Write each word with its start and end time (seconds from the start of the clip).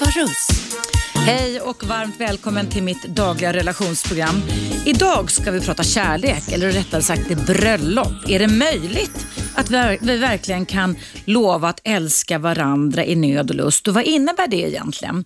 Eva 0.00 0.10
Russ. 0.10 0.48
Hej 1.14 1.60
och 1.60 1.84
varmt 1.84 2.20
välkommen 2.20 2.70
till 2.70 2.82
mitt 2.82 3.02
dagliga 3.02 3.52
relationsprogram. 3.52 4.42
Idag 4.86 5.30
ska 5.30 5.50
vi 5.50 5.60
prata 5.60 5.82
kärlek, 5.82 6.52
eller 6.52 6.72
rättare 6.72 7.02
sagt 7.02 7.28
det 7.28 7.36
bröllop. 7.36 8.28
Är 8.28 8.38
det 8.38 8.48
möjligt 8.48 9.26
att 9.54 9.70
vi 9.70 10.16
verkligen 10.16 10.66
kan 10.66 10.96
lova 11.24 11.68
att 11.68 11.80
älska 11.84 12.38
varandra 12.38 13.04
i 13.04 13.16
nöd 13.16 13.50
och 13.50 13.56
lust? 13.56 13.88
Och 13.88 13.94
vad 13.94 14.04
innebär 14.04 14.48
det 14.48 14.68
egentligen? 14.68 15.24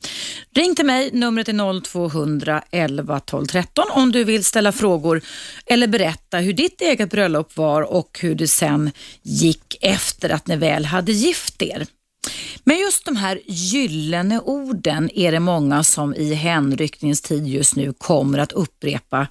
Ring 0.54 0.75
till 0.75 0.86
mig, 0.86 1.11
numret 1.12 1.48
är 1.48 1.80
0200 1.80 2.62
11 2.70 3.20
12 3.20 3.46
13 3.46 3.84
om 3.91 4.12
du 4.12 4.25
vill 4.25 4.45
ställa 4.45 4.72
frågor 4.72 5.22
eller 5.66 5.86
berätta 5.86 6.38
hur 6.38 6.53
ditt 6.53 6.81
eget 6.81 7.11
bröllop 7.11 7.56
var 7.56 7.82
och 7.82 8.18
hur 8.22 8.34
det 8.34 8.48
sen 8.48 8.90
gick 9.22 9.79
efter 9.81 10.31
att 10.31 10.46
ni 10.46 10.56
väl 10.56 10.84
hade 10.84 11.12
gift 11.12 11.62
er. 11.62 11.86
Men 12.64 12.79
just 12.79 13.04
de 13.04 13.17
här 13.17 13.41
gyllene 13.46 14.41
orden 14.41 15.11
är 15.14 15.32
det 15.32 15.41
många 15.41 15.85
som 15.85 16.14
i 16.14 16.35
hänryckningens 16.35 17.21
tid 17.21 17.46
just 17.46 17.77
nu 17.77 17.93
kommer 17.93 18.39
att 18.39 18.53
upprepa 18.53 19.29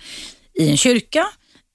i 0.54 0.70
en 0.70 0.78
kyrka, 0.78 1.26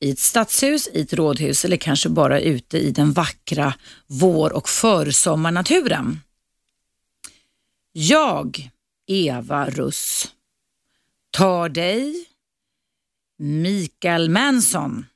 i 0.01 0.11
ett 0.11 0.19
stadshus, 0.19 0.89
i 0.93 1.01
ett 1.01 1.13
rådhus 1.13 1.65
eller 1.65 1.77
kanske 1.77 2.09
bara 2.09 2.41
ute 2.41 2.79
i 2.79 2.91
den 2.91 3.13
vackra 3.13 3.75
vår 4.07 4.53
och 4.53 4.69
försommarnaturen. 4.69 6.21
Jag, 7.93 8.71
Eva 9.07 9.71
Russ, 9.71 10.33
tar 11.31 11.69
dig, 11.69 12.25
Mikael 13.39 14.31
Manson, 14.31 15.07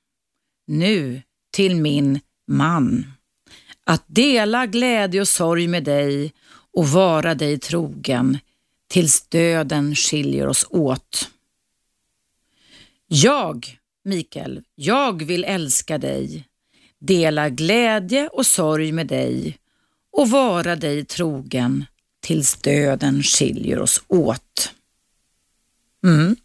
nu 0.67 1.23
till 1.53 1.77
min 1.77 2.21
man. 2.49 3.12
Att 3.84 4.05
dela 4.06 4.66
glädje 4.66 5.20
och 5.20 5.28
sorg 5.28 5.69
med 5.69 5.84
dig 5.84 6.33
och 6.72 6.88
vara 6.88 7.34
dig 7.34 7.58
trogen 7.58 8.38
tills 8.88 9.22
döden 9.28 9.97
skiljer 9.97 10.47
oss 10.47 10.66
åt. 10.70 11.30
Jag, 13.06 13.78
Mikael, 14.05 14.62
jag 14.75 15.22
vill 15.22 15.44
älska 15.44 15.98
dig, 15.98 16.44
dela 16.98 17.48
glädje 17.48 18.28
och 18.28 18.47
sorg 18.47 18.92
med 18.92 19.06
dig 19.06 19.58
och 20.12 20.30
vara 20.30 20.77
dig 20.77 21.05
trogen 21.05 21.84
tills 22.20 22.55
döden 22.55 23.22
skiljer 23.22 23.78
oss 23.78 24.03
åt. 24.08 24.72
Mm. 26.05 26.36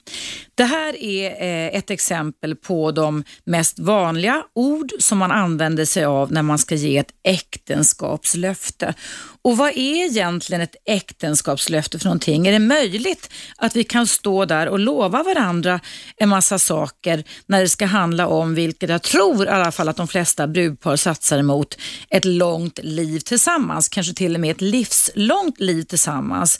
Det 0.55 0.63
här 0.63 1.03
är 1.03 1.31
eh, 1.31 1.77
ett 1.77 1.89
exempel 1.89 2.55
på 2.55 2.91
de 2.91 3.23
mest 3.43 3.79
vanliga 3.79 4.43
ord 4.53 4.91
som 4.99 5.17
man 5.17 5.31
använder 5.31 5.85
sig 5.85 6.05
av 6.05 6.31
när 6.31 6.41
man 6.41 6.57
ska 6.57 6.75
ge 6.75 6.97
ett 6.97 7.11
äktenskapslöfte. 7.23 8.93
Och 9.41 9.57
vad 9.57 9.69
är 9.69 10.05
egentligen 10.05 10.61
ett 10.61 10.75
äktenskapslöfte 10.85 11.99
för 11.99 12.05
någonting? 12.05 12.47
Är 12.47 12.51
det 12.51 12.59
möjligt 12.59 13.29
att 13.57 13.75
vi 13.75 13.83
kan 13.83 14.07
stå 14.07 14.45
där 14.45 14.69
och 14.69 14.79
lova 14.79 15.23
varandra 15.23 15.79
en 16.17 16.29
massa 16.29 16.59
saker 16.59 17.23
när 17.45 17.61
det 17.61 17.69
ska 17.69 17.85
handla 17.85 18.27
om, 18.27 18.55
vilket 18.55 18.89
jag 18.89 19.01
tror 19.01 19.45
i 19.45 19.49
alla 19.49 19.71
fall 19.71 19.89
att 19.89 19.97
de 19.97 20.07
flesta 20.07 20.47
brudpar 20.47 20.95
satsar 20.95 21.39
emot, 21.39 21.77
ett 22.09 22.25
långt 22.25 22.79
liv 22.83 23.19
tillsammans, 23.19 23.89
kanske 23.89 24.13
till 24.13 24.35
och 24.35 24.41
med 24.41 24.51
ett 24.51 24.61
livslångt 24.61 25.59
liv 25.59 25.83
tillsammans. 25.83 26.59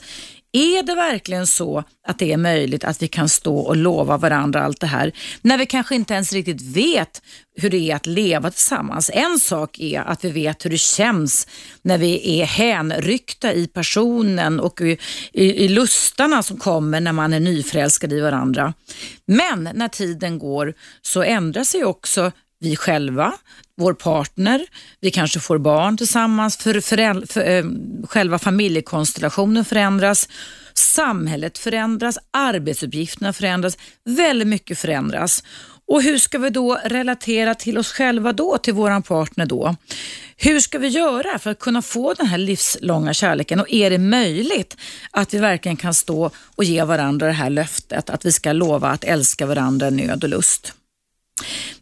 Är 0.52 0.82
det 0.82 0.94
verkligen 0.94 1.46
så 1.46 1.84
att 2.06 2.18
det 2.18 2.32
är 2.32 2.36
möjligt 2.36 2.84
att 2.84 3.02
vi 3.02 3.08
kan 3.08 3.28
stå 3.28 3.58
och 3.58 3.76
lova 3.76 4.16
varandra 4.16 4.62
allt 4.62 4.80
det 4.80 4.86
här 4.86 5.12
när 5.42 5.58
vi 5.58 5.66
kanske 5.66 5.94
inte 5.94 6.14
ens 6.14 6.32
riktigt 6.32 6.62
vet 6.62 7.22
hur 7.56 7.70
det 7.70 7.90
är 7.90 7.96
att 7.96 8.06
leva 8.06 8.50
tillsammans? 8.50 9.10
En 9.14 9.38
sak 9.38 9.78
är 9.78 10.00
att 10.00 10.24
vi 10.24 10.30
vet 10.30 10.64
hur 10.64 10.70
det 10.70 10.78
känns 10.78 11.46
när 11.82 11.98
vi 11.98 12.40
är 12.40 12.44
hänryckta 12.44 13.52
i 13.52 13.66
personen 13.66 14.60
och 14.60 14.80
i, 14.80 14.98
i, 15.32 15.64
i 15.64 15.68
lustarna 15.68 16.42
som 16.42 16.56
kommer 16.56 17.00
när 17.00 17.12
man 17.12 17.32
är 17.32 17.40
nyförälskad 17.40 18.12
i 18.12 18.20
varandra. 18.20 18.74
Men 19.26 19.68
när 19.74 19.88
tiden 19.88 20.38
går 20.38 20.74
så 21.02 21.22
ändrar 21.22 21.64
sig 21.64 21.84
också 21.84 22.32
vi 22.60 22.76
själva, 22.76 23.34
vår 23.78 23.92
partner, 23.92 24.66
vi 25.00 25.10
kanske 25.10 25.40
får 25.40 25.58
barn 25.58 25.96
tillsammans, 25.96 26.56
för, 26.56 26.80
för, 26.80 27.26
för, 27.26 27.64
själva 28.06 28.38
familjekonstellationen 28.38 29.64
förändras, 29.64 30.28
samhället 30.74 31.58
förändras, 31.58 32.18
arbetsuppgifterna 32.30 33.32
förändras, 33.32 33.78
väldigt 34.04 34.48
mycket 34.48 34.78
förändras. 34.78 35.42
Och 35.88 36.02
hur 36.02 36.18
ska 36.18 36.38
vi 36.38 36.50
då 36.50 36.78
relatera 36.84 37.54
till 37.54 37.78
oss 37.78 37.92
själva 37.92 38.32
då, 38.32 38.58
till 38.58 38.74
våran 38.74 39.02
partner 39.02 39.46
då? 39.46 39.76
Hur 40.36 40.60
ska 40.60 40.78
vi 40.78 40.88
göra 40.88 41.38
för 41.38 41.50
att 41.50 41.58
kunna 41.58 41.82
få 41.82 42.14
den 42.14 42.26
här 42.26 42.38
livslånga 42.38 43.14
kärleken 43.14 43.60
och 43.60 43.70
är 43.70 43.90
det 43.90 43.98
möjligt 43.98 44.76
att 45.10 45.34
vi 45.34 45.38
verkligen 45.38 45.76
kan 45.76 45.94
stå 45.94 46.30
och 46.56 46.64
ge 46.64 46.84
varandra 46.84 47.26
det 47.26 47.32
här 47.32 47.50
löftet 47.50 48.10
att 48.10 48.24
vi 48.24 48.32
ska 48.32 48.52
lova 48.52 48.88
att 48.88 49.04
älska 49.04 49.46
varandra 49.46 49.90
nöd 49.90 50.24
och 50.24 50.30
lust? 50.30 50.72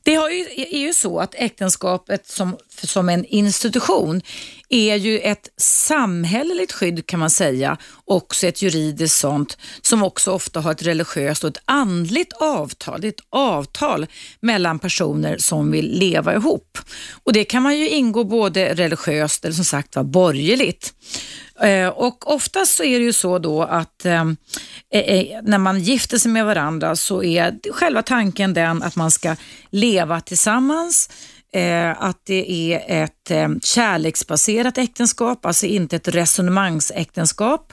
Det 0.02 0.14
har 0.14 0.30
ju, 0.30 0.46
är 0.56 0.78
ju 0.78 0.94
så 0.94 1.20
att 1.20 1.34
äktenskapet 1.34 2.26
som, 2.26 2.56
som 2.82 3.08
en 3.08 3.24
institution 3.24 4.22
är 4.68 4.96
ju 4.96 5.18
ett 5.18 5.48
samhälleligt 5.60 6.72
skydd 6.72 7.06
kan 7.06 7.20
man 7.20 7.30
säga, 7.30 7.76
också 8.04 8.46
ett 8.46 8.62
juridiskt 8.62 9.18
sånt 9.18 9.58
som 9.82 10.02
också 10.02 10.32
ofta 10.32 10.60
har 10.60 10.72
ett 10.72 10.82
religiöst 10.82 11.44
och 11.44 11.50
ett 11.50 11.62
andligt 11.64 12.32
avtal. 12.32 13.00
Det 13.00 13.06
är 13.06 13.12
ett 13.12 13.26
avtal 13.30 14.06
mellan 14.40 14.78
personer 14.78 15.38
som 15.38 15.70
vill 15.70 15.98
leva 15.98 16.34
ihop. 16.34 16.78
Och 17.24 17.32
Det 17.32 17.44
kan 17.44 17.62
man 17.62 17.78
ju 17.78 17.88
ingå 17.88 18.24
både 18.24 18.74
religiöst 18.74 19.44
eller 19.44 19.54
som 19.54 19.64
sagt 19.64 19.96
var 19.96 20.04
borgerligt. 20.04 20.94
Eh, 21.60 21.88
och 21.88 22.34
oftast 22.34 22.76
så 22.76 22.84
är 22.84 22.98
det 22.98 23.04
ju 23.04 23.12
så 23.12 23.38
då 23.38 23.62
att 23.62 24.04
eh, 24.04 24.24
eh, 24.92 25.00
eh, 25.00 25.42
när 25.42 25.58
man 25.58 25.80
gifter 25.80 26.18
sig 26.18 26.30
med 26.30 26.46
varandra 26.46 26.96
så 26.96 27.22
är 27.22 27.72
själva 27.72 28.02
tanken 28.02 28.54
den 28.54 28.82
att 28.82 28.96
man 28.96 29.10
ska 29.10 29.36
leva 29.70 30.20
tillsammans, 30.20 31.10
att 31.96 32.20
det 32.26 32.72
är 32.72 33.02
ett 33.02 33.64
kärleksbaserat 33.64 34.78
äktenskap, 34.78 35.46
alltså 35.46 35.66
inte 35.66 35.96
ett 35.96 36.08
resonemangsäktenskap 36.08 37.72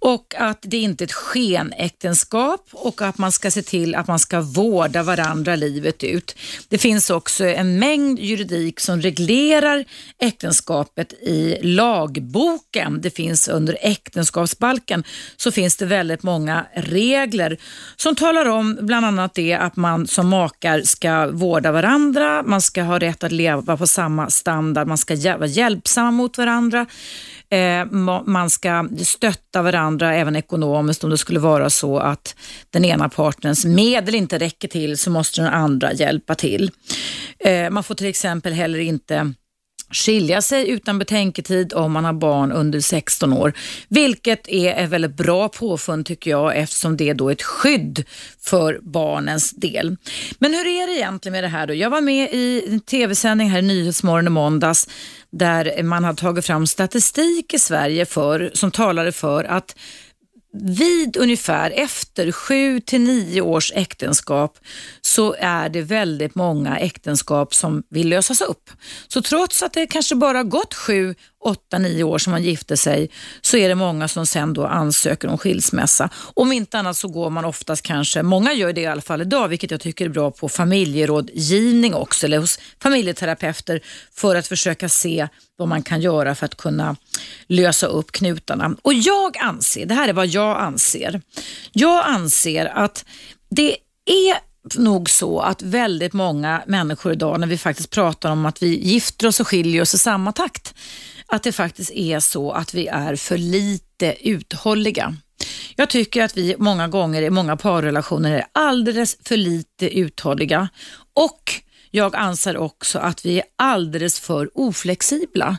och 0.00 0.34
att 0.38 0.58
det 0.62 0.76
inte 0.76 1.04
är 1.04 1.06
ett 1.06 1.12
skenäktenskap 1.12 2.68
och 2.72 3.02
att 3.02 3.18
man 3.18 3.32
ska 3.32 3.50
se 3.50 3.62
till 3.62 3.94
att 3.94 4.06
man 4.06 4.18
ska 4.18 4.40
vårda 4.40 5.02
varandra 5.02 5.56
livet 5.56 6.04
ut. 6.04 6.36
Det 6.68 6.78
finns 6.78 7.10
också 7.10 7.44
en 7.44 7.78
mängd 7.78 8.18
juridik 8.18 8.80
som 8.80 9.00
reglerar 9.00 9.84
äktenskapet 10.18 11.12
i 11.12 11.58
lagboken. 11.62 13.00
Det 13.00 13.10
finns 13.10 13.48
under 13.48 13.78
äktenskapsbalken 13.80 15.04
så 15.36 15.52
finns 15.52 15.76
det 15.76 15.86
väldigt 15.86 16.22
många 16.22 16.66
regler 16.74 17.58
som 17.96 18.14
talar 18.14 18.46
om 18.46 18.78
bland 18.80 19.06
annat 19.06 19.34
det 19.34 19.54
att 19.54 19.76
man 19.76 20.06
som 20.06 20.28
makar 20.28 20.80
ska 20.80 21.26
vårda 21.26 21.72
varandra, 21.72 22.42
man 22.42 22.62
ska 22.62 22.82
ha 22.82 22.98
rätt 22.98 23.24
att 23.24 23.32
leva 23.32 23.76
på 23.76 23.86
samma 23.86 24.30
standard, 24.30 24.86
man 24.86 24.98
ska 24.98 25.16
vara 25.16 25.46
hjälpsamma 25.46 26.10
mot 26.10 26.38
varandra. 26.38 26.86
Eh, 27.50 27.84
man 28.24 28.50
ska 28.50 28.88
stötta 29.02 29.62
varandra 29.62 30.14
även 30.14 30.36
ekonomiskt 30.36 31.04
om 31.04 31.10
det 31.10 31.18
skulle 31.18 31.40
vara 31.40 31.70
så 31.70 31.98
att 31.98 32.36
den 32.70 32.84
ena 32.84 33.08
partners 33.08 33.64
medel 33.64 34.14
inte 34.14 34.38
räcker 34.38 34.68
till 34.68 34.98
så 34.98 35.10
måste 35.10 35.40
den 35.40 35.50
andra 35.50 35.92
hjälpa 35.92 36.34
till. 36.34 36.70
Eh, 37.38 37.70
man 37.70 37.84
får 37.84 37.94
till 37.94 38.06
exempel 38.06 38.52
heller 38.52 38.78
inte 38.78 39.34
skilja 39.90 40.42
sig 40.42 40.70
utan 40.70 40.98
betänketid 40.98 41.72
om 41.72 41.92
man 41.92 42.04
har 42.04 42.12
barn 42.12 42.52
under 42.52 42.80
16 42.80 43.32
år, 43.32 43.52
vilket 43.88 44.48
är 44.48 44.84
ett 44.84 44.90
väldigt 44.90 45.16
bra 45.16 45.48
påfund 45.48 46.06
tycker 46.06 46.30
jag 46.30 46.56
eftersom 46.56 46.96
det 46.96 47.08
är 47.08 47.14
då 47.14 47.30
ett 47.30 47.42
skydd 47.42 48.04
för 48.40 48.78
barnens 48.82 49.50
del. 49.50 49.96
Men 50.38 50.54
hur 50.54 50.66
är 50.66 50.86
det 50.86 50.92
egentligen 50.92 51.32
med 51.32 51.44
det 51.44 51.48
här 51.48 51.66
då? 51.66 51.74
Jag 51.74 51.90
var 51.90 52.00
med 52.00 52.28
i 52.32 52.64
en 52.68 52.80
tv-sändning 52.80 53.50
här 53.50 53.58
i 53.58 53.62
Nyhetsmorgon 53.62 54.26
i 54.26 54.30
måndags 54.30 54.88
där 55.32 55.82
man 55.82 56.04
har 56.04 56.14
tagit 56.14 56.46
fram 56.46 56.66
statistik 56.66 57.54
i 57.54 57.58
Sverige 57.58 58.06
för, 58.06 58.50
som 58.54 58.70
talade 58.70 59.12
för 59.12 59.44
att 59.44 59.74
vid 60.52 61.16
ungefär 61.16 61.70
efter 61.70 62.32
sju 62.32 62.80
till 62.80 63.00
nio 63.00 63.40
års 63.40 63.72
äktenskap 63.74 64.58
så 65.00 65.34
är 65.38 65.68
det 65.68 65.82
väldigt 65.82 66.34
många 66.34 66.78
äktenskap 66.78 67.54
som 67.54 67.82
vill 67.90 68.08
lösas 68.08 68.40
upp. 68.40 68.70
Så 69.08 69.22
trots 69.22 69.62
att 69.62 69.72
det 69.72 69.86
kanske 69.86 70.14
bara 70.14 70.42
gått 70.42 70.74
sju, 70.74 71.14
åtta, 71.44 71.78
nio 71.78 72.04
år 72.04 72.18
som 72.18 72.30
man 72.30 72.42
gifte 72.42 72.76
sig 72.76 73.10
så 73.40 73.56
är 73.56 73.68
det 73.68 73.74
många 73.74 74.08
som 74.08 74.26
sen 74.26 74.52
då 74.52 74.66
ansöker 74.66 75.28
om 75.28 75.38
skilsmässa. 75.38 76.10
Om 76.34 76.52
inte 76.52 76.78
annat 76.78 76.96
så 76.96 77.08
går 77.08 77.30
man 77.30 77.44
oftast 77.44 77.82
kanske, 77.82 78.22
många 78.22 78.52
gör 78.52 78.72
det 78.72 78.80
i 78.80 78.86
alla 78.86 79.00
fall 79.00 79.20
idag, 79.22 79.48
vilket 79.48 79.70
jag 79.70 79.80
tycker 79.80 80.04
är 80.04 80.08
bra 80.08 80.30
på 80.30 80.48
familjerådgivning 80.48 81.94
också, 81.94 82.26
eller 82.26 82.38
hos 82.38 82.58
familjeterapeuter 82.82 83.80
för 84.14 84.36
att 84.36 84.46
försöka 84.46 84.88
se 84.88 85.28
vad 85.56 85.68
man 85.68 85.82
kan 85.82 86.00
göra 86.00 86.34
för 86.34 86.46
att 86.46 86.56
kunna 86.56 86.96
lösa 87.46 87.86
upp 87.86 88.12
knutarna. 88.12 88.76
Och 88.82 88.94
jag 88.94 89.38
anser, 89.38 89.86
det 89.86 89.94
här 89.94 90.08
är 90.08 90.12
vad 90.12 90.26
jag 90.26 90.58
anser, 90.58 91.20
jag 91.72 92.06
anser 92.06 92.66
att 92.66 93.04
det 93.50 93.76
är 94.04 94.47
nog 94.76 95.10
så 95.10 95.40
att 95.40 95.62
väldigt 95.62 96.12
många 96.12 96.62
människor 96.66 97.12
idag 97.12 97.40
när 97.40 97.46
vi 97.46 97.58
faktiskt 97.58 97.90
pratar 97.90 98.30
om 98.30 98.46
att 98.46 98.62
vi 98.62 98.78
gifter 98.78 99.26
oss 99.26 99.40
och 99.40 99.48
skiljer 99.48 99.82
oss 99.82 99.94
i 99.94 99.98
samma 99.98 100.32
takt, 100.32 100.74
att 101.26 101.42
det 101.42 101.52
faktiskt 101.52 101.90
är 101.90 102.20
så 102.20 102.52
att 102.52 102.74
vi 102.74 102.86
är 102.86 103.16
för 103.16 103.38
lite 103.38 104.28
uthålliga. 104.28 105.16
Jag 105.76 105.90
tycker 105.90 106.22
att 106.22 106.36
vi 106.36 106.56
många 106.58 106.88
gånger 106.88 107.22
i 107.22 107.30
många 107.30 107.56
parrelationer 107.56 108.32
är 108.36 108.44
alldeles 108.52 109.16
för 109.24 109.36
lite 109.36 109.98
uthålliga 109.98 110.68
och 111.14 111.52
jag 111.90 112.16
anser 112.16 112.56
också 112.56 112.98
att 112.98 113.24
vi 113.24 113.38
är 113.38 113.44
alldeles 113.56 114.20
för 114.20 114.50
oflexibla. 114.54 115.58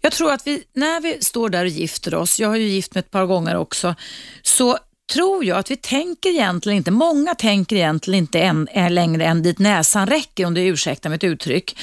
Jag 0.00 0.12
tror 0.12 0.32
att 0.32 0.46
vi, 0.46 0.62
när 0.74 1.00
vi 1.00 1.24
står 1.24 1.48
där 1.48 1.64
och 1.64 1.70
gifter 1.70 2.14
oss, 2.14 2.40
jag 2.40 2.48
har 2.48 2.56
ju 2.56 2.68
gift 2.68 2.94
mig 2.94 3.00
ett 3.00 3.10
par 3.10 3.26
gånger 3.26 3.56
också, 3.56 3.94
så 4.42 4.78
tror 5.12 5.44
jag 5.44 5.58
att 5.58 5.70
vi 5.70 5.76
tänker 5.76 6.30
egentligen 6.30 6.76
inte, 6.76 6.90
många 6.90 7.34
tänker 7.34 7.76
egentligen 7.76 8.18
inte 8.18 8.40
än, 8.40 8.68
eh, 8.68 8.90
längre 8.90 9.24
än 9.24 9.42
dit 9.42 9.58
näsan 9.58 10.06
räcker, 10.06 10.46
om 10.46 10.54
du 10.54 10.60
ursäktar 10.60 11.10
mitt 11.10 11.24
uttryck. 11.24 11.78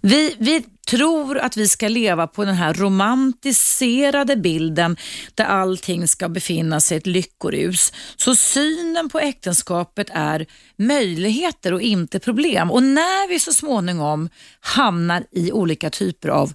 Vi, 0.00 0.36
vi 0.38 0.64
tror 0.90 1.38
att 1.38 1.56
vi 1.56 1.68
ska 1.68 1.88
leva 1.88 2.26
på 2.26 2.44
den 2.44 2.54
här 2.54 2.74
romantiserade 2.74 4.36
bilden 4.36 4.96
där 5.34 5.44
allting 5.44 6.08
ska 6.08 6.28
befinna 6.28 6.80
sig 6.80 6.94
i 6.94 6.98
ett 6.98 7.06
lyckorus. 7.06 7.92
Så 8.16 8.34
synen 8.34 9.08
på 9.08 9.18
äktenskapet 9.18 10.10
är 10.12 10.46
möjligheter 10.76 11.72
och 11.72 11.82
inte 11.82 12.18
problem. 12.18 12.70
Och 12.70 12.82
när 12.82 13.28
vi 13.28 13.40
så 13.40 13.52
småningom 13.52 14.28
hamnar 14.60 15.24
i 15.30 15.52
olika 15.52 15.90
typer 15.90 16.28
av 16.28 16.52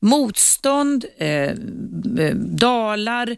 motstånd, 0.00 1.04
eh, 1.18 1.28
eh 1.28 2.34
dalar, 2.36 3.36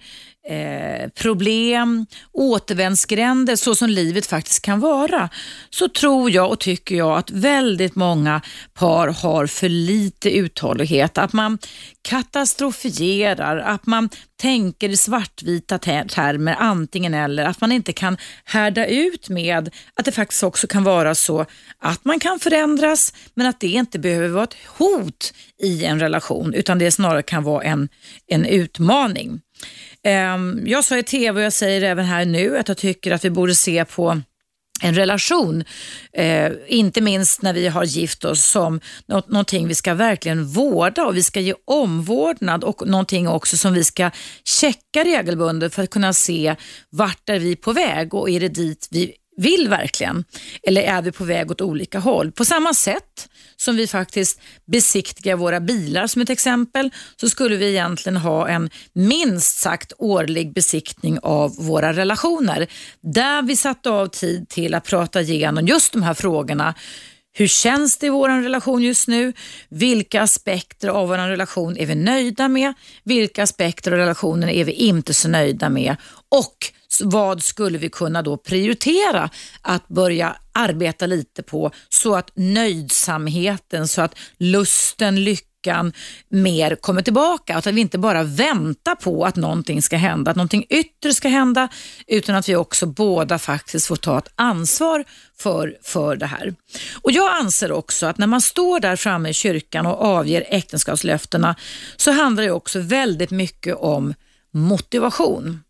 eh, 0.49 1.09
problem, 1.09 2.07
återvändsgränder 2.33 3.57
så 3.57 3.75
som 3.75 3.91
livet 3.91 4.27
faktiskt 4.27 4.63
kan 4.63 4.81
vara, 4.81 5.29
så 5.71 5.89
tror 5.89 6.31
jag 6.31 6.51
och 6.51 6.61
tycker 6.61 6.97
jag 6.97 7.19
att 7.19 7.31
väldigt 7.31 7.95
många 7.95 8.41
par 8.75 9.09
har 9.09 9.47
för 9.47 9.69
lite 9.69 10.31
uthållighet. 10.31 11.19
Att 11.19 11.33
man 11.33 11.59
katastrofierar, 12.03 13.57
att 13.57 13.87
man 13.87 14.09
tänker 14.41 14.89
i 14.89 14.97
svartvita 14.97 15.79
termer, 15.79 16.57
antingen 16.59 17.15
eller, 17.15 17.45
att 17.45 17.61
man 17.61 17.73
inte 17.73 17.93
kan 17.93 18.17
härda 18.45 18.87
ut 18.87 19.29
med 19.29 19.71
att 19.95 20.05
det 20.05 20.13
faktiskt 20.13 20.43
också 20.43 20.67
kan 20.67 20.85
vara 20.85 21.15
så 21.15 21.47
att 21.79 22.05
man 22.05 22.21
kan 22.21 22.39
förändras, 22.39 23.13
men 23.35 23.47
att 23.47 23.61
det 23.61 23.69
inte 23.69 23.99
behöver 23.99 24.29
vara 24.29 24.45
ett 24.45 24.57
hot 24.79 25.33
i 25.63 25.85
en 25.85 26.01
relation, 26.01 26.55
utan 26.55 26.79
det 26.79 26.91
snarare 26.91 27.23
kan 27.23 27.43
vara 27.43 27.65
en, 27.65 27.89
en 28.27 28.47
utmaning. 28.47 29.41
Ehm, 30.07 30.63
jag 30.67 30.85
sa 30.85 30.99
i 30.99 31.03
tv 31.03 31.41
och 31.41 31.45
jag 31.45 31.53
säger 31.53 31.83
även 31.83 32.05
här 32.05 32.25
nu 32.25 32.59
att 32.59 32.69
jag 32.69 32.77
tycker 32.77 33.11
att 33.13 33.25
vi 33.25 33.31
borde 33.31 33.55
se 33.55 33.85
på 33.85 34.21
en 34.83 34.95
relation, 34.95 35.65
eh, 36.13 36.53
inte 36.67 37.01
minst 37.01 37.43
när 37.43 37.53
vi 37.53 37.69
har 37.69 37.85
gift 37.85 38.25
oss, 38.25 38.45
som 38.45 38.81
något, 39.07 39.29
någonting 39.29 39.69
vi 39.69 39.75
ska 39.75 39.95
verkligen 39.95 40.47
vårda 40.47 41.05
och 41.05 41.17
vi 41.17 41.23
ska 41.23 41.41
ge 41.41 41.55
omvårdnad 41.65 42.65
och 42.65 42.89
någonting 42.89 43.29
också 43.29 43.57
som 43.57 43.73
vi 43.75 43.85
ska 43.85 44.11
checka 44.45 45.05
regelbundet 45.05 45.75
för 45.75 45.83
att 45.83 45.91
kunna 45.91 46.13
se 46.13 46.57
vart 46.91 47.29
är 47.29 47.39
vi 47.39 47.57
på 47.57 47.73
väg 47.73 48.15
och 48.15 48.31
är 48.31 48.41
det 48.41 48.49
dit 48.49 48.89
vi 48.91 49.13
vill 49.37 49.69
verkligen? 49.69 50.25
Eller 50.63 50.83
är 50.83 51.03
vi 51.03 51.13
på 51.13 51.25
väg 51.25 51.51
åt 51.51 51.61
olika 51.61 51.99
håll? 51.99 52.33
På 52.33 52.45
samma 52.45 52.75
sätt 52.75 53.29
som 53.61 53.77
vi 53.77 53.87
faktiskt 53.87 54.41
besiktigar 54.67 55.37
våra 55.37 55.61
bilar 55.61 56.07
som 56.07 56.23
ett 56.23 56.31
exempel, 56.31 56.91
så 57.17 57.29
skulle 57.29 57.57
vi 57.57 57.71
egentligen 57.71 58.17
ha 58.17 58.49
en 58.49 58.71
minst 58.93 59.59
sagt 59.59 59.93
årlig 59.99 60.55
besiktning 60.55 61.19
av 61.23 61.57
våra 61.57 61.93
relationer. 61.93 62.67
Där 63.01 63.43
vi 63.43 63.57
satte 63.57 63.91
av 63.91 64.07
tid 64.07 64.49
till 64.49 64.75
att 64.75 64.85
prata 64.85 65.21
igenom 65.21 65.67
just 65.67 65.93
de 65.93 66.03
här 66.03 66.15
frågorna. 66.15 66.75
Hur 67.33 67.47
känns 67.47 67.99
det 67.99 68.07
i 68.07 68.11
vår 68.11 68.43
relation 68.43 68.83
just 68.83 69.09
nu? 69.09 69.33
Vilka 69.69 70.23
aspekter 70.23 70.89
av 70.89 71.09
vår 71.09 71.17
relation 71.17 71.77
är 71.77 71.87
vi 71.87 71.95
nöjda 71.95 72.49
med? 72.49 72.75
Vilka 73.05 73.43
aspekter 73.43 73.93
av 73.93 73.99
relationen 73.99 74.49
är 74.49 74.65
vi 74.65 74.73
inte 74.73 75.15
så 75.15 75.29
nöjda 75.29 75.69
med? 75.69 75.97
Och 76.29 76.57
vad 77.01 77.43
skulle 77.43 77.79
vi 77.79 77.89
kunna 77.89 78.23
då 78.23 78.37
prioritera 78.37 79.31
att 79.63 79.89
börja 79.89 80.37
arbeta 80.53 81.07
lite 81.07 81.43
på 81.43 81.71
så 81.89 82.15
att 82.15 82.31
nöjdsamheten, 82.35 83.89
så 83.89 84.03
att 84.03 84.15
lusten, 84.39 85.25
lyckan 85.25 85.93
mer 86.29 86.75
kommer 86.75 87.03
tillbaka. 87.03 87.57
Att 87.57 87.67
vi 87.67 87.81
inte 87.81 87.99
bara 87.99 88.23
väntar 88.23 88.95
på 88.95 89.25
att 89.25 89.37
någonting 89.37 89.83
ska 89.83 89.97
hända, 89.97 90.31
att 90.31 90.37
någonting 90.37 90.67
yttre 90.69 91.15
ska 91.15 91.29
hända, 91.29 91.69
utan 92.07 92.35
att 92.35 92.49
vi 92.49 92.57
också 92.57 92.87
båda 92.87 93.39
faktiskt 93.39 93.87
får 93.87 93.97
ta 93.97 94.19
ett 94.19 94.29
ansvar 94.35 95.05
för, 95.39 95.77
för 95.83 96.17
det 96.17 96.27
här. 96.27 96.55
Och 97.03 97.13
Jag 97.13 97.37
anser 97.37 97.73
också 97.73 98.07
att 98.07 98.19
när 98.19 98.27
man 98.27 98.41
står 98.41 98.81
där 98.81 98.97
framme 98.97 99.29
i 99.29 99.35
kyrkan 99.35 99.87
och 99.87 100.05
avger 100.05 100.45
äktenskapslöftena 100.49 101.57
så 101.97 102.13
handlar 102.13 102.43
det 102.43 102.51
också 102.51 102.81
väldigt 102.81 103.31
mycket 103.31 103.77
om 103.77 104.15
motivation. 104.53 105.61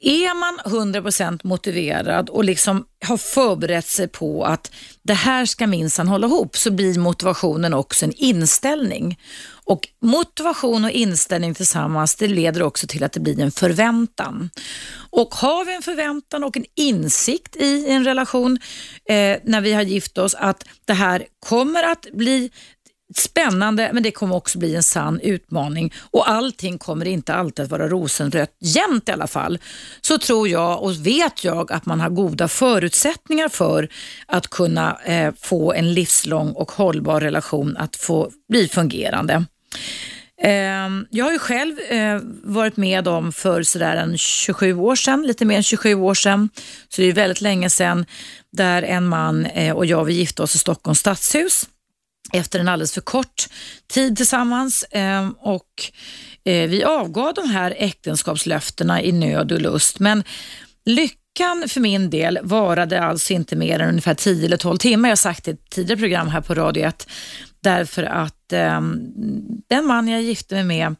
Är 0.00 0.34
man 0.34 0.58
100% 0.64 1.40
motiverad 1.44 2.28
och 2.28 2.44
liksom 2.44 2.86
har 3.06 3.16
förberett 3.16 3.86
sig 3.86 4.08
på 4.08 4.44
att 4.44 4.72
det 5.02 5.14
här 5.14 5.46
ska 5.46 5.66
minsann 5.66 6.08
hålla 6.08 6.26
ihop 6.26 6.56
så 6.56 6.70
blir 6.70 6.98
motivationen 6.98 7.74
också 7.74 8.04
en 8.04 8.12
inställning. 8.12 9.18
Och 9.64 9.88
Motivation 10.02 10.84
och 10.84 10.90
inställning 10.90 11.54
tillsammans 11.54 12.16
det 12.16 12.28
leder 12.28 12.62
också 12.62 12.86
till 12.86 13.04
att 13.04 13.12
det 13.12 13.20
blir 13.20 13.40
en 13.40 13.50
förväntan. 13.50 14.50
Och 15.10 15.34
Har 15.34 15.64
vi 15.64 15.74
en 15.74 15.82
förväntan 15.82 16.44
och 16.44 16.56
en 16.56 16.64
insikt 16.76 17.56
i 17.56 17.88
en 17.88 18.04
relation 18.04 18.58
eh, 19.08 19.38
när 19.44 19.60
vi 19.60 19.72
har 19.72 19.82
gift 19.82 20.18
oss 20.18 20.34
att 20.34 20.64
det 20.84 20.92
här 20.92 21.26
kommer 21.46 21.82
att 21.82 22.06
bli 22.12 22.50
spännande 23.14 23.90
men 23.92 24.02
det 24.02 24.10
kommer 24.10 24.36
också 24.36 24.58
bli 24.58 24.76
en 24.76 24.82
sann 24.82 25.20
utmaning 25.20 25.92
och 26.10 26.30
allting 26.30 26.78
kommer 26.78 27.06
inte 27.06 27.34
alltid 27.34 27.64
att 27.64 27.70
vara 27.70 27.88
rosenrött 27.88 28.56
jämt 28.60 29.08
i 29.08 29.12
alla 29.12 29.26
fall. 29.26 29.58
Så 30.00 30.18
tror 30.18 30.48
jag 30.48 30.82
och 30.82 31.06
vet 31.06 31.44
jag 31.44 31.72
att 31.72 31.86
man 31.86 32.00
har 32.00 32.10
goda 32.10 32.48
förutsättningar 32.48 33.48
för 33.48 33.88
att 34.26 34.48
kunna 34.48 34.98
eh, 35.04 35.34
få 35.40 35.72
en 35.72 35.94
livslång 35.94 36.52
och 36.52 36.72
hållbar 36.72 37.20
relation 37.20 37.76
att 37.76 37.96
få 37.96 38.30
bli 38.48 38.68
fungerande. 38.68 39.44
Eh, 40.42 40.88
jag 41.10 41.24
har 41.24 41.32
ju 41.32 41.38
själv 41.38 41.78
eh, 41.88 42.20
varit 42.42 42.76
med 42.76 43.08
om 43.08 43.32
för 43.32 43.62
sådär 43.62 43.96
en 43.96 44.18
27 44.18 44.74
år 44.74 44.96
sedan, 44.96 45.22
lite 45.22 45.44
mer 45.44 45.56
än 45.56 45.62
27 45.62 45.94
år 45.94 46.14
sedan, 46.14 46.48
så 46.88 47.02
det 47.02 47.08
är 47.08 47.12
väldigt 47.12 47.40
länge 47.40 47.70
sedan, 47.70 48.06
där 48.52 48.82
en 48.82 49.06
man 49.06 49.46
eh, 49.46 49.76
och 49.76 49.86
jag 49.86 50.04
vi 50.04 50.12
gifte 50.12 50.42
oss 50.42 50.54
i 50.54 50.58
Stockholms 50.58 50.98
stadshus 50.98 51.66
efter 52.32 52.60
en 52.60 52.68
alldeles 52.68 52.92
för 52.92 53.00
kort 53.00 53.46
tid 53.86 54.16
tillsammans 54.16 54.84
ehm, 54.90 55.34
och 55.38 55.92
eh, 56.44 56.68
vi 56.68 56.84
avgav 56.84 57.34
de 57.34 57.50
här 57.50 57.74
äktenskapslöftena 57.78 59.02
i 59.02 59.12
nöd 59.12 59.52
och 59.52 59.60
lust. 59.60 59.98
Men 59.98 60.24
lyckan 60.84 61.64
för 61.68 61.80
min 61.80 62.10
del 62.10 62.38
varade 62.42 63.02
alltså 63.02 63.32
inte 63.32 63.56
mer 63.56 63.80
än 63.80 63.88
ungefär 63.88 64.14
10 64.14 64.46
eller 64.46 64.56
12 64.56 64.76
timmar. 64.76 65.08
Jag 65.08 65.10
har 65.10 65.16
sagt 65.16 65.44
det 65.44 65.50
i 65.50 65.54
ett 65.54 65.70
tidigare 65.70 66.00
program 66.00 66.28
här 66.28 66.40
på 66.40 66.54
Radio 66.54 66.84
1 66.84 67.08
därför 67.62 68.02
att 68.02 68.52
ehm, 68.52 69.00
den 69.68 69.86
man 69.86 70.08
jag 70.08 70.22
gifte 70.22 70.54
mig 70.54 70.64
med 70.64 70.94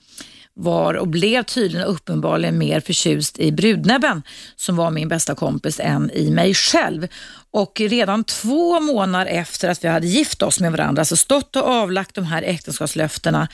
var 0.59 0.95
och 0.95 1.09
blev 1.09 1.43
tydligen 1.43 1.87
uppenbarligen 1.87 2.59
mer 2.59 2.81
förtjust 2.81 3.39
i 3.39 3.53
brudnäbben 3.53 4.23
som 4.57 4.77
var 4.77 4.91
min 4.91 5.09
bästa 5.09 5.35
kompis 5.35 5.81
än 5.81 6.11
i 6.11 6.31
mig 6.31 6.55
själv. 6.55 7.09
Och 7.57 7.81
redan 7.81 8.25
två 8.25 8.81
månader 8.81 9.27
efter 9.27 9.69
att 9.69 9.85
vi 9.85 9.89
hade 9.89 10.07
gift 10.07 10.43
oss 10.43 10.61
med 10.61 10.73
varandra, 10.73 11.01
alltså 11.01 11.17
stått 11.17 11.57
och 11.57 11.63
avlagt 11.63 12.15
de 12.15 12.25
här 12.25 12.43
äktenskapslöftena, 12.43 13.49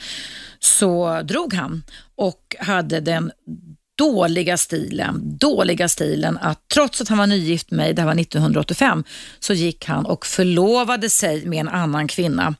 så 0.59 1.21
drog 1.21 1.53
han 1.53 1.83
och 2.15 2.55
hade 2.59 2.99
den 2.99 3.31
dåliga 3.97 4.57
stilen, 4.57 5.37
dåliga 5.37 5.89
stilen 5.89 6.37
att 6.41 6.67
trots 6.73 7.01
att 7.01 7.09
han 7.09 7.17
var 7.17 7.27
nygift 7.27 7.71
med 7.71 7.77
mig, 7.77 7.93
det 7.93 8.01
här 8.01 8.07
var 8.07 8.21
1985, 8.21 9.03
så 9.39 9.53
gick 9.53 9.85
han 9.85 10.05
och 10.05 10.25
förlovade 10.25 11.09
sig 11.09 11.45
med 11.45 11.59
en 11.59 11.69
annan 11.69 12.07
kvinna. 12.07 12.55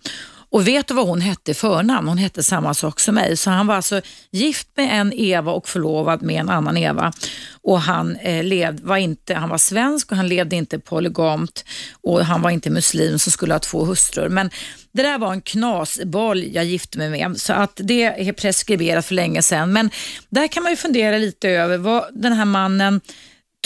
Och 0.54 0.68
vet 0.68 0.88
du 0.88 0.94
vad 0.94 1.08
hon 1.08 1.22
hette 1.22 1.52
i 1.52 1.54
förnamn? 1.54 2.08
Hon 2.08 2.18
hette 2.18 2.44
samma 2.44 2.74
sak 2.74 3.00
som 3.00 3.16
mig. 3.16 3.38
Så 3.38 3.50
han 3.50 3.68
var 3.68 3.76
alltså 3.76 4.02
gift 4.32 4.68
med 4.76 5.00
en 5.00 5.14
Eva 5.14 5.52
och 5.52 5.70
förlovad 5.70 6.22
med 6.22 6.40
en 6.40 6.50
annan 6.50 6.78
Eva. 6.78 7.14
Och 7.62 7.82
han, 7.82 8.16
eh, 8.16 8.44
led, 8.44 8.80
var 8.80 8.98
inte, 8.98 9.34
han 9.34 9.50
var 9.50 9.58
svensk 9.58 10.12
och 10.12 10.18
han 10.18 10.28
levde 10.28 10.56
inte 10.56 10.80
polygamt 10.80 11.66
och 12.02 12.26
han 12.26 12.42
var 12.42 12.50
inte 12.50 12.70
muslim 12.70 13.20
som 13.20 13.32
skulle 13.32 13.54
ha 13.54 13.60
två 13.60 13.86
hustrur. 13.86 14.30
Men 14.30 14.50
det 14.92 15.04
där 15.04 15.18
var 15.18 15.34
en 15.34 15.42
knasboll 15.42 16.44
jag 16.44 16.66
gifte 16.66 16.98
mig 16.98 17.10
med, 17.10 17.42
så 17.42 17.54
att 17.54 17.80
det 17.84 18.04
är 18.04 18.34
preskriberat 18.34 19.06
för 19.06 19.16
länge 19.16 19.42
sedan. 19.42 19.74
Men 19.74 19.90
där 20.30 20.48
kan 20.48 20.64
man 20.64 20.72
ju 20.72 20.76
fundera 20.76 21.18
lite 21.18 21.50
över 21.50 21.78
vad 21.78 22.04
den 22.14 22.34
här 22.34 22.46
mannen 22.46 23.02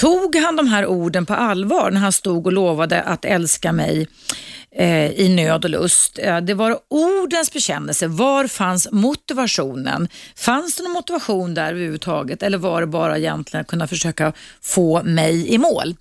Tog 0.01 0.35
han 0.35 0.55
de 0.55 0.67
här 0.67 0.85
orden 0.85 1.25
på 1.25 1.33
allvar 1.33 1.91
när 1.91 1.99
han 1.99 2.11
stod 2.11 2.45
och 2.45 2.53
lovade 2.53 3.01
att 3.01 3.25
älska 3.25 3.71
mig 3.71 4.07
eh, 4.75 5.11
i 5.11 5.29
nöd 5.29 5.65
och 5.65 5.69
lust. 5.69 6.19
Eh, 6.19 6.37
det 6.37 6.53
var 6.53 6.79
ordens 6.87 7.53
bekännelse. 7.53 8.07
Var 8.07 8.47
fanns 8.47 8.87
motivationen? 8.91 10.07
Fanns 10.35 10.75
det 10.75 10.83
någon 10.83 10.91
motivation 10.91 11.53
där 11.53 11.71
överhuvudtaget 11.71 12.43
eller 12.43 12.57
var 12.57 12.81
det 12.81 12.87
bara 12.87 13.17
egentligen 13.17 13.61
att 13.61 13.67
kunna 13.67 13.87
försöka 13.87 14.33
få 14.61 15.03
mig 15.03 15.53
i 15.53 15.57
mål? 15.57 15.95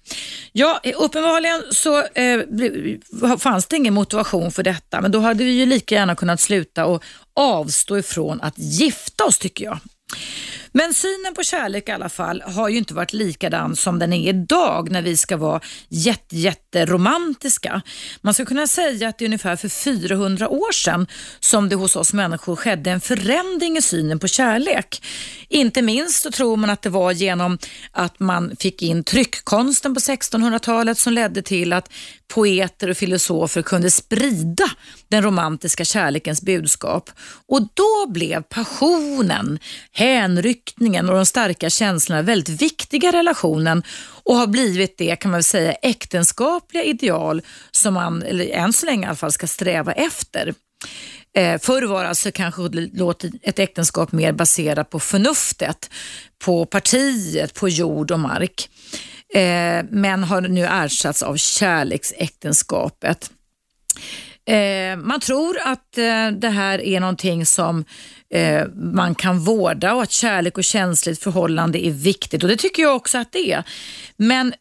Ja, 0.53 0.81
eh, 0.83 0.95
uppenbarligen 0.97 1.63
så 1.71 2.03
eh, 2.03 3.39
fanns 3.39 3.67
det 3.67 3.77
ingen 3.77 3.95
motivation 3.95 4.53
för 4.53 4.63
detta, 4.63 5.01
men 5.01 5.11
då 5.11 5.19
hade 5.19 5.45
vi 5.45 5.51
ju 5.51 5.67
lika 5.67 5.95
gärna 5.95 6.15
kunnat 6.15 6.41
sluta 6.41 6.87
och 6.87 7.03
avstå 7.35 7.99
ifrån 7.99 8.41
att 8.41 8.59
gifta 8.59 9.25
oss 9.25 9.39
tycker 9.39 9.65
jag. 9.65 9.79
Men 10.77 10.95
synen 10.95 11.35
på 11.35 11.43
kärlek 11.43 11.89
i 11.89 11.93
alla 11.93 12.09
fall 12.09 12.43
har 12.43 12.69
ju 12.69 12.79
inte 12.79 12.95
varit 12.95 13.13
likadan 13.13 13.77
som 13.77 13.99
den 13.99 14.13
är 14.13 14.29
idag 14.29 14.91
när 14.91 15.03
vi 15.03 15.17
ska 15.17 15.37
vara 15.37 15.61
jätte, 15.89 16.37
jätteromantiska. 16.37 17.83
Man 18.21 18.35
ska 18.35 18.45
kunna 18.45 18.67
säga 18.67 19.09
att 19.09 19.19
det 19.19 19.25
är 19.25 19.27
ungefär 19.27 19.57
för 19.57 19.69
400 19.69 20.49
år 20.49 20.73
sedan 20.73 21.07
som 21.41 21.69
det 21.69 21.77
hos 21.77 21.97
oss 21.97 22.13
människor 22.13 22.57
skedde 22.57 22.91
en 22.91 23.01
förändring 23.01 23.77
i 23.77 23.83
synen 23.83 24.19
på 24.19 24.29
kärlek. 24.29 25.03
Inte 25.49 25.83
minst 25.83 26.23
så 26.23 26.31
tror 26.31 26.57
man 26.57 26.71
att 26.71 26.83
det 26.83 26.91
var 26.91 27.13
genom 27.13 27.59
att 27.93 28.21
man 28.21 28.57
fick 28.61 28.83
in 28.83 29.05
tryckkonsten 29.05 29.95
på 29.95 30.01
1600-talet 30.01 30.99
som 30.99 31.13
ledde 31.13 31.43
till 31.43 31.73
att 31.73 31.93
poeter 32.29 32.91
och 32.91 32.97
filosofer 32.97 33.63
kunde 33.63 33.91
sprida 33.91 34.71
den 35.09 35.23
romantiska 35.23 35.85
kärlekens 35.85 36.43
budskap. 36.43 37.11
Och 37.49 37.63
då 37.75 38.07
blev 38.09 38.43
passionen, 38.43 39.59
hänryckningen 39.93 41.09
och 41.09 41.15
de 41.15 41.27
starka 41.27 41.71
känslorna 41.71 42.23
väldigt 42.23 42.63
viktiga 42.63 43.09
i 43.09 43.13
relationen 43.13 43.83
och 44.25 44.37
har 44.37 44.47
blivit 44.47 44.99
det 44.99 45.17
kan 45.17 45.31
man 45.31 45.43
säga 45.43 45.73
äktenskapliga 45.73 46.85
ideal 46.85 47.43
som 47.71 47.95
man, 47.95 48.23
eller 48.23 48.49
än 48.49 48.73
så 48.73 48.87
länge 48.87 49.03
i 49.03 49.09
alla 49.09 49.17
fall, 49.17 49.33
ska 49.33 49.47
sträva 49.47 49.93
efter. 49.93 50.55
Eh, 51.37 51.61
förr 51.61 51.83
var 51.83 52.05
alltså 52.05 52.31
kanske 52.33 52.63
ett 53.43 53.59
äktenskap 53.59 54.13
mer 54.13 54.33
baserat 54.33 54.91
på 54.91 55.01
förnuftet, 55.01 55.91
på 56.45 56.67
partiet, 56.67 57.55
på 57.55 57.69
jord 57.69 58.11
och 58.11 58.21
mark. 58.21 58.69
Eh, 59.35 59.85
men 59.91 60.25
har 60.25 60.41
nu 60.41 60.65
ersatts 60.65 61.23
av 61.23 61.37
kärleksäktenskapet. 61.37 63.31
Eh, 64.47 64.97
man 64.97 65.21
tror 65.21 65.59
att 65.65 65.99
eh, 65.99 66.29
det 66.31 66.49
här 66.49 66.81
är 66.81 67.01
någonting 67.01 67.47
som 67.47 67.85
eh, 68.31 68.67
man 68.75 69.15
kan 69.15 69.39
vårda 69.39 69.95
och 69.95 70.03
att 70.03 70.11
kärlek 70.11 70.59
och 70.59 70.65
känsligt 70.65 71.23
förhållande 71.23 71.87
är 71.87 71.91
viktigt 71.91 72.43
och 72.43 72.49
det 72.49 72.57
tycker 72.57 72.83
jag 72.83 72.97
också 72.97 73.19
att 73.19 73.33
det 73.33 73.53
är. 73.53 73.63
Men 74.17 74.55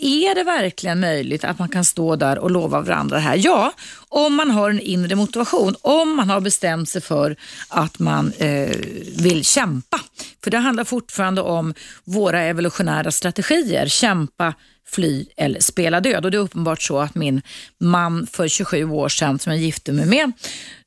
är 0.00 0.34
det 0.34 0.44
verkligen 0.44 1.00
möjligt 1.00 1.44
att 1.44 1.58
man 1.58 1.68
kan 1.68 1.84
stå 1.84 2.16
där 2.16 2.38
och 2.38 2.50
lova 2.50 2.80
varandra 2.80 3.16
det 3.16 3.22
här? 3.22 3.40
Ja, 3.44 3.72
om 4.08 4.34
man 4.34 4.50
har 4.50 4.70
en 4.70 4.80
inre 4.80 5.14
motivation, 5.14 5.76
om 5.80 6.16
man 6.16 6.30
har 6.30 6.40
bestämt 6.40 6.88
sig 6.88 7.02
för 7.02 7.36
att 7.68 7.98
man 7.98 8.32
eh, 8.38 8.76
vill 9.18 9.44
kämpa. 9.44 10.00
För 10.44 10.50
det 10.50 10.58
handlar 10.58 10.84
fortfarande 10.84 11.40
om 11.40 11.74
våra 12.04 12.42
evolutionära 12.42 13.10
strategier, 13.10 13.86
kämpa, 13.86 14.54
fly 14.92 15.26
eller 15.36 15.60
spela 15.60 16.00
död. 16.00 16.24
Och 16.24 16.30
det 16.30 16.36
är 16.36 16.42
uppenbart 16.42 16.82
så 16.82 16.98
att 16.98 17.14
min 17.14 17.42
man 17.78 18.26
för 18.26 18.48
27 18.48 18.90
år 18.90 19.08
sedan 19.08 19.38
som 19.38 19.52
jag 19.52 19.62
gifte 19.62 19.92
mig 19.92 20.06
med 20.06 20.32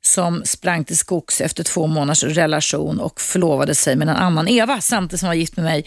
som 0.05 0.41
sprang 0.45 0.83
till 0.83 0.97
skogs 0.97 1.41
efter 1.41 1.63
två 1.63 1.88
månaders 1.88 2.24
relation 2.24 3.00
och 3.00 3.21
förlovade 3.21 3.75
sig 3.75 3.95
med 3.95 4.09
en 4.09 4.15
annan 4.15 4.47
Eva 4.47 4.81
samtidigt 4.81 5.19
som 5.19 5.27
han 5.27 5.35
var 5.35 5.39
gift 5.39 5.57
med 5.57 5.65
mig, 5.65 5.85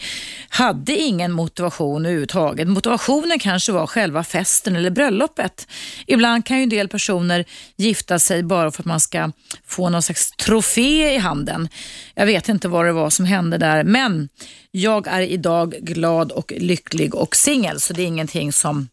hade 0.49 0.95
ingen 0.95 1.31
motivation 1.31 2.05
överhuvudtaget. 2.05 2.67
Motivationen 2.67 3.39
kanske 3.39 3.71
var 3.71 3.87
själva 3.87 4.23
festen 4.23 4.75
eller 4.75 4.89
bröllopet. 4.89 5.67
Ibland 6.07 6.45
kan 6.45 6.57
ju 6.57 6.63
en 6.63 6.69
del 6.69 6.87
personer 6.87 7.45
gifta 7.75 8.19
sig 8.19 8.43
bara 8.43 8.71
för 8.71 8.81
att 8.81 8.85
man 8.85 8.99
ska 8.99 9.31
få 9.65 9.89
någon 9.89 10.01
slags 10.01 10.31
trofé 10.31 11.15
i 11.15 11.17
handen. 11.17 11.69
Jag 12.15 12.25
vet 12.25 12.49
inte 12.49 12.67
vad 12.67 12.85
det 12.85 12.91
var 12.91 13.09
som 13.09 13.25
hände 13.25 13.57
där, 13.57 13.83
men 13.83 14.29
jag 14.71 15.07
är 15.07 15.21
idag 15.21 15.75
glad 15.81 16.31
och 16.31 16.53
lycklig 16.57 17.15
och 17.15 17.35
singel, 17.35 17.79
så 17.79 17.93
det 17.93 18.03
är 18.03 18.07
ingenting 18.09 18.53
som 18.53 18.87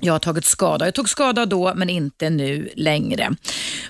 jag 0.00 0.14
har 0.14 0.18
tagit 0.18 0.44
skada. 0.44 0.84
Jag 0.84 0.94
tog 0.94 1.08
skada 1.08 1.46
då 1.46 1.74
men 1.74 1.90
inte 1.90 2.30
nu 2.30 2.70
längre. 2.74 3.36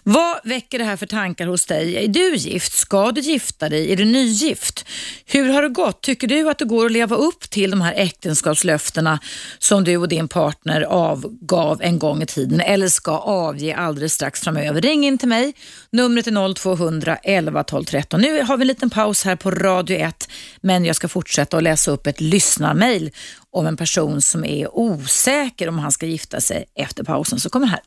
Vad 0.02 0.36
väcker 0.44 0.78
det 0.78 0.84
här 0.84 0.96
för 0.96 1.06
tankar 1.06 1.46
hos 1.46 1.66
dig? 1.66 2.04
Är 2.04 2.08
du 2.08 2.34
gift? 2.34 2.72
Ska 2.72 3.12
du 3.12 3.20
gifta 3.20 3.68
dig? 3.68 3.92
Är 3.92 3.96
du 3.96 4.04
nygift? 4.04 4.84
Hur 5.24 5.48
har 5.52 5.62
det 5.62 5.68
gått? 5.68 6.00
Tycker 6.00 6.28
du 6.28 6.50
att 6.50 6.58
det 6.58 6.64
går 6.64 6.86
att 6.86 6.92
leva 6.92 7.16
upp 7.16 7.50
till 7.50 7.70
de 7.70 7.80
här 7.80 7.94
äktenskapslöftena 7.96 9.18
som 9.58 9.84
du 9.84 9.96
och 9.96 10.08
din 10.08 10.28
partner 10.28 10.82
avgav 10.82 11.82
en 11.82 11.98
gång 11.98 12.22
i 12.22 12.26
tiden 12.26 12.60
eller 12.60 12.88
ska 12.88 13.18
avge 13.18 13.76
alldeles 13.76 14.12
strax 14.12 14.40
framöver? 14.40 14.80
Ring 14.80 15.06
in 15.06 15.18
till 15.18 15.28
mig. 15.28 15.54
Numret 15.90 16.26
är 16.26 16.54
0200 16.54 17.16
11 17.22 17.64
12 17.64 17.84
13. 17.84 18.20
Nu 18.20 18.42
har 18.42 18.56
vi 18.56 18.62
en 18.62 18.68
liten 18.68 18.90
paus 18.90 19.24
här 19.24 19.36
på 19.36 19.50
Radio 19.50 19.96
1 19.96 20.28
men 20.60 20.84
jag 20.84 20.96
ska 20.96 21.08
fortsätta 21.08 21.56
att 21.56 21.62
läsa 21.62 21.90
upp 21.90 22.06
ett 22.06 22.20
lyssnarmail 22.20 23.10
om 23.52 23.66
en 23.66 23.76
person 23.76 24.22
som 24.22 24.44
är 24.44 24.76
osäker 24.78 25.68
om 25.68 25.78
han 25.78 25.92
ska 25.92 26.06
gifta 26.06 26.40
sig 26.40 26.64
efter 26.74 27.04
pausen. 27.04 27.40
Så 27.40 27.50
kommer 27.50 27.66
här. 27.66 27.80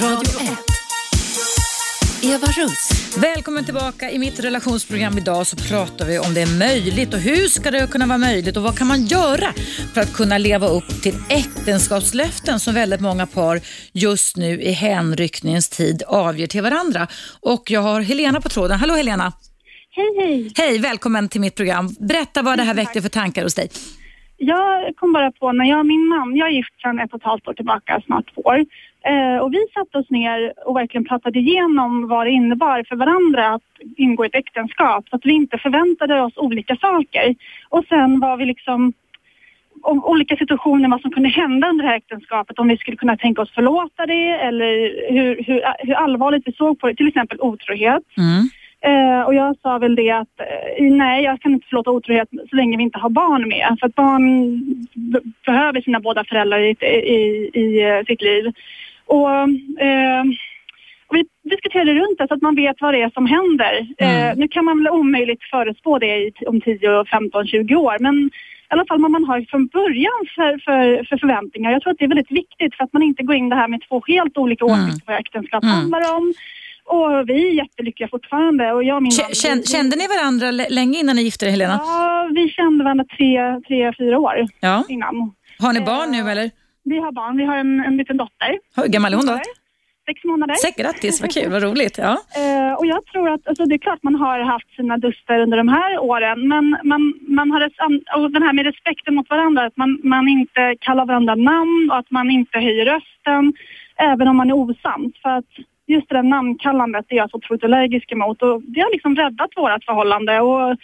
Radio 0.00 0.29
Eva 2.22 2.46
Russ. 2.46 3.16
Välkommen 3.22 3.64
tillbaka. 3.64 4.10
I 4.10 4.18
mitt 4.18 4.44
relationsprogram 4.44 5.18
idag 5.18 5.46
så 5.46 5.56
pratar 5.56 6.06
vi 6.06 6.18
om 6.18 6.34
det 6.34 6.40
är 6.40 6.58
möjligt 6.58 7.14
och 7.14 7.20
hur 7.20 7.46
ska 7.46 7.70
det 7.70 7.90
kunna 7.90 8.06
vara 8.06 8.18
möjligt 8.18 8.56
och 8.56 8.62
vad 8.62 8.78
kan 8.78 8.86
man 8.86 9.04
göra 9.04 9.52
för 9.94 10.00
att 10.00 10.12
kunna 10.14 10.38
leva 10.38 10.66
upp 10.66 11.02
till 11.02 11.14
äktenskapslöften 11.28 12.60
som 12.60 12.74
väldigt 12.74 13.00
många 13.00 13.26
par 13.26 13.60
just 13.92 14.36
nu 14.36 14.62
i 14.62 14.72
hänryckningens 14.72 15.68
tid 15.68 16.02
avger 16.06 16.46
till 16.46 16.62
varandra. 16.62 17.06
Och 17.40 17.70
jag 17.70 17.80
har 17.80 18.00
Helena 18.00 18.40
på 18.40 18.48
tråden. 18.48 18.78
Hallå 18.78 18.94
Helena! 18.94 19.32
Hej 19.90 20.10
hej! 20.18 20.52
Hej, 20.56 20.78
välkommen 20.78 21.28
till 21.28 21.40
mitt 21.40 21.56
program. 21.56 21.88
Berätta 22.00 22.42
vad 22.42 22.58
det 22.58 22.62
här 22.62 22.74
väckte 22.74 23.02
för 23.02 23.08
tankar 23.08 23.42
hos 23.42 23.54
dig. 23.54 23.68
Jag 24.36 24.96
kom 24.96 25.12
bara 25.12 25.32
på 25.32 25.52
när 25.52 25.64
jag 25.64 25.78
och 25.78 25.86
min 25.86 26.08
man, 26.08 26.36
jag 26.36 26.48
är 26.48 26.52
gift 26.52 26.80
sedan 26.82 26.98
ett 26.98 27.12
och 27.12 27.20
ett 27.20 27.24
halvt 27.24 27.48
år 27.48 27.54
tillbaka, 27.54 28.02
snart 28.06 28.34
två 28.34 28.40
år. 28.40 28.64
Eh, 29.04 29.38
och 29.42 29.54
vi 29.54 29.66
satte 29.74 29.98
oss 29.98 30.10
ner 30.10 30.52
och 30.66 30.76
verkligen 30.76 31.04
pratade 31.04 31.38
igenom 31.38 32.08
vad 32.08 32.26
det 32.26 32.30
innebar 32.30 32.84
för 32.88 32.96
varandra 32.96 33.54
att 33.54 33.62
ingå 33.96 34.24
ett 34.24 34.34
äktenskap. 34.34 35.08
Så 35.08 35.16
att 35.16 35.26
vi 35.26 35.32
inte 35.32 35.58
förväntade 35.58 36.20
oss 36.20 36.36
olika 36.36 36.76
saker. 36.76 37.34
Och 37.68 37.84
sen 37.88 38.20
var 38.20 38.36
vi 38.36 38.44
liksom 38.44 38.92
om 39.82 40.04
olika 40.04 40.36
situationer, 40.36 40.88
vad 40.88 41.00
som 41.00 41.10
kunde 41.10 41.28
hända 41.28 41.68
under 41.68 41.84
det 41.84 41.90
här 41.90 41.96
äktenskapet. 41.96 42.58
Om 42.58 42.68
vi 42.68 42.76
skulle 42.76 42.96
kunna 42.96 43.16
tänka 43.16 43.42
oss 43.42 43.54
förlåta 43.54 44.06
det 44.06 44.28
eller 44.28 44.72
hur, 45.12 45.44
hur, 45.46 45.62
hur 45.78 45.94
allvarligt 45.94 46.46
vi 46.46 46.52
såg 46.52 46.80
på 46.80 46.86
det. 46.86 46.94
Till 46.94 47.08
exempel 47.08 47.40
otrohet. 47.40 48.02
Mm. 48.16 48.48
Eh, 48.82 49.22
och 49.22 49.34
jag 49.34 49.56
sa 49.62 49.78
väl 49.78 49.94
det 49.94 50.10
att 50.10 50.40
eh, 50.40 50.84
nej, 50.84 51.24
jag 51.24 51.40
kan 51.40 51.52
inte 51.52 51.66
förlåta 51.66 51.90
otrohet 51.90 52.28
så 52.50 52.56
länge 52.56 52.76
vi 52.76 52.82
inte 52.82 52.98
har 52.98 53.10
barn 53.10 53.48
med. 53.48 53.76
För 53.80 53.86
att 53.86 53.94
barn 53.94 54.60
behöver 55.46 55.80
sina 55.80 56.00
båda 56.00 56.24
föräldrar 56.24 56.58
i, 56.58 56.76
i, 56.80 57.50
i 57.54 57.82
eh, 57.88 58.04
sitt 58.06 58.22
liv. 58.22 58.52
Och, 59.16 59.30
eh, 59.86 60.24
och 61.06 61.16
vi 61.16 61.24
diskuterade 61.50 61.94
runt 61.94 62.18
det 62.18 62.28
så 62.28 62.34
att 62.34 62.42
man 62.42 62.54
vet 62.54 62.76
vad 62.80 62.94
det 62.94 63.02
är 63.02 63.10
som 63.10 63.26
händer. 63.26 63.74
Mm. 63.98 64.28
Eh, 64.28 64.36
nu 64.36 64.48
kan 64.48 64.64
man 64.64 64.78
väl 64.78 64.92
omöjligt 64.92 65.42
förutspå 65.50 65.98
det 65.98 66.32
om 66.46 66.60
10, 66.60 67.04
15, 67.04 67.46
20 67.46 67.74
år. 67.74 67.96
Men 68.00 68.16
i 68.26 68.72
alla 68.72 68.84
fall 68.88 69.02
vad 69.02 69.10
man 69.10 69.24
har 69.24 69.40
från 69.50 69.66
början 69.66 70.20
för, 70.34 70.50
för, 70.64 71.04
för, 71.08 71.16
förväntningar. 71.16 71.70
Jag 71.72 71.82
tror 71.82 71.92
att 71.92 71.98
det 71.98 72.04
är 72.04 72.14
väldigt 72.16 72.30
viktigt 72.30 72.74
för 72.74 72.84
att 72.84 72.92
man 72.92 73.02
inte 73.02 73.22
går 73.22 73.34
in 73.34 73.48
det 73.48 73.56
här 73.56 73.68
med 73.68 73.80
två 73.88 74.02
helt 74.06 74.38
olika 74.38 74.64
mm. 74.64 74.74
åsikter 74.74 75.06
vad 75.06 75.20
äktenskap 75.20 75.62
mm. 75.62 75.74
handlar 75.74 76.16
om. 76.16 76.34
Och 76.84 77.28
vi 77.28 77.48
är 77.48 77.52
jättelyckliga 77.52 78.08
fortfarande. 78.08 78.72
Och 78.72 78.84
jag 78.84 79.02
min 79.02 79.12
Kände, 79.12 79.66
kände 79.66 79.96
ni 79.96 80.06
varandra 80.06 80.50
länge 80.50 80.98
innan 80.98 81.16
ni 81.16 81.22
gifte 81.22 81.46
er, 81.46 81.50
Helena? 81.50 81.80
Ja, 81.84 82.28
vi 82.34 82.48
kände 82.48 82.84
varandra 82.84 83.04
tre, 83.16 83.60
tre 83.68 83.92
fyra 83.98 84.18
år 84.18 84.46
ja. 84.60 84.84
innan. 84.88 85.34
Har 85.58 85.72
ni 85.72 85.80
barn 85.80 86.10
nu 86.10 86.30
eller? 86.30 86.50
Vi 86.84 86.98
har 86.98 87.12
barn. 87.12 87.36
Vi 87.36 87.44
har 87.44 87.56
en, 87.56 87.80
en 87.80 87.96
liten 87.96 88.16
dotter. 88.16 88.58
Hur 88.76 88.86
gammal 88.88 89.12
är 89.12 89.16
hon 89.16 89.26
då? 89.26 89.40
Sex 90.06 90.24
månader. 90.24 90.54
Sex, 90.54 90.76
grattis, 90.76 91.20
vad 91.20 91.32
kul, 91.32 91.50
vad 91.50 91.62
roligt. 91.62 91.98
Ja. 91.98 92.10
Uh, 92.10 92.72
och 92.78 92.86
jag 92.86 93.04
tror 93.06 93.28
att, 93.30 93.48
alltså, 93.48 93.64
det 93.64 93.74
är 93.74 93.78
klart 93.78 94.02
man 94.02 94.14
har 94.14 94.40
haft 94.40 94.76
sina 94.76 94.96
duster 94.96 95.38
under 95.38 95.56
de 95.56 95.68
här 95.68 95.98
åren, 95.98 96.48
men 96.48 96.78
man, 96.84 97.14
man 97.28 97.50
har 97.50 97.70
och 98.16 98.30
den 98.30 98.42
här 98.42 98.52
med 98.52 98.64
respekten 98.64 99.14
mot 99.14 99.30
varandra, 99.30 99.66
att 99.66 99.76
man, 99.76 100.00
man 100.04 100.28
inte 100.28 100.76
kallar 100.80 101.06
varandra 101.06 101.34
namn 101.34 101.90
och 101.90 101.98
att 101.98 102.10
man 102.10 102.30
inte 102.30 102.58
höjer 102.58 102.84
rösten, 102.84 103.52
även 103.96 104.28
om 104.28 104.36
man 104.36 104.50
är 104.50 104.54
osams. 104.54 105.12
För 105.22 105.30
att 105.30 105.50
just 105.86 106.08
det 106.08 106.14
där 106.14 106.22
namnkallandet 106.22 107.06
är 107.08 107.16
jag 107.16 107.30
så 107.30 107.36
otroligt 107.36 107.64
allergisk 107.64 108.12
emot 108.12 108.42
och 108.42 108.62
det 108.62 108.80
har 108.80 108.92
liksom 108.92 109.16
räddat 109.16 109.50
vårt 109.56 109.84
förhållande. 109.84 110.40
Och 110.40 110.76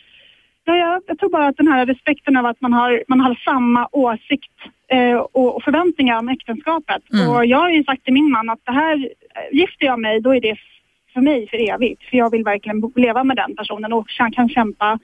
Ja, 0.68 0.76
jag, 0.76 1.02
jag 1.06 1.18
tror 1.18 1.30
bara 1.30 1.46
att 1.46 1.56
den 1.56 1.68
här 1.68 1.86
respekten 1.86 2.36
av 2.36 2.46
att 2.46 2.60
man 2.60 2.72
har, 2.72 3.04
man 3.08 3.20
har 3.20 3.34
samma 3.44 3.88
åsikt 3.92 4.52
eh, 4.92 5.16
och, 5.16 5.62
förväntningar 5.62 6.18
om 6.18 6.28
äktenskapet. 6.28 7.02
Mm. 7.12 7.28
Och 7.28 7.46
jag 7.46 7.58
har 7.58 7.70
ju 7.70 7.84
sagt 7.84 8.04
till 8.04 8.12
min 8.14 8.30
man 8.30 8.50
att 8.50 8.58
det 8.64 8.72
här, 8.72 8.96
eh, 8.96 9.58
gifter 9.58 9.86
jag 9.86 10.00
mig, 10.00 10.20
då 10.20 10.34
är 10.34 10.40
det 10.40 10.56
för 11.14 11.20
mig 11.20 11.48
för 11.50 11.70
evigt. 11.74 12.02
För 12.10 12.16
jag 12.16 12.30
vill 12.30 12.44
verkligen 12.44 12.92
leva 12.96 13.24
med 13.24 13.36
den 13.36 13.56
personen 13.56 13.92
och 13.92 14.08
kan, 14.08 14.32
kan 14.32 14.48
kämpa 14.48 14.98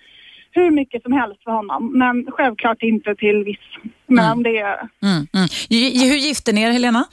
hur 0.50 0.70
mycket 0.70 1.02
som 1.02 1.12
helst 1.12 1.42
för 1.44 1.50
honom. 1.50 1.98
Men 1.98 2.26
självklart 2.30 2.82
inte 2.82 3.14
till 3.14 3.44
viss. 3.44 3.68
Men 4.06 4.24
Mm. 4.24 4.42
det 4.42 4.58
är 4.58 4.74
Mm, 5.02 5.26
mm. 5.34 5.48
Hur 6.10 6.16
gifte 6.16 6.52
ni 6.52 6.62
er 6.62 6.70
Helena? 6.70 7.04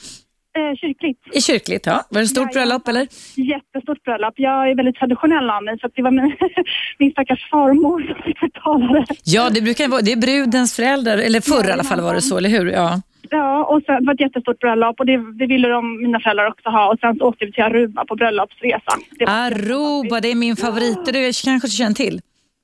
Eh, 0.60 0.76
kyrkligt. 0.82 1.20
I 1.34 1.42
kyrkligt, 1.42 1.86
ja. 1.86 2.06
Var 2.10 2.20
det 2.20 2.24
ett 2.24 2.30
stort 2.30 2.56
Jajamensan. 2.56 2.82
bröllop 2.84 2.88
eller? 2.88 3.08
Jättestort 3.54 4.04
bröllop. 4.04 4.34
Jag 4.38 4.70
är 4.70 4.76
väldigt 4.76 4.96
traditionell 4.96 5.50
av 5.50 5.64
mig 5.64 5.80
så 5.82 5.88
det 5.96 6.02
var 6.02 6.12
min, 6.12 6.36
min 7.00 7.12
stackars 7.12 7.50
farmor 7.50 8.00
som 8.14 8.24
fick 8.24 8.40
betala 8.42 8.94
det. 8.94 9.06
Ja, 9.24 9.50
det 9.50 9.62
brukar 9.62 9.88
vara, 9.88 10.02
det 10.02 10.12
är 10.12 10.18
brudens 10.18 10.76
föräldrar, 10.76 11.18
eller 11.18 11.42
förr 11.42 11.70
i 11.70 11.72
alla 11.72 11.84
fall 11.84 12.02
var 12.02 12.14
det 12.14 12.22
så, 12.22 12.38
eller 12.38 12.50
hur? 12.50 12.66
Ja. 12.72 13.02
Ja, 13.32 13.66
och 13.66 13.82
sen 13.86 13.96
det 14.00 14.06
var 14.08 14.14
ett 14.14 14.20
jättestort 14.22 14.60
bröllop 14.60 15.00
och 15.00 15.06
det, 15.06 15.18
det 15.40 15.46
ville 15.46 15.68
de, 15.68 16.02
mina 16.02 16.20
föräldrar 16.20 16.48
också 16.48 16.70
ha. 16.70 16.92
Och 16.94 17.00
sen 17.00 17.16
så 17.18 17.26
åkte 17.26 17.46
vi 17.46 17.52
till 17.52 17.64
Aruba 17.64 18.06
på 18.06 18.16
bröllopsresa. 18.16 18.92
Det 19.20 19.26
var 19.26 19.34
Aruba, 19.34 20.20
det 20.22 20.32
är 20.32 20.36
min 20.36 20.56
favorit. 20.56 21.06
Det 21.06 21.12
du 21.12 21.32
kanske 21.44 21.68
känner 21.70 21.94
till? 21.94 22.22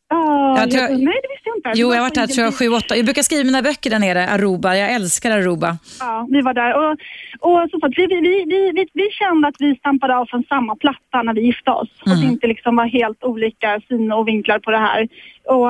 Ja, 0.10 0.58
Jag 0.60 0.72
tror- 0.72 0.84
jag, 0.84 0.92
nej 0.92 1.20
det 1.24 1.30
visste 1.34 1.50
jag 1.50 1.58
inte. 1.58 1.72
Jo, 1.76 1.88
jag 1.88 1.88
har 1.88 1.96
var 1.96 2.02
varit 2.06 2.16
där 2.16 2.28
så 2.28 2.34
tror 2.34 2.46
jag 2.46 2.56
sju, 2.58 2.70
åtta. 2.70 2.96
Jag 2.96 3.06
brukar 3.06 3.24
skriva 3.24 3.44
mina 3.44 3.62
böcker 3.62 3.90
där 3.90 4.00
nere, 4.00 4.30
Aruba. 4.30 4.76
Jag 4.76 4.92
älskar 4.94 5.32
Aruba. 5.32 5.78
Ja, 6.00 6.28
vi 6.32 6.42
var 6.42 6.54
där 6.54 6.74
och, 6.76 6.92
och 7.40 7.70
sagt, 7.82 7.94
vi, 7.98 8.06
vi, 8.08 8.16
vi, 8.22 8.72
vi, 8.76 8.88
vi, 8.94 9.10
kände 9.12 9.48
att 9.48 9.56
vi 9.60 9.76
stampade 9.76 10.16
av 10.18 10.26
från 10.26 10.44
samma 10.50 10.76
platta 10.76 11.24
när 11.24 11.34
vi 11.34 11.42
gifte 11.42 11.72
oss. 11.72 11.90
Och 12.02 12.08
Mm. 12.08 12.18
att 12.20 12.24
det 12.26 12.32
inte 12.34 12.48
liksom 12.48 12.76
var 12.76 12.86
helt 12.86 13.24
olika 13.24 13.82
syn 13.88 14.12
och 14.12 14.28
vinklar 14.28 14.60
på 14.60 14.72
det 14.72 14.78
här. 14.78 15.08
Och, 15.50 15.68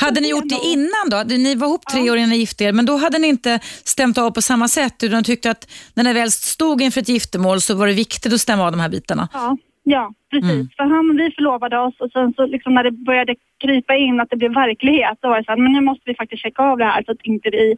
Hade 0.00 0.20
ni 0.20 0.28
gjort 0.30 0.48
det 0.48 0.60
innan 0.64 1.10
då? 1.10 1.22
Ni 1.36 1.54
var 1.54 1.66
ihop 1.66 1.86
tre 1.92 2.10
år 2.10 2.16
innan 2.16 2.30
ni 2.30 2.36
gifte 2.36 2.64
er, 2.64 2.72
men 2.72 2.86
då 2.86 2.96
hade 2.96 3.18
ni 3.18 3.28
inte 3.28 3.60
stämt 3.84 4.18
av 4.18 4.30
på 4.30 4.42
samma 4.42 4.68
sätt 4.68 5.02
utan 5.02 5.24
tyckte 5.24 5.50
att 5.50 5.68
när 5.94 6.04
ni 6.04 6.12
väl 6.12 6.30
stod 6.32 6.82
inför 6.82 7.00
ett 7.00 7.08
giftermål 7.08 7.60
så 7.60 7.74
var 7.74 7.86
det 7.86 7.92
viktigt 7.92 8.32
att 8.32 8.40
stämma 8.40 8.64
av 8.64 8.70
de 8.72 8.80
här 8.80 8.88
bitarna? 8.88 9.28
Ja, 9.32 9.56
ja 9.84 10.12
precis. 10.30 10.50
Mm. 10.50 10.68
För 10.76 10.84
han, 10.84 11.16
vi 11.16 11.30
förlovade 11.30 11.78
oss 11.78 12.00
och 12.00 12.10
sen 12.10 12.34
så 12.36 12.46
liksom 12.46 12.74
när 12.74 12.84
det 12.84 12.90
började 12.90 13.34
krypa 13.64 13.96
in 13.96 14.20
att 14.20 14.30
det 14.30 14.36
blev 14.36 14.54
verklighet, 14.54 15.18
då 15.20 15.28
var 15.28 15.38
det 15.38 15.44
så 15.44 15.50
här, 15.50 15.58
men 15.58 15.72
nu 15.72 15.80
måste 15.80 16.02
vi 16.04 16.14
faktiskt 16.14 16.42
checka 16.42 16.62
av 16.62 16.78
det 16.78 16.84
här 16.84 17.02
så 17.06 17.12
att 17.12 17.22
inte 17.22 17.50
vi, 17.50 17.76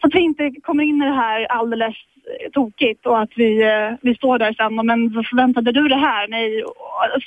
så 0.00 0.06
att 0.06 0.14
vi 0.14 0.20
inte 0.20 0.50
kommer 0.62 0.84
in 0.84 1.02
i 1.02 1.04
det 1.04 1.14
här 1.14 1.44
alldeles 1.44 1.96
eh, 1.96 2.50
tokigt 2.52 3.06
och 3.06 3.20
att 3.20 3.30
vi, 3.36 3.62
eh, 3.62 3.90
vi 4.02 4.14
står 4.14 4.38
där 4.38 4.52
sen 4.52 4.78
och 4.78 4.86
men 4.86 5.14
vad 5.14 5.26
förväntade 5.26 5.72
du 5.72 5.88
det 5.88 5.96
här? 5.96 6.28
Nej. 6.28 6.62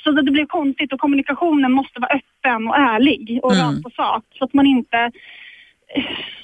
Så 0.04 0.10
det 0.10 0.22
blev 0.32 0.46
konstigt 0.46 0.92
och 0.92 1.00
kommunikationen 1.00 1.72
måste 1.72 2.00
vara 2.00 2.14
öppen 2.14 2.68
och 2.68 2.76
ärlig 2.76 3.40
och 3.42 3.52
Mm. 3.52 3.66
rakt 3.66 3.82
på 3.82 3.90
sak 3.90 4.24
så 4.38 4.44
att 4.44 4.54
man 4.54 4.66
inte 4.66 5.10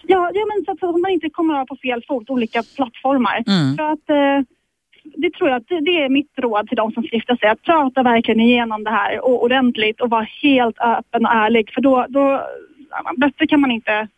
Ja, 0.07 0.31
ja 0.35 0.47
men 0.47 0.65
så 0.65 0.87
att 0.87 1.01
man 1.01 1.11
inte 1.11 1.31
kommer 1.31 1.55
av 1.55 1.67
på 1.67 1.77
fel 1.77 2.03
fot, 2.09 2.31
olika 2.31 2.63
plattformar. 2.77 3.45
Mm. 3.47 3.77
För 3.77 3.83
att 3.93 4.11
eh, 4.11 4.47
det 5.05 5.35
tror 5.35 5.49
jag 5.51 5.57
att 5.57 5.69
det, 5.69 6.03
är 6.03 6.09
mitt 6.09 6.33
råd 6.37 6.69
till 6.69 6.77
de 6.77 6.93
som 6.93 7.03
ska 7.03 7.17
gifta 7.17 7.37
sig. 7.37 7.49
Att 7.49 7.63
prata 7.63 8.03
verkligen 8.03 8.41
igenom 8.41 8.85
det 8.85 8.91
här 8.91 9.25
och, 9.25 9.43
ordentligt 9.43 10.01
och 10.01 10.11
vara 10.11 10.27
helt 10.43 10.79
öppen 10.79 11.27
och 11.27 11.33
ärlig. 11.33 11.71
För 11.75 11.81
då, 11.81 12.07
då 12.09 12.43
bättre 13.17 13.47
kan 13.47 13.61
man 13.61 13.71
inte... 13.71 14.09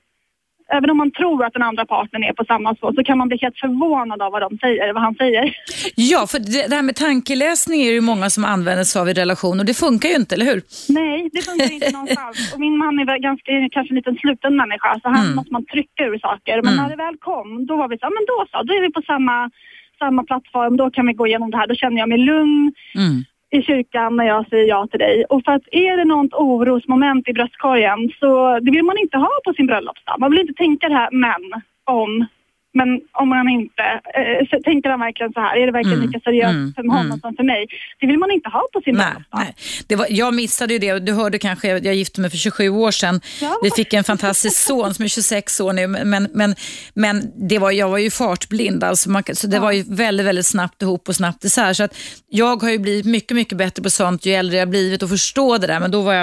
Även 0.69 0.91
om 0.91 0.97
man 0.97 1.11
tror 1.11 1.45
att 1.45 1.53
den 1.53 1.62
andra 1.62 1.85
partnern 1.87 2.25
är 2.25 2.33
på 2.33 2.45
samma 2.45 2.75
så, 2.76 2.93
så 2.93 3.05
kan 3.05 3.19
man 3.19 3.29
bli 3.29 3.38
helt 3.41 3.59
förvånad 3.59 4.23
av 4.23 4.33
vad 4.33 4.43
de 4.43 4.59
säger, 4.59 4.93
vad 4.93 5.03
han 5.03 5.14
säger. 5.14 5.57
Ja, 5.97 6.26
för 6.26 6.38
det, 6.38 6.75
här 6.75 6.83
med 6.83 6.97
tankeläsning 6.97 7.83
är 7.83 7.87
det 7.88 7.95
ju 7.95 8.00
många 8.00 8.31
som 8.31 8.45
använder 8.45 8.85
sig 8.85 9.00
av 9.03 9.09
i 9.09 9.12
relation 9.12 9.61
och 9.61 9.67
det 9.67 9.75
funkar 9.75 10.09
ju 10.09 10.14
inte, 10.14 10.35
eller 10.35 10.47
hur? 10.47 10.62
Nej, 10.88 11.31
det 11.33 11.43
funkar 11.43 11.73
inte 11.73 11.91
någonstans. 11.93 12.37
Och 12.55 12.61
min 12.61 12.76
man 12.79 12.99
är 12.99 13.07
väl 13.07 13.21
ganska, 13.21 13.50
kanske 13.73 13.93
en 13.93 13.97
liten 13.97 14.17
sluten 14.17 14.57
människa, 14.57 15.00
så 15.03 15.09
han 15.09 15.25
Mm. 15.25 15.37
måste 15.37 15.53
man 15.53 15.64
trycka 15.67 16.05
ur 16.05 16.19
saker. 16.19 16.62
Men 16.62 16.73
Mm. 16.73 16.83
när 16.83 16.91
det 16.91 16.97
väl 17.07 17.17
kom, 17.17 17.67
då 17.67 17.76
var 17.76 17.88
vi 17.88 17.99
så, 17.99 18.07
men 18.17 18.25
då 18.33 18.38
så, 18.50 18.62
då 18.62 18.75
är 18.75 18.83
vi 18.87 18.93
på 18.93 19.03
samma, 19.07 19.50
samma 19.99 20.25
plattform, 20.25 20.77
då 20.77 20.91
kan 20.91 21.07
vi 21.07 21.13
gå 21.13 21.27
igenom 21.27 21.51
det 21.51 21.57
här. 21.57 21.67
Då 21.67 21.75
känner 21.75 21.99
jag 21.99 22.09
mig 22.09 22.19
lugn 22.19 22.73
Mm. 22.95 23.25
i 23.51 23.63
kyrkan 23.63 24.17
när 24.17 24.25
jag 24.25 24.49
säger 24.49 24.69
ja 24.69 24.87
till 24.91 24.99
dig. 24.99 25.25
Och 25.25 25.45
för 25.45 25.53
att 25.53 25.63
är 25.71 25.97
det 25.97 26.05
något 26.05 26.35
orosmoment 26.35 27.29
i 27.29 27.33
bröstkorgen 27.33 28.11
så 28.21 28.59
det 28.59 28.71
vill 28.71 28.85
man 28.85 28.99
inte 28.99 29.17
ha 29.19 29.31
på 29.45 29.53
sin 29.53 29.67
bröllopsdag. 29.67 30.17
Man 30.19 30.31
vill 30.31 30.41
inte 30.41 30.55
tänka 30.55 30.89
det 30.89 30.95
här 30.95 31.09
men, 31.13 31.63
om. 31.85 32.27
Men 32.75 32.88
om 33.12 33.28
man 33.28 33.49
inte, 33.49 33.83
eh, 34.19 34.47
så 34.50 34.62
tänker 34.62 34.90
han 34.90 35.00
verkligen 35.00 35.33
så 35.33 35.40
här, 35.40 35.57
är 35.57 35.66
det 35.66 35.73
verkligen 35.73 35.99
Mm, 35.99 36.07
lika 36.11 36.21
seriöst 36.21 36.50
mm, 36.50 36.73
för 36.76 36.83
honom 36.83 37.07
mm. 37.07 37.21
som 37.21 37.37
för 37.37 37.45
mig? 37.45 37.66
Det 38.00 38.07
vill 38.07 38.19
man 38.19 38.31
inte 38.31 38.49
ha 38.49 38.62
på 38.73 38.81
sin 38.81 38.95
bröllopsdag. 38.95 39.25
nej. 39.33 39.54
Det 39.87 39.97
var, 39.97 40.07
jag 40.11 40.35
missade 40.35 40.73
ju 40.73 40.78
det. 40.78 40.99
Du 40.99 41.12
hörde 41.12 41.38
kanske, 41.38 41.69
jag 41.69 41.95
gifte 41.95 42.21
mig 42.21 42.31
för 42.31 42.37
27 42.37 42.69
år 42.69 42.90
sedan. 42.90 43.21
Ja. 43.40 43.59
Vi 43.62 43.71
fick 43.71 43.93
en 43.93 44.04
fantastisk 44.04 44.57
son 44.66 44.95
som 44.95 45.04
är 45.04 45.09
26 45.09 45.61
år 45.61 45.73
nu, 45.73 45.87
men, 45.87 46.28
men, 46.33 46.54
men 46.95 47.49
det 47.49 47.59
var, 47.59 47.70
jag 47.70 47.88
var 47.88 47.99
ju 47.99 48.11
fartblind. 48.11 48.85
Alltså 48.85 49.11
man, 49.11 49.22
så 49.33 49.46
det 49.46 49.57
Ja. 49.57 49.62
var 49.62 49.72
ju 49.72 49.85
väldigt, 49.88 50.27
väldigt 50.27 50.46
snabbt 50.46 50.83
ihop 50.83 51.09
och 51.09 51.16
snabbt 51.16 51.44
isär. 51.44 51.72
Så 51.72 51.85
att 51.85 51.96
jag 52.29 52.62
har 52.62 52.70
ju 52.70 52.79
blivit 52.79 53.07
mycket, 53.07 53.35
mycket 53.35 53.59
bättre 53.59 53.83
på 53.83 53.90
sånt 53.90 54.27
ju 54.27 54.33
äldre 54.33 54.57
jag 54.57 54.68
blivit 54.68 55.03
och 55.03 55.09
förstå 55.09 55.59
det 55.59 55.66
där. 55.66 55.81
Men 55.81 55.90
då 55.90 56.01
var 56.03 56.14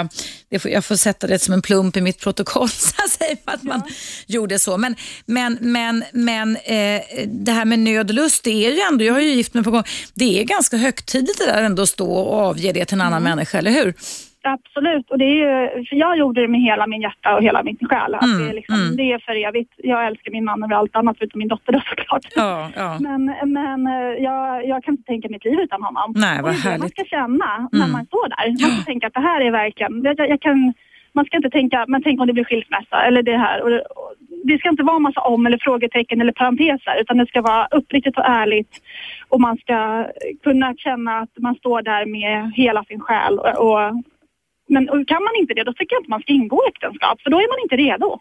jag, 0.48 0.62
får, 0.62 0.70
jag 0.70 0.84
får 0.84 0.96
sätta 0.96 1.26
det 1.26 1.38
som 1.38 1.54
en 1.54 1.62
plump 1.62 1.96
i 1.96 2.00
mitt 2.00 2.20
protokoll, 2.20 2.68
så 2.68 2.92
att 3.44 3.62
man 3.62 3.82
gjorde 4.26 4.58
så. 4.58 4.76
Men, 4.76 4.96
men, 5.26 5.58
men, 5.60 6.04
men 6.12 6.41
eh, 6.50 7.00
det 7.26 7.52
här 7.52 7.64
med 7.64 7.78
nöd 7.78 8.08
och 8.10 8.14
lust, 8.14 8.44
det 8.44 8.50
är 8.66 8.70
ju 8.70 8.80
ändå, 8.92 9.04
jag 9.04 9.12
har 9.14 9.20
ju 9.20 9.28
gift 9.30 9.54
mig 9.54 9.64
på 9.64 9.70
gång, 9.70 9.82
det 10.14 10.40
är 10.40 10.44
ganska 10.44 10.76
högtidligt 10.76 11.38
det 11.38 11.46
där 11.52 11.62
ändå 11.62 11.82
att 11.82 11.88
stå 11.88 12.12
och 12.12 12.38
avge 12.38 12.72
det 12.72 12.84
till 12.84 13.00
en 13.00 13.06
annan 13.06 13.22
människa, 13.22 13.58
eller 13.58 13.70
hur? 13.70 13.94
Absolut, 14.44 15.10
och 15.10 15.18
det 15.18 15.24
är 15.24 15.36
ju, 15.44 15.84
för 15.84 15.96
jag 15.96 16.18
gjorde 16.18 16.40
det 16.40 16.48
med 16.48 16.60
hela 16.60 16.86
min 16.86 17.00
hjärta 17.00 17.36
och 17.36 17.42
hela 17.42 17.62
min 17.62 17.78
själ. 17.90 18.14
Att 18.14 18.22
Mm, 18.24 18.38
det, 18.44 18.50
är 18.50 18.54
liksom, 18.54 18.74
mm. 18.74 18.96
det 18.96 19.02
är 19.12 19.18
för 19.18 19.48
evigt. 19.48 19.72
Jag 19.76 20.06
älskar 20.06 20.30
min 20.30 20.44
man 20.44 20.62
över 20.64 20.74
allt 20.74 20.96
annat 20.96 21.16
förutom 21.18 21.38
min 21.38 21.48
dotter 21.48 21.72
då 21.72 21.80
såklart. 21.90 22.26
Ja, 22.36 22.70
ja. 22.76 22.98
Men, 23.08 23.24
men 23.56 23.86
eh, 23.86 24.22
jag, 24.28 24.66
jag 24.66 24.84
kan 24.84 24.94
inte 24.94 25.06
tänka 25.12 25.28
mitt 25.30 25.44
liv 25.44 25.58
utan 25.60 25.82
honom. 25.82 26.12
Nej, 26.16 26.38
Och 26.38 26.42
vad 26.44 26.52
det 26.54 26.68
är 26.68 26.72
det 26.72 26.78
man 26.78 26.88
ska 26.88 27.04
känna 27.04 27.68
när 27.72 27.80
Mm. 27.80 27.92
man 27.92 28.06
står 28.06 28.28
där. 28.28 28.44
Man 28.62 28.70
ska 28.76 28.84
tänka 28.84 29.06
att 29.06 29.14
det 29.14 29.20
här 29.30 29.40
är 29.40 29.50
verkligen, 29.50 30.02
jag, 30.04 30.28
jag, 30.34 30.40
kan, 30.40 30.72
man 31.12 31.24
ska 31.24 31.36
inte 31.36 31.50
tänka, 31.50 31.84
men 31.88 32.02
tänk 32.02 32.20
om 32.20 32.26
det 32.26 32.32
blir 32.32 32.44
skilsmässa 32.44 32.96
eller 33.06 33.22
det 33.22 33.36
här. 33.36 33.56
Och, 33.62 33.70
och, 34.00 34.11
det 34.42 34.58
ska 34.58 34.68
inte 34.68 34.82
vara 34.82 34.98
massa 34.98 35.20
om 35.20 35.46
eller 35.46 35.58
frågetecken 35.58 36.20
eller 36.20 36.32
parenteser 36.32 37.00
utan 37.00 37.16
det 37.16 37.26
ska 37.26 37.42
vara 37.42 37.66
uppriktigt 37.70 38.18
och 38.18 38.26
ärligt 38.26 38.82
och 39.28 39.40
man 39.40 39.56
ska 39.56 40.06
kunna 40.42 40.74
känna 40.74 41.18
att 41.18 41.30
man 41.38 41.54
står 41.54 41.82
där 41.82 42.06
med 42.06 42.52
hela 42.54 42.84
sin 42.84 43.00
själ. 43.00 43.38
Och, 43.38 43.58
och, 43.58 44.02
men 44.74 45.04
kan 45.12 45.22
man 45.26 45.34
inte 45.40 45.54
det, 45.54 45.64
då 45.64 45.72
tycker 45.72 45.94
jag 45.94 46.00
inte 46.00 46.10
man 46.10 46.20
ska 46.20 46.32
ingå 46.32 46.62
äktenskap 46.68 47.20
för 47.22 47.30
då 47.30 47.38
är 47.38 47.48
man 47.52 47.60
inte 47.64 47.76
redo. 47.76 48.20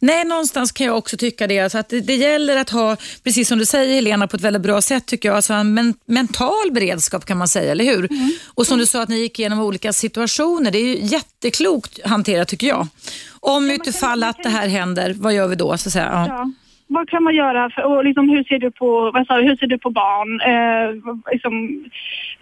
Nej, 0.00 0.24
någonstans 0.24 0.72
kan 0.72 0.86
jag 0.86 0.98
också 0.98 1.16
tycka 1.16 1.46
det. 1.46 1.60
Alltså 1.60 1.78
att 1.78 1.88
det, 1.88 2.00
det 2.00 2.14
gäller 2.14 2.56
att 2.60 2.70
ha, 2.70 2.96
precis 3.24 3.48
som 3.48 3.58
du 3.58 3.64
säger 3.64 3.94
Helena, 3.94 4.26
på 4.26 4.36
ett 4.36 4.42
väldigt 4.42 4.62
bra 4.62 4.80
sätt 4.80 5.06
tycker 5.06 5.28
jag, 5.28 5.36
alltså 5.36 5.52
en 5.52 5.74
men, 5.74 5.94
mental 6.06 6.72
beredskap 6.72 7.26
kan 7.26 7.38
man 7.38 7.48
säga, 7.48 7.72
eller 7.72 7.84
hur? 7.84 8.08
Och 8.54 8.66
som 8.66 8.78
du 8.78 8.86
sa 8.86 9.02
att 9.02 9.08
ni 9.08 9.16
gick 9.16 9.38
igenom 9.38 9.60
olika 9.60 9.92
situationer, 9.92 10.70
det 10.70 10.78
är 10.78 10.86
ju 10.86 10.98
jätteklokt 11.02 12.06
hanterat 12.06 12.48
tycker 12.48 12.66
jag. 12.66 12.86
Om 13.40 13.66
man 13.66 13.74
utifall 13.74 14.22
att 14.22 14.42
det 14.42 14.48
här 14.48 14.68
händer, 14.68 15.14
vad 15.16 15.34
gör 15.34 15.48
vi 15.48 15.56
då? 15.56 15.76
Så 15.76 15.88
att 15.88 15.92
säga? 15.92 16.10
Ja. 16.12 16.26
Ja. 16.28 16.52
Vad 16.90 17.08
kan 17.08 17.22
man 17.22 17.34
göra 17.34 17.70
för, 17.70 17.82
och 17.84 18.04
liksom, 18.04 18.28
hur 18.28 18.44
ser 18.44 18.58
du 18.58 18.70
på, 18.70 19.10
vad 19.14 19.26
sa 19.26 19.40
hur 19.40 19.56
ser 19.56 19.66
du 19.66 19.78
på 19.78 19.90
barn? 19.90 20.40
Eh, 20.40 20.88
liksom, 21.32 21.84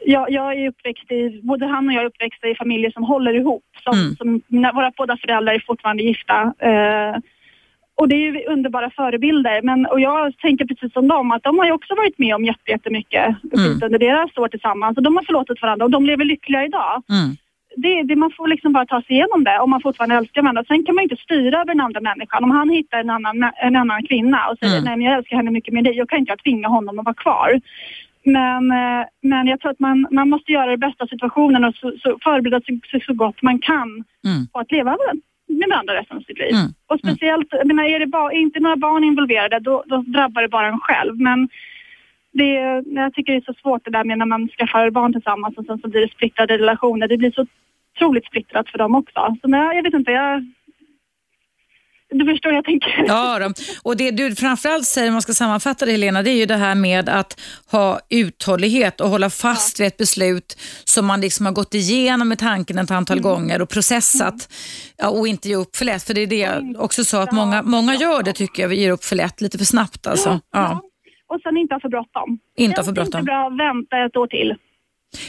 jag, 0.05 0.31
jag 0.31 0.55
är 0.55 0.69
uppväxt 0.69 1.13
i, 1.13 1.41
både 1.43 1.67
han 1.67 1.89
och 1.89 1.95
jag 1.95 2.03
är 2.03 2.07
uppväxta 2.07 2.49
i 2.49 2.55
familjer 2.55 2.91
som 2.91 3.05
håller 3.05 3.35
ihop. 3.35 3.65
Som, 3.85 3.95
Mm. 3.99 4.17
som, 4.17 4.41
mina, 4.49 4.73
våra 4.73 4.93
båda 4.97 5.17
föräldrar 5.17 5.55
är 5.55 5.59
fortfarande 5.67 6.03
gifta. 6.03 6.43
Eh, 6.59 7.17
och 7.99 8.09
det 8.09 8.15
är 8.17 8.19
ju 8.19 8.45
underbara 8.45 8.91
förebilder. 8.91 9.63
Men, 9.63 9.87
och 9.87 10.01
jag 10.01 10.39
tänker 10.39 10.65
precis 10.65 10.93
som 10.93 11.09
dem 11.09 11.31
att 11.33 11.43
de 11.43 11.59
har 11.59 11.67
ju 11.67 11.73
också 11.73 11.95
varit 11.95 12.19
med 12.19 12.35
om 12.35 12.45
jätte- 12.45 12.71
jättemycket 12.71 13.35
skit 13.43 13.83
under 13.83 13.99
deras 13.99 14.39
år 14.39 14.49
tillsammans. 14.49 14.97
Och 14.97 15.03
de 15.03 15.17
har 15.17 15.23
förlåtit 15.25 15.63
varandra 15.63 15.85
och 15.85 15.91
de 15.91 16.07
lever 16.07 16.25
lyckliga 16.25 16.65
idag 16.65 17.03
Mm. 17.11 17.37
det, 17.77 18.03
det, 18.03 18.17
man 18.17 18.31
får 18.37 18.49
liksom 18.49 18.73
bara 18.73 18.87
ta 18.87 19.03
sig 19.03 19.17
igenom 19.17 19.45
det 19.45 19.59
om 19.59 19.71
man 19.71 19.81
fortfarande 19.81 20.15
älskar 20.17 20.43
varandra. 20.43 20.65
Sen 20.69 20.85
kan 20.85 20.95
man 20.95 21.03
inte 21.03 21.17
styra 21.17 21.57
över 21.61 21.67
den 21.75 21.81
andra 21.81 22.01
människan. 22.01 22.45
Om 22.45 22.51
han 22.51 22.71
hittar 22.71 22.99
en 23.01 23.11
annan, 23.11 23.51
en 23.57 23.77
annan 23.77 24.03
kvinna 24.07 24.49
och 24.49 24.59
säger 24.59 24.73
Mm. 24.79 24.85
nej 24.85 24.97
men 24.97 25.07
jag 25.07 25.19
älskar 25.19 25.37
henne 25.37 25.51
mycket 25.51 25.75
mer 25.75 25.81
än 25.81 25.85
dig, 25.85 25.97
då 25.97 26.07
kan 26.07 26.19
inte 26.19 26.31
jag 26.33 26.39
tvinga 26.43 26.69
honom 26.69 26.99
att 26.99 27.05
vara 27.05 27.15
kvar. 27.15 27.61
Men, 28.27 28.71
eh, 28.71 29.07
men 29.23 29.47
jag 29.47 29.61
tror 29.61 29.71
att 29.71 29.81
man, 29.81 30.07
man 30.11 30.29
måste 30.29 30.53
göra 30.53 30.71
det 30.71 30.77
bästa 30.77 31.05
av 31.05 31.09
situationen 31.09 31.65
och 31.65 31.75
så, 31.75 31.93
så 32.03 32.19
förbereda 32.25 32.61
sig 32.61 32.81
så, 32.91 33.01
så 33.01 33.13
gott 33.15 33.43
man 33.43 33.59
kan 33.59 34.05
Mm. 34.27 34.47
på 34.53 34.59
att 34.59 34.73
leva 34.73 34.91
med- 34.91 35.21
med 35.59 35.69
varandra 35.69 35.95
resten 35.95 36.17
av 36.17 36.21
sitt 36.21 36.39
liv. 36.39 36.55
Mm. 36.55 36.67
Och 36.87 36.99
speciellt, 36.99 37.49
jag 37.51 37.67
menar, 37.67 37.85
är 37.85 38.01
det 38.01 38.07
ba, 38.07 38.31
är 38.31 38.37
inte 38.39 38.61
några 38.61 38.77
barn 38.77 39.05
involverade 39.05 39.59
då, 39.59 39.85
då 39.87 39.97
drabbar 40.07 40.43
det 40.43 40.49
bara 40.49 40.67
en 40.67 40.81
själv. 40.81 41.21
Men 41.21 41.49
det, 42.33 42.51
jag 42.87 43.15
tycker 43.15 43.33
det 43.33 43.39
är 43.39 43.53
så 43.53 43.61
svårt 43.63 43.85
det 43.85 43.91
där 43.91 44.05
med 44.05 44.19
när 44.19 44.27
man 44.27 44.49
skaffar 44.49 44.91
barn 44.91 45.13
tillsammans 45.13 45.57
och 45.57 45.65
sen 45.67 45.79
så 45.79 45.89
blir 45.89 46.01
det 46.01 46.13
splittrade 46.13 46.59
relationer. 46.59 47.09
Det 47.09 47.17
blir 47.19 47.31
så 47.31 47.47
otroligt 47.95 48.27
splittrat 48.27 48.69
för 48.71 48.79
dem 48.79 48.95
också. 48.95 49.37
Så 49.43 49.49
men 49.49 49.61
jag, 49.61 49.77
jag 49.77 49.83
vet 49.83 49.95
inte, 49.95 50.13
jag... 50.13 50.45
Du 52.11 52.25
förstår 52.25 52.51
hur 52.51 52.57
jag 52.57 52.65
tänker. 52.65 53.05
Ja, 53.07 53.39
då. 53.39 53.53
och 53.83 53.97
det 53.97 54.11
du 54.11 54.35
framförallt 54.37 54.87
säger, 54.87 55.09
om 55.09 55.13
man 55.15 55.23
ska 55.23 55.33
sammanfatta 55.35 55.85
det 55.87 55.93
Helena, 55.93 56.23
det 56.23 56.31
är 56.31 56.35
ju 56.37 56.47
det 56.47 56.57
här 56.57 56.75
med 56.75 57.09
att 57.09 57.41
ha 57.71 58.01
uthållighet 58.11 59.01
och 59.01 59.09
hålla 59.09 59.31
fast 59.31 59.81
vid 59.81 59.87
ett 59.87 59.97
beslut 59.97 60.59
som 60.85 61.07
man 61.07 61.21
liksom 61.21 61.47
har 61.47 61.53
gått 61.53 61.75
igenom 61.75 62.29
med 62.29 62.39
tanken 62.39 62.79
ett 62.79 62.91
antal 62.91 63.21
gånger 63.21 63.63
och 63.63 63.69
processat 63.69 64.49
ja, 64.97 65.09
och 65.09 65.29
inte 65.29 65.49
ge 65.49 65.57
upp 65.57 65.77
för 65.77 65.85
lätt. 65.85 66.03
För 66.03 66.15
det 66.15 66.21
är 66.21 66.27
det 66.27 66.37
jag 66.39 66.75
också 66.79 67.05
sa, 67.05 67.23
att 67.23 67.33
många, 67.33 67.63
många 67.63 67.95
gör 67.95 68.23
det 68.23 68.33
tycker 68.33 68.63
jag, 68.63 68.69
vi 68.69 68.81
ger 68.81 68.91
upp 68.91 69.05
för 69.05 69.17
lätt, 69.17 69.41
lite 69.41 69.59
för 69.59 69.65
snabbt 69.65 70.07
alltså. 70.07 70.41
Ja. 70.53 70.81
Och 71.29 71.41
sen 71.43 71.57
inte 71.57 71.75
ha 71.75 71.81
för 71.81 71.89
bråttom. 71.89 72.39
Inte 72.57 72.81
ha 72.81 72.83
Det 72.83 72.85
för 72.85 72.91
är 72.93 72.95
bråttom. 72.95 73.21
inte 73.21 73.31
bra 73.31 73.47
att 73.47 73.53
vänta 73.59 73.97
ett 74.07 74.17
år 74.17 74.27
till. 74.27 74.55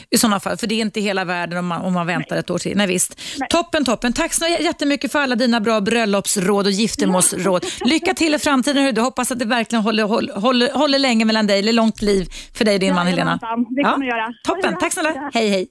I 0.09 0.17
sådana 0.17 0.39
fall, 0.39 0.57
för 0.57 0.67
det 0.67 0.75
är 0.75 0.81
inte 0.81 1.01
hela 1.01 1.25
världen 1.25 1.57
om 1.57 1.67
man, 1.67 1.81
om 1.81 1.93
man 1.93 2.07
väntar 2.07 2.35
Nej. 2.35 2.39
ett 2.39 2.49
år 2.49 2.57
till. 2.57 2.77
Nej, 2.77 2.87
visst. 2.87 3.19
Nej. 3.39 3.49
Toppen, 3.49 3.85
toppen. 3.85 4.13
Tack 4.13 4.33
så 4.33 4.45
jättemycket 4.59 5.11
för 5.11 5.19
alla 5.19 5.35
dina 5.35 5.59
bra 5.59 5.81
bröllopsråd 5.81 6.65
och 6.65 6.71
giftermålsråd. 6.71 7.65
Lycka 7.85 8.13
till 8.13 8.35
i 8.35 8.39
framtiden. 8.39 8.83
Hur 8.83 8.91
du 8.91 9.01
hoppas 9.01 9.31
att 9.31 9.39
det 9.39 9.45
verkligen 9.45 9.83
håller, 9.83 10.03
håller, 10.03 10.73
håller, 10.73 10.99
länge 10.99 11.25
mellan 11.25 11.47
dig, 11.47 11.59
eller 11.59 11.73
långt 11.73 12.01
liv 12.01 12.29
för 12.53 12.65
dig 12.65 12.73
och 12.73 12.79
din 12.79 12.89
ja, 12.89 12.95
man 12.95 13.07
Helena. 13.07 13.39
Det 13.69 13.83
kommer 13.83 14.05
ja. 14.05 14.17
göra. 14.17 14.33
Toppen, 14.43 14.77
tack 14.79 14.93
snälla. 14.93 15.31
Hej, 15.33 15.49
hej. 15.49 15.67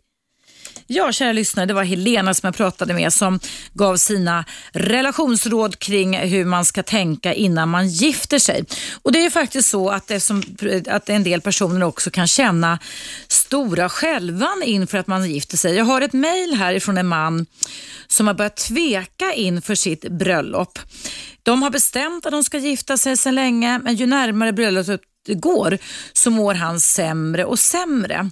Ja, 0.88 1.12
kära 1.12 1.32
lyssnare, 1.32 1.66
det 1.66 1.74
var 1.74 1.84
Helena 1.84 2.34
som 2.34 2.46
jag 2.46 2.54
pratade 2.54 2.94
med 2.94 3.12
som 3.12 3.40
gav 3.72 3.96
sina 3.96 4.44
relationsråd 4.72 5.78
kring 5.78 6.16
hur 6.18 6.44
man 6.44 6.64
ska 6.64 6.82
tänka 6.82 7.34
innan 7.34 7.68
man 7.68 7.88
gifter 7.88 8.38
sig. 8.38 8.64
Och 9.02 9.12
Det 9.12 9.24
är 9.24 9.30
faktiskt 9.30 9.68
så 9.68 9.90
att, 9.90 10.10
eftersom, 10.10 10.42
att 10.88 11.08
en 11.08 11.24
del 11.24 11.40
personer 11.40 11.82
också 11.82 12.10
kan 12.10 12.26
känna 12.26 12.78
stora 13.28 13.88
självan 13.88 14.62
inför 14.64 14.98
att 14.98 15.06
man 15.06 15.30
gifter 15.30 15.56
sig. 15.56 15.74
Jag 15.74 15.84
har 15.84 16.00
ett 16.00 16.12
mejl 16.12 16.54
här 16.54 16.74
ifrån 16.74 16.98
en 16.98 17.06
man 17.06 17.46
som 18.06 18.26
har 18.26 18.34
börjat 18.34 18.56
tveka 18.56 19.32
inför 19.34 19.74
sitt 19.74 20.08
bröllop. 20.08 20.78
De 21.42 21.62
har 21.62 21.70
bestämt 21.70 22.26
att 22.26 22.32
de 22.32 22.44
ska 22.44 22.58
gifta 22.58 22.96
sig 22.96 23.16
sedan 23.16 23.34
länge, 23.34 23.78
men 23.78 23.94
ju 23.94 24.06
närmare 24.06 24.52
bröllopet 24.52 25.00
går 25.28 25.78
så 26.12 26.30
mår 26.30 26.54
han 26.54 26.80
sämre 26.80 27.44
och 27.44 27.58
sämre. 27.58 28.30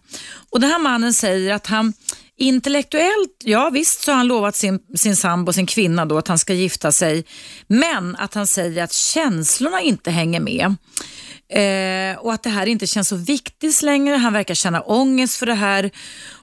Och 0.51 0.61
Den 0.61 0.71
här 0.71 0.79
mannen 0.79 1.15
säger 1.15 1.55
att 1.55 1.67
han 1.67 1.93
Intellektuellt, 2.37 3.43
ja 3.45 3.71
visst 3.71 4.03
så 4.03 4.11
har 4.11 4.17
han 4.17 4.27
lovat 4.27 4.57
sin, 4.57 4.79
sin 4.97 5.17
sambo, 5.17 5.53
sin 5.53 5.67
kvinna 5.67 6.05
då 6.05 6.19
att 6.19 6.29
han 6.29 6.39
ska 6.39 6.55
gifta 6.55 6.93
sig. 6.93 7.25
Men 7.67 8.17
att 8.17 8.35
han 8.35 8.47
säger 8.47 8.85
att 8.85 8.93
känslorna 8.93 9.81
inte 9.81 10.11
hänger 10.11 10.41
med. 10.41 10.75
Eh, 11.49 12.19
och 12.19 12.33
att 12.33 12.43
det 12.43 12.51
här 12.51 12.67
inte 12.67 12.87
känns 12.87 13.09
så 13.09 13.17
viktigt 13.17 13.83
längre. 13.83 14.17
Han 14.17 14.33
verkar 14.33 14.55
känna 14.55 14.81
ångest 14.81 15.37
för 15.37 15.47
det 15.47 15.55
här 15.55 15.91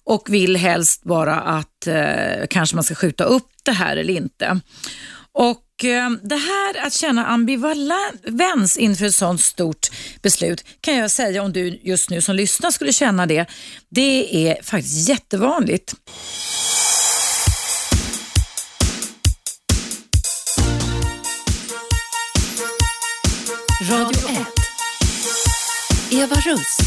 och 0.03 0.29
vill 0.29 0.55
helst 0.55 1.03
bara 1.03 1.35
att 1.35 1.87
eh, 1.87 2.47
kanske 2.49 2.75
man 2.75 2.83
ska 2.83 2.95
skjuta 2.95 3.23
upp 3.23 3.51
det 3.63 3.71
här 3.71 3.97
eller 3.97 4.13
inte. 4.13 4.59
Och 5.33 5.63
Eh, 5.85 6.09
det 6.23 6.35
här 6.35 6.85
att 6.87 6.93
känna 6.93 7.25
ambivalens 7.25 8.77
inför 8.77 9.05
ett 9.05 9.15
sånt 9.15 9.41
stort 9.41 9.87
beslut 10.21 10.65
kan 10.81 10.97
jag 10.97 11.11
säga 11.11 11.43
om 11.43 11.53
du 11.53 11.79
just 11.83 12.09
nu 12.09 12.21
som 12.21 12.35
lyssnar 12.35 12.71
skulle 12.71 12.93
känna 12.93 13.25
det. 13.25 13.45
Det 13.89 14.47
är 14.49 14.63
faktiskt 14.63 15.09
jättevanligt. 15.09 15.95
Radio 23.89 24.29
1. 24.29 24.47
Eva 26.11 26.35
Russ. 26.35 26.77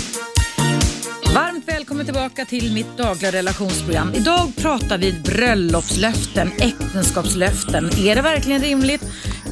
Välkommen 1.95 2.15
tillbaka 2.15 2.45
till 2.45 2.73
mitt 2.73 2.97
dagliga 2.97 3.33
relationsprogram. 3.33 4.15
Idag 4.15 4.57
pratar 4.57 4.99
vi 4.99 5.13
bröllopslöften, 5.13 6.51
äktenskapslöften. 6.59 7.85
Är 7.85 8.15
det 8.15 8.23
verkligen 8.23 8.63
rimligt? 8.63 9.03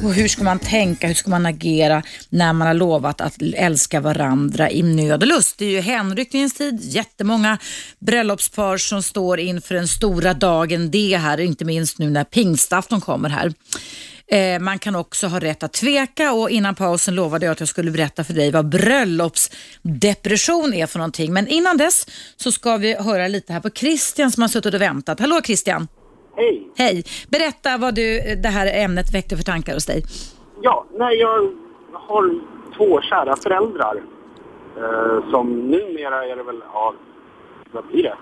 Och 0.03 0.13
hur 0.13 0.27
ska 0.27 0.43
man 0.43 0.59
tänka? 0.59 1.07
Hur 1.07 1.13
ska 1.13 1.29
man 1.29 1.45
agera 1.45 2.03
när 2.29 2.53
man 2.53 2.67
har 2.67 2.73
lovat 2.73 3.21
att 3.21 3.41
älska 3.55 3.99
varandra 4.01 4.71
i 4.71 4.83
nöd 4.83 5.23
och 5.23 5.27
lust? 5.27 5.57
Det 5.57 5.65
är 5.65 5.69
ju 5.69 5.79
hänryckningens 5.81 6.53
tid. 6.53 6.79
Jättemånga 6.81 7.57
bröllopspar 7.99 8.77
som 8.77 9.03
står 9.03 9.39
inför 9.39 9.75
den 9.75 9.87
stora 9.87 10.33
dagen 10.33 10.91
det 10.91 11.17
här, 11.17 11.39
inte 11.39 11.65
minst 11.65 11.99
nu 11.99 12.09
när 12.09 12.23
pingstafton 12.23 13.01
kommer 13.01 13.29
här. 13.29 13.53
Eh, 14.33 14.59
man 14.59 14.79
kan 14.79 14.95
också 14.95 15.27
ha 15.27 15.39
rätt 15.39 15.63
att 15.63 15.73
tveka 15.73 16.33
och 16.33 16.49
innan 16.49 16.75
pausen 16.75 17.15
lovade 17.15 17.45
jag 17.45 17.51
att 17.51 17.59
jag 17.59 17.69
skulle 17.69 17.91
berätta 17.91 18.23
för 18.23 18.33
dig 18.33 18.51
vad 18.51 18.69
bröllopsdepression 18.69 20.73
är 20.73 20.87
för 20.87 20.99
någonting. 20.99 21.33
Men 21.33 21.47
innan 21.47 21.77
dess 21.77 22.05
så 22.35 22.51
ska 22.51 22.77
vi 22.77 22.95
höra 22.95 23.27
lite 23.27 23.53
här 23.53 23.59
på 23.59 23.69
Christian 23.69 24.31
som 24.31 24.41
har 24.41 24.47
suttit 24.47 24.73
och 24.73 24.81
väntat. 24.81 25.19
Hallå 25.19 25.41
Christian! 25.45 25.87
Hej! 26.35 26.67
Hej! 26.77 27.03
Berätta 27.27 27.77
vad 27.77 27.95
du, 27.95 28.35
det 28.43 28.49
här 28.49 28.83
ämnet 28.83 29.13
väckte 29.13 29.37
för 29.37 29.43
tankar 29.43 29.73
hos 29.73 29.85
dig. 29.85 30.03
Ja, 30.61 30.85
nej, 30.93 31.17
jag 31.17 31.51
har 31.93 32.39
två 32.77 33.01
kära 33.01 33.35
föräldrar 33.35 34.03
eh, 34.77 35.31
som 35.31 35.69
numera 35.69 36.25
är 36.25 36.35
det 36.35 36.43
väl, 36.43 36.61
ja, 36.73 36.93
vad 37.71 37.87
blir 37.87 38.03
det? 38.03 38.17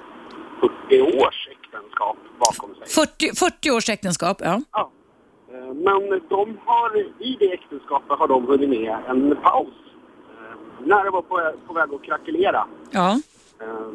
40 0.89 1.01
års 1.01 1.47
äktenskap 1.51 2.17
bakom 2.39 2.75
sig. 2.75 2.87
40, 2.87 3.35
40 3.35 3.71
års 3.71 3.89
äktenskap, 3.89 4.41
ja. 4.43 4.61
Ja, 4.71 4.91
Eh, 5.00 5.00
men 5.67 6.21
de 6.29 6.57
har, 6.65 6.97
i 7.19 7.37
det 7.39 7.53
äktenskapet 7.53 8.19
har 8.19 8.27
de 8.27 8.47
hunnit 8.47 8.69
med 8.69 8.97
en 9.07 9.35
paus. 9.35 9.73
Eh, 10.29 10.85
när 10.85 11.03
det 11.03 11.09
var 11.09 11.21
på, 11.21 11.51
på 11.67 11.73
väg 11.73 11.93
att 11.93 12.03
krackelera. 12.03 12.67
Ja. 12.91 13.19
Eh, 13.61 13.89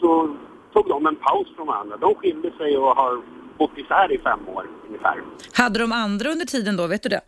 så 0.00 0.36
tog 0.72 0.88
de 0.88 1.06
en 1.06 1.16
paus 1.16 1.48
från 1.56 1.66
varandra. 1.66 1.96
De 1.96 2.14
skilde 2.14 2.50
sig 2.50 2.78
och 2.78 2.96
har 2.96 3.22
bott 3.58 3.78
isär 3.78 4.12
i 4.12 4.18
fem 4.18 4.48
år 4.48 4.66
ungefär. 4.86 5.22
Hade 5.52 5.78
de 5.78 5.92
andra 5.92 6.30
under 6.30 6.46
tiden 6.46 6.76
då, 6.76 6.86
vet 6.86 7.02
du 7.02 7.08
det? 7.08 7.20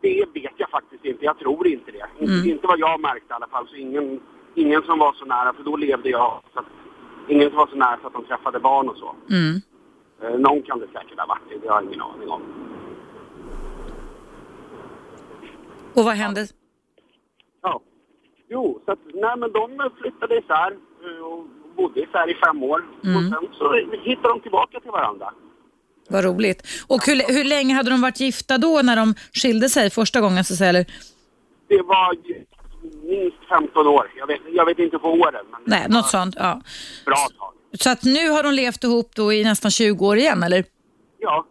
Det 0.00 0.24
vet 0.34 0.52
jag 0.56 0.70
faktiskt 0.70 1.04
inte. 1.04 1.24
Jag 1.24 1.38
tror 1.38 1.66
inte 1.66 1.90
det. 1.90 2.06
Mm. 2.18 2.36
Inte, 2.36 2.48
inte 2.50 2.66
vad 2.66 2.78
jag 2.78 3.00
märkte 3.00 3.26
i 3.30 3.34
alla 3.34 3.46
fall. 3.46 3.68
Så 3.68 3.76
ingen, 3.76 4.20
ingen 4.54 4.82
som 4.82 4.98
var 4.98 5.12
så 5.12 5.24
nära, 5.24 5.52
för 5.52 5.62
då 5.62 5.76
levde 5.76 6.08
jag. 6.08 6.42
Så 6.52 6.58
att, 6.60 6.66
ingen 7.28 7.48
som 7.48 7.58
var 7.58 7.66
så 7.66 7.76
nära 7.76 7.98
så 8.00 8.06
att 8.06 8.12
de 8.12 8.24
träffade 8.24 8.60
barn 8.60 8.88
och 8.88 8.96
så. 8.96 9.14
Mm. 9.30 9.60
Eh, 10.22 10.38
någon 10.38 10.62
kan 10.62 10.78
det 10.78 10.86
säkert 10.86 11.18
ha 11.18 11.26
varit, 11.26 11.62
det 11.62 11.68
har 11.68 11.76
jag 11.76 11.84
ingen 11.84 12.02
aning 12.02 12.28
om. 12.28 12.42
Och 15.94 16.04
vad 16.04 16.14
hände? 16.14 16.46
Ja. 17.62 17.80
Jo, 18.48 18.80
så 18.84 18.92
att, 18.92 18.98
nej 19.14 19.36
men 19.36 19.52
de 19.52 19.90
flyttade 20.00 20.38
isär 20.38 20.70
eh, 21.04 21.24
och 21.26 21.46
bodde 21.76 22.00
isär 22.00 22.30
i 22.30 22.34
fem 22.34 22.62
år. 22.62 22.84
Mm. 23.04 23.16
Och 23.16 23.22
sen 23.22 23.48
så 23.58 23.74
hittade 24.04 24.28
de 24.28 24.40
tillbaka 24.40 24.80
till 24.80 24.90
varandra. 24.90 25.32
Vad 26.08 26.24
roligt. 26.24 26.62
Och 26.86 27.06
hur, 27.06 27.34
hur 27.34 27.44
länge 27.44 27.74
hade 27.74 27.90
de 27.90 28.00
varit 28.00 28.20
gifta 28.20 28.58
då 28.58 28.80
när 28.82 28.96
de 28.96 29.14
skilde 29.32 29.68
sig 29.68 29.90
första 29.90 30.20
gången 30.20 30.44
så 30.44 30.54
att 30.54 30.58
säga, 30.58 30.68
eller? 30.68 30.86
Det 31.68 31.82
var 31.82 32.16
minst 33.02 33.36
15 33.48 33.86
år. 33.86 34.12
Jag 34.16 34.26
vet, 34.26 34.40
jag 34.52 34.66
vet 34.66 34.78
inte 34.78 34.98
på 34.98 35.08
åren. 35.08 35.44
Men 35.50 35.60
Nej, 35.64 35.86
något 35.88 36.08
sånt. 36.10 36.34
Ja. 36.38 36.60
Bra 37.06 37.16
tag. 37.38 37.52
Så 37.80 37.90
att 37.90 38.04
nu 38.04 38.28
har 38.28 38.42
de 38.42 38.52
levt 38.52 38.84
ihop 38.84 39.10
då 39.14 39.32
i 39.32 39.44
nästan 39.44 39.70
20 39.70 40.06
år 40.06 40.16
igen, 40.16 40.42
eller? 40.42 40.64
Ja. 41.18 41.46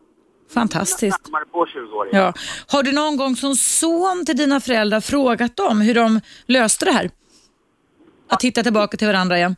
Fantastiskt. 0.54 1.32
På 1.52 1.66
20 1.66 1.96
år. 1.96 2.10
Ja. 2.12 2.34
Har 2.68 2.84
du 2.84 2.92
någon 2.92 3.18
gång 3.18 3.36
som 3.36 3.56
son 3.56 4.26
till 4.26 4.38
dina 4.38 4.60
föräldrar 4.60 5.02
frågat 5.02 5.56
dem 5.56 5.82
hur 5.82 5.96
de 5.96 6.22
löste 6.46 6.86
det 6.86 6.92
här? 6.92 7.10
Att 8.30 8.44
hitta 8.44 8.64
tillbaka 8.64 8.98
till 8.98 9.08
varandra 9.08 9.38
igen? 9.38 9.56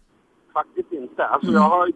Faktiskt 0.53 0.91
inte. 0.91 1.25
Alltså 1.25 1.49
mm. 1.49 1.61
jag 1.61 1.69
har 1.69 1.91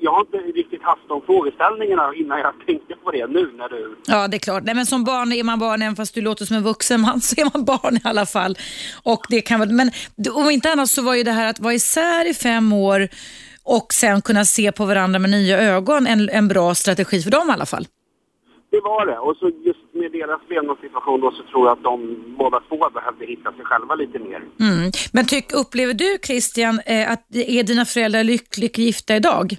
jag 0.00 0.12
har 0.12 0.20
inte 0.20 0.36
riktigt 0.36 0.82
haft 0.82 1.08
de 1.08 1.22
frågeställningarna 1.22 2.14
innan 2.14 2.38
jag 2.38 2.54
tänkte 2.66 2.94
på 3.04 3.10
det 3.10 3.26
nu 3.26 3.52
när 3.56 3.68
du... 3.68 3.96
Ja, 4.06 4.28
det 4.28 4.36
är 4.36 4.38
klart. 4.38 4.62
Nej, 4.64 4.74
men 4.74 4.86
som 4.86 5.04
barn 5.04 5.32
är 5.32 5.44
man 5.44 5.58
barn, 5.58 5.82
även 5.82 5.96
fast 5.96 6.14
du 6.14 6.20
låter 6.20 6.44
som 6.44 6.56
en 6.56 6.62
vuxen 6.62 7.00
man 7.00 7.20
så 7.20 7.40
är 7.40 7.44
man 7.54 7.64
barn 7.64 7.96
i 7.96 8.00
alla 8.04 8.26
fall. 8.26 8.58
Och 9.02 9.26
det 9.28 9.40
kan 9.40 9.60
vara... 9.60 9.70
Men 9.70 9.90
om 10.34 10.50
inte 10.50 10.72
annat 10.72 10.90
så 10.90 11.02
var 11.02 11.14
ju 11.14 11.22
det 11.22 11.32
här 11.32 11.50
att 11.50 11.60
vara 11.60 11.74
isär 11.74 12.30
i 12.30 12.34
fem 12.34 12.72
år 12.72 13.08
och 13.62 13.92
sen 13.92 14.22
kunna 14.22 14.44
se 14.44 14.72
på 14.72 14.84
varandra 14.84 15.18
med 15.18 15.30
nya 15.30 15.58
ögon 15.58 16.06
en, 16.06 16.28
en 16.28 16.48
bra 16.48 16.74
strategi 16.74 17.22
för 17.22 17.30
dem 17.30 17.50
i 17.50 17.52
alla 17.52 17.66
fall. 17.66 17.86
Det 18.70 18.80
var 18.80 19.06
det. 19.06 19.18
Och 19.18 19.36
så 19.36 19.48
just 19.48 19.78
med 19.92 20.12
deras 20.12 20.40
levnadssituation 20.48 21.20
då 21.20 21.30
så 21.30 21.42
tror 21.42 21.66
jag 21.66 21.72
att 21.72 21.82
de 21.82 22.16
båda 22.38 22.60
två 22.68 22.90
behövde 22.94 23.26
hitta 23.26 23.52
sig 23.52 23.64
själva 23.64 23.94
lite 23.94 24.18
mer. 24.18 24.42
Mm. 24.60 24.90
Men 25.12 25.26
tyck, 25.26 25.52
upplever 25.52 25.94
du 25.94 26.18
Christian 26.26 26.80
eh, 26.86 27.12
att 27.12 27.24
är 27.34 27.62
dina 27.62 27.84
föräldrar 27.84 28.24
lyckligt 28.24 28.78
gifta 28.78 29.16
idag? 29.16 29.56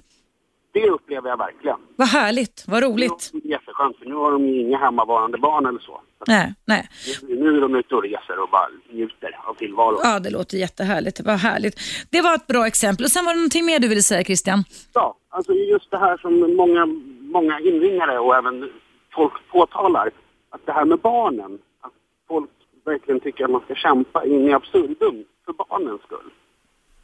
Det 0.72 0.88
upplever 0.90 1.28
jag 1.28 1.36
verkligen. 1.36 1.76
Vad 1.96 2.08
härligt, 2.08 2.64
vad 2.66 2.82
roligt. 2.82 3.30
Det 3.32 3.48
är 3.48 3.50
jätteskönt 3.50 3.96
för 3.98 4.06
nu 4.06 4.14
har 4.14 4.32
de 4.32 4.48
ju 4.48 4.60
inga 4.60 4.78
hemmavarande 4.78 5.38
barn 5.38 5.66
eller 5.66 5.78
så. 5.78 6.00
Nej, 6.26 6.54
nej. 6.64 6.88
Nu 7.28 7.56
är 7.56 7.60
de 7.60 7.74
ute 7.74 7.94
och 7.94 8.02
reser 8.02 8.42
och 8.42 8.48
bara 8.50 8.68
njuter 8.92 9.38
av 9.44 9.54
tillvaron. 9.54 10.00
Ja, 10.02 10.18
det 10.18 10.30
låter 10.30 10.56
jättehärligt. 10.58 11.20
Vad 11.20 11.38
härligt. 11.38 11.80
Det 12.10 12.20
var 12.20 12.34
ett 12.34 12.46
bra 12.46 12.66
exempel. 12.66 13.04
Och 13.04 13.10
sen 13.10 13.24
var 13.24 13.32
det 13.32 13.38
någonting 13.38 13.66
mer 13.66 13.78
du 13.78 13.88
ville 13.88 14.02
säga 14.02 14.24
Christian? 14.24 14.64
Ja, 14.92 15.16
alltså 15.28 15.52
just 15.52 15.90
det 15.90 15.98
här 15.98 16.16
som 16.16 16.56
många, 16.56 16.86
många 17.20 17.60
inringare 17.60 18.18
och 18.18 18.36
även 18.36 18.70
folk 19.12 19.32
påtalar. 19.50 20.10
Att 20.50 20.66
det 20.66 20.72
här 20.72 20.84
med 20.84 20.98
barnen, 20.98 21.58
att 21.80 21.92
folk 22.28 22.50
verkligen 22.84 23.20
tycker 23.20 23.44
att 23.44 23.50
man 23.50 23.60
ska 23.64 23.74
kämpa 23.74 24.24
in 24.24 24.48
i 24.48 24.52
absurdum 24.52 25.24
för 25.44 25.52
barnens 25.52 26.02
skull. 26.02 26.30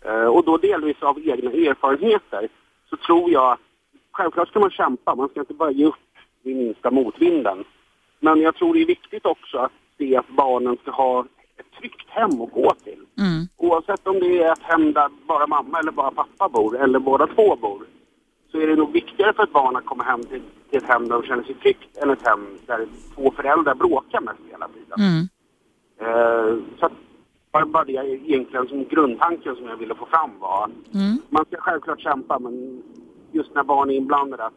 Uh, 0.06 0.26
och 0.26 0.44
då 0.44 0.56
delvis 0.56 1.02
av 1.02 1.18
egna 1.18 1.50
erfarenheter 1.50 2.48
så 2.90 2.96
tror 2.96 3.30
jag 3.30 3.52
att 3.52 3.60
självklart 4.12 4.48
ska 4.48 4.60
man 4.60 4.70
kämpa, 4.70 5.14
man 5.14 5.28
ska 5.28 5.40
inte 5.40 5.54
bara 5.54 5.70
ge 5.70 5.86
upp 5.86 5.94
vid 6.42 6.56
minsta 6.56 6.90
motvinden. 6.90 7.64
Men 8.20 8.40
jag 8.40 8.54
tror 8.54 8.74
det 8.74 8.82
är 8.82 8.86
viktigt 8.86 9.26
också 9.26 9.58
att 9.58 9.72
se 9.98 10.16
att 10.16 10.28
barnen 10.28 10.76
ska 10.82 10.90
ha 10.90 11.24
ett 11.56 11.80
tryggt 11.80 12.08
hem 12.08 12.42
att 12.42 12.52
gå 12.52 12.74
till. 12.84 13.06
Mm. 13.18 13.48
Oavsett 13.56 14.06
om 14.06 14.20
det 14.20 14.42
är 14.42 14.52
ett 14.52 14.62
hem 14.62 14.92
där 14.92 15.08
bara 15.26 15.46
mamma 15.46 15.78
eller 15.78 15.92
bara 15.92 16.10
pappa 16.10 16.48
bor 16.48 16.76
eller 16.76 16.98
båda 16.98 17.26
två 17.26 17.56
bor 17.56 17.86
så 18.52 18.60
är 18.60 18.66
det 18.66 18.76
nog 18.76 18.92
viktigare 18.92 19.32
för 19.32 19.42
ett 19.42 19.52
barn 19.52 19.76
att 19.76 19.86
komma 19.86 20.04
hem 20.04 20.22
till, 20.22 20.42
till 20.70 20.78
ett 20.78 20.88
hem 20.88 21.08
där 21.08 21.14
de 21.14 21.22
känner 21.22 21.42
sig 21.42 21.54
tryggt 21.54 21.96
än 21.96 22.10
ett 22.10 22.26
hem 22.26 22.58
där 22.66 22.86
två 23.14 23.30
föräldrar 23.30 23.74
bråkar 23.74 24.20
mest 24.20 24.40
hela 24.50 24.68
tiden. 24.68 24.98
Mm. 24.98 25.28
Uh, 26.02 26.62
så 26.78 26.86
att 26.86 26.92
bara, 27.52 27.66
bara 27.66 27.84
det 27.84 27.92
egentligen 27.92 28.68
som 28.68 28.84
grundtanken 28.84 29.56
som 29.56 29.66
jag 29.66 29.76
ville 29.76 29.94
få 29.94 30.06
fram 30.06 30.30
var 30.38 30.70
mm. 30.94 31.18
man 31.28 31.44
ska 31.44 31.56
självklart 31.56 32.00
kämpa 32.00 32.38
men 32.38 32.82
just 33.32 33.54
när 33.54 33.62
barn 33.62 33.90
är 33.90 33.94
inblandade 33.94 34.44
att 34.44 34.52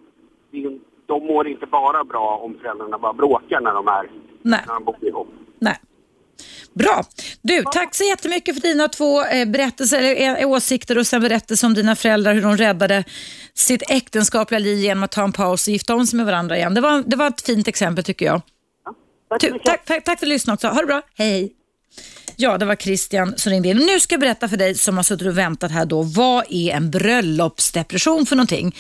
de 1.06 1.28
mår 1.28 1.48
inte 1.48 1.66
bara 1.66 2.04
bra 2.04 2.40
om 2.44 2.54
föräldrarna 2.62 2.98
bara 2.98 3.14
bråkar 3.14 3.62
när 3.62 3.74
de 3.74 3.88
är 3.88 4.10
Nej. 4.42 4.64
när 4.68 4.74
de 4.74 4.84
bor 4.84 4.96
ihop. 5.02 5.28
Nej. 5.60 5.80
Bra. 6.74 7.04
Du, 7.42 7.64
tack 7.64 7.96
så 7.96 8.04
jättemycket 8.04 8.56
för 8.56 8.62
dina 8.62 8.88
två 8.88 9.26
eh, 9.26 9.46
berättelser, 9.46 10.00
eller, 10.00 10.42
eh, 10.42 10.50
åsikter 10.50 10.98
och 10.98 11.08
sen 11.08 11.22
berättelser 11.22 11.68
om 11.68 11.74
dina 11.74 11.96
föräldrar, 11.96 12.34
hur 12.34 12.42
de 12.42 12.58
räddade 12.58 13.04
sitt 13.54 13.84
äktenskapliga 13.90 14.60
liv 14.60 14.78
genom 14.78 15.04
att 15.04 15.12
ta 15.12 15.24
en 15.24 15.34
paus 15.34 15.68
och 15.68 15.72
gifta 15.72 15.96
om 15.96 16.08
sig 16.08 16.18
med 16.18 16.26
varandra 16.26 16.58
igen. 16.58 16.74
Det 16.74 16.82
var, 16.82 17.04
det 17.06 17.16
var 17.16 17.28
ett 17.28 17.42
fint 17.42 17.68
exempel 17.68 18.04
tycker 18.04 18.26
jag. 18.26 18.42
Ja, 18.86 19.38
tack, 19.40 19.64
tack, 19.64 19.86
tack, 19.86 19.86
tack 19.86 20.06
för 20.06 20.12
att 20.12 20.20
du 20.20 20.26
lyssnade 20.26 20.54
också. 20.54 20.68
Ha 20.68 20.82
det 20.82 20.88
bra. 20.88 21.02
Hej, 21.16 21.32
hej. 21.32 21.54
Ja, 22.36 22.58
det 22.58 22.66
var 22.66 22.76
Christian 22.76 23.34
som 23.38 23.52
ringde 23.52 23.70
in. 23.70 23.78
Nu 23.78 24.00
ska 24.00 24.14
jag 24.14 24.20
berätta 24.20 24.50
för 24.50 24.58
dig 24.58 24.76
som 24.76 24.98
har 24.98 25.04
suttit 25.04 25.28
och 25.28 25.38
väntat 25.38 25.72
här 25.72 25.86
då, 25.86 26.02
vad 26.02 26.46
är 26.50 26.72
en 26.72 26.92
bröllopsdepression 26.92 28.26
för 28.26 28.36
någonting? 28.36 28.76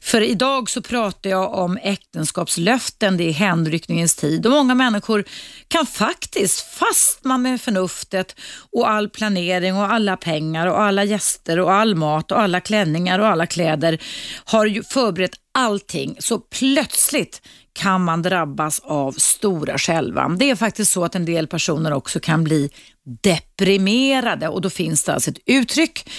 För 0.00 0.20
idag 0.20 0.70
så 0.70 0.82
pratar 0.82 1.30
jag 1.30 1.54
om 1.54 1.78
äktenskapslöften, 1.82 3.16
det 3.16 3.24
är 3.24 3.32
hänryckningens 3.32 4.16
tid 4.16 4.46
och 4.46 4.52
många 4.52 4.74
människor 4.74 5.24
kan 5.68 5.86
faktiskt, 5.86 6.60
fast 6.60 7.24
man 7.24 7.42
med 7.42 7.60
förnuftet 7.60 8.36
och 8.72 8.90
all 8.90 9.08
planering 9.08 9.76
och 9.76 9.92
alla 9.92 10.16
pengar 10.16 10.66
och 10.66 10.80
alla 10.80 11.04
gäster 11.04 11.60
och 11.60 11.72
all 11.72 11.94
mat 11.94 12.32
och 12.32 12.40
alla 12.40 12.60
klänningar 12.60 13.18
och 13.18 13.26
alla 13.26 13.46
kläder 13.46 13.98
har 14.44 14.66
ju 14.66 14.82
förberett 14.82 15.43
allting, 15.54 16.16
så 16.18 16.38
plötsligt 16.38 17.42
kan 17.72 18.04
man 18.04 18.22
drabbas 18.22 18.80
av 18.84 19.12
stora 19.12 19.78
skälvan. 19.78 20.38
Det 20.38 20.50
är 20.50 20.56
faktiskt 20.56 20.92
så 20.92 21.04
att 21.04 21.14
en 21.14 21.24
del 21.24 21.46
personer 21.46 21.92
också 21.92 22.20
kan 22.20 22.44
bli 22.44 22.70
deprimerade 23.22 24.48
och 24.48 24.60
då 24.60 24.70
finns 24.70 25.04
det 25.04 25.14
alltså 25.14 25.30
ett 25.30 25.38
uttryck 25.46 26.10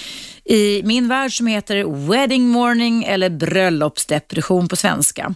i 0.44 0.82
min 0.84 1.08
värld 1.08 1.36
som 1.36 1.46
heter 1.46 2.08
wedding 2.08 2.48
morning 2.48 3.04
eller 3.04 3.30
bröllopsdepression 3.30 4.68
på 4.68 4.76
svenska. 4.76 5.34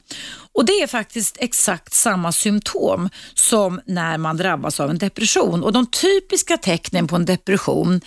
Och 0.60 0.66
Det 0.66 0.82
är 0.82 0.86
faktiskt 0.86 1.36
exakt 1.40 1.94
samma 1.94 2.32
symptom 2.32 3.08
som 3.34 3.80
när 3.86 4.18
man 4.18 4.36
drabbas 4.36 4.80
av 4.80 4.90
en 4.90 4.98
depression. 4.98 5.64
Och 5.64 5.72
De 5.72 5.86
typiska 5.86 6.56
tecknen 6.56 7.06
på 7.06 7.16
en 7.16 7.24
depression 7.24 8.00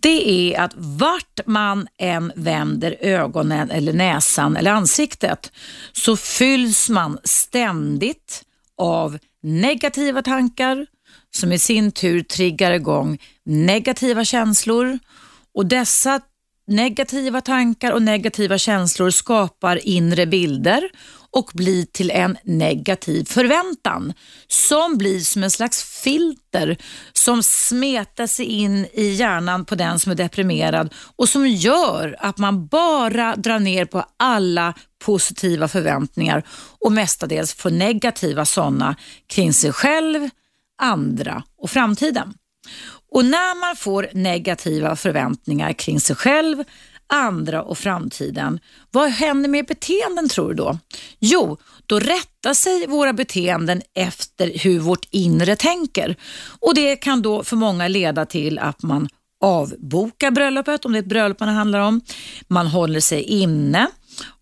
det 0.00 0.30
är 0.30 0.60
att 0.60 0.72
vart 0.76 1.40
man 1.46 1.88
än 1.98 2.32
vänder 2.36 2.96
ögonen 3.00 3.70
eller 3.70 3.92
näsan 3.92 4.56
eller 4.56 4.70
ansiktet 4.70 5.52
så 5.92 6.16
fylls 6.16 6.88
man 6.88 7.18
ständigt 7.24 8.42
av 8.76 9.18
negativa 9.42 10.22
tankar 10.22 10.86
som 11.34 11.52
i 11.52 11.58
sin 11.58 11.92
tur 11.92 12.22
triggar 12.22 12.72
igång 12.72 13.18
negativa 13.44 14.24
känslor 14.24 14.98
och 15.54 15.66
dessa 15.66 16.20
negativa 16.66 17.40
tankar 17.40 17.92
och 17.92 18.02
negativa 18.02 18.58
känslor 18.58 19.10
skapar 19.10 19.86
inre 19.86 20.26
bilder 20.26 20.90
och 21.32 21.50
blir 21.54 21.84
till 21.84 22.10
en 22.10 22.38
negativ 22.44 23.24
förväntan 23.24 24.12
som 24.48 24.98
blir 24.98 25.20
som 25.20 25.42
en 25.42 25.50
slags 25.50 25.82
filter 26.02 26.76
som 27.12 27.42
smetar 27.42 28.26
sig 28.26 28.46
in 28.46 28.86
i 28.92 29.06
hjärnan 29.06 29.64
på 29.64 29.74
den 29.74 30.00
som 30.00 30.12
är 30.12 30.16
deprimerad 30.16 30.94
och 31.16 31.28
som 31.28 31.46
gör 31.46 32.16
att 32.18 32.38
man 32.38 32.66
bara 32.66 33.36
drar 33.36 33.58
ner 33.58 33.84
på 33.84 34.04
alla 34.16 34.74
positiva 35.04 35.68
förväntningar 35.68 36.42
och 36.80 36.92
mestadels 36.92 37.54
får 37.54 37.70
negativa 37.70 38.44
sådana 38.44 38.96
kring 39.26 39.52
sig 39.52 39.72
själv, 39.72 40.28
andra 40.82 41.42
och 41.58 41.70
framtiden. 41.70 42.34
Och 43.14 43.24
när 43.24 43.60
man 43.60 43.76
får 43.76 44.08
negativa 44.12 44.96
förväntningar 44.96 45.72
kring 45.72 46.00
sig 46.00 46.16
själv, 46.16 46.64
andra 47.12 47.62
och 47.62 47.78
framtiden, 47.78 48.60
vad 48.90 49.10
händer 49.10 49.48
med 49.48 49.66
beteenden 49.66 50.28
tror 50.28 50.48
du 50.48 50.54
då? 50.54 50.78
Jo, 51.18 51.56
då 51.86 51.98
rättar 51.98 52.54
sig 52.54 52.86
våra 52.86 53.12
beteenden 53.12 53.82
efter 53.94 54.58
hur 54.58 54.78
vårt 54.78 55.06
inre 55.10 55.56
tänker. 55.56 56.16
Och 56.60 56.74
Det 56.74 56.96
kan 56.96 57.22
då 57.22 57.44
för 57.44 57.56
många 57.56 57.88
leda 57.88 58.26
till 58.26 58.58
att 58.58 58.82
man 58.82 59.08
avbokar 59.42 60.30
bröllopet, 60.30 60.84
om 60.84 60.92
det 60.92 60.98
är 60.98 61.02
ett 61.02 61.08
bröllop 61.08 61.40
man 61.40 61.48
handlar 61.48 61.80
om. 61.80 62.00
Man 62.48 62.66
håller 62.66 63.00
sig 63.00 63.22
inne 63.22 63.86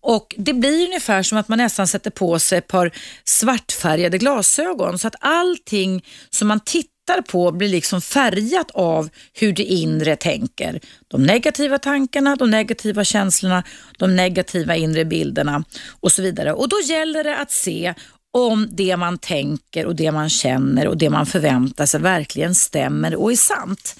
och 0.01 0.35
Det 0.37 0.53
blir 0.53 0.85
ungefär 0.85 1.23
som 1.23 1.37
att 1.37 1.47
man 1.47 1.57
nästan 1.57 1.87
sätter 1.87 2.11
på 2.11 2.39
sig 2.39 2.57
ett 2.57 2.67
par 2.67 2.91
svartfärgade 3.23 4.17
glasögon 4.17 4.99
så 4.99 5.07
att 5.07 5.15
allting 5.19 6.05
som 6.29 6.47
man 6.47 6.59
tittar 6.59 6.90
på 7.27 7.51
blir 7.51 7.69
liksom 7.69 8.01
färgat 8.01 8.71
av 8.71 9.09
hur 9.33 9.53
det 9.53 9.63
inre 9.63 10.15
tänker. 10.15 10.79
De 11.07 11.23
negativa 11.23 11.77
tankarna, 11.77 12.35
de 12.35 12.51
negativa 12.51 13.03
känslorna, 13.03 13.63
de 13.97 14.15
negativa 14.15 14.75
inre 14.75 15.05
bilderna 15.05 15.63
och 15.99 16.11
så 16.11 16.21
vidare. 16.21 16.53
Och 16.53 16.69
Då 16.69 16.81
gäller 16.81 17.23
det 17.23 17.37
att 17.37 17.51
se 17.51 17.93
om 18.33 18.67
det 18.71 18.97
man 18.97 19.17
tänker 19.17 19.85
och 19.85 19.95
det 19.95 20.11
man 20.11 20.29
känner 20.29 20.87
och 20.87 20.97
det 20.97 21.09
man 21.09 21.25
förväntar 21.25 21.85
sig 21.85 21.99
verkligen 21.99 22.55
stämmer 22.55 23.15
och 23.15 23.31
är 23.31 23.35
sant. 23.35 23.95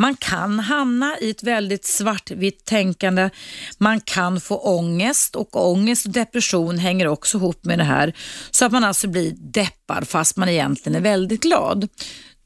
Man 0.00 0.16
kan 0.16 0.60
hamna 0.60 1.18
i 1.20 1.30
ett 1.30 1.42
väldigt 1.42 1.84
svartvitt 1.84 2.64
tänkande. 2.64 3.30
Man 3.78 4.00
kan 4.00 4.40
få 4.40 4.56
ångest 4.58 5.36
och 5.36 5.70
ångest 5.70 6.06
och 6.06 6.12
depression 6.12 6.78
hänger 6.78 7.06
också 7.08 7.38
ihop 7.38 7.64
med 7.64 7.78
det 7.78 7.84
här. 7.84 8.12
Så 8.50 8.64
att 8.64 8.72
man 8.72 8.84
alltså 8.84 9.08
blir 9.08 9.34
deppad 9.36 10.08
fast 10.08 10.36
man 10.36 10.48
egentligen 10.48 10.96
är 10.96 11.00
väldigt 11.00 11.42
glad. 11.42 11.88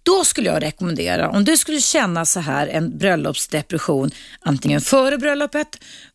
Då 0.02 0.24
skulle 0.24 0.48
jag 0.48 0.62
rekommendera, 0.62 1.30
om 1.30 1.44
du 1.44 1.56
skulle 1.56 1.80
känna 1.80 2.24
så 2.24 2.40
här 2.40 2.66
en 2.66 2.98
bröllopsdepression, 2.98 4.10
antingen 4.40 4.80
före 4.80 5.18
bröllopet, 5.18 5.68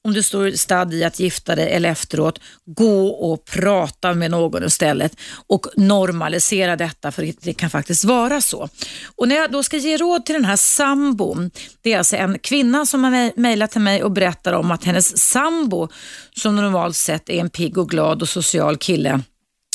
om 0.03 0.13
du 0.13 0.23
står 0.23 0.51
stad 0.51 0.93
i 0.93 1.03
att 1.03 1.19
gifta 1.19 1.55
dig 1.55 1.71
eller 1.71 1.89
efteråt, 1.89 2.39
gå 2.65 3.07
och 3.07 3.45
prata 3.45 4.13
med 4.13 4.31
någon 4.31 4.63
istället 4.63 5.11
och 5.47 5.67
normalisera 5.75 6.75
detta 6.75 7.11
för 7.11 7.33
det 7.41 7.53
kan 7.53 7.69
faktiskt 7.69 8.05
vara 8.05 8.41
så. 8.41 8.69
Och 9.15 9.27
När 9.27 9.35
jag 9.35 9.51
då 9.51 9.63
ska 9.63 9.77
ge 9.77 9.97
råd 9.97 10.25
till 10.25 10.35
den 10.35 10.45
här 10.45 10.55
sambon, 10.55 11.51
det 11.81 11.93
är 11.93 11.97
alltså 11.97 12.15
en 12.15 12.39
kvinna 12.39 12.85
som 12.85 13.03
har 13.03 13.39
mejlat 13.39 13.71
till 13.71 13.81
mig 13.81 14.03
och 14.03 14.11
berättar 14.11 14.53
om 14.53 14.71
att 14.71 14.83
hennes 14.83 15.17
sambo, 15.17 15.87
som 16.35 16.55
normalt 16.55 16.95
sett 16.95 17.29
är 17.29 17.39
en 17.39 17.49
pigg 17.49 17.77
och 17.77 17.89
glad 17.89 18.21
och 18.21 18.29
social 18.29 18.77
kille, 18.77 19.21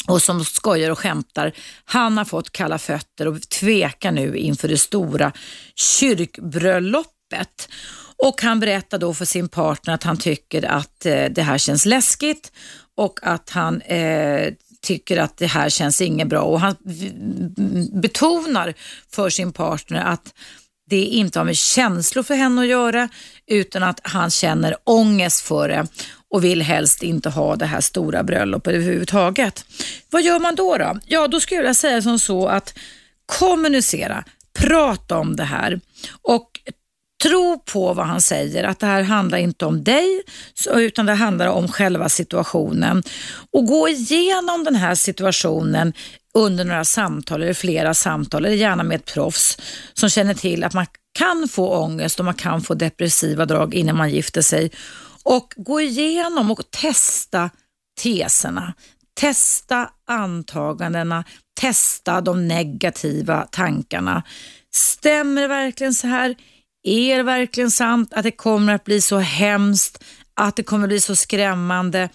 och 0.08 0.22
som 0.22 0.44
skojar 0.44 0.90
och 0.90 0.98
skämtar. 0.98 1.52
Han 1.84 2.18
har 2.18 2.24
fått 2.24 2.52
kalla 2.52 2.78
fötter 2.78 3.28
och 3.28 3.48
tvekar 3.48 4.12
nu 4.12 4.36
inför 4.36 4.68
det 4.68 4.78
stora 4.78 5.32
kyrkbröllopet. 5.74 7.68
Och 8.16 8.42
Han 8.42 8.60
berättar 8.60 8.98
då 8.98 9.14
för 9.14 9.24
sin 9.24 9.48
partner 9.48 9.94
att 9.94 10.02
han 10.02 10.16
tycker 10.16 10.62
att 10.62 11.06
eh, 11.06 11.24
det 11.24 11.42
här 11.42 11.58
känns 11.58 11.86
läskigt 11.86 12.52
och 12.96 13.18
att 13.22 13.50
han 13.50 13.80
eh, 13.80 14.52
tycker 14.82 15.16
att 15.16 15.36
det 15.36 15.46
här 15.46 15.68
känns 15.68 16.00
inget 16.00 16.28
bra. 16.28 16.42
Och 16.42 16.60
Han 16.60 16.76
betonar 18.02 18.74
för 19.10 19.30
sin 19.30 19.52
partner 19.52 20.04
att 20.04 20.34
det 20.90 21.04
inte 21.04 21.38
har 21.38 21.44
med 21.44 21.56
känslor 21.56 22.22
för 22.22 22.34
henne 22.34 22.62
att 22.62 22.68
göra 22.68 23.08
utan 23.46 23.82
att 23.82 24.00
han 24.02 24.30
känner 24.30 24.76
ångest 24.84 25.40
för 25.40 25.68
det 25.68 25.86
och 26.32 26.44
vill 26.44 26.62
helst 26.62 27.02
inte 27.02 27.30
ha 27.30 27.56
det 27.56 27.66
här 27.66 27.80
stora 27.80 28.22
bröllopet 28.22 28.74
överhuvudtaget. 28.74 29.64
Vad 30.10 30.22
gör 30.22 30.40
man 30.40 30.54
då? 30.54 30.76
då? 30.76 30.98
Ja, 31.06 31.28
då 31.28 31.40
skulle 31.40 31.62
jag 31.62 31.76
säga 31.76 32.02
som 32.02 32.18
så 32.18 32.46
att 32.46 32.78
kommunicera, 33.26 34.24
prata 34.58 35.18
om 35.18 35.36
det 35.36 35.44
här 35.44 35.80
och 36.22 36.50
tro 37.22 37.62
på 37.64 37.94
vad 37.94 38.06
han 38.06 38.20
säger, 38.20 38.64
att 38.64 38.78
det 38.78 38.86
här 38.86 39.02
handlar 39.02 39.38
inte 39.38 39.66
om 39.66 39.84
dig 39.84 40.22
utan 40.74 41.06
det 41.06 41.14
handlar 41.14 41.46
om 41.46 41.68
själva 41.68 42.08
situationen. 42.08 43.02
Och 43.52 43.66
gå 43.66 43.88
igenom 43.88 44.64
den 44.64 44.74
här 44.74 44.94
situationen 44.94 45.92
under 46.34 46.64
några 46.64 46.84
samtal 46.84 47.42
eller 47.42 47.54
flera 47.54 47.94
samtal, 47.94 48.44
eller 48.44 48.56
gärna 48.56 48.82
med 48.82 48.94
ett 48.94 49.14
proffs 49.14 49.58
som 49.92 50.08
känner 50.08 50.34
till 50.34 50.64
att 50.64 50.74
man 50.74 50.86
kan 51.12 51.48
få 51.48 51.68
ångest 51.68 52.18
och 52.18 52.24
man 52.24 52.34
kan 52.34 52.62
få 52.62 52.74
depressiva 52.74 53.46
drag 53.46 53.74
innan 53.74 53.96
man 53.96 54.10
gifter 54.10 54.42
sig. 54.42 54.70
Och 55.22 55.54
gå 55.56 55.80
igenom 55.80 56.50
och 56.50 56.70
testa 56.70 57.50
teserna, 58.02 58.74
testa 59.20 59.90
antagandena, 60.06 61.24
testa 61.60 62.20
de 62.20 62.48
negativa 62.48 63.46
tankarna. 63.50 64.22
Stämmer 64.74 65.42
det 65.42 65.48
verkligen 65.48 65.94
så 65.94 66.06
här? 66.06 66.36
Är 66.84 67.16
det 67.16 67.22
verkligen 67.22 67.70
sant 67.70 68.12
att 68.12 68.22
det 68.22 68.30
kommer 68.30 68.74
att 68.74 68.84
bli 68.84 69.00
så 69.00 69.18
hemskt, 69.18 70.04
att 70.34 70.56
det 70.56 70.62
kommer 70.62 70.88
bli 70.88 71.00
så 71.00 71.16
skrämmande, 71.16 72.08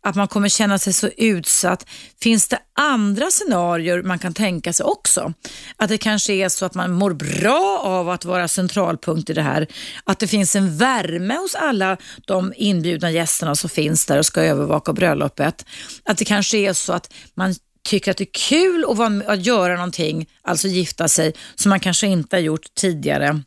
att 0.00 0.16
man 0.16 0.28
kommer 0.28 0.48
känna 0.48 0.78
sig 0.78 0.92
så 0.92 1.08
utsatt? 1.16 1.86
Finns 2.22 2.48
det 2.48 2.58
andra 2.78 3.30
scenarier 3.30 4.02
man 4.02 4.18
kan 4.18 4.34
tänka 4.34 4.72
sig 4.72 4.84
också? 4.84 5.32
Att 5.76 5.88
det 5.88 5.98
kanske 5.98 6.32
är 6.32 6.48
så 6.48 6.66
att 6.66 6.74
man 6.74 6.92
mår 6.92 7.12
bra 7.12 7.80
av 7.84 8.08
att 8.08 8.24
vara 8.24 8.48
centralpunkt 8.48 9.30
i 9.30 9.32
det 9.32 9.42
här. 9.42 9.66
Att 10.04 10.18
det 10.18 10.26
finns 10.26 10.56
en 10.56 10.76
värme 10.76 11.36
hos 11.36 11.54
alla 11.54 11.96
de 12.26 12.52
inbjudna 12.56 13.10
gästerna 13.10 13.54
som 13.54 13.70
finns 13.70 14.06
där 14.06 14.18
och 14.18 14.26
ska 14.26 14.42
övervaka 14.42 14.92
bröllopet. 14.92 15.66
Att 16.04 16.18
det 16.18 16.24
kanske 16.24 16.58
är 16.58 16.72
så 16.72 16.92
att 16.92 17.12
man 17.34 17.54
tycker 17.84 18.10
att 18.10 18.16
det 18.16 18.24
är 18.24 18.48
kul 18.48 18.84
att, 18.88 18.96
vara, 18.96 19.22
att 19.26 19.46
göra 19.46 19.74
någonting, 19.74 20.28
alltså 20.42 20.68
gifta 20.68 21.08
sig, 21.08 21.34
som 21.54 21.70
man 21.70 21.80
kanske 21.80 22.06
inte 22.06 22.36
har 22.36 22.40
gjort 22.40 22.74
tidigare 22.74 23.42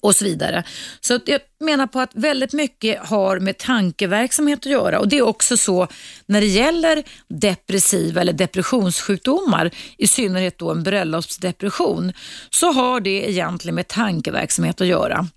och 0.00 0.16
så 0.16 0.24
vidare. 0.24 0.64
Så 1.00 1.20
jag 1.24 1.40
menar 1.60 1.86
på 1.86 2.00
att 2.00 2.10
väldigt 2.14 2.52
mycket 2.52 2.98
har 2.98 3.38
med 3.38 3.58
tankeverksamhet 3.58 4.58
att 4.58 4.72
göra 4.72 4.98
och 4.98 5.08
det 5.08 5.18
är 5.18 5.22
också 5.22 5.56
så 5.56 5.88
när 6.26 6.40
det 6.40 6.46
gäller 6.46 7.02
depressiva 7.28 8.20
eller 8.20 8.32
depressionssjukdomar, 8.32 9.70
i 9.98 10.06
synnerhet 10.06 10.58
då 10.58 10.70
en 10.70 10.82
bröllopsdepression, 10.82 12.12
så 12.50 12.72
har 12.72 13.00
det 13.00 13.30
egentligen 13.30 13.74
med 13.74 13.88
tankeverksamhet 13.88 14.80
att 14.80 14.86
göra. 14.86 15.28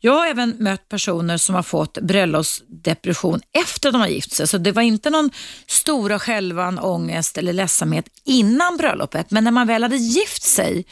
Jag 0.00 0.12
har 0.12 0.26
även 0.26 0.56
mött 0.58 0.88
personer 0.88 1.36
som 1.36 1.54
har 1.54 1.62
fått 1.62 1.98
bröllopsdepression 1.98 3.40
efter 3.52 3.88
att 3.88 3.92
de 3.92 4.00
har 4.00 4.08
gift 4.08 4.32
sig, 4.32 4.46
så 4.46 4.58
det 4.58 4.72
var 4.72 4.82
inte 4.82 5.10
någon 5.10 5.30
stora 5.66 6.18
självan, 6.18 6.78
ångest 6.78 7.38
eller 7.38 7.52
ledsamhet 7.52 8.04
innan 8.24 8.76
bröllopet, 8.76 9.30
men 9.30 9.44
när 9.44 9.50
man 9.50 9.66
väl 9.66 9.82
hade 9.82 9.96
gift 9.96 10.42
sig 10.42 10.84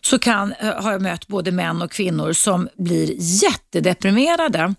så 0.00 0.18
kan, 0.18 0.52
eh, 0.52 0.82
har 0.82 0.92
jag 0.92 1.02
mött 1.02 1.26
både 1.26 1.52
män 1.52 1.82
och 1.82 1.90
kvinnor 1.92 2.32
som 2.32 2.68
blir 2.76 3.14
jättedeprimerade. 3.18 4.74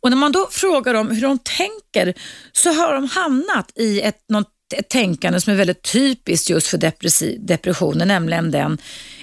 Och 0.00 0.10
när 0.10 0.16
man 0.16 0.32
då 0.32 0.48
frågar 0.50 0.94
dem 0.94 1.10
hur 1.10 1.22
de 1.22 1.38
tänker 1.38 2.14
så 2.52 2.72
har 2.72 2.94
de 2.94 3.08
hamnat 3.08 3.72
i 3.74 4.00
ett, 4.00 4.24
något, 4.28 4.48
ett 4.74 4.88
tänkande 4.88 5.40
som 5.40 5.52
är 5.52 5.56
väldigt 5.56 5.82
typiskt 5.92 6.50
just 6.50 6.66
för 6.66 6.78
depressionen, 7.46 8.08
nämligen 8.08 8.50
den, 8.50 8.78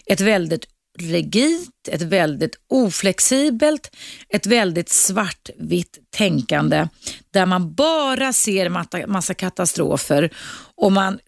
ett 0.06 0.22
väldigt 0.22 0.66
rigidt, 1.00 1.88
ett 1.88 2.02
väldigt 2.02 2.56
oflexibelt, 2.70 3.96
ett 4.30 4.46
väldigt 4.46 4.90
svartvitt 4.90 5.98
tänkande 6.10 6.88
där 7.34 7.46
man 7.46 7.74
bara 7.74 8.34
ser 8.34 9.08
massa 9.08 9.34
katastrofer 9.34 10.30
och 10.76 10.92
man 10.92 11.20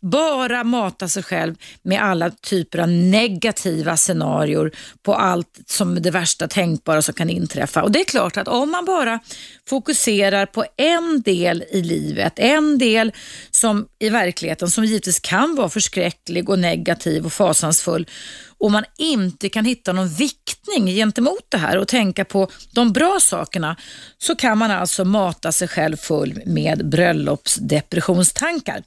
bara 0.00 0.64
mata 0.64 1.08
sig 1.08 1.22
själv 1.22 1.54
med 1.82 2.02
alla 2.02 2.30
typer 2.30 2.78
av 2.78 2.88
negativa 2.88 3.96
scenarier 3.96 4.70
på 5.02 5.14
allt 5.14 5.60
som 5.66 6.02
det 6.02 6.10
värsta 6.10 6.48
tänkbara 6.48 7.02
som 7.02 7.14
kan 7.14 7.30
inträffa. 7.30 7.82
Och 7.82 7.92
det 7.92 8.00
är 8.00 8.04
klart 8.04 8.36
att 8.36 8.48
om 8.48 8.70
man 8.70 8.84
bara 8.84 9.20
fokuserar 9.68 10.46
på 10.46 10.64
en 10.76 11.22
del 11.22 11.64
i 11.70 11.82
livet, 11.82 12.32
en 12.36 12.78
del 12.78 13.12
som 13.50 13.86
i 13.98 14.08
verkligheten 14.08 14.70
som 14.70 14.84
givetvis 14.84 15.20
kan 15.20 15.54
vara 15.54 15.68
förskräcklig 15.68 16.48
och 16.48 16.58
negativ 16.58 17.26
och 17.26 17.32
fasansfull 17.32 18.06
och 18.60 18.70
man 18.70 18.84
inte 18.98 19.48
kan 19.48 19.64
hitta 19.64 19.92
någon 19.92 20.08
viktning 20.08 20.86
gentemot 20.86 21.46
det 21.48 21.58
här 21.58 21.78
och 21.78 21.88
tänka 21.88 22.24
på 22.24 22.50
de 22.72 22.92
bra 22.92 23.18
sakerna 23.20 23.76
så 24.18 24.36
kan 24.36 24.58
man 24.58 24.70
alltså 24.70 25.04
mata 25.04 25.52
sig 25.52 25.68
själv 25.68 25.96
full 25.96 26.42
med 26.46 26.88
bröllopsdepressionstankar. 26.88 28.82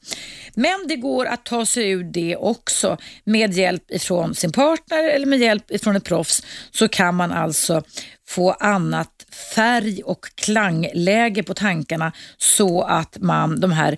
Men 0.54 0.88
det 0.88 0.96
går 0.96 1.26
att 1.26 1.46
ta 1.46 1.66
sig 1.66 1.90
ur 1.90 2.04
det 2.04 2.36
också 2.36 2.98
med 3.24 3.54
hjälp 3.54 3.92
ifrån 3.92 4.36
sin 4.36 4.52
partner 4.52 5.04
eller 5.04 5.26
med 5.26 5.40
hjälp 5.40 5.72
ifrån 5.72 5.96
ett 5.96 6.04
proffs 6.04 6.44
så 6.72 6.88
kan 6.88 7.16
man 7.16 7.32
alltså 7.32 7.84
få 8.28 8.52
annat 8.52 9.23
färg 9.34 10.04
och 10.04 10.26
klangläge 10.36 11.44
på 11.44 11.54
tankarna 11.54 12.12
så 12.38 12.82
att 12.82 13.18
man 13.20 13.60
de 13.60 13.72
här 13.72 13.98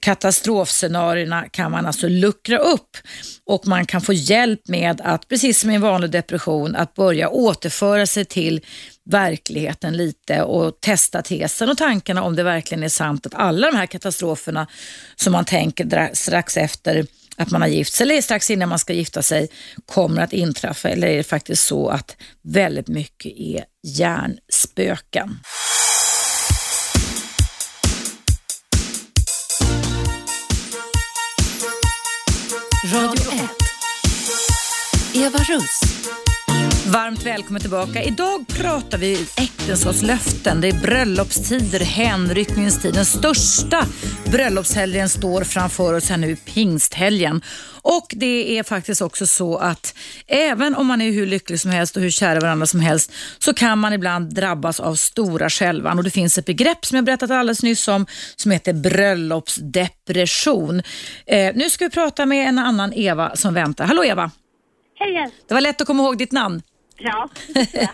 katastrofscenarierna 0.00 1.48
kan 1.48 1.70
man 1.70 1.86
alltså 1.86 2.08
luckra 2.08 2.58
upp. 2.58 2.96
Och 3.46 3.66
man 3.66 3.86
kan 3.86 4.00
få 4.00 4.12
hjälp 4.12 4.68
med 4.68 5.00
att, 5.04 5.28
precis 5.28 5.60
som 5.60 5.70
i 5.70 5.74
en 5.74 5.80
vanlig 5.80 6.10
depression, 6.10 6.76
att 6.76 6.94
börja 6.94 7.28
återföra 7.28 8.06
sig 8.06 8.24
till 8.24 8.60
verkligheten 9.04 9.96
lite 9.96 10.42
och 10.42 10.80
testa 10.80 11.22
tesen 11.22 11.68
och 11.68 11.78
tankarna 11.78 12.22
om 12.22 12.36
det 12.36 12.42
verkligen 12.42 12.84
är 12.84 12.88
sant 12.88 13.26
att 13.26 13.34
alla 13.34 13.70
de 13.70 13.76
här 13.76 13.86
katastroferna 13.86 14.66
som 15.16 15.32
man 15.32 15.44
tänker 15.44 16.10
strax 16.14 16.56
efter 16.56 17.06
att 17.36 17.50
man 17.50 17.60
har 17.60 17.68
gift 17.68 17.92
sig 17.92 18.04
eller 18.04 18.22
strax 18.22 18.50
innan 18.50 18.68
man 18.68 18.78
ska 18.78 18.92
gifta 18.92 19.22
sig 19.22 19.48
kommer 19.86 20.22
att 20.22 20.32
inträffa 20.32 20.88
eller 20.88 21.08
är 21.08 21.16
det 21.16 21.24
faktiskt 21.24 21.66
så 21.66 21.88
att 21.88 22.16
väldigt 22.42 22.88
mycket 22.88 23.32
är 23.36 23.64
hjärnspöken? 23.82 25.38
Radio 32.92 33.32
1. 33.32 33.40
Eva 35.14 35.38
Russ. 35.38 35.80
Varmt 36.92 37.26
välkommen 37.26 37.60
tillbaka. 37.60 38.02
Idag 38.02 38.46
pratar 38.48 38.98
vi 38.98 39.26
äktenskapslöften. 39.36 40.60
Det 40.60 40.68
är 40.68 40.80
bröllopstider, 40.80 41.80
hänryckningens 41.80 42.82
tid. 42.82 42.94
Den 42.94 43.04
största 43.04 43.86
bröllopshelgen 44.24 45.08
står 45.08 45.44
framför 45.44 45.94
oss 45.94 46.10
här 46.10 46.16
nu, 46.16 46.36
pingsthelgen. 46.36 47.42
Och 47.82 48.14
det 48.16 48.58
är 48.58 48.62
faktiskt 48.62 49.02
också 49.02 49.26
så 49.26 49.56
att 49.56 49.94
även 50.26 50.74
om 50.74 50.86
man 50.86 51.00
är 51.00 51.12
hur 51.12 51.26
lycklig 51.26 51.60
som 51.60 51.70
helst 51.70 51.96
och 51.96 52.02
hur 52.02 52.10
kära 52.10 52.40
varandra 52.40 52.66
som 52.66 52.80
helst 52.80 53.12
så 53.38 53.54
kan 53.54 53.78
man 53.78 53.92
ibland 53.92 54.34
drabbas 54.34 54.80
av 54.80 54.94
stora 54.94 55.50
skälvan. 55.50 55.98
Och 55.98 56.04
det 56.04 56.10
finns 56.10 56.38
ett 56.38 56.46
begrepp 56.46 56.84
som 56.84 56.96
jag 56.96 57.04
berättat 57.04 57.30
alldeles 57.30 57.62
nyss 57.62 57.88
om 57.88 58.06
som 58.36 58.50
heter 58.50 58.72
bröllopsdepression. 58.72 60.82
Eh, 61.26 61.54
nu 61.54 61.70
ska 61.70 61.84
vi 61.84 61.90
prata 61.90 62.26
med 62.26 62.48
en 62.48 62.58
annan 62.58 62.92
Eva 62.92 63.36
som 63.36 63.54
väntar. 63.54 63.84
Hallå 63.84 64.04
Eva! 64.04 64.30
Hej! 64.98 65.30
Det 65.48 65.54
var 65.54 65.60
lätt 65.60 65.80
att 65.80 65.86
komma 65.86 66.02
ihåg 66.02 66.18
ditt 66.18 66.32
namn. 66.32 66.62
Ja. 67.04 67.28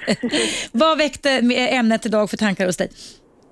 Vad 0.73 0.99
väckte 0.99 1.31
ämnet 1.71 2.07
idag 2.07 2.31
för 2.31 2.37
tankar 2.37 2.66
hos 2.66 2.77
dig? 2.77 2.88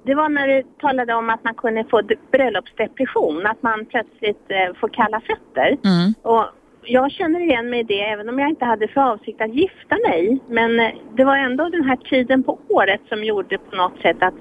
Det 0.02 0.14
var 0.14 0.28
när 0.28 0.48
du 0.48 0.62
talade 0.80 1.14
om 1.14 1.30
att 1.30 1.44
man 1.44 1.54
kunde 1.54 1.84
få 1.84 2.02
bröllopsdepression, 2.32 3.46
att 3.46 3.62
man 3.62 3.86
plötsligt 3.86 4.50
eh, 4.50 4.74
får 4.80 4.88
kalla 4.88 5.20
fötter. 5.20 5.76
Mm. 5.84 6.14
Och 6.22 6.44
jag 6.82 7.12
känner 7.12 7.40
igen 7.40 7.70
mig 7.70 7.80
i 7.80 7.82
det 7.82 8.00
även 8.00 8.28
om 8.28 8.38
jag 8.38 8.48
inte 8.48 8.64
hade 8.64 8.88
för 8.88 9.00
avsikt 9.00 9.40
att 9.40 9.54
gifta 9.54 9.96
mig. 10.08 10.38
Men 10.48 10.80
eh, 10.80 10.92
det 11.16 11.24
var 11.24 11.36
ändå 11.36 11.68
den 11.68 11.84
här 11.84 11.96
tiden 11.96 12.42
på 12.42 12.58
året 12.68 13.00
som 13.08 13.24
gjorde 13.24 13.58
på 13.58 13.76
något 13.76 14.00
sätt 14.02 14.16
att, 14.20 14.34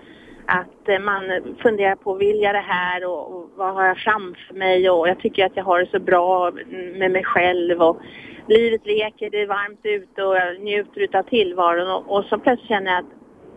att 0.47 0.89
eh, 0.89 0.99
man 0.99 1.23
funderar 1.61 1.95
på, 1.95 2.13
vill 2.13 2.41
jag 2.41 2.55
det 2.55 2.65
här 2.67 3.05
och, 3.05 3.35
och 3.35 3.49
vad 3.55 3.73
har 3.73 3.85
jag 3.85 3.97
framför 3.97 4.53
mig 4.53 4.89
och 4.89 5.07
jag 5.07 5.19
tycker 5.19 5.45
att 5.45 5.55
jag 5.55 5.63
har 5.63 5.79
det 5.79 5.91
så 5.91 5.99
bra 5.99 6.51
med 6.99 7.11
mig 7.11 7.23
själv 7.23 7.81
och 7.81 8.01
livet 8.47 8.85
leker, 8.85 9.29
det 9.29 9.41
är 9.41 9.47
varmt 9.47 9.79
ute 9.83 10.23
och 10.23 10.35
jag 10.35 10.61
njuter 10.61 11.17
av 11.17 11.23
tillvaron 11.23 11.91
och, 11.91 12.17
och 12.17 12.25
så 12.25 12.37
plötsligt 12.37 12.69
känner 12.69 12.91
jag 12.91 12.99
att 12.99 13.11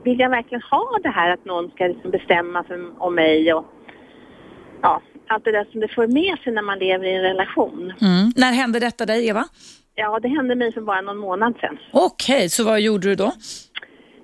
vill 0.04 0.20
jag 0.20 0.30
verkligen 0.30 0.62
ha 0.62 0.98
det 1.02 1.08
här 1.08 1.30
att 1.30 1.44
någon 1.44 1.70
ska 1.70 1.86
liksom 1.86 2.10
bestämma 2.10 2.64
för, 2.64 3.02
om 3.02 3.14
mig 3.14 3.54
och 3.54 3.64
ja, 4.82 5.02
allt 5.26 5.44
det 5.44 5.52
där 5.52 5.68
som 5.72 5.80
det 5.80 5.88
för 5.88 6.06
med 6.06 6.38
sig 6.38 6.52
när 6.52 6.62
man 6.62 6.78
lever 6.78 7.06
i 7.06 7.14
en 7.14 7.22
relation. 7.22 7.92
Mm. 8.00 8.32
När 8.36 8.52
hände 8.52 8.80
detta 8.80 9.06
dig 9.06 9.28
Eva? 9.28 9.44
Ja, 9.94 10.18
det 10.22 10.28
hände 10.28 10.54
mig 10.54 10.72
för 10.72 10.80
bara 10.80 11.00
någon 11.00 11.18
månad 11.18 11.54
sedan. 11.60 11.78
Okej, 11.92 12.36
okay, 12.36 12.48
så 12.48 12.64
vad 12.64 12.80
gjorde 12.80 13.08
du 13.08 13.14
då? 13.14 13.32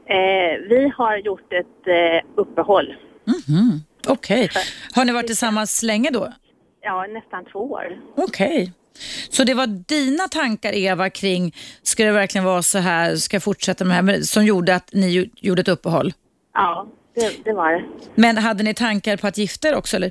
Eh, 0.06 0.68
vi 0.68 0.92
har 0.96 1.16
gjort 1.16 1.52
ett 1.52 1.86
eh, 1.86 2.40
uppehåll. 2.40 2.86
Mm 3.26 3.40
-hmm. 3.40 3.80
Okej. 4.06 4.44
Okay. 4.44 4.62
Har 4.94 5.04
ni 5.04 5.12
varit 5.12 5.26
tillsammans 5.26 5.82
länge 5.82 6.10
då? 6.10 6.32
Ja, 6.82 7.06
nästan 7.06 7.44
två 7.52 7.58
år. 7.58 8.00
Okej. 8.16 8.62
Okay. 8.62 8.70
Så 9.30 9.44
det 9.44 9.54
var 9.54 9.66
dina 9.66 10.28
tankar 10.28 10.72
Eva 10.72 11.10
kring, 11.10 11.54
ska 11.82 12.04
det 12.04 12.12
verkligen 12.12 12.44
vara 12.44 12.62
så 12.62 12.78
här, 12.78 13.16
ska 13.16 13.34
jag 13.34 13.42
fortsätta 13.42 13.84
med 13.84 14.04
det 14.04 14.12
här, 14.12 14.20
som 14.20 14.44
gjorde 14.44 14.74
att 14.74 14.92
ni 14.92 15.30
gjorde 15.36 15.60
ett 15.60 15.68
uppehåll? 15.68 16.12
Ja, 16.54 16.86
det, 17.14 17.44
det 17.44 17.52
var 17.52 17.72
det. 17.72 17.84
Men 18.14 18.38
hade 18.38 18.62
ni 18.62 18.74
tankar 18.74 19.16
på 19.16 19.26
att 19.26 19.38
gifta 19.38 19.68
er 19.68 19.74
också 19.74 19.96
eller? 19.96 20.10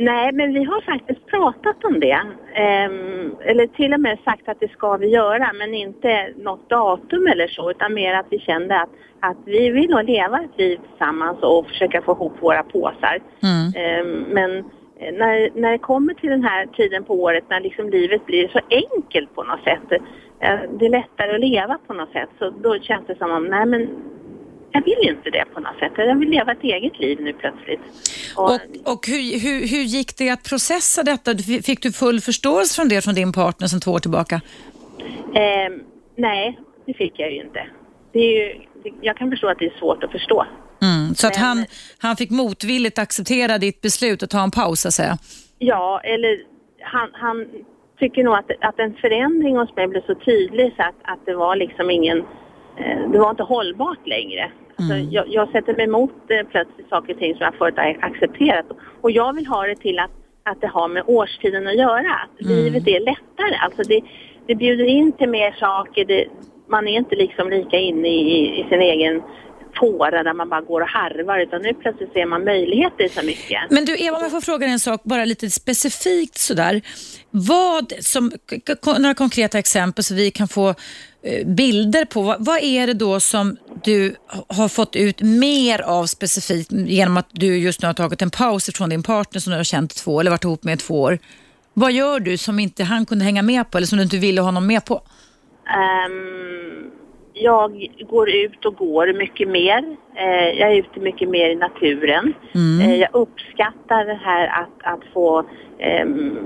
Nej, 0.00 0.32
men 0.32 0.52
vi 0.52 0.64
har 0.64 0.80
faktiskt 0.80 1.26
pratat 1.26 1.84
om 1.84 2.00
det. 2.00 2.20
Um, 2.20 3.36
eller 3.44 3.66
till 3.66 3.94
och 3.94 4.00
med 4.00 4.18
sagt 4.24 4.48
att 4.48 4.60
det 4.60 4.72
ska 4.72 4.96
vi 4.96 5.08
göra, 5.08 5.52
men 5.52 5.74
inte 5.74 6.28
något 6.36 6.70
datum 6.70 7.26
eller 7.26 7.48
så, 7.48 7.70
utan 7.70 7.94
mer 7.94 8.14
att 8.14 8.26
vi 8.30 8.38
kände 8.38 8.80
att, 8.80 8.90
att 9.20 9.36
vi 9.44 9.70
vill 9.70 9.90
nog 9.90 10.04
leva 10.04 10.40
ett 10.40 10.58
liv 10.58 10.80
tillsammans 10.88 11.38
och 11.42 11.66
försöka 11.66 12.02
få 12.02 12.12
ihop 12.12 12.32
våra 12.40 12.62
påsar. 12.62 13.18
Mm. 13.42 14.06
Um, 14.06 14.22
men 14.22 14.64
Eh, 15.02 15.12
när, 15.12 15.60
när 15.60 15.72
det 15.72 15.78
kommer 15.78 16.14
till 16.14 16.30
den 16.30 16.44
här 16.44 16.66
tiden 16.66 17.04
på 17.04 17.14
året 17.14 17.44
när 17.50 17.60
liksom 17.60 17.90
livet 17.90 18.26
blir 18.26 18.48
så 18.48 18.60
enkelt 18.70 19.34
på 19.34 19.42
något 19.42 19.64
sätt. 19.64 19.92
Eh, 20.40 20.60
det 20.78 20.86
är 20.86 20.90
lättare 20.90 21.34
att 21.34 21.40
leva 21.40 21.78
på 21.86 21.94
något 21.94 22.12
sätt. 22.12 22.28
Så 22.38 22.50
då 22.50 22.78
känns 22.78 23.06
det 23.06 23.18
som 23.18 23.30
om, 23.30 23.44
nej 23.44 23.66
men 23.66 23.88
jag 24.72 24.84
vill 24.84 25.08
inte 25.08 25.30
det 25.30 25.44
på 25.54 25.60
något 25.60 25.78
sätt. 25.78 25.92
Jag 25.96 26.18
vill 26.18 26.28
leva 26.28 26.52
ett 26.52 26.62
eget 26.62 26.98
liv 26.98 27.18
nu 27.20 27.32
plötsligt. 27.32 27.80
Och, 28.36 28.44
och, 28.44 28.60
och 28.92 29.06
hur, 29.06 29.40
hur, 29.40 29.68
hur 29.68 29.82
gick 29.82 30.16
det 30.16 30.30
att 30.30 30.42
processa 30.44 31.02
detta? 31.02 31.34
Fick 31.38 31.82
du 31.82 31.92
full 31.92 32.20
förståelse 32.20 32.74
från 32.74 32.88
det 32.88 33.04
från 33.04 33.14
din 33.14 33.32
partner 33.32 33.66
sedan 33.66 33.80
två 33.80 33.92
år 33.92 33.98
tillbaka? 33.98 34.40
Eh, 35.34 35.72
nej, 36.16 36.58
det 36.86 36.94
fick 36.94 37.12
jag 37.16 37.32
ju 37.32 37.40
inte. 37.40 37.66
Det 38.12 38.18
är 38.18 38.32
ju, 38.32 38.60
jag 39.00 39.16
kan 39.16 39.30
förstå 39.30 39.48
att 39.48 39.58
det 39.58 39.66
är 39.66 39.78
svårt 39.78 40.04
att 40.04 40.12
förstå. 40.12 40.46
Mm, 40.82 41.14
så 41.14 41.26
att 41.26 41.36
han, 41.36 41.64
han 41.98 42.16
fick 42.16 42.30
motvilligt 42.30 42.98
acceptera 42.98 43.58
ditt 43.58 43.80
beslut 43.80 44.22
att 44.22 44.30
ta 44.30 44.42
en 44.42 44.50
paus 44.50 44.80
så 44.80 44.88
att 44.88 44.94
säga? 44.94 45.18
Ja, 45.58 46.00
eller 46.04 46.42
han, 46.80 47.10
han 47.12 47.46
tycker 47.98 48.24
nog 48.24 48.34
att, 48.34 48.50
att 48.60 48.78
en 48.78 48.94
förändring 48.94 49.56
hos 49.56 49.76
mig 49.76 49.88
blev 49.88 50.06
så 50.06 50.14
tydlig 50.14 50.74
så 50.76 50.82
att, 50.82 50.94
att 51.02 51.26
det 51.26 51.34
var 51.34 51.56
liksom 51.56 51.90
ingen, 51.90 52.24
det 53.12 53.18
var 53.18 53.30
inte 53.30 53.42
hållbart 53.42 54.06
längre. 54.06 54.50
Alltså, 54.76 54.94
mm. 54.94 55.10
jag, 55.10 55.28
jag, 55.28 55.48
sätter 55.48 55.74
mig 55.74 55.84
emot 55.84 56.10
eh, 56.28 56.46
plötsligt 56.50 56.88
saker 56.88 57.12
och 57.12 57.18
ting 57.18 57.34
som 57.34 57.44
jag 57.44 57.54
förut 57.54 57.74
har 57.76 57.96
accepterat 58.00 58.66
och 59.00 59.10
jag 59.10 59.32
vill 59.32 59.46
ha 59.46 59.66
det 59.66 59.76
till 59.76 59.98
att 59.98 60.10
att 60.44 60.60
det 60.60 60.66
har 60.66 60.88
med 60.88 61.02
årstiden 61.06 61.66
att 61.66 61.76
göra. 61.76 62.14
Att 62.14 62.40
Mm. 62.40 62.56
Livet 62.56 62.88
är 62.88 63.00
lättare. 63.00 63.56
Alltså 63.60 63.82
det, 63.82 64.00
det 64.46 64.54
bjuder 64.54 64.84
in 64.84 65.12
till 65.12 65.28
mer 65.28 65.52
saker. 65.52 66.04
Det, 66.04 66.26
man 66.68 66.88
är 66.88 66.96
inte 66.96 67.16
liksom 67.16 67.50
lika 67.50 67.76
inne 67.76 68.08
i, 68.08 68.60
i 68.60 68.66
sin 68.68 68.80
egen 68.80 69.22
fåra 69.80 70.22
där 70.22 70.34
man 70.34 70.48
bara 70.48 70.60
går 70.60 70.80
och 70.80 70.88
harvar 70.88 71.38
utan 71.38 71.62
nu 71.62 71.74
plötsligt 71.74 72.12
ser 72.12 72.26
man 72.26 72.44
möjligheter 72.44 73.04
i 73.04 73.08
så 73.08 73.22
mycket. 73.22 73.60
Men 73.70 73.84
du 73.84 73.96
Eva, 73.98 74.16
om 74.16 74.22
jag 74.22 74.30
får 74.30 74.40
fråga 74.40 74.66
dig 74.66 74.72
en 74.72 74.80
sak, 74.80 75.00
bara 75.04 75.24
lite 75.24 75.50
specifikt 75.50 76.38
sådär. 76.38 76.82
Vad, 77.30 77.92
som, 78.00 78.32
några 78.98 79.14
konkreta 79.14 79.58
exempel 79.58 80.04
så 80.04 80.14
vi 80.14 80.30
kan 80.30 80.48
få 80.48 80.68
eh, 81.22 81.46
bilder 81.46 82.04
på. 82.04 82.22
Vad, 82.22 82.44
vad 82.44 82.62
är 82.62 82.86
det 82.86 82.94
då 82.94 83.20
som 83.20 83.56
du 83.84 84.14
ha- 84.28 84.44
har 84.56 84.68
fått 84.68 84.96
ut 84.96 85.20
mer 85.22 85.82
av 85.82 86.06
specifikt 86.06 86.72
genom 86.72 87.16
att 87.16 87.28
du 87.32 87.58
just 87.58 87.82
nu 87.82 87.86
har 87.88 87.94
tagit 87.94 88.22
en 88.22 88.30
paus 88.30 88.68
ifrån 88.68 88.88
din 88.90 89.02
partner 89.02 89.40
som 89.40 89.50
du 89.50 89.56
har 89.56 89.64
känt 89.64 89.94
två 89.96 90.20
eller 90.20 90.30
varit 90.30 90.44
ihop 90.44 90.64
med 90.64 90.78
två 90.78 91.00
år? 91.02 91.18
Vad 91.74 91.92
gör 91.92 92.20
du 92.20 92.36
som 92.36 92.58
inte 92.58 92.84
han 92.84 93.06
kunde 93.06 93.24
hänga 93.24 93.42
med 93.42 93.70
på 93.70 93.78
eller 93.78 93.86
som 93.86 93.98
du 93.98 94.04
inte 94.04 94.18
ville 94.18 94.40
ha 94.40 94.48
honom 94.48 94.66
med 94.66 94.84
på? 94.84 95.02
Ehm, 95.66 96.90
jag 97.34 97.88
går 98.08 98.30
ut 98.30 98.64
och 98.64 98.74
går 98.76 99.12
mycket 99.12 99.48
mer. 99.48 99.96
Eh, 100.14 100.60
jag 100.60 100.72
är 100.72 100.76
ute 100.76 101.00
mycket 101.00 101.28
mer 101.28 101.50
i 101.50 101.54
naturen. 101.54 102.34
Eh, 102.80 102.96
jag 102.96 103.08
uppskattar 103.12 104.04
det 104.04 104.20
här 104.24 104.62
att, 104.62 104.94
att 104.94 105.00
få... 105.12 105.44
ehm, 105.78 106.38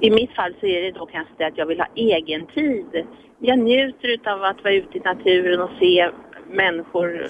I 0.00 0.10
mitt 0.10 0.32
fall 0.32 0.54
så 0.60 0.66
är 0.66 0.82
det 0.82 0.90
då 0.90 1.06
kanske 1.06 1.34
det 1.36 1.44
att 1.44 1.58
jag 1.58 1.66
vill 1.66 1.80
ha 1.80 1.88
egen 1.94 2.46
tid. 2.46 3.06
Jag 3.38 3.58
njuter 3.58 4.30
av 4.32 4.44
att 4.44 4.64
vara 4.64 4.74
ute 4.74 4.98
i 4.98 5.00
naturen 5.00 5.60
och 5.60 5.70
se 5.78 6.10
människor 6.50 7.26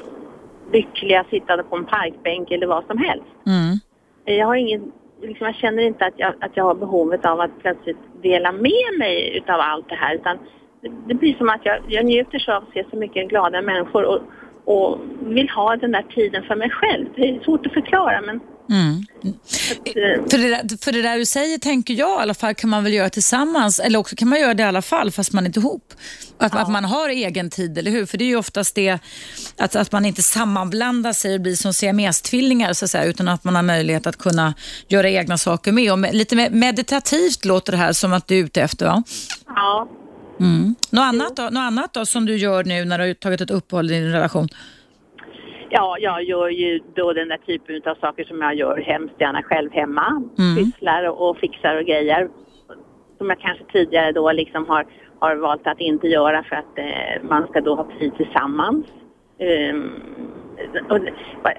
lyckliga 0.73 1.25
sittande 1.31 1.65
på 1.65 1.77
en 1.77 1.85
parkbänk 1.85 2.51
eller 2.51 2.67
vad 2.67 2.85
som 2.87 2.99
helst. 2.99 3.27
Mm. 3.47 3.79
Eh, 4.27 4.35
Jag 4.39 4.47
har 4.47 4.55
ingen, 4.55 4.93
liksom 5.23 5.47
jag 5.47 5.57
känner 5.57 5.83
inte 5.83 6.07
att 6.07 6.15
jag, 6.17 6.35
att 6.41 6.57
jag 6.57 6.65
har 6.65 6.75
behovet 6.75 7.27
av 7.27 7.41
att 7.41 7.59
plötsligt 7.59 7.99
dela 8.23 8.53
med 8.53 8.99
mig 8.99 9.37
utav 9.37 9.61
allt 9.61 9.89
det 9.89 9.95
här 9.95 10.15
utan 10.15 10.39
det, 11.09 11.15
blir 11.15 11.35
som 11.35 11.49
att 11.49 11.61
jag, 11.65 11.79
jag 11.89 12.05
njuter 12.05 12.39
så 12.39 12.53
av 12.53 12.63
att 12.63 12.73
se 12.73 12.85
så 12.91 12.97
mycket 12.97 13.29
glada 13.29 13.63
människor 13.63 14.05
och, 14.05 14.21
och 14.65 15.01
vill 15.21 15.49
ha 15.49 15.77
den 15.77 15.93
där 15.93 16.03
tiden 16.03 16.43
för 16.43 16.57
mig 16.57 16.71
själv. 16.71 17.07
Det 17.17 17.29
är 17.29 17.41
svårt 17.45 17.67
att 17.67 17.73
förklara 17.73 18.21
men 18.21 18.41
Mm. 18.71 19.03
att, 19.23 19.87
eh, 19.87 20.31
För 20.31 20.39
det, 20.39 20.49
där, 20.49 20.85
för 20.85 20.93
det 20.93 21.03
där 21.03 21.19
du 21.19 21.27
säger 21.27 21.59
tänker 21.59 21.95
jag 21.95 22.21
i 22.21 22.23
alla 22.23 22.35
fall 22.35 22.55
kan 22.55 22.71
man 22.71 22.85
väl 22.85 22.93
göra 22.93 23.11
tillsammans 23.11 23.79
eller 23.81 23.99
också 23.99 24.17
kan 24.17 24.29
man 24.29 24.41
göra 24.41 24.55
det 24.55 24.63
i 24.63 24.67
alla 24.67 24.83
fall 24.83 25.11
fast 25.11 25.33
man 25.33 25.45
är 25.45 25.49
inte 25.49 25.61
ihop. 25.61 25.93
Att, 26.39 26.55
att 26.55 26.71
man 26.71 26.85
har 26.85 27.09
egen 27.09 27.51
tid, 27.51 27.79
eller 27.79 27.91
hur? 27.91 28.07
För 28.07 28.19
det 28.19 28.25
är 28.25 28.27
ju 28.27 28.37
oftast 28.37 28.75
det 28.75 28.99
att, 29.57 29.77
att 29.77 29.93
man 29.93 30.05
inte 30.05 30.23
sammanblandar 30.23 31.13
sig 31.13 31.35
och 31.35 31.41
blir 31.41 31.55
som 31.55 31.73
siamestvillingar 31.73 32.73
så 32.73 32.85
att 32.85 32.91
säga, 32.91 33.05
utan 33.05 33.29
att 33.29 33.45
man 33.45 33.57
har 33.57 33.63
möjlighet 33.63 34.07
att 34.07 34.17
kunna 34.17 34.55
göra 34.89 35.11
egna 35.11 35.39
saker 35.39 35.73
med. 35.73 35.93
Och 35.93 35.99
med, 35.99 36.15
lite 36.15 36.51
meditativt 36.51 37.45
låter 37.45 37.73
det 37.73 37.79
här 37.79 37.93
som 37.93 38.13
att 38.13 38.29
du 38.29 38.39
är 38.39 38.45
ute 38.45 38.63
efter 38.63 38.87
va? 38.87 39.03
ja. 39.47 39.89
Mm. 40.41 40.75
Något, 40.93 41.03
annat 41.03 41.37
då, 41.37 41.43
något 41.43 41.67
annat 41.71 41.95
då 41.95 42.07
som 42.07 42.27
du 42.27 42.37
gör 42.37 42.65
nu 42.65 42.85
när 42.85 42.99
du 42.99 43.05
har 43.05 43.15
tagit 43.15 43.41
ett 43.41 43.51
uppehåll 43.51 43.91
i 43.91 44.01
din 44.01 44.13
relation? 44.13 44.49
Ja, 45.71 45.97
jag 46.01 46.25
gör 46.25 46.49
ju 46.49 46.81
då 46.95 47.13
den 47.13 47.29
där 47.29 47.37
typen 47.47 47.83
av 47.91 47.95
saker 47.95 48.25
som 48.25 48.43
jag 48.43 48.55
gör 48.55 48.77
hemskt 48.77 49.21
gärna 49.21 49.43
själv 49.43 49.73
hemma. 49.73 50.23
Mm. 50.39 50.57
Pysslar 50.57 51.09
och, 51.09 51.31
och 51.31 51.39
fixar 51.39 51.77
och 51.77 51.85
grejer. 51.85 52.29
Som 53.19 53.29
jag 53.29 53.41
kanske 53.41 53.65
tidigare 53.73 54.13
då 54.13 54.33
liksom 54.33 54.67
har, 54.69 54.87
har 55.19 55.37
valt 55.37 55.67
att 55.67 55.81
inte 55.81 56.09
göra 56.09 56.43
för 56.43 56.57
att 56.57 56.79
eh, 56.79 57.23
man 57.29 57.47
ska 57.47 57.61
då 57.61 57.75
ha 57.75 57.89
tid 57.99 58.17
tillsammans. 58.17 58.87
Ehm, 59.39 59.91
och, 60.91 60.99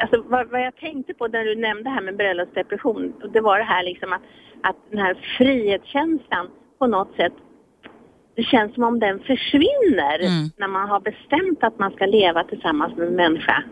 alltså, 0.02 0.24
vad, 0.28 0.50
vad 0.52 0.62
jag 0.62 0.76
tänkte 0.76 1.14
på 1.14 1.28
när 1.28 1.46
du 1.46 1.56
nämnde 1.56 1.90
här 1.90 2.02
med 2.02 2.18
bröllopsdepression, 2.18 3.14
det 3.34 3.42
var 3.42 3.58
det 3.58 3.64
här 3.64 3.84
liksom 3.84 4.14
att, 4.14 4.22
att 4.62 4.76
den 4.90 5.00
här 5.00 5.18
frihetskänslan 5.38 6.48
på 6.80 6.88
något 6.88 7.16
sätt 7.16 7.34
det 8.36 8.44
känns 8.44 8.74
som 8.74 8.84
om 8.84 9.00
den 9.00 9.20
försvinner 9.20 10.20
Mm. 10.20 10.50
när 10.58 10.68
man 10.68 10.90
har 10.90 11.00
bestämt 11.00 11.60
att 11.64 11.80
man 11.80 11.92
ska 11.92 12.06
leva 12.06 12.44
tillsammans 12.44 12.98
med 12.98 13.08
en 13.08 13.16
människa. 13.16 13.64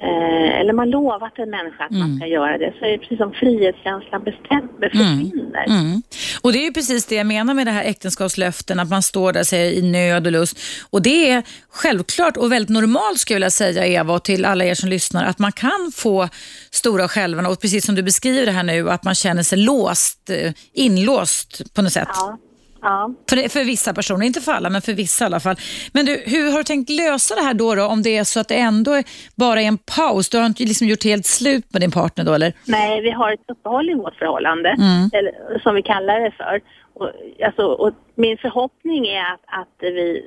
Eh, 0.00 0.60
eller 0.60 0.72
man 0.72 0.90
lovat 0.90 1.38
en 1.38 1.50
människa 1.50 1.84
att 1.84 1.90
man 1.90 2.02
Mm. 2.02 2.16
ska 2.18 2.26
göra 2.26 2.58
det. 2.58 2.72
Så 2.78 2.84
är 2.84 2.90
det 2.90 2.98
precis 2.98 3.18
som 3.18 3.32
frihetskänslan 3.32 4.24
bestämt, 4.24 4.70
försvinner. 4.80 5.64
Mm. 5.66 6.02
Och 6.42 6.52
det 6.52 6.58
är 6.58 6.64
ju 6.64 6.72
precis 6.72 7.06
det 7.06 7.14
jag 7.14 7.26
menar 7.26 7.54
med 7.54 7.66
det 7.66 7.70
här 7.70 7.84
äktenskapslöften, 7.84 8.80
att 8.80 8.88
man 8.90 9.02
står 9.02 9.32
där 9.32 9.42
säger, 9.44 9.72
i 9.72 9.82
nöd 9.82 10.26
och 10.26 10.32
lust. 10.32 10.58
Och 10.90 11.02
det 11.02 11.30
är 11.30 11.42
självklart 11.70 12.36
och 12.36 12.52
väldigt 12.52 12.68
normalt 12.68 13.18
skulle 13.18 13.34
jag 13.34 13.38
vilja 13.38 13.50
säga 13.50 13.86
Eva 13.86 14.14
och 14.14 14.22
till 14.22 14.44
alla 14.44 14.64
er 14.64 14.74
som 14.74 14.88
lyssnar, 14.88 15.24
att 15.24 15.38
man 15.38 15.52
kan 15.52 15.92
få 15.94 16.28
stora 16.70 17.08
skälvan 17.08 17.46
och 17.46 17.60
precis 17.60 17.86
som 17.86 17.94
du 17.94 18.02
beskriver 18.02 18.46
det 18.46 18.52
här 18.52 18.62
nu, 18.62 18.90
att 18.90 19.04
man 19.04 19.14
känner 19.14 19.42
sig 19.42 19.58
låst, 19.58 20.30
eh, 20.30 20.52
inlåst 20.72 21.74
på 21.74 21.82
något 21.82 21.92
sätt. 21.92 22.08
Ja. 22.14 22.38
Ja. 22.84 23.10
För, 23.30 23.48
för 23.48 23.64
vissa 23.64 23.94
personer, 23.94 24.26
inte 24.26 24.40
för 24.40 24.52
alla, 24.52 24.70
men 24.70 24.82
för 24.82 24.92
vissa 24.92 25.24
i 25.24 25.26
alla 25.26 25.40
fall. 25.40 25.56
Men 25.92 26.06
du, 26.06 26.22
hur 26.26 26.50
har 26.50 26.58
du 26.58 26.64
tänkt 26.64 26.90
lösa 26.90 27.34
det 27.34 27.40
här 27.40 27.54
då, 27.54 27.74
då 27.74 27.86
om 27.86 28.02
det 28.02 28.16
är 28.16 28.24
så 28.24 28.40
att 28.40 28.48
det 28.48 28.54
ändå 28.54 28.92
är 28.92 29.04
bara 29.34 29.62
är 29.62 29.66
en 29.66 29.78
paus? 29.78 30.28
Du 30.28 30.38
har 30.38 30.46
inte 30.46 30.62
liksom 30.62 30.86
gjort 30.86 31.04
helt 31.04 31.26
slut 31.26 31.64
med 31.72 31.82
din 31.82 31.90
partner 31.90 32.24
då 32.24 32.32
eller? 32.32 32.52
Nej, 32.66 33.00
vi 33.00 33.10
har 33.10 33.32
ett 33.32 33.40
uppehåll 33.48 33.90
i 33.90 33.94
vårt 33.94 34.14
förhållande, 34.16 34.68
Mm. 34.68 35.10
eller, 35.12 35.58
som 35.62 35.74
vi 35.74 35.82
kallar 35.82 36.20
det 36.20 36.30
för. 36.30 36.60
Och, 36.94 37.10
alltså, 37.46 37.62
och 37.66 37.92
min 38.14 38.38
förhoppning 38.38 39.06
är 39.06 39.32
att, 39.32 39.40
att 39.46 39.76
vi, 39.80 40.22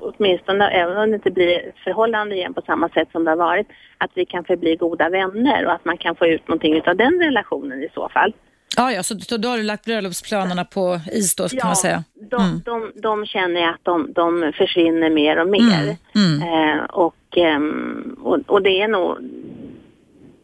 åtminstone 0.00 0.68
även 0.68 0.96
om 0.96 1.10
det 1.10 1.14
inte 1.14 1.30
blir 1.30 1.72
förhållande 1.84 2.34
igen 2.36 2.54
på 2.54 2.62
samma 2.66 2.88
sätt 2.88 3.08
som 3.12 3.24
det 3.24 3.30
har 3.30 3.36
varit, 3.36 3.66
att 3.98 4.10
vi 4.14 4.24
kan 4.26 4.44
förbli 4.44 4.76
goda 4.76 5.08
vänner 5.08 5.66
och 5.66 5.72
att 5.72 5.84
man 5.84 5.96
kan 5.98 6.16
få 6.16 6.26
ut 6.26 6.48
någonting 6.48 6.82
av 6.86 6.96
den 6.96 7.20
relationen 7.20 7.82
i 7.82 7.88
så 7.94 8.08
fall. 8.08 8.32
Ja, 8.76 8.92
ja, 8.92 9.02
så, 9.02 9.18
så 9.18 9.36
då 9.36 9.48
har 9.48 9.56
du 9.56 9.62
lagt 9.62 9.84
bröllopsplanerna 9.84 10.64
på 10.64 11.00
is 11.12 11.36
då 11.36 11.48
kan 11.48 11.66
man 11.66 11.76
säga. 11.76 12.04
De, 12.30 12.42
Mm. 12.42 12.60
de, 12.64 12.92
de 13.00 13.26
känner 13.26 13.60
jag 13.60 13.70
att 13.70 13.84
de, 13.84 14.12
de 14.12 14.52
försvinner 14.56 15.10
mer 15.10 15.40
och 15.40 15.48
mer. 15.48 15.96
Mm. 16.14 16.42
Eh, 16.42 16.84
och, 16.84 17.36
ehm, 17.36 18.16
och, 18.22 18.38
och 18.46 18.62
det 18.62 18.82
är 18.82 18.88
nog 18.88 19.18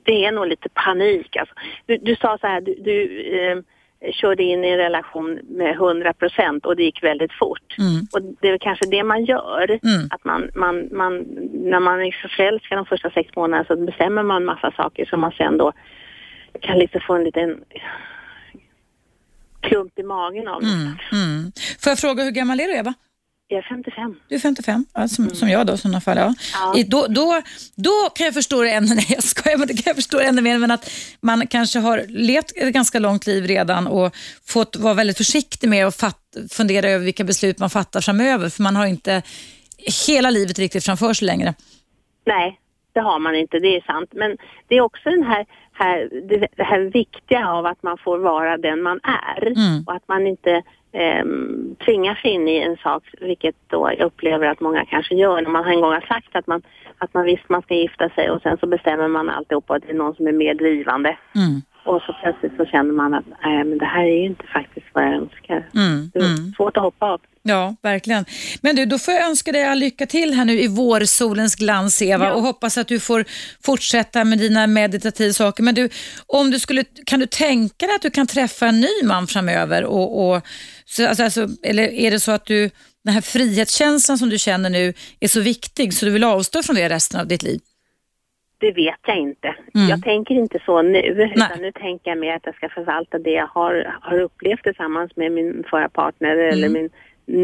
det 0.05 0.24
är 0.24 0.33
nog 0.33 0.47
lite 0.47 0.68
panik. 0.68 1.37
Alltså. 1.37 1.55
Du, 1.87 1.97
du 1.97 2.16
sa 2.16 2.39
så 2.41 2.47
här, 2.47 2.61
du, 2.61 2.74
du 2.74 3.22
ehm, 3.41 3.62
körde 4.12 4.43
in 4.43 4.64
i 4.64 4.68
en 4.68 4.78
relation 4.78 5.39
med 5.49 5.72
100 5.74 6.12
procent 6.12 6.66
och 6.66 6.76
det 6.76 6.83
gick 6.83 7.03
väldigt 7.03 7.33
fort. 7.33 7.76
Mm. 7.78 8.07
Och 8.12 8.37
det 8.41 8.49
är 8.49 8.59
kanske 8.59 8.87
det 8.91 9.05
man 9.05 9.24
gör. 9.24 9.70
Mm. 9.70 10.09
Att 10.11 10.24
man, 10.24 10.51
man, 10.55 10.89
man, 10.93 11.18
när 11.53 11.80
man 11.80 12.01
är 12.03 12.28
förälskad 12.37 12.78
de 12.78 12.87
första 12.87 13.11
sex 13.11 13.37
månaderna 13.37 13.64
så 13.68 13.76
bestämmer 13.76 14.22
man 14.22 14.45
massa 14.45 14.72
saker 14.76 15.05
som 15.05 15.20
man 15.20 15.33
sen 15.33 15.59
då 15.59 15.72
kan 16.61 16.78
liksom 16.78 17.01
få 17.01 17.14
en 17.14 17.24
liten 17.24 17.64
klump 19.62 19.98
i 19.98 20.02
magen 20.02 20.48
av. 20.48 20.62
Mm. 20.62 20.96
Mm. 21.12 21.52
Får 21.80 21.90
jag 21.90 21.98
fråga, 21.98 22.24
hur 22.24 22.30
gammal 22.30 22.60
är 22.60 22.68
du 22.68 22.74
Eva? 22.74 22.94
Jag 23.48 23.58
är 23.58 23.68
55. 23.68 24.16
Du 24.28 24.34
är 24.34 24.38
55, 24.38 24.84
ja, 24.94 25.08
som, 25.08 25.30
som 25.30 25.48
jag 25.48 25.66
då 25.66 25.72
i 25.72 25.78
sådana 25.78 26.00
fall. 26.00 26.16
Ja. 26.16 26.22
Mm. 26.22 26.34
Ja. 26.54 26.74
I, 26.76 26.82
då, 26.82 27.06
då, 27.06 27.42
då 27.74 28.10
kan 28.14 28.24
jag 28.24 28.34
förstå 28.34 28.62
det 28.62 28.70
ännu, 28.70 28.86
nej 28.94 29.06
jag 29.08 29.22
skojar, 29.22 29.58
men 29.58 29.68
det 29.68 29.74
kan 29.74 29.82
jag 29.86 29.96
förstå 29.96 30.18
det 30.18 30.24
ännu 30.24 30.42
mer, 30.42 30.58
men 30.58 30.70
att 30.70 30.90
man 31.20 31.46
kanske 31.46 31.78
har 31.78 32.04
levt 32.08 32.52
ett 32.56 32.74
ganska 32.74 32.98
långt 32.98 33.26
liv 33.26 33.44
redan 33.44 33.86
och 33.86 34.16
fått 34.46 34.76
vara 34.76 34.94
väldigt 34.94 35.16
försiktig 35.16 35.68
med 35.68 35.86
att 35.86 35.96
fatt, 35.96 36.36
fundera 36.50 36.88
över 36.88 37.04
vilka 37.04 37.24
beslut 37.24 37.58
man 37.58 37.70
fattar 37.70 38.00
framöver, 38.00 38.48
för 38.48 38.62
man 38.62 38.76
har 38.76 38.86
inte 38.86 39.22
hela 40.06 40.30
livet 40.30 40.58
riktigt 40.58 40.84
framför 40.84 41.14
sig 41.14 41.26
längre. 41.26 41.54
Nej, 42.26 42.58
det 42.92 43.00
har 43.00 43.18
man 43.18 43.34
inte, 43.34 43.58
det 43.58 43.76
är 43.76 43.80
sant. 43.80 44.10
Men 44.12 44.36
det 44.68 44.74
är 44.74 44.80
också 44.80 45.10
den 45.10 45.22
här, 45.22 45.46
här, 45.72 46.08
det, 46.28 46.46
det 46.56 46.64
här 46.64 46.80
viktiga 46.80 47.48
av 47.48 47.66
att 47.66 47.82
man 47.82 47.98
får 47.98 48.18
vara 48.18 48.56
den 48.56 48.82
man 48.82 49.00
är 49.02 49.46
Mm. 49.46 49.84
och 49.86 49.94
att 49.94 50.08
man 50.08 50.26
inte 50.26 50.62
um, 51.22 51.76
tvingar 51.84 52.14
sig 52.14 52.30
in 52.30 52.48
i 52.48 52.58
en 52.58 52.76
sak, 52.76 53.02
vilket 53.20 53.56
då 53.66 53.90
jag 53.98 54.06
upplever 54.06 54.46
att 54.46 54.60
många 54.60 54.84
kanske 54.84 55.14
gör 55.14 55.42
när 55.42 55.50
man 55.50 55.64
en 55.64 55.80
gång 55.80 55.92
har 55.92 56.00
sagt 56.00 56.36
att 56.36 56.46
man, 56.46 56.62
att 56.98 57.14
man 57.14 57.24
visst 57.24 57.48
man 57.48 57.62
ska 57.62 57.74
gifta 57.74 58.08
sig 58.08 58.30
och 58.30 58.42
sen 58.42 58.58
så 58.58 58.66
bestämmer 58.66 59.08
man 59.08 59.30
alltihopa 59.30 59.74
att 59.74 59.82
det 59.82 59.92
är 59.92 59.94
någon 59.94 60.14
som 60.14 60.26
är 60.26 60.32
mer 60.32 60.54
drivande. 60.54 61.16
Mm. 61.34 61.62
Och 61.85 62.03
så 62.03 62.12
plötsligt 62.22 62.53
så 62.57 62.64
känner 62.66 62.93
man 62.93 63.14
att 63.14 63.24
nej, 63.45 63.64
men 63.64 63.78
det 63.78 63.85
här 63.87 64.03
är 64.05 64.16
ju 64.20 64.26
inte 64.26 64.45
faktiskt 64.53 64.87
vad 64.93 65.05
jag 65.05 65.14
önskar. 65.14 65.68
Mm. 65.74 66.11
Det 66.14 66.18
är 66.18 66.24
Mm. 66.24 66.53
svårt 66.57 66.76
att 66.76 66.83
hoppa 66.83 67.07
av. 67.07 67.20
Ja, 67.43 67.76
verkligen. 67.83 68.24
Men 68.61 68.76
du, 68.76 68.87
då 68.87 68.99
får 68.99 69.14
jag 69.14 69.28
önska 69.28 69.53
dig 69.53 69.64
all 69.64 69.78
lycka 69.78 70.07
till 70.07 70.35
här 70.35 70.45
nu 70.45 70.61
i 70.61 70.66
vårsolens 70.68 71.55
glans, 71.57 72.03
Eva, 72.03 72.24
Ja. 72.24 72.33
och 72.33 72.43
hoppas 72.43 72.78
att 72.78 72.89
du 72.89 73.01
får 73.01 73.24
fortsätta 73.64 74.24
med 74.24 74.39
dina 74.39 74.66
meditativa 74.66 75.33
saker. 75.33 75.62
Men 75.62 75.74
du, 75.74 75.89
om 76.26 76.51
du 76.51 76.59
skulle, 76.59 76.85
kan 77.07 77.20
du 77.20 77.26
tänka 77.26 77.87
dig 77.87 77.95
att 77.97 78.03
du 78.03 78.11
kan 78.11 78.26
träffa 78.26 78.66
en 78.66 78.80
ny 78.80 78.89
man 79.05 79.26
framöver? 79.26 79.85
Och, 79.85 80.30
och, 80.30 80.43
så, 80.85 81.07
alltså, 81.09 81.24
alltså, 81.24 81.49
eller 81.62 81.83
är 81.93 82.11
det 82.11 82.20
så 82.20 82.33
att 82.33 82.47
du, 82.47 82.70
den 83.05 83.14
här 83.14 83.20
frihetskänslan 83.20 84.18
som 84.18 84.28
du 84.30 84.39
känner 84.39 84.70
nu 84.70 84.95
är 85.20 85.28
så 85.28 85.41
viktig 85.41 85.95
så 85.95 86.05
du 86.07 86.12
vill 86.12 86.24
avstå 86.24 86.62
från 86.62 86.76
det 86.76 86.89
resten 86.89 87.20
av 87.20 87.26
ditt 87.26 87.43
liv? 87.43 87.61
Det 88.62 88.72
vet 88.72 89.00
jag 89.06 89.16
inte. 89.16 89.48
Mm. 89.74 89.88
Jag 89.88 90.02
tänker 90.02 90.34
inte 90.34 90.58
så 90.66 90.82
nu, 90.82 90.98
utan 90.98 91.58
nu 91.60 91.72
tänker 91.72 92.10
jag 92.10 92.18
mer 92.18 92.36
att 92.36 92.46
jag 92.46 92.54
ska 92.54 92.68
förvalta 92.68 93.18
det 93.18 93.30
jag 93.30 93.46
har, 93.46 93.96
har 94.00 94.20
upplevt 94.20 94.62
tillsammans 94.62 95.16
med 95.16 95.32
min 95.32 95.64
förra 95.70 95.88
partner 95.88 96.36
eller 96.36 96.66
Mm. 96.66 96.72
min 96.72 96.90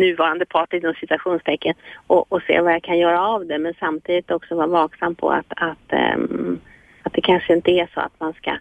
nuvarande 0.00 0.46
partner 0.46 0.78
inom 0.78 0.94
citationstecken 0.94 1.74
och, 2.06 2.32
och 2.32 2.42
se 2.42 2.60
vad 2.60 2.72
jag 2.72 2.82
kan 2.82 2.98
göra 2.98 3.20
av 3.26 3.46
det 3.46 3.58
men 3.58 3.74
samtidigt 3.80 4.30
också 4.30 4.54
vara 4.54 4.66
vaksam 4.66 5.14
på 5.14 5.30
att, 5.30 5.52
att, 5.56 5.92
ehm, 5.92 6.60
att 7.02 7.12
det 7.12 7.20
kanske 7.20 7.54
inte 7.54 7.70
är 7.70 7.90
så 7.94 8.00
att 8.00 8.20
man 8.20 8.32
ska 8.32 8.56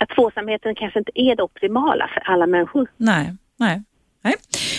att 0.00 0.08
tvåsamheten 0.08 0.74
kanske 0.74 0.98
inte 0.98 1.12
är 1.14 1.36
det 1.36 1.42
optimala 1.42 2.10
för 2.14 2.20
alla 2.20 2.46
människor. 2.46 2.88
Nej, 2.96 3.32
nej. 3.56 3.82
Nej. 4.26 4.34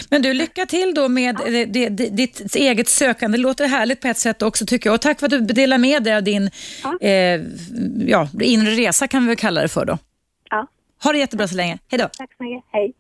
Men 0.10 0.22
du, 0.22 0.34
lycka 0.34 0.66
till 0.66 0.94
då 0.94 1.08
med 1.08 1.36
ja. 1.40 1.50
det, 1.66 1.66
det, 1.66 1.90
ditt 1.90 2.56
eget 2.56 2.90
sökande. 2.90 3.38
Det 3.38 3.42
låter 3.42 3.68
härligt 3.68 4.02
på 4.02 4.08
ett 4.08 4.18
sätt 4.18 4.42
också 4.42 4.66
tycker 4.66 4.90
jag. 4.90 4.94
Och 4.94 5.02
tack 5.02 5.20
för 5.20 5.26
att 5.26 5.32
du 5.32 5.40
delar 5.40 5.78
med 5.78 6.04
dig 6.04 6.16
av 6.16 6.24
din 6.24 6.50
ja. 6.84 6.98
Eh, 7.08 7.42
ja, 8.08 8.30
inre 8.42 8.72
resa 8.72 9.08
kan 9.08 9.22
vi 9.22 9.28
väl 9.28 9.38
kalla 9.38 9.62
det 9.62 9.68
för 9.68 9.86
då. 9.86 9.98
Ja. 10.50 10.68
Ha 11.04 11.12
det 11.12 11.18
jättebra 11.18 11.48
så 11.48 11.56
länge. 11.56 11.78
Hej 11.88 12.00
då. 12.00 12.10
Tack 12.18 12.30
så 12.38 12.44
mycket. 12.44 12.64
Hej. 12.72 12.94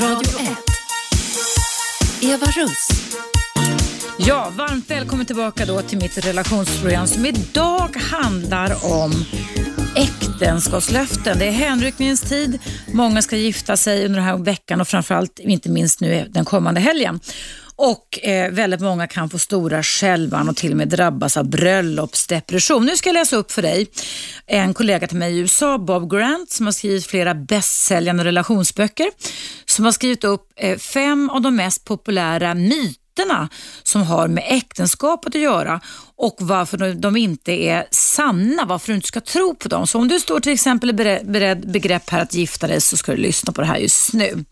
Radio 0.00 0.40
1. 0.40 0.48
Eva 2.22 2.46
Russ. 2.46 2.88
Ja, 4.28 4.52
varmt 4.56 4.90
välkommen 4.90 5.26
tillbaka 5.26 5.66
då 5.66 5.82
till 5.82 5.98
mitt 5.98 6.26
relationsprogram 6.26 7.06
som 7.06 7.26
idag 7.26 7.96
handlar 7.96 8.92
om 8.92 9.12
äktenskapslöften. 9.96 11.38
Det 11.38 11.46
är 11.46 11.50
hänryckningens 11.50 12.20
tid. 12.20 12.58
Många 12.92 13.22
ska 13.22 13.36
gifta 13.36 13.76
sig 13.76 14.04
under 14.04 14.18
den 14.18 14.28
här 14.28 14.36
veckan 14.36 14.80
och 14.80 14.88
framförallt 14.88 15.38
inte 15.38 15.68
minst 15.70 16.00
nu 16.00 16.26
den 16.30 16.44
kommande 16.44 16.80
helgen. 16.80 17.20
Och 17.76 18.24
eh, 18.24 18.50
väldigt 18.50 18.80
många 18.80 19.06
kan 19.06 19.30
få 19.30 19.38
stora 19.38 19.82
skälvan 19.82 20.48
och 20.48 20.56
till 20.56 20.70
och 20.70 20.76
med 20.76 20.88
drabbas 20.88 21.36
av 21.36 21.48
bröllopsdepression. 21.48 22.86
Nu 22.86 22.96
ska 22.96 23.08
jag 23.08 23.14
läsa 23.14 23.36
upp 23.36 23.52
för 23.52 23.62
dig 23.62 23.86
en 24.46 24.74
kollega 24.74 25.06
till 25.06 25.18
mig 25.18 25.34
i 25.34 25.38
USA, 25.38 25.78
Bob 25.78 26.10
Grant, 26.10 26.50
som 26.50 26.66
har 26.66 26.72
skrivit 26.72 27.06
flera 27.06 27.34
bästsäljande 27.34 28.24
relationsböcker, 28.24 29.06
som 29.66 29.84
har 29.84 29.92
skrivit 29.92 30.24
upp 30.24 30.52
eh, 30.56 30.78
fem 30.78 31.30
av 31.30 31.40
de 31.40 31.56
mest 31.56 31.84
populära 31.84 32.54
myterna 32.54 32.97
som 33.82 34.02
har 34.02 34.28
med 34.28 34.44
äktenskapet 34.48 35.34
att 35.34 35.40
göra 35.40 35.80
och 36.16 36.36
varför 36.40 36.94
de 36.94 37.16
inte 37.16 37.52
är 37.52 37.86
sanna, 37.90 38.64
varför 38.64 38.88
du 38.88 38.94
inte 38.96 39.08
ska 39.08 39.20
tro 39.20 39.54
på 39.54 39.68
dem. 39.68 39.86
Så 39.86 39.98
om 39.98 40.08
du 40.08 40.20
står 40.20 40.40
till 40.40 40.52
exempel 40.52 40.90
i 40.90 40.92
beredd 41.24 41.72
begrepp 41.72 42.10
här 42.10 42.22
att 42.22 42.34
gifta 42.34 42.66
dig 42.66 42.80
så 42.80 42.96
ska 42.96 43.12
du 43.12 43.18
lyssna 43.18 43.52
på 43.52 43.60
det 43.60 43.66
här 43.66 43.78
just 43.78 44.12
nu. 44.12 44.44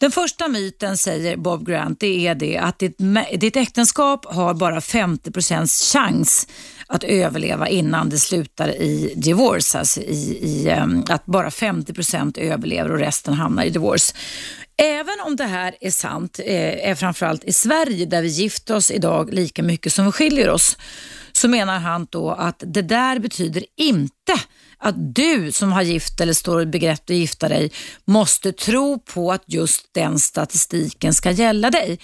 Den 0.00 0.10
första 0.10 0.48
myten, 0.48 0.96
säger 0.96 1.36
Bob 1.36 1.66
Grant, 1.66 2.00
det 2.00 2.26
är 2.26 2.34
det 2.34 2.58
att 2.58 2.78
ditt, 2.78 2.98
ditt 3.40 3.56
äktenskap 3.56 4.26
har 4.34 4.54
bara 4.54 4.80
50% 4.80 5.92
chans 5.92 6.46
att 6.86 7.04
överleva 7.04 7.68
innan 7.68 8.08
det 8.10 8.18
slutar 8.18 8.68
i 8.68 9.12
divorce, 9.16 9.78
alltså 9.78 10.00
i, 10.00 10.38
i 10.42 10.68
ehm, 10.68 11.04
att 11.08 11.26
bara 11.26 11.48
50% 11.48 12.38
överlever 12.38 12.92
och 12.92 12.98
resten 12.98 13.34
hamnar 13.34 13.64
i 13.64 13.70
divorce. 13.70 14.14
Även 14.76 15.20
om 15.26 15.36
det 15.36 15.44
här 15.44 15.74
är 15.80 15.90
sant, 15.90 16.40
eh, 16.44 16.90
är 16.90 16.94
framförallt 16.94 17.44
i 17.44 17.52
Sverige 17.52 18.06
där 18.06 18.22
vi 18.22 18.28
gifter 18.28 18.76
oss 18.76 18.90
idag 18.90 19.34
lika 19.34 19.62
mycket 19.62 19.92
som 19.92 20.06
vi 20.06 20.12
skiljer 20.12 20.50
oss, 20.50 20.76
så 21.32 21.48
menar 21.48 21.78
han 21.78 22.06
då 22.10 22.30
att 22.30 22.62
det 22.66 22.82
där 22.82 23.18
betyder 23.18 23.64
inte 23.76 24.32
att 24.80 25.14
du 25.14 25.52
som 25.52 25.72
har 25.72 25.82
gift 25.82 26.20
eller 26.20 26.32
står 26.32 26.62
i 26.62 26.66
begrepp 26.66 27.00
att 27.00 27.16
gifta 27.16 27.48
dig 27.48 27.72
måste 28.04 28.52
tro 28.52 28.98
på 28.98 29.32
att 29.32 29.44
just 29.46 29.94
den 29.94 30.18
statistiken 30.18 31.14
ska 31.14 31.30
gälla 31.30 31.70
dig. 31.70 31.98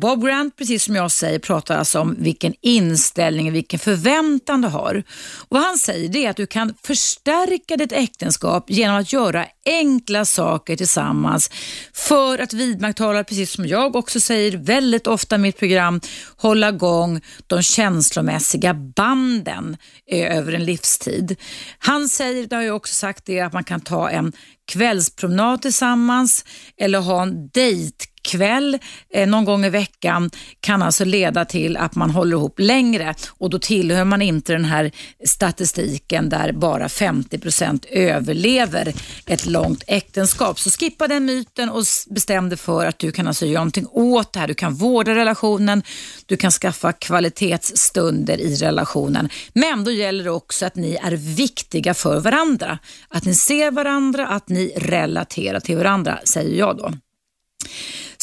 Bob 0.00 0.24
Grant, 0.24 0.56
precis 0.56 0.84
som 0.84 0.96
jag 0.96 1.10
säger, 1.10 1.38
pratar 1.38 1.78
alltså 1.78 2.00
om 2.00 2.16
vilken 2.18 2.54
inställning, 2.60 3.48
och 3.48 3.54
vilken 3.54 3.78
förväntan 3.78 4.60
du 4.60 4.68
har. 4.68 5.02
Och 5.38 5.46
vad 5.48 5.62
han 5.62 5.78
säger 5.78 6.08
det 6.08 6.26
är 6.26 6.30
att 6.30 6.36
du 6.36 6.46
kan 6.46 6.74
förstärka 6.82 7.76
ditt 7.76 7.92
äktenskap 7.92 8.70
genom 8.70 8.96
att 8.96 9.12
göra 9.12 9.46
enkla 9.66 10.24
saker 10.24 10.76
tillsammans 10.76 11.50
för 11.92 12.38
att 12.38 12.52
vidmakthålla, 12.52 13.24
precis 13.24 13.52
som 13.52 13.66
jag 13.66 13.96
också 13.96 14.20
säger 14.20 14.56
väldigt 14.56 15.06
ofta 15.06 15.34
i 15.34 15.38
mitt 15.38 15.58
program, 15.58 16.00
hålla 16.36 16.68
igång 16.68 17.20
de 17.46 17.62
känslomässiga 17.62 18.74
banden 18.74 19.76
eh, 20.10 20.36
över 20.36 20.52
en 20.52 20.64
livstid. 20.64 21.36
Han 21.78 22.08
säger, 22.08 22.46
det 22.46 22.56
har 22.56 22.62
jag 22.62 22.76
också 22.76 22.94
sagt, 22.94 23.24
det 23.26 23.40
att 23.40 23.52
man 23.52 23.64
kan 23.64 23.80
ta 23.80 24.10
en 24.10 24.32
kvällspromenad 24.66 25.62
tillsammans 25.62 26.44
eller 26.76 26.98
ha 26.98 27.22
en 27.22 27.48
dejt 27.48 28.06
kväll 28.26 28.78
eh, 29.10 29.28
någon 29.28 29.44
gång 29.44 29.64
i 29.64 29.70
veckan 29.70 30.30
kan 30.60 30.82
alltså 30.82 31.04
leda 31.04 31.44
till 31.44 31.76
att 31.76 31.94
man 31.94 32.10
håller 32.10 32.36
ihop 32.36 32.58
längre 32.58 33.14
och 33.28 33.50
då 33.50 33.58
tillhör 33.58 34.04
man 34.04 34.22
inte 34.22 34.52
den 34.52 34.64
här 34.64 34.90
statistiken 35.24 36.28
där 36.28 36.52
bara 36.52 36.86
50% 36.86 37.84
överlever 37.90 38.94
ett 39.26 39.46
långt 39.46 39.84
äktenskap. 39.86 40.60
Så 40.60 40.70
skippa 40.70 41.08
den 41.08 41.24
myten 41.24 41.70
och 41.70 41.84
bestäm 42.10 42.48
dig 42.48 42.58
för 42.58 42.86
att 42.86 42.98
du 42.98 43.12
kan 43.12 43.26
alltså 43.28 43.46
göra 43.46 43.60
någonting 43.60 43.86
åt 43.90 44.32
det 44.32 44.40
här. 44.40 44.48
Du 44.48 44.54
kan 44.54 44.74
vårda 44.74 45.14
relationen, 45.14 45.82
du 46.26 46.36
kan 46.36 46.50
skaffa 46.50 46.92
kvalitetsstunder 46.92 48.40
i 48.40 48.54
relationen. 48.54 49.28
Men 49.52 49.84
då 49.84 49.90
gäller 49.90 50.24
det 50.24 50.30
också 50.30 50.66
att 50.66 50.76
ni 50.76 50.98
är 51.02 51.16
viktiga 51.16 51.94
för 51.94 52.20
varandra. 52.20 52.78
Att 53.08 53.24
ni 53.24 53.34
ser 53.34 53.70
varandra, 53.70 54.26
att 54.26 54.48
ni 54.48 54.72
relaterar 54.76 55.60
till 55.60 55.76
varandra, 55.76 56.18
säger 56.24 56.58
jag 56.58 56.76
då. 56.76 56.92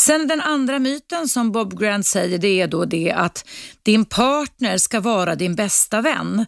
Sen 0.06 0.28
den 0.28 0.42
andra 0.42 0.80
myten 0.80 1.28
som 1.28 1.52
Bob 1.52 1.80
Grant 1.80 2.06
säger 2.06 2.38
det 2.38 2.62
är 2.62 2.68
då 2.68 2.86
det 2.86 3.12
att 3.12 3.46
din 3.84 4.06
partner 4.06 4.78
ska 4.78 5.00
vara 5.00 5.36
din 5.36 5.56
bästa 5.56 6.02
vän. 6.02 6.46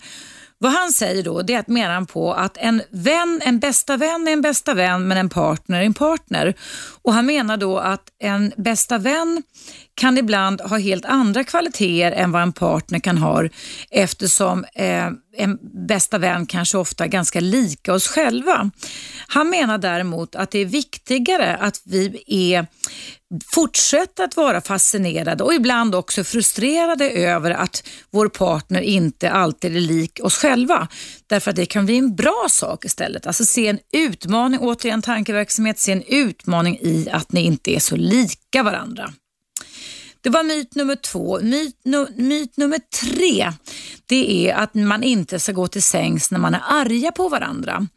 Vad 0.58 0.72
han 0.72 0.92
säger 0.92 1.24
då 1.24 1.42
det 1.42 1.54
är 1.54 1.60
att 1.60 1.68
menar 1.68 1.94
han 1.94 2.06
på 2.06 2.34
att 2.34 2.58
en 2.58 2.82
vän, 2.90 3.42
en 3.44 3.60
bästa 3.60 3.98
vän 3.98 4.28
är 4.28 4.32
en 4.32 4.42
bästa 4.42 4.74
vän 4.74 5.08
men 5.08 5.18
en 5.18 5.30
partner 5.30 5.82
är 5.82 5.86
en 5.86 5.94
partner. 5.94 6.54
Och 7.02 7.14
Han 7.14 7.26
menar 7.26 7.58
då 7.58 7.78
att 7.80 8.04
en 8.20 8.54
bästa 8.58 8.98
vän 8.98 9.44
kan 9.96 10.18
ibland 10.18 10.62
ha 10.62 10.78
helt 10.78 11.06
andra 11.06 11.44
kvaliteter 11.44 12.12
än 12.12 12.32
vad 12.32 12.42
en 12.42 12.54
partner 12.54 13.00
kan 13.00 13.18
ha 13.18 13.50
eftersom 13.90 14.66
eh, 14.76 15.10
en 15.38 15.60
bästa 15.88 16.18
vän 16.18 16.46
kanske 16.46 16.78
ofta 16.78 17.04
är 17.04 17.08
ganska 17.08 17.40
lika 17.40 17.94
oss 17.94 18.08
själva. 18.08 18.72
Han 19.28 19.50
menar 19.50 19.78
däremot 19.78 20.36
att 20.36 20.52
det 20.52 20.60
är 20.60 20.66
viktigare 20.66 21.56
att 21.56 21.82
vi 21.86 22.24
är 22.28 22.68
fortsätter 23.46 24.24
att 24.24 24.38
vara 24.38 24.62
fascinerade 24.62 25.44
och 25.44 25.54
ibland 25.54 25.96
också 25.96 26.24
frustrerade 26.24 27.10
över 27.10 27.52
att 27.52 27.84
vår 28.12 28.30
partner 28.30 28.82
inte 28.82 29.32
alltid 29.32 29.76
är 29.76 29.80
lik 29.80 30.20
oss 30.24 30.38
själva. 30.38 30.88
Därför 31.28 31.52
att 31.52 31.56
det 31.56 31.66
kan 31.66 31.86
bli 31.86 31.98
en 31.98 32.16
bra 32.16 32.46
sak 32.50 32.86
istället. 32.86 33.28
Alltså 33.28 33.46
se 33.46 33.68
en 33.68 33.80
utmaning, 33.92 34.60
återigen 34.60 35.02
tankeverksamhet, 35.02 35.80
se 35.80 35.92
en 35.92 36.04
utmaning 36.08 36.78
i 36.82 37.10
att 37.12 37.32
ni 37.32 37.42
inte 37.42 37.76
är 37.76 37.80
så 37.80 37.96
lika 37.96 38.64
varandra. 38.64 39.14
Det 40.26 40.32
var 40.32 40.44
myt 40.44 40.76
nummer 40.76 40.96
två. 40.96 41.40
Myt, 41.42 41.80
no, 41.84 42.08
myt 42.16 42.58
nummer 42.58 42.80
tre, 43.02 43.52
det 44.06 44.50
är 44.50 44.56
att 44.56 44.74
man 44.74 45.04
inte 45.04 45.40
ska 45.40 45.52
gå 45.52 45.68
till 45.68 45.84
sängs 45.84 46.32
när 46.32 46.40
man 46.40 46.54
är 46.54 46.62
arga 46.70 47.12
på 47.12 47.30
varandra. 47.30 47.88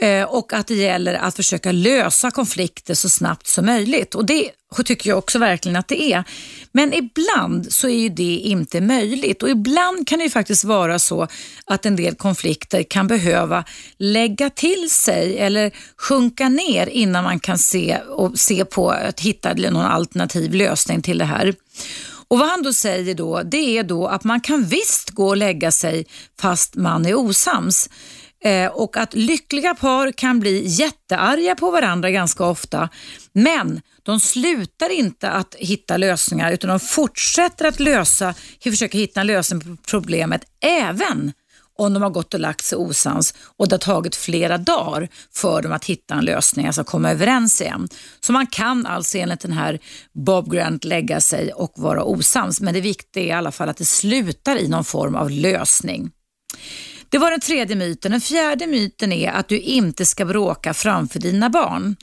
Eh, 0.00 0.24
och 0.24 0.52
att 0.52 0.66
det 0.66 0.74
gäller 0.74 1.14
att 1.14 1.36
försöka 1.36 1.72
lösa 1.72 2.30
konflikter 2.30 2.94
så 2.94 3.08
snabbt 3.08 3.46
som 3.46 3.66
möjligt. 3.66 4.14
Och 4.14 4.26
Det 4.26 4.50
tycker 4.84 5.10
jag 5.10 5.18
också 5.18 5.38
verkligen 5.38 5.76
att 5.76 5.88
det 5.88 6.02
är. 6.12 6.24
Men 6.72 6.92
ibland 6.92 7.72
så 7.72 7.88
är 7.88 7.98
ju 7.98 8.08
det 8.08 8.36
inte 8.36 8.80
möjligt 8.80 9.42
och 9.42 9.50
ibland 9.50 10.08
kan 10.08 10.18
det 10.18 10.24
ju 10.24 10.30
faktiskt 10.30 10.64
vara 10.64 10.98
så 10.98 11.28
att 11.64 11.86
en 11.86 11.96
del 11.96 12.14
konflikter 12.14 12.82
kan 12.82 13.06
behöva 13.06 13.64
lägga 13.98 14.50
till 14.50 14.90
sig 14.90 15.38
eller 15.38 15.70
sjunka 15.96 16.48
ner 16.48 16.86
innan 16.86 17.24
man 17.24 17.40
kan 17.40 17.58
se, 17.58 17.98
och 17.98 18.38
se 18.38 18.64
på 18.64 18.90
att 18.90 19.20
hitta 19.20 19.54
någon 19.54 19.76
alternativ 19.76 20.54
lösning 20.54 21.02
till 21.02 21.18
det 21.18 21.24
här. 21.24 21.54
Och 22.28 22.38
Vad 22.38 22.48
han 22.48 22.62
då 22.62 22.72
säger 22.72 23.14
då, 23.14 23.42
det 23.42 23.78
är 23.78 23.82
då 23.82 24.06
att 24.06 24.24
man 24.24 24.40
kan 24.40 24.64
visst 24.64 25.10
gå 25.10 25.28
och 25.28 25.36
lägga 25.36 25.70
sig 25.70 26.06
fast 26.40 26.74
man 26.74 27.06
är 27.06 27.14
osams. 27.14 27.88
Eh, 28.44 28.66
och 28.66 28.96
att 28.96 29.14
lyckliga 29.14 29.74
par 29.74 30.12
kan 30.12 30.40
bli 30.40 30.64
jättearga 30.66 31.54
på 31.54 31.70
varandra 31.70 32.10
ganska 32.10 32.44
ofta. 32.44 32.88
Men 33.32 33.80
de 34.02 34.20
slutar 34.20 34.90
inte 34.90 35.30
att 35.30 35.54
hitta 35.54 35.96
lösningar 35.96 36.52
utan 36.52 36.70
de 36.70 36.80
fortsätter 36.80 37.64
att 37.64 37.80
lösa, 37.80 38.34
försöka 38.62 38.98
hitta 38.98 39.20
en 39.20 39.26
lösning 39.26 39.60
på 39.60 39.76
problemet 39.90 40.44
även 40.60 41.32
om 41.78 41.94
de 41.94 42.02
har 42.02 42.10
gått 42.10 42.34
och 42.34 42.40
lagt 42.40 42.64
sig 42.64 42.78
osams 42.78 43.34
och 43.56 43.68
det 43.68 43.74
har 43.74 43.78
tagit 43.78 44.16
flera 44.16 44.58
dagar 44.58 45.08
för 45.34 45.62
dem 45.62 45.72
att 45.72 45.84
hitta 45.84 46.14
en 46.14 46.24
lösning, 46.24 46.66
alltså 46.66 46.84
komma 46.84 47.10
överens 47.10 47.60
igen. 47.60 47.88
Så 48.20 48.32
man 48.32 48.46
kan 48.46 48.86
alltså 48.86 49.18
enligt 49.18 49.40
den 49.40 49.52
här 49.52 49.78
Bob 50.12 50.52
Grant 50.52 50.84
lägga 50.84 51.20
sig 51.20 51.52
och 51.52 51.72
vara 51.76 52.04
osams, 52.04 52.60
men 52.60 52.74
det 52.74 52.80
viktiga 52.80 53.24
är 53.24 53.28
i 53.28 53.32
alla 53.32 53.52
fall 53.52 53.68
att 53.68 53.76
det 53.76 53.84
slutar 53.84 54.56
i 54.56 54.68
någon 54.68 54.84
form 54.84 55.14
av 55.14 55.30
lösning. 55.30 56.10
Det 57.12 57.18
var 57.18 57.30
den 57.30 57.40
tredje 57.40 57.76
myten. 57.76 58.12
Den 58.12 58.20
fjärde 58.20 58.66
myten 58.66 59.12
är 59.12 59.32
att 59.32 59.48
du 59.48 59.58
inte 59.58 60.06
ska 60.06 60.24
bråka 60.24 60.74
framför 60.74 61.18
dina 61.18 61.50
barn. 61.50 61.96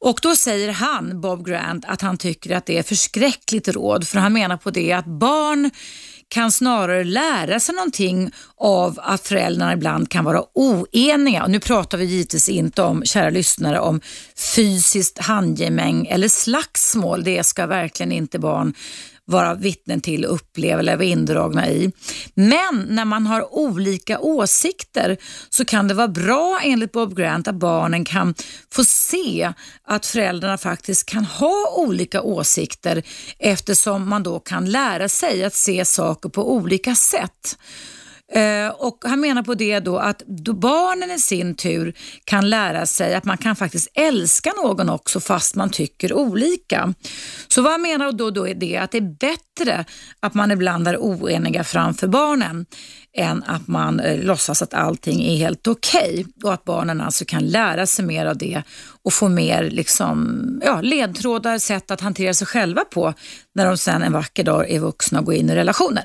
Och 0.00 0.18
Då 0.22 0.36
säger 0.36 0.72
han, 0.72 1.20
Bob 1.20 1.46
Grant, 1.46 1.84
att 1.88 2.00
han 2.00 2.18
tycker 2.18 2.56
att 2.56 2.66
det 2.66 2.78
är 2.78 2.82
förskräckligt 2.82 3.68
råd 3.68 4.08
för 4.08 4.18
han 4.18 4.32
menar 4.32 4.56
på 4.56 4.70
det 4.70 4.92
att 4.92 5.06
barn 5.06 5.70
kan 6.28 6.52
snarare 6.52 7.04
lära 7.04 7.60
sig 7.60 7.74
någonting 7.74 8.30
av 8.56 9.00
att 9.02 9.28
föräldrarna 9.28 9.72
ibland 9.72 10.08
kan 10.10 10.24
vara 10.24 10.42
oeniga. 10.54 11.42
Och 11.44 11.50
nu 11.50 11.60
pratar 11.60 11.98
vi 11.98 12.04
givetvis 12.04 12.48
inte 12.48 12.82
om, 12.82 13.04
kära 13.04 13.30
lyssnare, 13.30 13.80
om 13.80 14.00
fysiskt 14.54 15.18
handgemäng 15.18 16.06
eller 16.06 16.28
slagsmål. 16.28 17.24
Det 17.24 17.46
ska 17.46 17.66
verkligen 17.66 18.12
inte 18.12 18.38
barn 18.38 18.74
vara 19.24 19.54
vittnen 19.54 20.00
till, 20.00 20.24
uppleva 20.24 20.80
eller 20.80 20.96
vara 20.96 21.04
indragna 21.04 21.68
i. 21.70 21.92
Men 22.34 22.86
när 22.88 23.04
man 23.04 23.26
har 23.26 23.54
olika 23.54 24.18
åsikter 24.18 25.16
så 25.50 25.64
kan 25.64 25.88
det 25.88 25.94
vara 25.94 26.08
bra 26.08 26.60
enligt 26.62 26.92
Bob 26.92 27.16
Grant 27.16 27.48
att 27.48 27.54
barnen 27.54 28.04
kan 28.04 28.34
få 28.72 28.84
se 28.84 29.52
att 29.84 30.06
föräldrarna 30.06 30.58
faktiskt 30.58 31.06
kan 31.06 31.24
ha 31.24 31.74
olika 31.76 32.22
åsikter 32.22 33.02
eftersom 33.38 34.08
man 34.08 34.22
då 34.22 34.40
kan 34.40 34.70
lära 34.70 35.08
sig 35.08 35.44
att 35.44 35.54
se 35.54 35.84
saker 35.84 36.28
på 36.28 36.52
olika 36.54 36.94
sätt. 36.94 37.58
Eh, 38.34 38.68
och 38.68 38.98
Han 39.04 39.20
menar 39.20 39.42
på 39.42 39.54
det 39.54 39.80
då 39.80 39.98
att 39.98 40.22
då 40.26 40.52
barnen 40.52 41.10
i 41.10 41.18
sin 41.18 41.54
tur 41.54 41.94
kan 42.24 42.50
lära 42.50 42.86
sig 42.86 43.14
att 43.14 43.24
man 43.24 43.38
kan 43.38 43.56
faktiskt 43.56 43.88
älska 43.94 44.52
någon 44.62 44.88
också 44.88 45.20
fast 45.20 45.54
man 45.54 45.70
tycker 45.70 46.12
olika. 46.12 46.94
Så 47.48 47.62
vad 47.62 47.72
han 47.72 47.82
menar 47.82 48.12
då, 48.12 48.30
då 48.30 48.48
är 48.48 48.54
det 48.54 48.76
att 48.76 48.90
det 48.90 48.98
är 48.98 49.16
bättre 49.20 49.84
att 50.20 50.34
man 50.34 50.50
ibland 50.50 50.88
är 50.88 50.96
oeniga 50.96 51.64
framför 51.64 52.06
barnen 52.06 52.66
än 53.16 53.42
att 53.42 53.68
man 53.68 54.00
eh, 54.00 54.24
låtsas 54.24 54.62
att 54.62 54.74
allting 54.74 55.24
är 55.24 55.36
helt 55.36 55.66
okej 55.66 56.12
okay. 56.12 56.24
och 56.44 56.54
att 56.54 56.64
barnen 56.64 57.00
alltså 57.00 57.24
kan 57.24 57.46
lära 57.46 57.86
sig 57.86 58.04
mer 58.04 58.26
av 58.26 58.38
det 58.38 58.62
och 59.02 59.12
få 59.12 59.28
mer 59.28 59.70
liksom, 59.70 60.38
ja, 60.64 60.80
ledtrådar, 60.80 61.58
sätt 61.58 61.90
att 61.90 62.00
hantera 62.00 62.34
sig 62.34 62.46
själva 62.46 62.84
på 62.84 63.14
när 63.54 63.66
de 63.66 63.76
sen 63.76 64.02
en 64.02 64.12
vacker 64.12 64.44
dag 64.44 64.70
är 64.70 64.80
vuxna 64.80 65.18
och 65.18 65.24
går 65.24 65.34
in 65.34 65.50
i 65.50 65.54
relationer. 65.54 66.04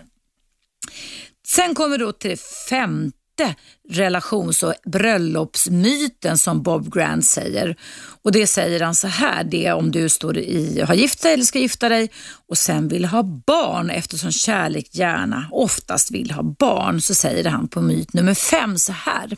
Sen 1.49 1.75
kommer 1.75 1.89
vi 1.89 1.97
då 1.97 2.11
till 2.11 2.29
det 2.29 2.41
femte 2.69 3.55
relations 3.89 4.63
och 4.63 4.73
bröllopsmyten 4.85 6.37
som 6.37 6.63
Bob 6.63 6.93
Grant 6.93 7.25
säger. 7.25 7.75
Och 8.23 8.31
Det 8.31 8.47
säger 8.47 8.79
han 8.79 8.95
så 8.95 9.07
här, 9.07 9.43
det 9.43 9.65
är 9.65 9.73
om 9.73 9.91
du 9.91 10.09
står 10.09 10.37
i, 10.37 10.81
har 10.81 10.93
gift 10.93 11.21
dig 11.21 11.33
eller 11.33 11.43
ska 11.43 11.59
gifta 11.59 11.89
dig 11.89 12.11
och 12.47 12.57
sen 12.57 12.87
vill 12.87 13.05
ha 13.05 13.23
barn 13.23 13.89
eftersom 13.89 14.31
kärlek 14.31 14.95
gärna 14.95 15.47
oftast 15.51 16.11
vill 16.11 16.31
ha 16.31 16.43
barn 16.43 17.01
så 17.01 17.15
säger 17.15 17.49
han 17.49 17.67
på 17.67 17.81
myt 17.81 18.13
nummer 18.13 18.33
fem 18.33 18.77
så 18.77 18.91
här. 18.91 19.37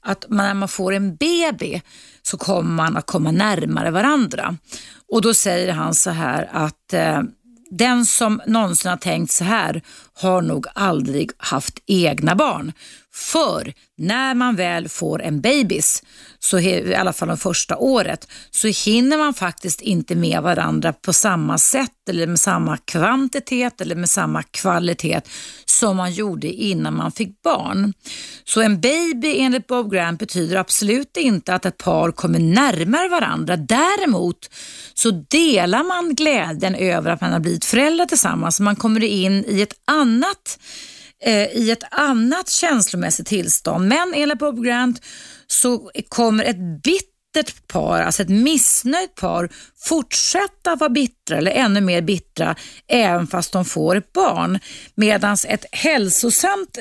Att 0.00 0.24
när 0.28 0.54
man 0.54 0.68
får 0.68 0.92
en 0.92 1.16
baby 1.16 1.80
så 2.22 2.36
kommer 2.36 2.70
man 2.70 2.96
att 2.96 3.06
komma 3.06 3.30
närmare 3.30 3.90
varandra. 3.90 4.56
Och 5.12 5.22
då 5.22 5.34
säger 5.34 5.72
han 5.72 5.94
så 5.94 6.10
här 6.10 6.50
att 6.52 6.92
eh, 6.92 7.22
den 7.78 8.06
som 8.06 8.40
någonsin 8.46 8.90
har 8.90 8.96
tänkt 8.96 9.32
så 9.32 9.44
här 9.44 9.82
har 10.14 10.42
nog 10.42 10.66
aldrig 10.74 11.30
haft 11.36 11.78
egna 11.86 12.34
barn. 12.34 12.72
För 13.14 13.72
när 13.98 14.34
man 14.34 14.56
väl 14.56 14.88
får 14.88 15.22
en 15.22 15.40
bebis, 15.40 16.02
så 16.44 16.58
i 16.58 16.94
alla 16.94 17.12
fall 17.12 17.28
de 17.28 17.38
första 17.38 17.76
året, 17.76 18.28
så 18.50 18.68
hinner 18.68 19.18
man 19.18 19.34
faktiskt 19.34 19.80
inte 19.80 20.14
med 20.14 20.42
varandra 20.42 20.92
på 20.92 21.12
samma 21.12 21.58
sätt 21.58 22.08
eller 22.08 22.26
med 22.26 22.40
samma 22.40 22.76
kvantitet 22.76 23.80
eller 23.80 23.94
med 23.94 24.10
samma 24.10 24.42
kvalitet 24.42 25.20
som 25.64 25.96
man 25.96 26.12
gjorde 26.12 26.48
innan 26.48 26.96
man 26.96 27.12
fick 27.12 27.42
barn. 27.42 27.92
Så 28.44 28.60
en 28.60 28.80
baby 28.80 29.38
enligt 29.38 29.66
Bob 29.66 29.92
Grant 29.92 30.18
betyder 30.18 30.56
absolut 30.56 31.16
inte 31.16 31.54
att 31.54 31.66
ett 31.66 31.78
par 31.78 32.10
kommer 32.10 32.38
närmare 32.38 33.08
varandra. 33.08 33.56
Däremot 33.56 34.50
så 34.94 35.10
delar 35.10 35.84
man 35.84 36.14
glädjen 36.14 36.74
över 36.74 37.10
att 37.10 37.20
man 37.20 37.32
har 37.32 37.40
blivit 37.40 37.64
föräldrar 37.64 38.06
tillsammans. 38.06 38.60
Man 38.60 38.76
kommer 38.76 39.04
in 39.04 39.44
i 39.48 39.62
ett 39.62 39.74
annat 39.84 40.58
eh, 41.24 41.56
i 41.56 41.70
ett 41.70 41.84
annat 41.90 42.50
känslomässigt 42.50 43.26
tillstånd. 43.26 43.88
Men 43.88 44.12
enligt 44.14 44.38
Bob 44.38 44.64
Grant 44.64 45.02
så 45.52 45.90
kommer 46.08 46.44
ett 46.44 46.82
bittert 46.82 47.66
par, 47.66 48.00
alltså 48.00 48.22
ett 48.22 48.28
missnöjt 48.28 49.14
par, 49.14 49.48
fortsätta 49.78 50.76
vara 50.76 50.90
bittra 51.32 51.38
eller 51.38 51.50
ännu 51.50 51.80
mer 51.80 52.02
bittra 52.02 52.54
även 52.88 53.26
fast 53.26 53.52
de 53.52 53.64
får 53.64 53.96
ett 53.96 54.12
barn. 54.12 54.58
Medan 54.94 55.36
ett 55.48 55.64
hälsosamt 55.72 56.78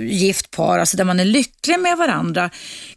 gift 0.00 0.50
par, 0.50 0.78
alltså 0.78 0.96
där 0.96 1.04
man 1.04 1.20
är 1.20 1.24
lycklig 1.24 1.80
med 1.80 1.96
varandra, 1.96 2.50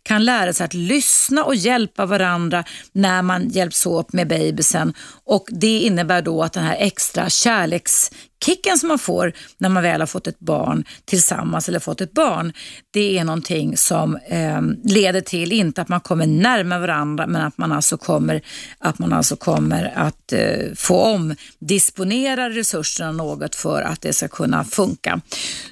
kan 0.03 0.25
lära 0.25 0.53
sig 0.53 0.65
att 0.65 0.73
lyssna 0.73 1.43
och 1.43 1.55
hjälpa 1.55 2.05
varandra 2.05 2.63
när 2.93 3.21
man 3.21 3.49
hjälps 3.49 3.85
åt 3.85 4.13
med 4.13 4.27
bebisen. 4.27 4.93
Och 5.25 5.47
Det 5.51 5.79
innebär 5.79 6.21
då 6.21 6.43
att 6.43 6.53
den 6.53 6.63
här 6.63 6.77
extra 6.79 7.29
kärleks 7.29 8.11
kicken 8.45 8.77
som 8.77 8.87
man 8.87 8.99
får 8.99 9.33
när 9.57 9.69
man 9.69 9.83
väl 9.83 10.01
har 10.01 10.07
fått 10.07 10.27
ett 10.27 10.39
barn 10.39 10.85
tillsammans 11.05 11.69
eller 11.69 11.79
fått 11.79 12.01
ett 12.01 12.13
barn, 12.13 12.53
det 12.91 13.17
är 13.17 13.23
någonting 13.23 13.77
som 13.77 14.15
eh, 14.15 14.61
leder 14.83 15.21
till, 15.21 15.51
inte 15.51 15.81
att 15.81 15.89
man 15.89 15.99
kommer 15.99 16.27
närmare 16.27 16.79
varandra, 16.79 17.27
men 17.27 17.41
att 17.41 17.57
man 17.57 17.71
alltså 17.71 17.97
kommer 17.97 18.41
att, 18.79 18.99
man 18.99 19.13
alltså 19.13 19.35
kommer 19.35 19.93
att 19.95 20.33
eh, 20.33 20.64
få 20.75 21.01
omdisponera 21.01 22.49
resurserna 22.49 23.11
något 23.11 23.55
för 23.55 23.81
att 23.81 24.01
det 24.01 24.13
ska 24.13 24.27
kunna 24.27 24.63
funka. 24.63 25.21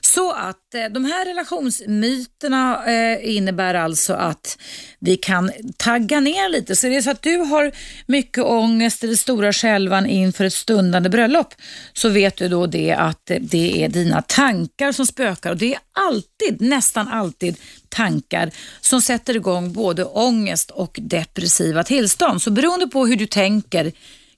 Så 0.02 0.32
att 0.32 0.76
eh, 0.76 0.86
de 0.92 1.06
här 1.06 1.26
relationsmyterna 1.26 2.86
eh, 2.86 3.36
innebär 3.36 3.74
alltså 3.74 4.14
att 4.14 4.58
vi 5.00 5.18
kan 5.18 5.52
tagga 5.78 6.20
ner 6.20 6.50
lite. 6.50 6.76
Så 6.76 6.88
det 6.88 6.96
är 6.96 7.02
så 7.02 7.12
att 7.12 7.22
du 7.22 7.38
har 7.38 7.72
mycket 8.06 8.44
ångest 8.44 9.04
eller 9.04 9.16
stora 9.16 9.54
skälvan 9.54 10.06
inför 10.06 10.46
ett 10.46 10.54
stundande 10.54 11.10
bröllop 11.10 11.54
så 11.94 12.10
vet 12.10 12.38
du 12.38 12.48
då 12.50 12.68
det 12.68 12.92
att 12.92 13.32
det 13.40 13.84
är 13.84 13.90
dina 13.90 14.22
tankar 14.22 14.92
som 14.92 15.06
spökar 15.06 15.52
och 15.52 15.58
det 15.58 15.74
är 15.74 15.80
alltid, 15.92 16.62
nästan 16.62 17.08
alltid 17.08 17.58
tankar 17.90 18.52
som 18.82 19.02
sätter 19.02 19.36
igång 19.36 19.74
både 19.74 20.04
ångest 20.04 20.72
och 20.72 21.00
depressiva 21.02 21.84
tillstånd. 21.84 22.42
Så 22.42 22.52
beroende 22.52 22.88
på 22.88 23.06
hur 23.06 23.16
du 23.16 23.26
tänker 23.26 23.92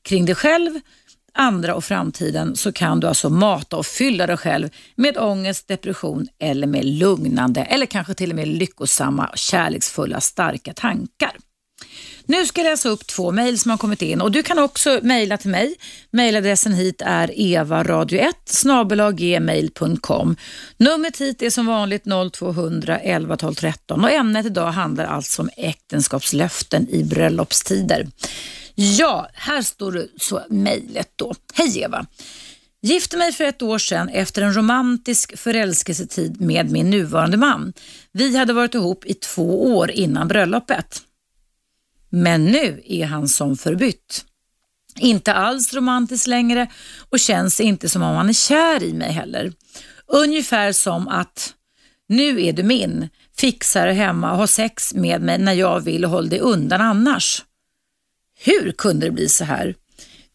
kring 0.05 0.25
dig 0.25 0.35
själv 0.35 0.79
andra 1.35 1.75
och 1.75 1.83
framtiden 1.83 2.55
så 2.55 2.71
kan 2.71 2.99
du 2.99 3.07
alltså 3.07 3.29
mata 3.29 3.77
och 3.77 3.85
fylla 3.85 4.27
dig 4.27 4.37
själv 4.37 4.69
med 4.95 5.17
ångest, 5.17 5.67
depression 5.67 6.27
eller 6.39 6.67
med 6.67 6.85
lugnande 6.85 7.61
eller 7.61 7.85
kanske 7.85 8.13
till 8.13 8.29
och 8.29 8.35
med 8.35 8.47
lyckosamma, 8.47 9.31
kärleksfulla, 9.35 10.21
starka 10.21 10.73
tankar. 10.73 11.31
Nu 12.27 12.45
ska 12.45 12.61
jag 12.61 12.69
läsa 12.69 12.89
upp 12.89 13.07
två 13.07 13.31
mejl 13.31 13.59
som 13.59 13.71
har 13.71 13.77
kommit 13.77 14.01
in 14.01 14.21
och 14.21 14.31
du 14.31 14.43
kan 14.43 14.59
också 14.59 14.99
mejla 15.03 15.37
till 15.37 15.49
mig. 15.49 15.75
Mejladressen 16.11 16.73
hit 16.73 17.01
är 17.05 17.27
evaradio1 17.27 18.33
Numret 20.77 21.21
hit 21.21 21.41
är 21.41 21.49
som 21.49 21.65
vanligt 21.65 22.03
0200 22.33 22.99
11 22.99 23.37
12 23.37 23.53
13 23.53 24.03
och 24.03 24.11
ämnet 24.11 24.45
idag 24.45 24.71
handlar 24.71 25.05
alltså 25.05 25.41
om 25.41 25.49
äktenskapslöften 25.57 26.89
i 26.89 27.03
bröllopstider. 27.03 28.07
Ja, 28.75 29.29
här 29.33 29.61
står 29.61 29.91
det 29.91 30.07
så 30.17 30.41
mejlet 30.49 31.11
då. 31.15 31.33
Hej 31.53 31.79
Eva! 31.79 32.05
Gifte 32.81 33.17
mig 33.17 33.33
för 33.33 33.43
ett 33.43 33.61
år 33.61 33.77
sedan 33.77 34.09
efter 34.09 34.41
en 34.41 34.53
romantisk 34.53 35.37
förälskelsetid 35.37 36.41
med 36.41 36.71
min 36.71 36.89
nuvarande 36.89 37.37
man. 37.37 37.73
Vi 38.11 38.37
hade 38.37 38.53
varit 38.53 38.75
ihop 38.75 39.05
i 39.05 39.13
två 39.13 39.75
år 39.77 39.91
innan 39.91 40.27
bröllopet. 40.27 41.01
Men 42.09 42.45
nu 42.45 42.81
är 42.85 43.05
han 43.05 43.27
som 43.27 43.57
förbytt. 43.57 44.25
Inte 44.99 45.33
alls 45.33 45.73
romantisk 45.73 46.27
längre 46.27 46.71
och 47.09 47.19
känns 47.19 47.59
inte 47.59 47.89
som 47.89 48.03
om 48.03 48.15
han 48.15 48.29
är 48.29 48.33
kär 48.33 48.83
i 48.83 48.93
mig 48.93 49.11
heller. 49.11 49.53
Ungefär 50.07 50.71
som 50.71 51.07
att 51.07 51.53
nu 52.07 52.45
är 52.45 52.53
du 52.53 52.63
min, 52.63 53.09
fixar 53.37 53.87
hemma 53.87 54.31
och 54.31 54.37
har 54.37 54.47
sex 54.47 54.93
med 54.93 55.21
mig 55.21 55.37
när 55.37 55.53
jag 55.53 55.79
vill 55.79 56.05
och 56.05 56.11
håll 56.11 56.29
dig 56.29 56.39
undan 56.39 56.81
annars. 56.81 57.43
Hur 58.39 58.71
kunde 58.71 59.05
det 59.05 59.11
bli 59.11 59.29
så 59.29 59.43
här? 59.43 59.75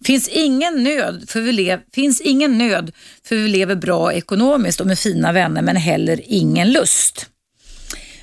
Finns 0.04 0.28
ingen, 0.28 0.82
nöd 0.84 1.24
för 1.28 1.40
vi 1.40 1.52
lev, 1.52 1.80
finns 1.92 2.20
ingen 2.20 2.58
nöd 2.58 2.92
för 3.24 3.36
vi 3.36 3.48
lever 3.48 3.74
bra 3.74 4.12
ekonomiskt 4.12 4.80
och 4.80 4.86
med 4.86 4.98
fina 4.98 5.32
vänner 5.32 5.62
men 5.62 5.76
heller 5.76 6.20
ingen 6.24 6.72
lust. 6.72 7.26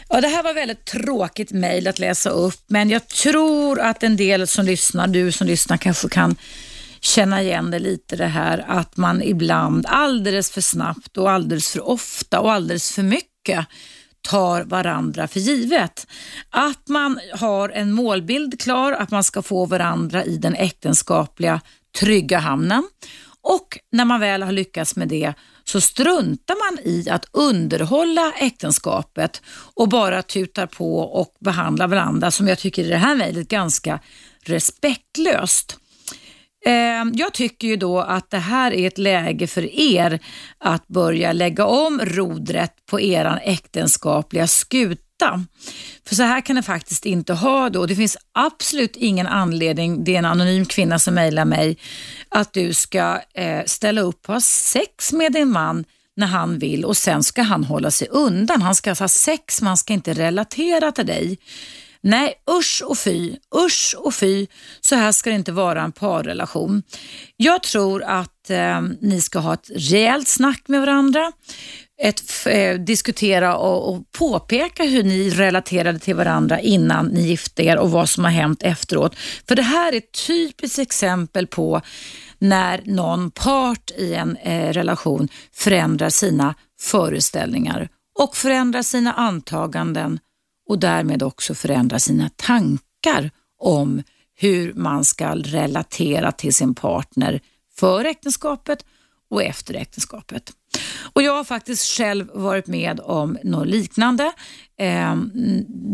Ja, 0.09 0.21
det 0.21 0.27
här 0.27 0.43
var 0.43 0.53
väldigt 0.53 0.85
tråkigt 0.85 1.51
mejl 1.51 1.87
att 1.87 1.99
läsa 1.99 2.29
upp 2.29 2.61
men 2.67 2.89
jag 2.89 3.07
tror 3.07 3.79
att 3.79 4.03
en 4.03 4.17
del 4.17 4.47
som 4.47 4.65
lyssnar, 4.65 5.07
du 5.07 5.31
som 5.31 5.47
lyssnar 5.47 5.77
kanske 5.77 6.09
kan 6.09 6.35
känna 7.01 7.41
igen 7.41 7.71
det 7.71 7.79
lite 7.79 8.15
det 8.15 8.25
här 8.25 8.65
att 8.67 8.97
man 8.97 9.23
ibland 9.23 9.85
alldeles 9.89 10.51
för 10.51 10.61
snabbt 10.61 11.17
och 11.17 11.31
alldeles 11.31 11.71
för 11.71 11.89
ofta 11.89 12.39
och 12.39 12.51
alldeles 12.51 12.91
för 12.91 13.03
mycket 13.03 13.67
tar 14.27 14.63
varandra 14.63 15.27
för 15.27 15.39
givet. 15.39 16.07
Att 16.49 16.87
man 16.87 17.19
har 17.33 17.69
en 17.69 17.91
målbild 17.91 18.61
klar, 18.61 18.91
att 18.91 19.11
man 19.11 19.23
ska 19.23 19.41
få 19.41 19.65
varandra 19.65 20.23
i 20.23 20.37
den 20.37 20.55
äktenskapliga 20.55 21.61
trygga 21.99 22.39
hamnen 22.39 22.83
och 23.41 23.79
när 23.91 24.05
man 24.05 24.19
väl 24.19 24.43
har 24.43 24.51
lyckats 24.51 24.95
med 24.95 25.07
det 25.07 25.33
så 25.63 25.81
struntar 25.81 26.71
man 26.71 26.85
i 26.85 27.09
att 27.09 27.25
underhålla 27.31 28.33
äktenskapet 28.39 29.41
och 29.75 29.89
bara 29.89 30.21
tutar 30.21 30.67
på 30.67 30.99
och 30.99 31.35
behandlar 31.39 31.87
varandra 31.87 32.31
som 32.31 32.47
jag 32.47 32.59
tycker 32.59 32.83
i 32.83 32.87
det 32.87 32.97
här 32.97 33.15
mejlet 33.15 33.47
ganska 33.47 33.99
respektlöst. 34.43 35.79
Ehm, 36.67 37.11
jag 37.15 37.33
tycker 37.33 37.67
ju 37.67 37.75
då 37.75 37.99
att 37.99 38.29
det 38.29 38.37
här 38.37 38.73
är 38.73 38.87
ett 38.87 38.97
läge 38.97 39.47
för 39.47 39.79
er 39.79 40.19
att 40.57 40.87
börja 40.87 41.33
lägga 41.33 41.65
om 41.65 42.01
rodret 42.03 42.73
på 42.85 43.01
eran 43.01 43.37
äktenskapliga 43.37 44.47
skuta. 44.47 45.45
För 46.07 46.15
så 46.15 46.23
här 46.23 46.41
kan 46.41 46.55
det 46.55 46.63
faktiskt 46.63 47.05
inte 47.05 47.33
ha 47.33 47.69
då. 47.69 47.85
Det 47.85 47.95
finns 47.95 48.17
absolut 48.31 48.95
ingen 48.95 49.27
anledning, 49.27 50.03
det 50.03 50.15
är 50.15 50.19
en 50.19 50.25
anonym 50.25 50.65
kvinna 50.65 50.99
som 50.99 51.13
mejlar 51.13 51.45
mig, 51.45 51.77
att 52.29 52.53
du 52.53 52.73
ska 52.73 53.21
eh, 53.33 53.63
ställa 53.65 54.01
upp 54.01 54.27
och 54.27 54.33
ha 54.33 54.41
sex 54.41 55.13
med 55.13 55.33
din 55.33 55.49
man 55.49 55.85
när 56.15 56.27
han 56.27 56.59
vill 56.59 56.85
och 56.85 56.97
sen 56.97 57.23
ska 57.23 57.41
han 57.41 57.63
hålla 57.63 57.91
sig 57.91 58.07
undan. 58.07 58.61
Han 58.61 58.75
ska 58.75 58.89
alltså 58.89 59.03
ha 59.03 59.09
sex, 59.09 59.61
man 59.61 59.77
ska 59.77 59.93
inte 59.93 60.13
relatera 60.13 60.91
till 60.91 61.05
dig. 61.05 61.37
Nej, 62.07 62.33
usch 62.59 62.83
och 62.85 62.97
fy, 62.97 63.35
usch 63.55 63.95
och 63.97 64.13
fy. 64.13 64.47
Så 64.81 64.95
här 64.95 65.11
ska 65.11 65.29
det 65.29 65.35
inte 65.35 65.51
vara 65.51 65.81
en 65.81 65.91
parrelation. 65.91 66.83
Jag 67.37 67.63
tror 67.63 68.03
att 68.03 68.49
eh, 68.49 68.81
ni 69.01 69.21
ska 69.21 69.39
ha 69.39 69.53
ett 69.53 69.71
rejält 69.75 70.27
snack 70.27 70.63
med 70.67 70.79
varandra. 70.79 71.31
Ett, 72.01 72.47
eh, 72.47 72.75
diskutera 72.75 73.57
och, 73.57 73.89
och, 73.93 74.11
påpeka 74.11 74.83
hur 74.83 75.03
ni 75.03 75.29
relaterade 75.29 75.99
till 75.99 76.15
varandra 76.15 76.59
innan 76.59 77.05
ni 77.07 77.21
gifte 77.21 77.63
er 77.63 77.77
och 77.77 77.91
vad 77.91 78.09
som 78.09 78.23
har 78.23 78.31
hänt 78.31 78.63
efteråt. 78.63 79.15
För 79.47 79.55
det 79.55 79.61
här 79.61 79.93
är 79.93 79.97
ett 79.97 80.27
typiskt 80.27 80.79
exempel 80.79 81.47
på 81.47 81.81
när 82.37 82.81
någon 82.85 83.31
part 83.31 83.91
i 83.97 84.13
en 84.13 84.37
eh, 84.37 84.73
relation 84.73 85.27
förändrar 85.53 86.09
sina 86.09 86.55
föreställningar 86.79 87.89
och 88.19 88.35
förändrar 88.35 88.81
sina 88.81 89.13
antaganden 89.13 90.19
och 90.67 90.79
därmed 90.79 91.23
också 91.23 91.55
förändra 91.55 91.99
sina 91.99 92.29
tankar 92.35 93.31
om 93.59 94.03
hur 94.35 94.73
man 94.73 95.05
ska 95.05 95.35
relatera 95.35 96.31
till 96.31 96.53
sin 96.53 96.75
partner 96.75 97.39
före 97.75 98.09
äktenskapet 98.09 98.85
och 99.29 99.43
efter 99.43 99.73
äktenskapet. 99.73 100.51
Och 101.17 101.23
Jag 101.23 101.33
har 101.33 101.43
faktiskt 101.43 101.97
själv 101.97 102.27
varit 102.33 102.67
med 102.67 102.99
om 102.99 103.37
något 103.43 103.67
liknande 103.67 104.23
eh, 104.79 105.15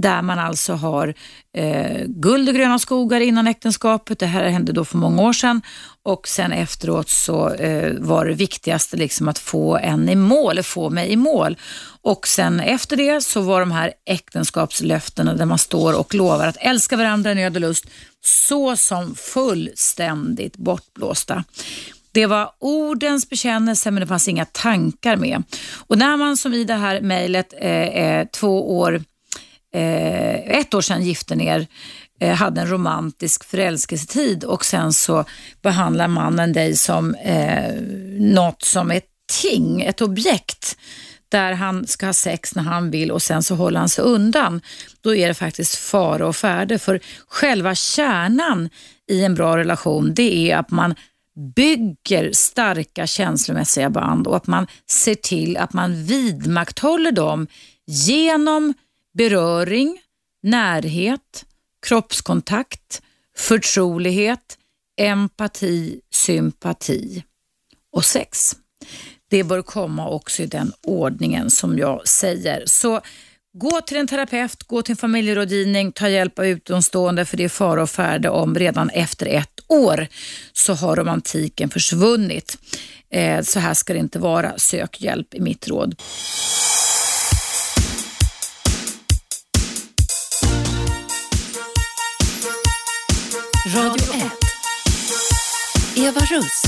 där 0.02 0.22
man 0.22 0.40
alltså 0.40 0.74
har 0.74 1.14
eh, 1.58 2.02
guld 2.08 2.50
och 2.50 2.56
gröna 2.56 2.80
skogar 2.80 3.20
innan 3.20 3.48
äktenskapet. 3.48 4.20
Det 4.20 4.26
här 4.26 4.44
hände 4.50 4.72
då 4.72 4.86
för 4.86 4.98
många 4.98 5.22
år 5.22 5.34
sedan 5.34 5.62
och 6.04 6.28
sen 6.28 6.52
efteråt 6.52 7.10
så 7.10 7.54
eh, 7.54 7.94
var 8.00 8.26
det 8.26 8.34
viktigaste 8.34 8.98
liksom 8.98 9.28
att 9.28 9.40
få 9.40 9.78
en 9.78 10.10
i 10.10 10.16
mål, 10.16 10.64
få 10.64 10.90
mig 10.90 11.12
i 11.12 11.16
mål. 11.16 11.58
Och 12.02 12.28
sen 12.28 12.60
efter 12.60 12.98
det 12.98 13.24
så 13.24 13.42
var 13.42 13.60
de 13.60 13.72
här 13.72 13.94
äktenskapslöftena 14.06 15.34
där 15.34 15.46
man 15.46 15.58
står 15.58 16.00
och 16.00 16.16
lovar 16.16 16.48
att 16.48 16.58
älska 16.60 16.98
varandra 16.98 17.32
i 17.32 17.36
nöd 17.36 17.56
och 17.56 17.62
lust 17.62 17.86
så 18.22 18.76
som 18.76 19.16
fullständigt 19.16 20.58
bortblåsta. 20.58 21.44
Det 22.14 22.26
var 22.26 22.52
ordens 22.60 23.30
bekännelse 23.30 23.92
men 23.92 24.02
det 24.02 24.08
fanns 24.08 24.28
inga 24.28 24.46
tankar 24.46 25.16
med. 25.16 25.44
Och 25.88 25.98
när 25.98 26.18
man 26.18 26.38
som 26.38 26.54
i 26.54 26.64
det 26.64 26.74
här 26.74 27.02
mejlet 27.02 27.54
eh, 27.58 27.72
eh 27.72 28.28
två 28.28 28.78
år, 28.78 29.04
eh, 29.74 30.60
ett 30.60 30.74
år 30.74 30.82
sedan 30.82 31.04
gifte 31.04 31.36
ner 31.36 31.68
eh, 32.20 32.36
hade 32.36 32.62
en 32.62 32.70
romantisk 32.70 33.44
förälskelsetid 33.44 34.44
och 34.44 34.66
sen 34.66 34.94
så 34.94 35.26
behandlar 35.62 36.08
mannen 36.08 36.54
dig 36.54 36.78
som 36.78 37.16
eh, 37.16 37.74
något 38.20 38.64
som 38.64 38.92
ett 38.92 39.08
ting, 39.42 39.82
ett 39.82 40.02
objekt 40.02 40.78
där 41.30 41.54
han 41.54 41.88
ska 41.88 42.06
ha 42.06 42.14
sex 42.14 42.56
när 42.56 42.64
han 42.64 42.92
vill 42.92 43.12
och 43.12 43.22
sen 43.22 43.44
så 43.44 43.56
håller 43.56 43.80
han 43.80 43.90
sig 43.90 44.04
undan. 44.04 44.62
Då 45.02 45.16
är 45.16 45.28
det 45.28 45.34
faktiskt 45.34 45.76
fara 45.76 46.28
och 46.28 46.36
färde 46.36 46.80
för 46.80 47.00
själva 47.28 47.76
kärnan 47.76 48.70
i 49.12 49.24
en 49.24 49.36
bra 49.36 49.58
relation 49.58 50.14
det 50.14 50.52
är 50.52 50.58
att 50.58 50.72
man 50.72 50.96
bygger 51.56 52.32
starka 52.32 53.08
känslomässiga 53.08 53.90
band 53.90 54.28
och 54.28 54.36
att 54.36 54.48
man 54.48 54.68
ser 54.90 55.16
till 55.16 55.58
att 55.58 55.74
man 55.74 56.04
vidmakthåller 56.04 57.12
dem 57.12 57.48
genom 57.88 58.74
beröring, 59.14 60.02
närhet, 60.44 61.46
kroppskontakt, 61.88 63.02
förtrolighet, 63.38 64.58
empati, 65.02 66.02
sympati 66.12 67.24
och 67.92 68.06
sex. 68.06 68.56
Det 69.30 69.44
bör 69.44 69.62
komma 69.62 70.10
också 70.10 70.44
i 70.44 70.46
den 70.46 70.74
ordningen 70.84 71.52
som 71.52 71.78
jag 71.78 72.08
säger. 72.08 72.64
Så 72.66 73.02
Gå 73.58 73.82
till 73.82 73.98
en 73.98 74.08
terapeut, 74.08 74.64
gå 74.64 74.82
till 74.82 74.92
en 74.92 74.98
familjerådgivning, 74.98 75.92
ta 75.92 76.10
hjälp 76.10 76.40
av 76.40 76.46
utomstående 76.46 77.26
för 77.26 77.38
det 77.38 77.44
är 77.44 77.50
fara 77.50 77.84
och 77.84 77.90
färde 77.90 78.30
om 78.30 78.56
redan 78.56 78.90
efter 78.90 79.26
ett 79.26 79.60
år 79.68 80.08
så 80.54 80.74
har 80.74 80.96
romantiken 80.96 81.70
försvunnit. 81.70 82.58
Eh, 83.10 83.42
så 83.42 83.60
här 83.60 83.74
ska 83.74 83.94
det 83.94 84.00
inte 84.00 84.20
vara. 84.20 84.58
Sök 84.58 85.02
hjälp 85.02 85.34
i 85.34 85.40
mitt 85.40 85.68
råd. 85.68 85.96
Radio 93.76 94.14
1. 94.14 94.24
Eva 95.96 96.22
Russ. 96.22 96.64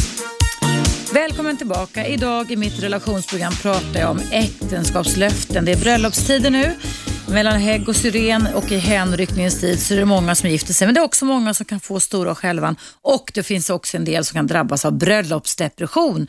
Välkommen 1.14 1.58
tillbaka. 1.58 2.08
Idag 2.08 2.52
i 2.52 2.56
mitt 2.56 2.84
relationsprogram 2.84 3.54
pratar 3.62 4.00
jag 4.00 4.12
om 4.12 4.20
äktenskapslöften. 4.32 5.66
Det 5.66 5.72
är 5.72 5.78
bröllopstider 5.78 6.50
nu. 6.50 6.76
Mellan 7.30 7.60
hägg 7.60 7.90
och 7.90 7.96
syren 7.96 8.48
och 8.56 8.72
i 8.72 8.78
hänryckningens 8.78 9.62
tid 9.62 9.82
så 9.82 9.94
är 9.94 9.98
det 9.98 10.06
många 10.06 10.36
som 10.36 10.50
gifter 10.50 10.74
sig. 10.74 10.88
Men 10.88 10.96
det 10.96 11.02
är 11.02 11.06
också 11.06 11.26
många 11.26 11.54
som 11.54 11.66
kan 11.66 11.80
få 11.80 12.00
stora 12.00 12.36
skälvan 12.36 12.76
och 13.02 13.32
det 13.34 13.44
finns 13.44 13.70
också 13.70 13.98
en 13.98 14.06
del 14.06 14.26
som 14.26 14.36
kan 14.36 14.48
drabbas 14.48 14.86
av 14.86 14.94
bröllopsdepression 14.98 16.28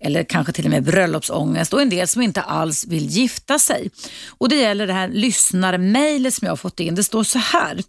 eller 0.00 0.24
kanske 0.24 0.52
till 0.52 0.64
och 0.64 0.70
med 0.70 0.82
bröllopsångest 0.82 1.72
och 1.72 1.82
en 1.82 1.90
del 1.90 2.08
som 2.08 2.22
inte 2.22 2.42
alls 2.42 2.86
vill 2.86 3.06
gifta 3.06 3.58
sig. 3.58 3.90
Och 4.38 4.48
Det 4.48 4.56
gäller 4.56 4.86
det 4.86 4.92
här 4.92 5.08
lyssnarmejlet 5.08 6.34
som 6.34 6.46
jag 6.46 6.52
har 6.52 6.56
fått 6.56 6.80
in. 6.80 6.94
Det 6.94 7.04
står 7.04 7.24
så 7.24 7.38
här. 7.38 7.82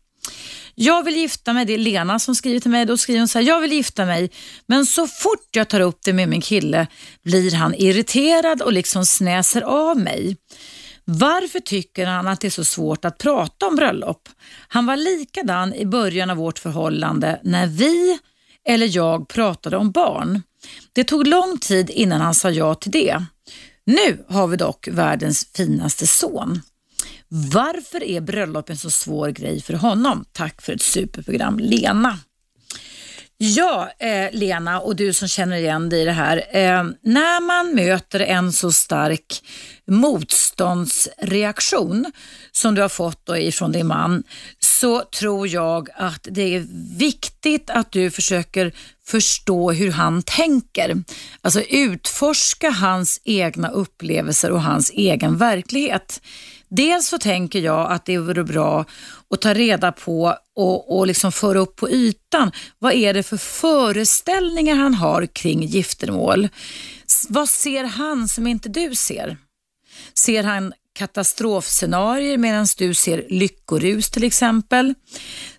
Jag 0.75 1.03
vill 1.03 1.15
gifta 1.15 1.53
mig, 1.53 1.65
det 1.65 1.73
är 1.73 1.77
Lena 1.77 2.19
som 2.19 2.35
skriver 2.35 2.59
till 2.59 2.71
mig. 2.71 2.85
Då 2.85 2.97
skriver 2.97 3.19
hon 3.19 3.27
så 3.27 3.39
här, 3.39 3.45
jag 3.45 3.61
vill 3.61 3.73
gifta 3.73 4.05
mig 4.05 4.31
men 4.65 4.85
så 4.85 5.07
fort 5.07 5.47
jag 5.51 5.67
tar 5.67 5.79
upp 5.79 5.99
det 6.03 6.13
med 6.13 6.29
min 6.29 6.41
kille 6.41 6.87
blir 7.23 7.55
han 7.55 7.75
irriterad 7.75 8.61
och 8.61 8.73
liksom 8.73 9.05
snäser 9.05 9.61
av 9.61 9.97
mig. 9.97 10.37
Varför 11.11 11.59
tycker 11.59 12.05
han 12.05 12.27
att 12.27 12.41
det 12.41 12.47
är 12.47 12.51
så 12.51 12.65
svårt 12.65 13.05
att 13.05 13.17
prata 13.17 13.67
om 13.67 13.75
bröllop? 13.75 14.29
Han 14.67 14.85
var 14.85 14.97
likadan 14.97 15.73
i 15.73 15.85
början 15.85 16.29
av 16.29 16.37
vårt 16.37 16.59
förhållande 16.59 17.39
när 17.43 17.67
vi 17.67 18.19
eller 18.65 18.95
jag 18.95 19.27
pratade 19.27 19.77
om 19.77 19.91
barn. 19.91 20.41
Det 20.93 21.03
tog 21.03 21.27
lång 21.27 21.57
tid 21.57 21.89
innan 21.89 22.21
han 22.21 22.35
sa 22.35 22.49
ja 22.49 22.75
till 22.75 22.91
det. 22.91 23.23
Nu 23.85 24.25
har 24.27 24.47
vi 24.47 24.57
dock 24.57 24.87
världens 24.87 25.47
finaste 25.55 26.07
son. 26.07 26.61
Varför 27.27 28.03
är 28.03 28.21
bröllop 28.21 28.69
en 28.69 28.77
så 28.77 28.89
svår 28.89 29.29
grej 29.29 29.61
för 29.61 29.73
honom? 29.73 30.25
Tack 30.31 30.61
för 30.61 30.73
ett 30.73 30.81
superprogram, 30.81 31.59
Lena. 31.59 32.17
Ja, 33.41 33.89
eh, 33.99 34.27
Lena 34.31 34.79
och 34.79 34.95
du 34.95 35.13
som 35.13 35.27
känner 35.27 35.57
igen 35.57 35.89
dig 35.89 36.01
i 36.01 36.05
det 36.05 36.11
här. 36.11 36.37
Eh, 36.37 36.83
när 37.01 37.41
man 37.41 37.75
möter 37.75 38.19
en 38.19 38.53
så 38.53 38.71
stark 38.71 39.43
motståndsreaktion 39.87 42.11
som 42.51 42.75
du 42.75 42.81
har 42.81 42.89
fått 42.89 43.25
då 43.25 43.37
ifrån 43.37 43.71
din 43.71 43.87
man 43.87 44.23
så 44.59 45.01
tror 45.01 45.47
jag 45.47 45.89
att 45.95 46.27
det 46.31 46.55
är 46.55 46.65
viktigt 46.97 47.69
att 47.69 47.91
du 47.91 48.11
försöker 48.11 48.71
förstå 49.05 49.71
hur 49.71 49.91
han 49.91 50.23
tänker. 50.23 51.03
Alltså 51.41 51.61
utforska 51.61 52.69
hans 52.69 53.21
egna 53.23 53.69
upplevelser 53.69 54.51
och 54.51 54.61
hans 54.61 54.91
egen 54.91 55.37
verklighet. 55.37 56.21
Dels 56.69 57.07
så 57.07 57.17
tänker 57.17 57.59
jag 57.59 57.91
att 57.91 58.05
det 58.05 58.17
vore 58.17 58.43
bra 58.43 58.85
och 59.29 59.41
ta 59.41 59.53
reda 59.53 59.91
på 59.91 60.35
och, 60.55 60.97
och 60.97 61.07
liksom 61.07 61.31
föra 61.31 61.59
upp 61.59 61.75
på 61.75 61.89
ytan. 61.89 62.51
Vad 62.79 62.93
är 62.93 63.13
det 63.13 63.23
för 63.23 63.37
föreställningar 63.37 64.75
han 64.75 64.93
har 64.93 65.25
kring 65.25 65.63
giftermål? 65.63 66.49
Vad 67.29 67.49
ser 67.49 67.83
han 67.83 68.27
som 68.27 68.47
inte 68.47 68.69
du 68.69 68.95
ser? 68.95 69.37
Ser 70.13 70.43
han 70.43 70.73
katastrofscenarier 70.99 72.37
medan 72.37 72.67
du 72.77 72.93
ser 72.93 73.25
lyckorus 73.29 74.09
till 74.09 74.23
exempel? 74.23 74.93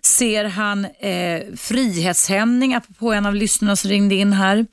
Ser 0.01 0.45
han 0.45 0.85
eh, 0.85 1.41
frihetshämning, 1.55 2.73
apropå 2.73 3.13
en 3.13 3.25
av 3.25 3.35
lyssnarna 3.35 3.75
som 3.75 3.89
ringde 3.89 4.15
in 4.15 4.33
här? 4.33 4.65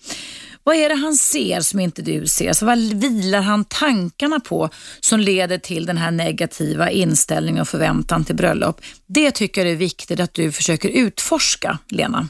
Vad 0.69 0.77
är 0.77 0.89
det 0.89 0.95
han 0.95 1.17
ser 1.17 1.61
som 1.61 1.81
inte 1.81 2.03
du 2.03 2.27
ser? 2.27 2.53
Så 2.53 2.67
vad 2.67 2.79
vilar 2.79 3.41
han 3.41 3.65
tankarna 3.65 4.41
på 4.41 4.71
som 5.01 5.21
leder 5.21 5.59
till 5.59 5.87
den 5.87 5.97
här 5.99 6.11
negativa 6.11 6.91
inställningen 6.91 7.61
och 7.61 7.69
förväntan 7.69 8.25
till 8.25 8.37
bröllop? 8.37 8.81
Det 9.07 9.31
tycker 9.31 9.65
jag 9.65 9.73
är 9.73 9.77
viktigt 9.77 10.21
att 10.21 10.35
du 10.35 10.53
försöker 10.53 10.89
utforska, 10.89 11.79
Lena. 11.89 12.29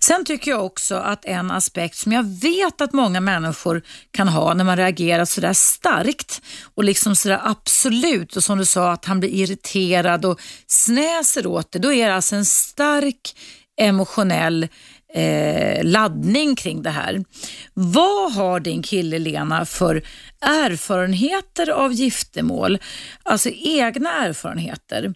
Sen 0.00 0.24
tycker 0.24 0.50
jag 0.50 0.64
också 0.64 0.94
att 0.94 1.24
en 1.24 1.50
aspekt 1.50 1.96
som 1.96 2.12
jag 2.12 2.40
vet 2.40 2.80
att 2.80 2.92
många 2.92 3.20
människor 3.20 3.82
kan 4.10 4.28
ha 4.28 4.54
när 4.54 4.64
man 4.64 4.76
reagerar 4.76 5.24
sådär 5.24 5.52
starkt 5.52 6.42
och 6.74 6.84
liksom 6.84 7.16
sådär 7.16 7.40
absolut 7.44 8.36
och 8.36 8.44
som 8.44 8.58
du 8.58 8.64
sa 8.64 8.92
att 8.92 9.04
han 9.04 9.20
blir 9.20 9.30
irriterad 9.30 10.24
och 10.24 10.40
snäser 10.66 11.46
åt 11.46 11.72
det. 11.72 11.78
Då 11.78 11.92
är 11.92 12.08
det 12.08 12.14
alltså 12.14 12.36
en 12.36 12.46
stark 12.46 13.34
emotionell 13.80 14.68
eh, 15.14 15.84
laddning 15.84 16.56
kring 16.56 16.82
det 16.82 16.90
här. 16.90 17.24
Vad 17.74 18.32
har 18.32 18.60
din 18.60 18.82
kille 18.82 19.18
Lena 19.18 19.66
för 19.66 20.02
erfarenheter 20.40 21.70
av 21.70 21.92
giftermål? 21.92 22.78
Alltså 23.22 23.48
egna 23.50 24.26
erfarenheter. 24.26 25.14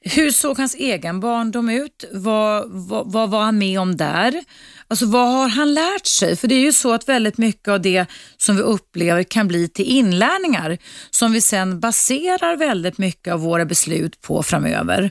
Hur 0.00 0.30
såg 0.30 0.58
hans 0.58 0.74
egen 0.74 1.20
barndom 1.20 1.70
ut? 1.70 2.04
Vad, 2.12 2.70
vad, 2.70 3.12
vad 3.12 3.30
var 3.30 3.42
han 3.42 3.58
med 3.58 3.80
om 3.80 3.96
där? 3.96 4.44
Alltså 4.88 5.06
vad 5.06 5.28
har 5.28 5.48
han 5.48 5.74
lärt 5.74 6.06
sig? 6.06 6.36
För 6.36 6.48
det 6.48 6.54
är 6.54 6.60
ju 6.60 6.72
så 6.72 6.92
att 6.92 7.08
väldigt 7.08 7.38
mycket 7.38 7.68
av 7.68 7.80
det 7.80 8.06
som 8.36 8.56
vi 8.56 8.62
upplever 8.62 9.22
kan 9.22 9.48
bli 9.48 9.68
till 9.68 9.84
inlärningar 9.84 10.78
som 11.10 11.32
vi 11.32 11.40
sen 11.40 11.80
baserar 11.80 12.56
väldigt 12.56 12.98
mycket 12.98 13.32
av 13.32 13.40
våra 13.40 13.64
beslut 13.64 14.20
på 14.20 14.42
framöver. 14.42 15.10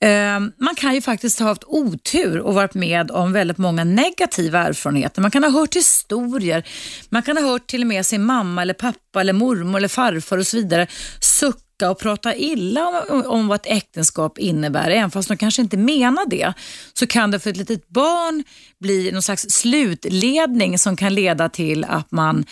Ehm, 0.00 0.52
man 0.56 0.74
kan 0.74 0.94
ju 0.94 1.00
faktiskt 1.00 1.38
ha 1.38 1.46
haft 1.46 1.64
otur 1.66 2.38
och 2.38 2.54
varit 2.54 2.74
med 2.74 3.10
om 3.10 3.32
väldigt 3.32 3.58
många 3.58 3.84
negativa 3.84 4.58
erfarenheter. 4.58 5.22
Man 5.22 5.30
kan 5.30 5.44
ha 5.44 5.50
hört 5.50 5.76
historier, 5.76 6.66
man 7.08 7.22
kan 7.22 7.36
ha 7.36 7.44
hört 7.44 7.66
till 7.66 7.80
och 7.80 7.86
med 7.86 8.06
sin 8.06 8.24
mamma 8.24 8.62
eller 8.62 8.74
pappa 8.74 9.20
eller 9.20 9.32
mormor 9.32 9.78
eller 9.78 9.88
farfar 9.88 10.38
och 10.38 10.46
så 10.46 10.56
vidare 10.56 10.86
sucka 11.20 11.90
och 11.90 11.98
prata 11.98 12.34
illa 12.34 13.04
om, 13.08 13.26
om 13.26 13.48
vad 13.48 13.56
ett 13.56 13.66
äktenskap 13.66 14.38
innebär, 14.38 14.90
även 14.90 15.10
fast 15.10 15.28
de 15.28 15.36
kanske 15.36 15.62
inte 15.62 15.76
menar 15.76 16.26
det, 16.26 16.52
så 16.92 17.06
kan 17.06 17.30
det 17.30 17.38
för 17.38 17.50
ett 17.50 17.56
litet 17.56 17.88
barn 17.88 18.44
bli 18.80 19.12
någon 19.12 19.22
slags 19.22 19.46
slutledning 19.50 20.78
som 20.78 20.96
kan 20.96 21.14
leda 21.14 21.48
till 21.48 21.84
att 21.84 22.10
man 22.10 22.44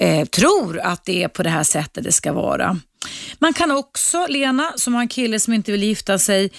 eh, 0.00 0.26
tror 0.26 0.80
att 0.80 1.04
det 1.04 1.22
är 1.22 1.28
på 1.28 1.42
det 1.42 1.50
här 1.50 1.64
sättet 1.64 2.04
det 2.04 2.12
ska 2.12 2.32
vara. 2.32 2.76
Man 3.38 3.52
kan 3.52 3.70
också, 3.70 4.26
Lena, 4.26 4.72
som 4.76 4.94
har 4.94 5.00
en 5.00 5.08
kille 5.08 5.40
som 5.40 5.52
inte 5.52 5.72
vill 5.72 5.82
gifta 5.82 6.18
sig, 6.18 6.50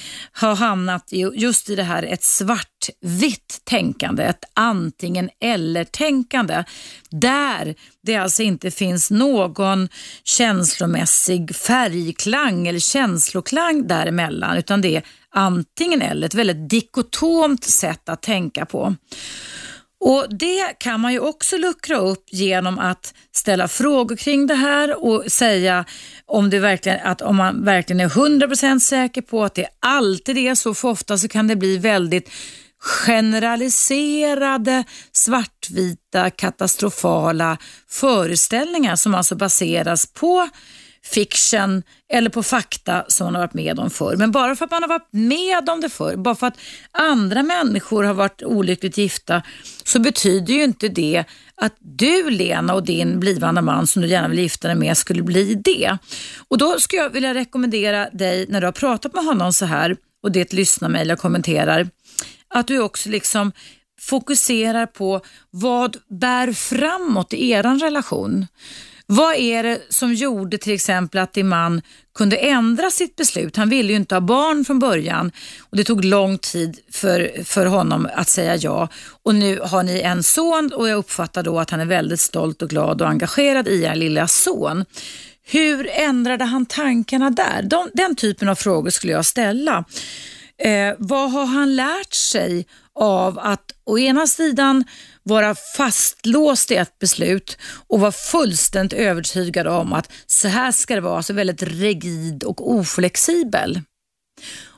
ha 0.42 0.54
hamnat 0.54 1.14
i, 1.14 1.32
just 1.34 1.70
i 1.70 1.76
det 1.76 1.84
här 1.84 2.04
ett 2.04 2.24
svartvitt 2.24 3.62
tänkande, 3.64 4.24
ett 4.24 4.44
antingen 4.54 5.30
eller-tänkande. 5.40 6.64
Där 7.10 7.76
det 8.04 8.16
alltså 8.16 8.44
inte 8.44 8.72
finns 8.72 9.12
någon 9.12 9.90
känslomässig 10.24 11.56
färgklang 11.56 12.68
eller 12.68 12.80
känsloklang 12.80 13.88
däremellan, 13.88 14.58
utan 14.58 14.82
det 14.82 14.96
är 14.96 15.04
antingen 15.30 16.02
eller, 16.02 16.28
ett 16.28 16.34
väldigt 16.34 16.70
dikotomt 16.70 17.64
sätt 17.64 18.10
att 18.10 18.22
tänka 18.22 18.66
på. 18.66 18.96
Och 20.00 20.26
Det 20.30 20.80
kan 20.80 21.00
man 21.00 21.14
ju 21.14 21.20
också 21.20 21.58
luckra 21.58 21.98
upp 21.98 22.24
genom 22.32 22.80
att 22.80 23.14
ställa 23.32 23.68
frågor 23.68 24.16
kring 24.16 24.48
det 24.48 24.56
här 24.56 25.04
och 25.04 25.32
säga 25.32 25.86
om, 26.26 26.50
det 26.50 26.60
verkligen, 26.60 27.00
att 27.04 27.22
om 27.22 27.36
man 27.36 27.66
verkligen 27.66 28.00
är 28.00 28.10
100% 28.10 28.80
säker 28.80 29.22
på 29.22 29.44
att 29.44 29.56
det 29.56 29.68
alltid 29.80 30.38
är 30.38 30.56
så, 30.56 30.74
för 30.74 30.88
ofta 30.88 31.18
så 31.18 31.28
kan 31.28 31.48
det 31.48 31.56
bli 31.56 31.78
väldigt 31.78 32.30
generaliserade, 32.80 34.84
svartvita, 35.12 36.30
katastrofala 36.30 37.58
föreställningar 37.90 38.96
som 38.96 39.16
alltså 39.16 39.36
baseras 39.36 40.14
på 40.14 40.50
fiction 41.06 41.84
eller 42.14 42.30
på 42.30 42.44
fakta 42.44 43.06
som 43.08 43.26
man 43.26 43.36
har 43.36 43.42
varit 43.42 43.54
med 43.54 43.80
om 43.80 43.90
förr. 43.90 44.16
Men 44.18 44.32
bara 44.32 44.56
för 44.56 44.66
att 44.66 44.72
man 44.72 44.84
har 44.84 44.90
varit 44.90 45.08
med 45.12 45.70
om 45.70 45.82
det 45.82 45.90
förr, 45.90 46.16
bara 46.16 46.36
för 46.36 46.48
att 46.48 46.58
andra 46.92 47.44
människor 47.44 48.04
har 48.04 48.14
varit 48.14 48.44
olyckligt 48.44 48.98
gifta, 48.98 49.42
så 49.84 50.00
betyder 50.00 50.54
ju 50.54 50.64
inte 50.64 50.88
det 50.88 51.24
att 51.56 51.76
du 51.80 52.30
Lena 52.30 52.74
och 52.74 52.86
din 52.86 53.20
blivande 53.20 53.62
man 53.62 53.88
som 53.88 54.02
du 54.02 54.08
gärna 54.08 54.28
vill 54.28 54.40
gifta 54.40 54.68
dig 54.68 54.78
med 54.78 54.98
skulle 54.98 55.24
bli 55.24 55.56
det. 55.56 55.98
Och 56.48 56.58
Då 56.58 56.80
skulle 56.80 57.02
jag 57.02 57.10
vilja 57.10 57.34
rekommendera 57.34 58.10
dig 58.10 58.46
när 58.50 58.62
du 58.62 58.68
har 58.68 58.72
pratat 58.72 59.14
med 59.14 59.26
honom 59.26 59.54
så 59.54 59.66
här 59.66 59.96
och 60.24 60.32
det 60.32 60.40
är 60.40 60.46
ett 60.46 60.54
lyssnarmail 60.54 61.10
jag 61.10 61.20
kommenterar, 61.20 61.88
att 62.48 62.68
du 62.68 62.80
också 62.80 63.10
liksom 63.10 63.52
fokuserar 64.00 64.86
på 64.86 65.22
vad 65.50 65.98
bär 66.08 66.54
framåt 66.54 67.34
i 67.34 67.50
er 67.50 67.64
relation. 67.64 68.46
Vad 69.08 69.36
är 69.36 69.64
det 69.64 69.82
som 69.90 70.14
gjorde 70.14 70.58
till 70.58 70.74
exempel 70.74 71.22
att 71.22 71.34
din 71.34 71.48
man 71.48 71.82
kunde 72.18 72.38
ändra 72.38 72.92
sitt 72.92 73.16
beslut? 73.16 73.56
Han 73.56 73.70
ville 73.70 73.90
ju 73.90 73.96
inte 73.96 74.16
ha 74.16 74.22
barn 74.22 74.66
från 74.66 74.80
början 74.80 75.32
och 75.60 75.78
det 75.78 75.84
tog 75.84 76.06
lång 76.06 76.38
tid 76.38 76.80
för, 76.92 77.44
för 77.44 77.66
honom 77.66 78.08
att 78.16 78.30
säga 78.30 78.56
ja. 78.56 78.90
Och 79.24 79.36
nu 79.36 79.60
har 79.60 79.84
ni 79.84 80.02
en 80.02 80.24
son 80.24 80.72
och 80.74 80.90
jag 80.90 80.98
uppfattar 80.98 81.44
då 81.44 81.60
att 81.60 81.70
han 81.70 81.80
är 81.80 81.86
väldigt 81.86 82.20
stolt 82.20 82.62
och 82.62 82.70
glad 82.70 83.02
och 83.02 83.10
engagerad 83.10 83.68
i 83.68 83.84
er 83.84 83.96
lilla 83.96 84.28
son. 84.28 84.86
Hur 85.48 85.90
ändrade 85.92 86.44
han 86.44 86.66
tankarna 86.66 87.30
där? 87.30 87.62
De, 87.64 87.90
den 87.94 88.16
typen 88.16 88.50
av 88.50 88.56
frågor 88.56 88.90
skulle 88.90 89.14
jag 89.14 89.26
ställa. 89.26 89.86
Eh, 90.58 90.94
vad 90.98 91.32
har 91.32 91.46
han 91.46 91.76
lärt 91.76 92.14
sig 92.14 92.66
av 92.96 93.40
att 93.40 93.72
å 93.84 93.98
ena 94.00 94.28
sidan 94.28 94.84
vara 95.26 95.56
fastlåst 95.56 96.72
i 96.72 96.76
ett 96.76 97.00
beslut 97.00 97.58
och 97.88 98.00
vara 98.00 98.12
fullständigt 98.12 99.00
övertygad 99.00 99.68
om 99.68 99.94
att 99.94 100.12
så 100.26 100.48
här 100.48 100.72
ska 100.72 100.96
det 100.96 101.02
vara, 101.02 101.18
alltså 101.18 101.34
väldigt 101.34 101.64
rigid 101.64 102.44
och 102.44 102.72
oflexibel. 102.72 103.82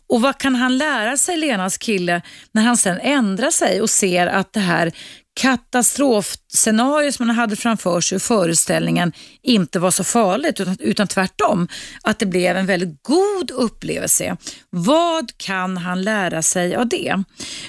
Och 0.10 0.22
vad 0.22 0.38
kan 0.38 0.56
han 0.56 0.78
lära 0.78 1.18
sig, 1.18 1.38
Lenas 1.38 1.78
kille, 1.78 2.22
när 2.52 2.62
han 2.62 2.78
sen 2.78 3.00
ändrar 3.00 3.52
sig 3.52 3.82
och 3.82 3.90
ser 3.90 4.28
att 4.28 4.54
det 4.54 4.60
här 4.60 4.92
katastrofscenario 5.38 7.12
som 7.12 7.28
man 7.28 7.36
hade 7.36 7.56
framför 7.56 8.02
sig 8.02 8.16
i 8.16 8.20
föreställningen 8.20 9.14
inte 9.42 9.80
var 9.80 9.92
så 9.92 10.04
farligt 10.04 10.60
utan, 10.60 10.78
utan 10.80 11.08
tvärtom 11.08 11.68
att 12.02 12.20
det 12.20 12.26
blev 12.26 12.58
en 12.58 12.66
väldigt 12.66 13.04
god 13.04 13.52
upplevelse. 13.52 14.38
Vad 14.70 15.38
kan 15.38 15.78
han 15.78 16.02
lära 16.02 16.42
sig 16.42 16.76
av 16.76 16.88
det? 16.88 17.24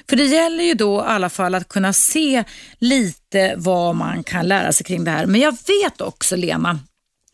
För 0.08 0.16
det 0.16 0.24
gäller 0.24 0.64
ju 0.64 0.74
då 0.74 0.98
i 0.98 1.04
alla 1.06 1.30
fall 1.30 1.54
att 1.54 1.68
kunna 1.68 1.92
se 1.92 2.44
lite 2.78 3.54
vad 3.56 3.96
man 3.96 4.22
kan 4.22 4.48
lära 4.48 4.72
sig 4.72 4.86
kring 4.86 5.04
det 5.04 5.10
här. 5.10 5.26
Men 5.26 5.40
jag 5.40 5.52
vet 5.52 6.00
också 6.00 6.36
Lena, 6.36 6.78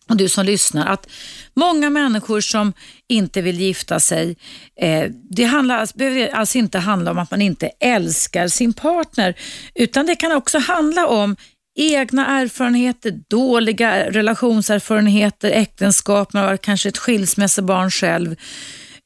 och 0.08 0.16
du 0.16 0.28
som 0.28 0.46
lyssnar, 0.46 0.86
att 0.86 1.08
många 1.54 1.90
människor 1.90 2.40
som 2.40 2.72
inte 3.08 3.42
vill 3.42 3.60
gifta 3.60 4.00
sig, 4.00 4.36
eh, 4.80 5.10
det 5.30 5.44
handlar, 5.44 5.78
alltså, 5.78 5.98
behöver 5.98 6.28
alltså 6.28 6.58
inte 6.58 6.78
handla 6.78 7.10
om 7.10 7.18
att 7.18 7.30
man 7.30 7.42
inte 7.42 7.70
älskar 7.80 8.48
sin 8.48 8.72
partner, 8.72 9.34
utan 9.74 10.06
det 10.06 10.16
kan 10.16 10.32
också 10.32 10.58
handla 10.58 11.06
om 11.06 11.36
egna 11.76 12.40
erfarenheter, 12.40 13.20
dåliga 13.28 14.10
relationserfarenheter, 14.10 15.50
äktenskap, 15.50 16.32
man 16.32 16.44
har 16.44 16.56
kanske 16.56 16.88
ett 16.88 16.98
skilsmässobarn 16.98 17.90
själv, 17.90 18.36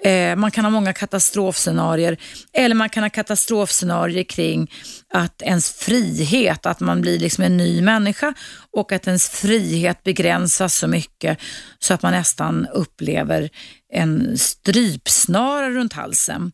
Eh, 0.04 0.36
man 0.36 0.50
kan 0.50 0.64
ha 0.64 0.70
många 0.70 0.92
katastrofscenarier 0.92 2.16
eller 2.52 2.74
man 2.74 2.88
kan 2.88 3.02
ha 3.02 3.10
katastrofscenarier 3.10 4.24
kring 4.24 4.70
att 5.14 5.42
ens 5.42 5.72
frihet, 5.72 6.66
att 6.66 6.80
man 6.80 7.00
blir 7.00 7.18
liksom 7.18 7.44
en 7.44 7.56
ny 7.56 7.82
människa 7.82 8.34
och 8.72 8.92
att 8.92 9.06
ens 9.06 9.28
frihet 9.28 10.02
begränsas 10.02 10.74
så 10.74 10.86
mycket 10.86 11.38
så 11.78 11.94
att 11.94 12.02
man 12.02 12.12
nästan 12.12 12.66
upplever 12.66 13.50
en 13.92 14.38
strypsnara 14.38 15.70
runt 15.70 15.92
halsen. 15.92 16.52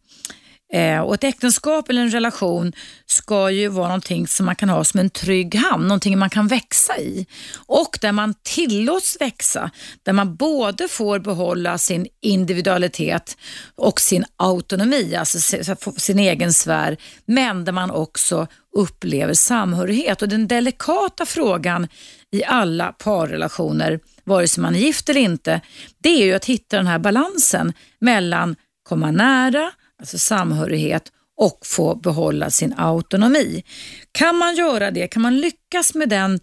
Eh, 0.75 1.01
och 1.01 1.15
ett 1.15 1.25
äktenskap 1.25 1.89
eller 1.89 2.03
en 2.03 2.11
relation 2.11 2.73
ska 3.07 3.51
ju 3.51 3.69
vara 3.69 3.89
någonting 3.89 4.27
som 4.27 4.47
man 4.47 4.57
kan 4.57 4.69
ha 4.69 4.85
som 4.85 5.01
en 5.01 5.11
trygg 5.11 5.55
hamn, 5.55 5.89
någonting 5.89 6.19
man 6.19 6.31
kan 6.31 6.49
växa 6.49 6.99
i. 6.99 7.27
Och 7.67 7.99
där 8.01 8.13
man 8.13 8.35
tillåts 8.43 9.17
växa, 9.21 9.71
där 10.03 10.13
man 10.13 10.37
både 10.37 10.89
får 10.89 11.19
behålla 11.19 11.79
sin 11.79 12.07
individualitet 12.23 13.37
och 13.75 14.01
sin 14.01 14.25
autonomi, 14.37 15.17
alltså 15.17 15.63
sin 15.97 16.19
egen 16.19 16.53
sfär, 16.53 16.97
men 17.27 17.65
där 17.65 17.73
man 17.73 17.91
också 17.91 18.47
upplever 18.77 19.35
samhörighet. 19.35 20.23
Och 20.23 20.29
den 20.29 20.49
delikata 20.49 21.27
frågan 21.27 21.89
i 22.33 22.45
alla 22.45 22.93
parrelationer, 22.93 24.01
vare 24.25 24.49
sig 24.49 24.63
man 24.63 24.75
är 24.75 24.79
gift 24.79 25.09
eller 25.09 25.21
inte, 25.21 25.61
det 26.03 26.23
är 26.23 26.25
ju 26.25 26.35
att 26.35 26.45
hitta 26.45 26.77
den 26.77 26.87
här 26.87 26.99
balansen 26.99 27.73
mellan 28.01 28.57
komma 28.89 29.11
nära, 29.11 29.73
alltså 30.01 30.19
samhörighet 30.19 31.13
och 31.37 31.59
få 31.65 31.95
behålla 31.95 32.51
sin 32.51 32.75
autonomi. 32.77 33.65
Kan 34.13 34.37
man 34.37 34.55
göra 34.55 34.91
det, 34.91 35.07
kan 35.09 35.23
man 35.23 35.41
lyckas 35.41 35.95
med 35.95 36.09
den 36.09 36.41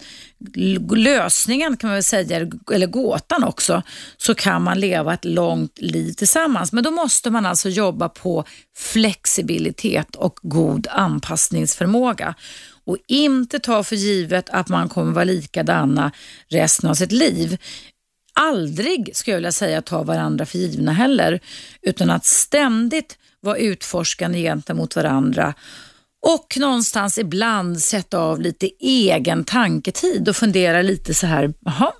lösningen 0.95 1.77
kan 1.77 1.87
man 1.87 1.95
väl 1.95 2.03
säga, 2.03 2.47
eller 2.71 2.87
gåtan 2.87 3.43
också, 3.43 3.83
så 4.17 4.35
kan 4.35 4.61
man 4.61 4.79
leva 4.79 5.13
ett 5.13 5.25
långt 5.25 5.81
liv 5.81 6.13
tillsammans. 6.13 6.71
Men 6.71 6.83
då 6.83 6.91
måste 6.91 7.29
man 7.29 7.45
alltså 7.45 7.69
jobba 7.69 8.09
på 8.09 8.45
flexibilitet 8.77 10.15
och 10.15 10.39
god 10.41 10.87
anpassningsförmåga 10.91 12.35
och 12.85 12.97
inte 13.07 13.59
ta 13.59 13.83
för 13.83 13.95
givet 13.95 14.49
att 14.49 14.69
man 14.69 14.89
kommer 14.89 15.11
vara 15.11 15.23
likadana 15.23 16.11
resten 16.49 16.89
av 16.89 16.93
sitt 16.93 17.11
liv 17.11 17.57
aldrig, 18.33 19.15
skulle 19.15 19.33
jag 19.33 19.37
vilja 19.37 19.51
säga, 19.51 19.81
ta 19.81 20.03
varandra 20.03 20.45
för 20.45 20.57
givna 20.57 20.93
heller, 20.93 21.39
utan 21.81 22.09
att 22.09 22.25
ständigt 22.25 23.17
vara 23.41 23.57
utforskande 23.57 24.41
gentemot 24.41 24.95
varandra 24.95 25.53
och 26.21 26.57
någonstans 26.59 27.17
ibland 27.17 27.79
sätta 27.81 28.19
av 28.19 28.41
lite 28.41 28.69
egen 28.79 29.43
tanketid 29.43 30.29
och 30.29 30.35
fundera 30.35 30.81
lite 30.81 31.13
så 31.13 31.27
här, 31.27 31.53
jaha, 31.59 31.91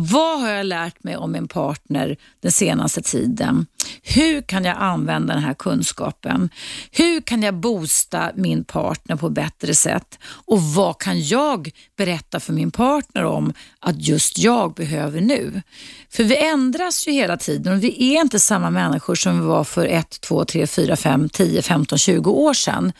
vad 0.00 0.40
har 0.40 0.48
jag 0.50 0.66
lärt 0.66 1.04
mig 1.04 1.16
om 1.16 1.32
min 1.32 1.48
partner 1.48 2.16
den 2.40 2.52
senaste 2.52 3.02
tiden? 3.02 3.66
Hur 4.02 4.40
kan 4.40 4.64
jag 4.64 4.76
använda 4.78 5.34
den 5.34 5.42
här 5.42 5.54
kunskapen? 5.54 6.50
Hur 6.90 7.20
kan 7.20 7.42
jag 7.42 7.54
boosta 7.54 8.30
min 8.34 8.64
partner 8.64 9.16
på 9.16 9.30
bättre 9.30 9.74
sätt? 9.74 10.18
Och 10.24 10.62
vad 10.62 10.98
kan 10.98 11.22
jag 11.22 11.70
berätta 11.96 12.40
för 12.40 12.52
min 12.52 12.70
partner 12.70 13.24
om 13.24 13.52
att 13.80 14.08
just 14.08 14.38
jag 14.38 14.74
behöver 14.74 15.20
nu? 15.20 15.62
För 16.10 16.24
vi 16.24 16.36
ändras 16.36 17.08
ju 17.08 17.12
hela 17.12 17.36
tiden 17.36 17.72
och 17.72 17.84
vi 17.84 18.16
är 18.16 18.20
inte 18.20 18.40
samma 18.40 18.70
människor 18.70 19.14
som 19.14 19.40
vi 19.40 19.46
var 19.46 19.64
för 19.64 19.86
1, 19.86 20.20
2, 20.20 20.44
3, 20.44 20.66
4, 20.66 20.96
5, 20.96 21.28
10, 21.28 21.62
15, 21.62 21.98
20 21.98 22.30
år 22.30 22.54
sedan. 22.54 22.92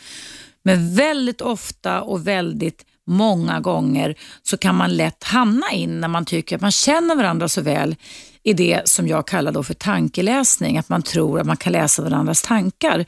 Men 0.63 0.95
väldigt 0.95 1.41
ofta 1.41 2.03
och 2.03 2.27
väldigt 2.27 2.85
många 3.09 3.61
gånger 3.61 4.15
så 4.43 4.57
kan 4.57 4.75
man 4.75 4.97
lätt 4.97 5.25
hamna 5.25 5.73
in 5.73 6.01
när 6.01 6.09
man 6.09 6.25
tycker 6.25 6.57
att 6.57 6.63
man 6.63 6.71
känner 6.71 7.17
varandra 7.17 7.49
så 7.49 7.61
väl 7.61 7.97
i 8.43 8.53
det 8.53 8.89
som 8.89 9.09
jag 9.09 9.27
kallar 9.27 9.53
då 9.53 9.63
för 9.63 9.75
tankeläsning, 9.75 10.79
att 10.79 10.89
man 10.89 11.03
tror 11.03 11.41
att 11.41 11.47
man 11.47 11.57
kan 11.57 11.73
läsa 11.73 12.03
varandras 12.03 12.43
tankar. 12.43 13.05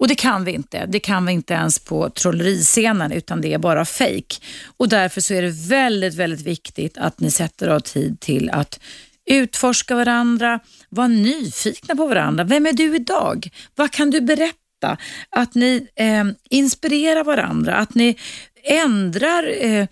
Och 0.00 0.08
det 0.08 0.14
kan 0.14 0.44
vi 0.44 0.52
inte. 0.52 0.86
Det 0.86 1.00
kan 1.00 1.26
vi 1.26 1.32
inte 1.32 1.54
ens 1.54 1.78
på 1.78 2.10
trolleriscenen 2.10 3.12
utan 3.12 3.40
det 3.40 3.52
är 3.52 3.58
bara 3.58 3.84
fejk. 3.84 4.42
Och 4.76 4.88
därför 4.88 5.20
så 5.20 5.34
är 5.34 5.42
det 5.42 5.68
väldigt, 5.68 6.14
väldigt 6.14 6.46
viktigt 6.46 6.98
att 6.98 7.20
ni 7.20 7.30
sätter 7.30 7.68
av 7.68 7.80
tid 7.80 8.20
till 8.20 8.50
att 8.50 8.80
utforska 9.30 9.94
varandra, 9.94 10.60
vara 10.88 11.08
nyfikna 11.08 11.96
på 11.96 12.06
varandra. 12.06 12.44
Vem 12.44 12.66
är 12.66 12.72
du 12.72 12.96
idag? 12.96 13.48
Vad 13.74 13.90
kan 13.90 14.10
du 14.10 14.20
berätta? 14.20 14.96
Att 15.30 15.54
ni 15.54 15.88
eh, 15.96 16.24
inspirerar 16.50 17.24
varandra, 17.24 17.74
att 17.74 17.94
ni 17.94 18.16
ändrar 18.64 19.64
eh, 19.64 19.86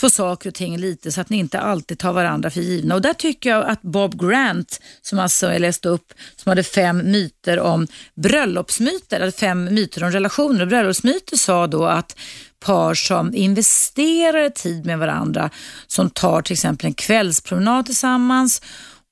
på 0.00 0.10
saker 0.10 0.48
och 0.48 0.54
ting 0.54 0.78
lite 0.78 1.12
så 1.12 1.20
att 1.20 1.30
ni 1.30 1.36
inte 1.36 1.60
alltid 1.60 1.98
tar 1.98 2.12
varandra 2.12 2.50
för 2.50 2.60
givna. 2.60 2.94
Och 2.94 3.02
där 3.02 3.14
tycker 3.14 3.50
jag 3.50 3.68
att 3.68 3.82
Bob 3.82 4.20
Grant, 4.20 4.80
som 5.02 5.18
alltså 5.18 5.52
jag 5.52 5.60
läste 5.60 5.88
upp, 5.88 6.12
som 6.36 6.50
hade 6.50 6.62
fem 6.62 7.10
myter 7.10 7.60
om 7.60 7.86
bröllopsmyter, 8.14 9.20
eller 9.20 9.30
fem 9.30 9.74
myter 9.74 10.04
om 10.04 10.10
relationer 10.10 10.62
och 10.62 10.68
bröllopsmyter, 10.68 11.36
sa 11.36 11.66
då 11.66 11.86
att 11.86 12.16
par 12.60 12.94
som 12.94 13.34
investerar 13.34 14.50
tid 14.50 14.86
med 14.86 14.98
varandra, 14.98 15.50
som 15.86 16.10
tar 16.10 16.42
till 16.42 16.52
exempel 16.52 16.86
en 16.86 16.94
kvällspromenad 16.94 17.86
tillsammans 17.86 18.62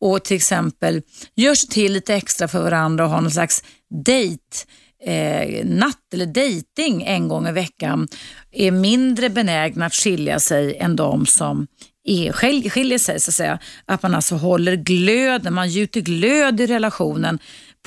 och 0.01 0.25
till 0.25 0.37
exempel 0.37 1.03
gör 1.35 1.55
sig 1.55 1.69
till 1.69 1.93
lite 1.93 2.15
extra 2.15 2.49
för 2.49 2.63
varandra 2.63 3.05
och 3.05 3.11
har 3.11 3.21
någon 3.21 3.31
slags 3.31 3.63
dejt 4.05 4.67
eh, 5.07 5.67
natt 5.67 6.15
eller 6.15 6.27
dejting 6.27 7.03
en 7.03 7.29
gång 7.29 7.49
i 7.49 7.53
veckan 7.53 8.09
är 8.53 8.71
mindre 8.71 9.31
benägna 9.31 9.87
att 9.87 9.95
skilja 9.95 10.41
sig 10.41 10.77
än 10.77 10.97
de 10.97 11.27
som 11.27 11.67
är, 12.05 12.33
skiljer 12.71 12.99
sig. 12.99 13.21
Så 13.21 13.31
att, 13.31 13.35
säga. 13.35 13.59
att 13.87 14.03
man 14.03 14.15
alltså 14.15 14.35
håller 14.35 14.77
glöden, 14.77 15.55
man 15.55 15.69
gjuter 15.69 16.01
glöd 16.01 16.61
i 16.61 16.67
relationen 16.67 17.39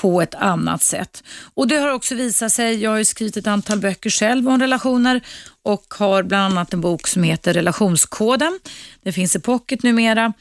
på 0.01 0.21
ett 0.21 0.35
annat 0.35 0.83
sätt. 0.83 1.23
Och 1.53 1.67
Det 1.67 1.75
har 1.77 1.91
också 1.91 2.15
visat 2.15 2.51
sig, 2.51 2.83
jag 2.83 2.91
har 2.91 3.03
skrivit 3.03 3.37
ett 3.37 3.47
antal 3.47 3.79
böcker 3.79 4.09
själv 4.09 4.49
om 4.49 4.59
relationer 4.59 5.21
och 5.63 5.85
har 5.99 6.23
bland 6.23 6.53
annat 6.53 6.73
en 6.73 6.81
bok 6.81 7.07
som 7.07 7.23
heter 7.23 7.53
Relationskoden. 7.53 8.59
Den 9.03 9.13
finns 9.13 9.35
i 9.35 9.39
pocket 9.39 9.83
numera. 9.83 10.33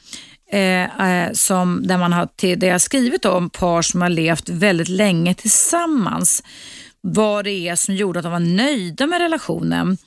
Eh, 0.51 1.09
eh, 1.09 1.31
som, 1.33 1.87
där 1.87 1.97
man 1.97 2.13
har, 2.13 2.27
till, 2.35 2.59
där 2.59 2.67
jag 2.67 2.81
skrivit 2.81 3.25
om 3.25 3.49
par 3.49 3.81
som 3.81 4.01
har 4.01 4.09
levt 4.09 4.49
väldigt 4.49 4.87
länge 4.87 5.33
tillsammans. 5.33 6.43
Vad 7.01 7.45
det 7.45 7.67
är 7.67 7.75
som 7.75 7.95
gjorde 7.95 8.19
att 8.19 8.23
de 8.23 8.31
var 8.31 8.39
nöjda 8.39 9.07
med 9.07 9.21
relationen. 9.21 9.97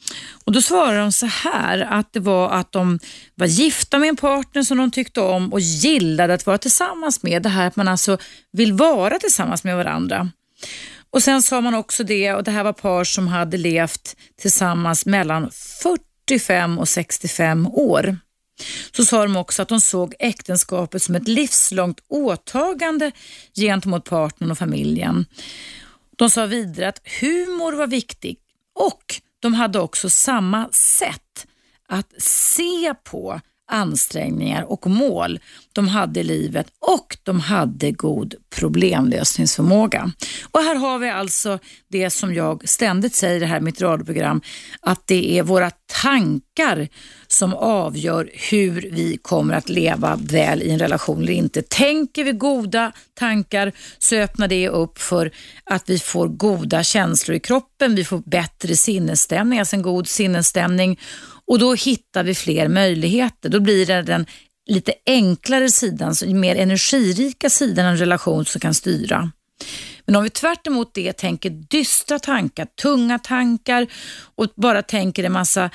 Och 0.44 0.52
Då 0.52 0.62
svarar 0.62 0.98
de 0.98 1.12
så 1.12 1.26
här 1.26 1.78
att 1.90 2.12
det 2.12 2.20
var 2.20 2.50
att 2.50 2.72
de 2.72 2.98
var 3.34 3.46
gifta 3.46 3.98
med 3.98 4.08
en 4.08 4.16
partner 4.16 4.62
som 4.62 4.78
de 4.78 4.90
tyckte 4.90 5.20
om 5.20 5.52
och 5.52 5.60
gillade 5.60 6.34
att 6.34 6.46
vara 6.46 6.58
tillsammans 6.58 7.22
med. 7.22 7.42
Det 7.42 7.48
här 7.48 7.66
att 7.66 7.76
man 7.76 7.88
alltså 7.88 8.18
vill 8.52 8.72
vara 8.72 9.18
tillsammans 9.18 9.64
med 9.64 9.76
varandra. 9.76 10.28
Och 11.10 11.22
Sen 11.22 11.42
sa 11.42 11.60
man 11.60 11.74
också 11.74 12.04
det, 12.04 12.32
och 12.32 12.44
det 12.44 12.50
här 12.50 12.64
var 12.64 12.72
par 12.72 13.04
som 13.04 13.28
hade 13.28 13.56
levt 13.56 14.16
tillsammans 14.40 15.06
mellan 15.06 15.50
45 15.82 16.78
och 16.78 16.88
65 16.88 17.66
år 17.66 18.16
så 18.96 19.04
sa 19.04 19.22
de 19.22 19.36
också 19.36 19.62
att 19.62 19.68
de 19.68 19.80
såg 19.80 20.14
äktenskapet 20.18 21.02
som 21.02 21.14
ett 21.14 21.28
livslångt 21.28 22.00
åtagande 22.08 23.12
gentemot 23.54 24.04
partnern 24.04 24.50
och 24.50 24.58
familjen. 24.58 25.26
De 26.16 26.30
sa 26.30 26.46
vidare 26.46 26.88
att 26.88 27.00
humor 27.20 27.72
var 27.72 27.86
viktig 27.86 28.38
och 28.74 29.20
de 29.40 29.54
hade 29.54 29.80
också 29.80 30.10
samma 30.10 30.68
sätt 30.72 31.46
att 31.88 32.22
se 32.22 32.94
på 33.04 33.40
ansträngningar 33.70 34.62
och 34.62 34.86
mål 34.86 35.40
de 35.72 35.88
hade 35.88 36.20
i 36.20 36.24
livet 36.24 36.66
och 36.80 37.16
de 37.22 37.40
hade 37.40 37.92
god 37.92 38.34
problemlösningsförmåga. 38.56 40.12
Och 40.50 40.60
här 40.60 40.74
har 40.74 40.98
vi 40.98 41.10
alltså 41.10 41.58
det 41.88 42.10
som 42.10 42.34
jag 42.34 42.68
ständigt 42.68 43.14
säger 43.14 43.36
i 43.36 43.38
det 43.38 43.46
här 43.46 43.60
mitt 43.60 43.80
radioprogram, 43.80 44.40
att 44.80 45.06
det 45.06 45.38
är 45.38 45.42
våra 45.42 45.70
tankar 46.02 46.88
som 47.28 47.54
avgör 47.54 48.30
hur 48.50 48.88
vi 48.92 49.18
kommer 49.22 49.54
att 49.54 49.68
leva 49.68 50.18
väl 50.22 50.62
i 50.62 50.70
en 50.70 50.78
relation 50.78 51.22
eller 51.22 51.32
inte. 51.32 51.62
Tänker 51.62 52.24
vi 52.24 52.32
goda 52.32 52.92
tankar 53.14 53.72
så 53.98 54.16
öppnar 54.16 54.48
det 54.48 54.68
upp 54.68 54.98
för 54.98 55.30
att 55.64 55.90
vi 55.90 55.98
får 55.98 56.28
goda 56.28 56.82
känslor 56.82 57.36
i 57.36 57.40
kroppen, 57.40 57.94
vi 57.94 58.04
får 58.04 58.22
bättre 58.26 58.76
sinnesstämning, 58.76 59.58
alltså 59.58 59.76
en 59.76 59.82
god 59.82 60.08
sinnesstämning 60.08 60.98
och 61.52 61.58
då 61.58 61.74
hittar 61.74 62.24
vi 62.24 62.34
fler 62.34 62.68
möjligheter. 62.68 63.48
Då 63.48 63.60
blir 63.60 63.86
det 63.86 64.02
den 64.02 64.26
lite 64.66 64.94
enklare 65.06 65.70
sidan, 65.70 66.14
mer 66.26 66.56
energirika 66.56 67.50
sidan 67.50 67.86
av 67.86 67.92
en 67.92 67.98
relation 67.98 68.44
som 68.44 68.60
kan 68.60 68.74
styra. 68.74 69.30
Men 70.06 70.16
om 70.16 70.24
vi 70.24 70.30
tvärt 70.30 70.66
det 70.94 71.12
tänker 71.12 71.50
dystra 71.50 72.18
tankar, 72.18 72.66
tunga 72.82 73.18
tankar 73.18 73.86
och 74.34 74.46
bara 74.56 74.82
tänker 74.82 75.24
en 75.24 75.32
massa 75.32 75.70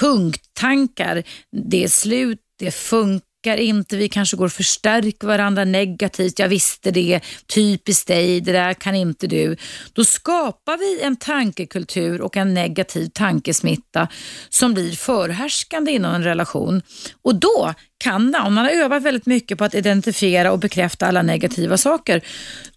punkttankar, 0.00 1.22
det 1.70 1.84
är 1.84 1.88
slut, 1.88 2.40
det 2.58 2.70
funkar 2.70 3.33
orkar 3.44 3.56
inte, 3.56 3.96
vi 3.96 4.08
kanske 4.08 4.36
går 4.36 4.46
och 4.46 4.52
förstärker 4.52 5.26
varandra 5.26 5.64
negativt. 5.64 6.38
Jag 6.38 6.48
visste 6.48 6.90
det, 6.90 7.20
typiskt 7.46 8.08
dig, 8.08 8.40
det 8.40 8.52
där 8.52 8.74
kan 8.74 8.94
inte 8.94 9.26
du. 9.26 9.56
Då 9.92 10.04
skapar 10.04 10.76
vi 10.76 11.02
en 11.02 11.16
tankekultur 11.16 12.20
och 12.20 12.36
en 12.36 12.54
negativ 12.54 13.08
tankesmitta 13.08 14.08
som 14.48 14.74
blir 14.74 14.92
förhärskande 14.92 15.92
inom 15.92 16.14
en 16.14 16.24
relation. 16.24 16.82
Och 17.22 17.34
då 17.34 17.74
kan 17.98 18.32
det, 18.32 18.38
om 18.38 18.54
man 18.54 18.64
har 18.64 18.72
övat 18.72 19.02
väldigt 19.02 19.26
mycket 19.26 19.58
på 19.58 19.64
att 19.64 19.74
identifiera 19.74 20.52
och 20.52 20.58
bekräfta 20.58 21.06
alla 21.06 21.22
negativa 21.22 21.76
saker, 21.76 22.20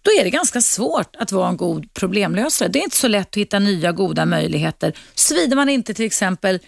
då 0.02 0.10
är 0.20 0.24
det 0.24 0.30
ganska 0.30 0.60
svårt 0.60 1.16
att 1.18 1.32
vara 1.32 1.48
en 1.48 1.56
god 1.56 1.94
problemlösare. 1.94 2.68
Det 2.68 2.78
är 2.78 2.82
inte 2.82 2.96
så 2.96 3.08
lätt 3.08 3.28
att 3.28 3.36
hitta 3.36 3.58
nya 3.58 3.92
goda 3.92 4.26
möjligheter, 4.26 4.92
såvida 5.14 5.56
man 5.56 5.68
inte 5.68 5.94
till 5.94 6.06
exempel 6.06 6.58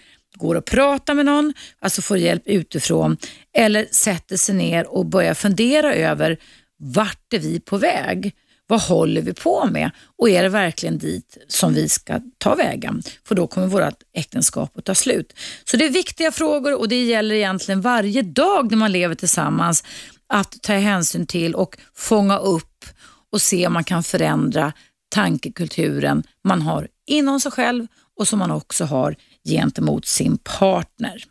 går 0.41 0.55
och 0.55 0.65
pratar 0.65 1.13
med 1.13 1.25
någon, 1.25 1.53
alltså 1.79 2.01
får 2.01 2.17
hjälp 2.17 2.43
utifrån, 2.45 3.17
eller 3.57 3.87
sätter 3.91 4.37
sig 4.37 4.55
ner 4.55 4.87
och 4.87 5.05
börjar 5.05 5.33
fundera 5.33 5.93
över 5.93 6.37
vart 6.77 7.33
är 7.33 7.39
vi 7.39 7.59
på 7.59 7.77
väg? 7.77 8.35
Vad 8.67 8.81
håller 8.81 9.21
vi 9.21 9.33
på 9.33 9.65
med? 9.65 9.91
Och 10.17 10.29
är 10.29 10.43
det 10.43 10.49
verkligen 10.49 10.97
dit 10.97 11.37
som 11.47 11.73
vi 11.73 11.89
ska 11.89 12.19
ta 12.37 12.55
vägen? 12.55 13.01
För 13.27 13.35
då 13.35 13.47
kommer 13.47 13.67
vårt 13.67 14.03
äktenskap 14.13 14.77
att 14.77 14.85
ta 14.85 14.95
slut. 14.95 15.33
Så 15.63 15.77
det 15.77 15.85
är 15.85 15.89
viktiga 15.89 16.31
frågor 16.31 16.79
och 16.79 16.89
det 16.89 17.03
gäller 17.03 17.35
egentligen 17.35 17.81
varje 17.81 18.21
dag 18.21 18.71
när 18.71 18.77
man 18.77 18.91
lever 18.91 19.15
tillsammans 19.15 19.83
att 20.27 20.61
ta 20.61 20.73
hänsyn 20.73 21.27
till 21.27 21.55
och 21.55 21.77
fånga 21.95 22.37
upp 22.37 22.85
och 23.31 23.41
se 23.41 23.67
om 23.67 23.73
man 23.73 23.83
kan 23.83 24.03
förändra 24.03 24.73
tankekulturen 25.09 26.23
man 26.43 26.61
har 26.61 26.87
inom 27.07 27.39
sig 27.39 27.51
själv 27.51 27.87
och 28.17 28.27
som 28.27 28.39
man 28.39 28.51
också 28.51 28.85
har 28.85 29.15
gentemot 29.43 30.05
sin 30.05 30.37
partner. 30.37 31.23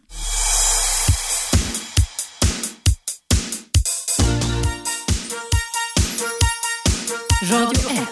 Radio 7.51 7.91
1. 7.91 8.09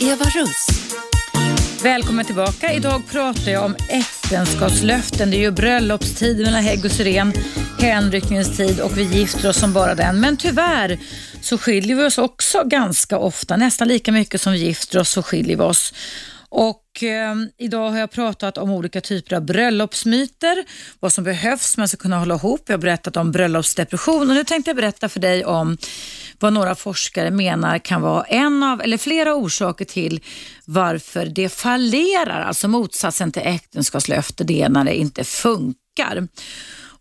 Eva 0.00 0.24
Russ. 0.24 0.66
Välkommen 1.82 2.24
tillbaka. 2.24 2.72
Idag 2.72 3.02
pratar 3.10 3.50
jag 3.52 3.64
om 3.64 3.76
äktenskapslöften. 3.88 5.30
Det 5.30 5.36
är 5.36 5.40
ju 5.40 5.50
bröllopstid 5.50 6.38
mellan 6.38 6.62
hägg 6.62 6.84
och 6.84 6.90
syren, 6.90 7.32
hänryckningstid 7.78 8.80
och 8.80 8.98
vi 8.98 9.02
gifter 9.02 9.48
oss 9.48 9.56
som 9.56 9.72
bara 9.72 9.94
den. 9.94 10.20
Men 10.20 10.36
tyvärr 10.36 10.98
så 11.40 11.58
skiljer 11.58 11.96
vi 11.96 12.04
oss 12.04 12.18
också 12.18 12.62
ganska 12.64 13.18
ofta. 13.18 13.56
Nästan 13.56 13.88
lika 13.88 14.12
mycket 14.12 14.40
som 14.40 14.52
vi 14.52 14.58
gifter 14.58 14.98
oss 14.98 15.10
så 15.10 15.22
skiljer 15.22 15.56
vi 15.56 15.62
oss. 15.62 15.94
Och 16.48 16.87
eh, 17.02 17.34
idag 17.58 17.90
har 17.90 17.98
jag 17.98 18.10
pratat 18.10 18.58
om 18.58 18.70
olika 18.70 19.00
typer 19.00 19.36
av 19.36 19.42
bröllopsmyter, 19.42 20.64
vad 21.00 21.12
som 21.12 21.24
behövs 21.24 21.74
för 21.74 21.74
att 21.74 21.78
man 21.78 21.88
ska 21.88 21.96
kunna 21.96 22.18
hålla 22.18 22.34
ihop. 22.34 22.62
Jag 22.66 22.72
har 22.72 22.78
berättat 22.78 23.16
om 23.16 23.32
bröllopsdepression 23.32 24.30
och 24.30 24.34
nu 24.34 24.44
tänkte 24.44 24.70
jag 24.70 24.76
berätta 24.76 25.08
för 25.08 25.20
dig 25.20 25.44
om 25.44 25.78
vad 26.38 26.52
några 26.52 26.74
forskare 26.74 27.30
menar 27.30 27.78
kan 27.78 28.02
vara 28.02 28.24
en 28.24 28.62
av, 28.62 28.82
eller 28.82 28.98
flera 28.98 29.34
orsaker 29.34 29.84
till 29.84 30.20
varför 30.64 31.26
det 31.26 31.48
fallerar, 31.48 32.40
alltså 32.40 32.68
motsatsen 32.68 33.32
till 33.32 33.42
äktenskapslöfte, 33.42 34.44
det 34.44 34.62
är 34.62 34.68
när 34.68 34.84
det 34.84 34.94
inte 34.94 35.24
funkar. 35.24 36.28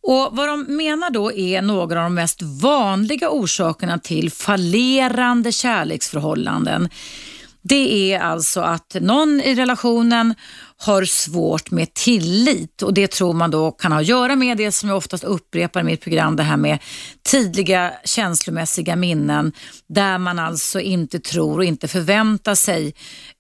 Och 0.01 0.29
Vad 0.31 0.47
de 0.47 0.77
menar 0.77 1.09
då 1.09 1.31
är 1.31 1.61
några 1.61 1.99
av 1.99 2.03
de 2.03 2.13
mest 2.13 2.41
vanliga 2.41 3.29
orsakerna 3.29 3.99
till 3.99 4.31
fallerande 4.31 5.51
kärleksförhållanden. 5.51 6.89
Det 7.69 8.13
är 8.13 8.19
alltså 8.19 8.61
att 8.61 8.95
någon 9.01 9.41
i 9.41 9.55
relationen 9.55 10.35
har 10.79 11.05
svårt 11.05 11.71
med 11.71 11.93
tillit. 11.93 12.81
Och 12.81 12.93
det 12.93 13.11
tror 13.11 13.33
man 13.33 13.51
då 13.51 13.71
kan 13.71 13.91
ha 13.91 13.99
att 13.99 14.05
göra 14.05 14.35
med 14.35 14.57
det 14.57 14.71
som 14.71 14.89
jag 14.89 14.97
oftast 14.97 15.23
upprepar 15.23 15.79
i 15.79 15.83
mitt 15.83 16.01
program, 16.01 16.35
det 16.35 16.43
här 16.43 16.57
med 16.57 16.79
tidiga 17.23 17.93
känslomässiga 18.05 18.95
minnen 18.95 19.51
där 19.89 20.17
man 20.17 20.39
alltså 20.39 20.79
inte 20.79 21.19
tror 21.19 21.57
och 21.57 21.63
inte 21.63 21.87
förväntar 21.87 22.55
sig 22.55 22.93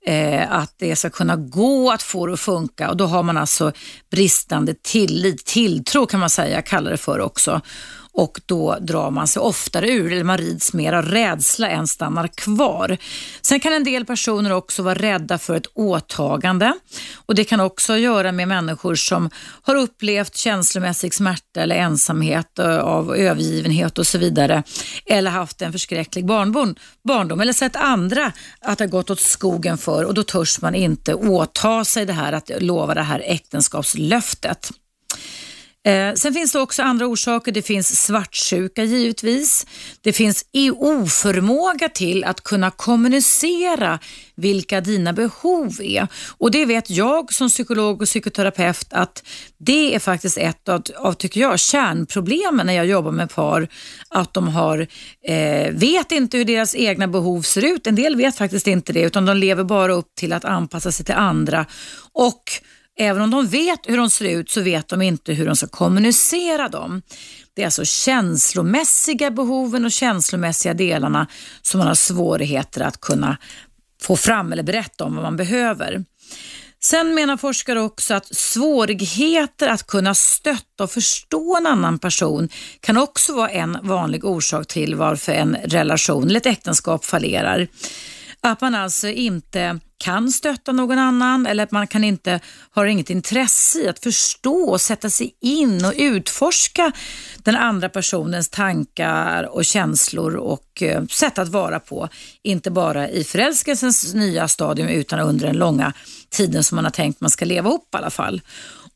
eh, 0.05 0.51
att 0.51 0.73
det 0.79 0.95
ska 0.95 1.09
kunna 1.09 1.35
gå 1.35 1.91
att 1.91 2.03
få 2.03 2.27
det 2.27 2.33
att 2.33 2.39
funka. 2.39 2.89
Och 2.89 2.97
då 2.97 3.05
har 3.05 3.23
man 3.23 3.37
alltså 3.37 3.71
bristande 4.11 4.73
tillit, 4.81 5.45
tilltro 5.45 6.05
kan 6.05 6.19
man 6.19 6.29
säga, 6.29 6.61
kallar 6.61 6.91
det 6.91 6.97
för 6.97 7.19
också 7.19 7.61
och 8.17 8.41
då 8.45 8.77
drar 8.81 9.11
man 9.11 9.27
sig 9.27 9.39
oftare 9.39 9.89
ur 9.89 10.13
eller 10.13 10.23
man 10.23 10.37
rids 10.37 10.73
mer 10.73 10.93
av 10.93 11.05
rädsla 11.05 11.69
än 11.69 11.87
stannar 11.87 12.27
kvar. 12.27 12.97
Sen 13.41 13.59
kan 13.59 13.73
en 13.73 13.83
del 13.83 14.05
personer 14.05 14.51
också 14.51 14.83
vara 14.83 14.95
rädda 14.95 15.37
för 15.37 15.55
ett 15.55 15.67
åtagande 15.73 16.73
och 17.15 17.35
det 17.35 17.43
kan 17.43 17.59
också 17.59 17.97
göra 17.97 18.31
med 18.31 18.47
människor 18.47 18.95
som 18.95 19.29
har 19.61 19.75
upplevt 19.75 20.35
känslomässig 20.35 21.13
smärta 21.13 21.61
eller 21.61 21.75
ensamhet 21.75 22.59
eh, 22.59 22.77
av 22.77 23.15
övergivenhet 23.15 23.97
och 23.97 24.07
så 24.07 24.17
vidare 24.17 24.63
eller 25.05 25.31
haft 25.31 25.61
en 25.61 25.71
förskräcklig 25.71 26.25
barndom, 26.25 26.75
barndom 27.03 27.41
eller 27.41 27.53
sett 27.53 27.75
andra 27.75 28.31
att 28.61 28.77
det 28.77 28.83
har 28.83 28.89
gått 28.89 29.09
åt 29.09 29.19
skogen 29.19 29.77
för 29.77 30.03
och 30.03 30.13
då 30.13 30.23
törs 30.23 30.61
man 30.61 30.75
inte 30.75 31.13
åta 31.13 31.85
sig 31.85 32.05
det 32.05 32.13
här 32.13 32.33
att 32.33 32.51
lova 32.59 32.93
det 32.93 33.01
här 33.01 33.23
äktenskapslöftet. 33.25 34.71
Eh, 35.87 36.13
sen 36.13 36.33
finns 36.33 36.51
det 36.51 36.59
också 36.59 36.83
andra 36.83 37.07
orsaker. 37.07 37.51
Det 37.51 37.61
finns 37.61 38.03
svartsjuka 38.05 38.83
givetvis. 38.83 39.65
Det 40.01 40.13
finns 40.13 40.45
oförmåga 40.77 41.89
till 41.89 42.23
att 42.23 42.43
kunna 42.43 42.71
kommunicera 42.71 43.99
vilka 44.35 44.81
dina 44.81 45.13
behov 45.13 45.81
är. 45.81 46.07
Och 46.37 46.51
det 46.51 46.65
vet 46.65 46.89
jag 46.89 47.33
som 47.33 47.49
psykolog 47.49 48.01
och 48.01 48.07
psykoterapeut 48.07 48.87
att 48.89 49.23
det 49.57 49.95
är 49.95 49.99
faktiskt 49.99 50.37
ett 50.37 50.69
av, 50.69 50.83
av 50.95 51.13
tycker 51.13 51.41
jag, 51.41 51.59
kärnproblemen 51.59 52.65
när 52.65 52.73
jag 52.73 52.85
jobbar 52.85 53.11
med 53.11 53.29
par. 53.29 53.67
Att 54.09 54.33
de 54.33 54.47
har, 54.47 54.87
eh, 55.23 55.71
vet 55.71 56.11
inte 56.11 56.37
hur 56.37 56.45
deras 56.45 56.75
egna 56.75 57.07
behov 57.07 57.41
ser 57.41 57.65
ut. 57.65 57.87
En 57.87 57.95
del 57.95 58.15
vet 58.15 58.37
faktiskt 58.37 58.67
inte 58.67 58.93
det 58.93 59.01
utan 59.01 59.25
de 59.25 59.37
lever 59.37 59.63
bara 59.63 59.93
upp 59.93 60.15
till 60.15 60.33
att 60.33 60.45
anpassa 60.45 60.91
sig 60.91 61.05
till 61.05 61.15
andra. 61.15 61.65
Och 62.13 62.43
Även 62.99 63.21
om 63.21 63.31
de 63.31 63.47
vet 63.47 63.79
hur 63.83 63.97
de 63.97 64.09
ser 64.09 64.25
ut 64.25 64.49
så 64.49 64.61
vet 64.61 64.87
de 64.87 65.01
inte 65.01 65.33
hur 65.33 65.45
de 65.45 65.55
ska 65.55 65.67
kommunicera 65.67 66.69
dem. 66.69 67.01
Det 67.53 67.61
är 67.61 67.65
alltså 67.65 67.85
känslomässiga 67.85 69.31
behoven 69.31 69.85
och 69.85 69.91
känslomässiga 69.91 70.73
delarna 70.73 71.27
som 71.61 71.77
man 71.77 71.87
har 71.87 71.95
svårigheter 71.95 72.81
att 72.81 73.01
kunna 73.01 73.37
få 74.01 74.15
fram 74.15 74.51
eller 74.51 74.63
berätta 74.63 75.03
om 75.03 75.15
vad 75.15 75.23
man 75.23 75.37
behöver. 75.37 76.05
Sen 76.83 77.15
menar 77.15 77.37
forskare 77.37 77.81
också 77.81 78.13
att 78.13 78.35
svårigheter 78.35 79.67
att 79.67 79.87
kunna 79.87 80.15
stötta 80.15 80.83
och 80.83 80.91
förstå 80.91 81.57
en 81.57 81.67
annan 81.67 81.99
person 81.99 82.49
kan 82.79 82.97
också 82.97 83.33
vara 83.35 83.49
en 83.49 83.77
vanlig 83.83 84.25
orsak 84.25 84.67
till 84.67 84.95
varför 84.95 85.31
en 85.31 85.55
relation 85.63 86.23
eller 86.23 86.37
ett 86.37 86.45
äktenskap 86.45 87.05
fallerar. 87.05 87.67
Att 88.41 88.61
man 88.61 88.75
alltså 88.75 89.07
inte 89.07 89.79
kan 89.97 90.31
stötta 90.31 90.71
någon 90.71 90.99
annan 90.99 91.45
eller 91.45 91.63
att 91.63 91.71
man 91.71 91.87
kan 91.87 92.03
inte, 92.03 92.39
har 92.71 92.85
inget 92.85 93.09
intresse 93.09 93.79
i 93.79 93.87
att 93.87 93.99
förstå 93.99 94.69
och 94.69 94.81
sätta 94.81 95.09
sig 95.09 95.35
in 95.41 95.85
och 95.85 95.93
utforska 95.97 96.91
den 97.37 97.55
andra 97.55 97.89
personens 97.89 98.49
tankar 98.49 99.43
och 99.43 99.65
känslor 99.65 100.35
och 100.35 100.83
eh, 100.83 101.05
sätt 101.05 101.37
att 101.37 101.47
vara 101.47 101.79
på. 101.79 102.09
Inte 102.43 102.71
bara 102.71 103.09
i 103.09 103.23
förälskelsens 103.23 104.13
nya 104.13 104.47
stadium 104.47 104.87
utan 104.87 105.19
under 105.19 105.47
den 105.47 105.57
långa 105.57 105.93
tiden 106.29 106.63
som 106.63 106.75
man 106.75 106.85
har 106.85 106.91
tänkt 106.91 107.21
man 107.21 107.29
ska 107.29 107.45
leva 107.45 107.69
upp 107.69 107.93
i 107.93 107.97
alla 107.97 108.09
fall. 108.09 108.41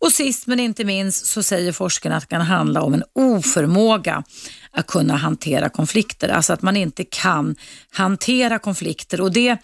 Och 0.01 0.11
sist 0.11 0.47
men 0.47 0.59
inte 0.59 0.83
minst 0.83 1.25
så 1.25 1.43
säger 1.43 1.71
forskarna 1.71 2.17
att 2.17 2.29
det 2.29 2.35
kan 2.35 2.41
handla 2.41 2.81
om 2.81 2.93
en 2.93 3.03
oförmåga 3.15 4.23
att 4.71 4.87
kunna 4.87 5.15
hantera 5.15 5.69
konflikter. 5.69 6.29
Alltså 6.29 6.53
att 6.53 6.61
man 6.61 6.77
inte 6.77 7.03
kan 7.03 7.55
hantera 7.91 8.59
konflikter 8.59 9.21
och 9.21 9.31
det 9.31 9.57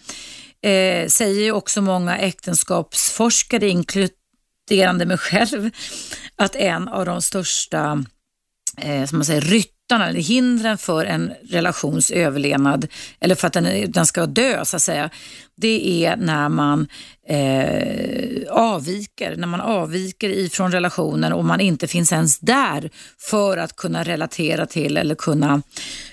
eh, 0.62 1.08
säger 1.08 1.52
också 1.52 1.82
många 1.82 2.18
äktenskapsforskare, 2.18 3.68
inkluderande 3.68 5.06
mig 5.06 5.18
själv, 5.18 5.70
att 6.36 6.56
en 6.56 6.88
av 6.88 7.04
de 7.04 7.22
största 7.22 8.04
eh, 8.76 9.06
som 9.06 9.18
man 9.18 9.24
säger, 9.24 9.40
ryttarna 9.88 10.08
eller 10.08 10.20
hindren 10.20 10.78
för 10.78 11.04
en 11.04 11.32
relations 11.50 12.10
överlevnad 12.10 12.86
eller 13.20 13.34
för 13.34 13.46
att 13.46 13.52
den, 13.52 13.92
den 13.92 14.06
ska 14.06 14.26
dö 14.26 14.64
så 14.64 14.76
att 14.76 14.82
säga, 14.82 15.10
det 15.56 16.04
är 16.04 16.16
när 16.16 16.48
man 16.48 16.88
eh, 17.28 18.52
avviker, 18.52 19.36
när 19.36 19.46
man 19.46 19.60
avviker 19.60 20.28
ifrån 20.28 20.72
relationen 20.72 21.32
och 21.32 21.44
man 21.44 21.60
inte 21.60 21.86
finns 21.86 22.12
ens 22.12 22.38
där 22.38 22.90
för 23.18 23.56
att 23.56 23.76
kunna 23.76 24.04
relatera 24.04 24.66
till 24.66 24.96
eller 24.96 25.14
kunna, 25.14 25.62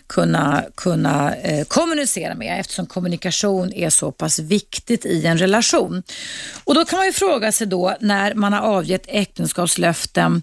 kunna, 0.08 0.64
kunna 0.76 1.36
eh, 1.36 1.66
kommunicera 1.66 2.36
med 2.36 2.60
eftersom 2.60 2.86
kommunikation 2.86 3.74
är 3.74 3.90
så 3.90 4.12
pass 4.12 4.40
viktigt 4.40 5.06
i 5.06 5.26
en 5.26 5.38
relation. 5.38 6.04
Och 6.64 6.76
då 6.76 6.86
kan 6.86 6.98
man 6.98 7.06
ju 7.06 7.14
fråga 7.14 7.52
sig 7.52 7.68
då 7.68 7.96
när 8.00 8.34
man 8.34 8.54
har 8.54 8.62
avgett 8.62 9.06
äktenskapslöften 9.08 10.42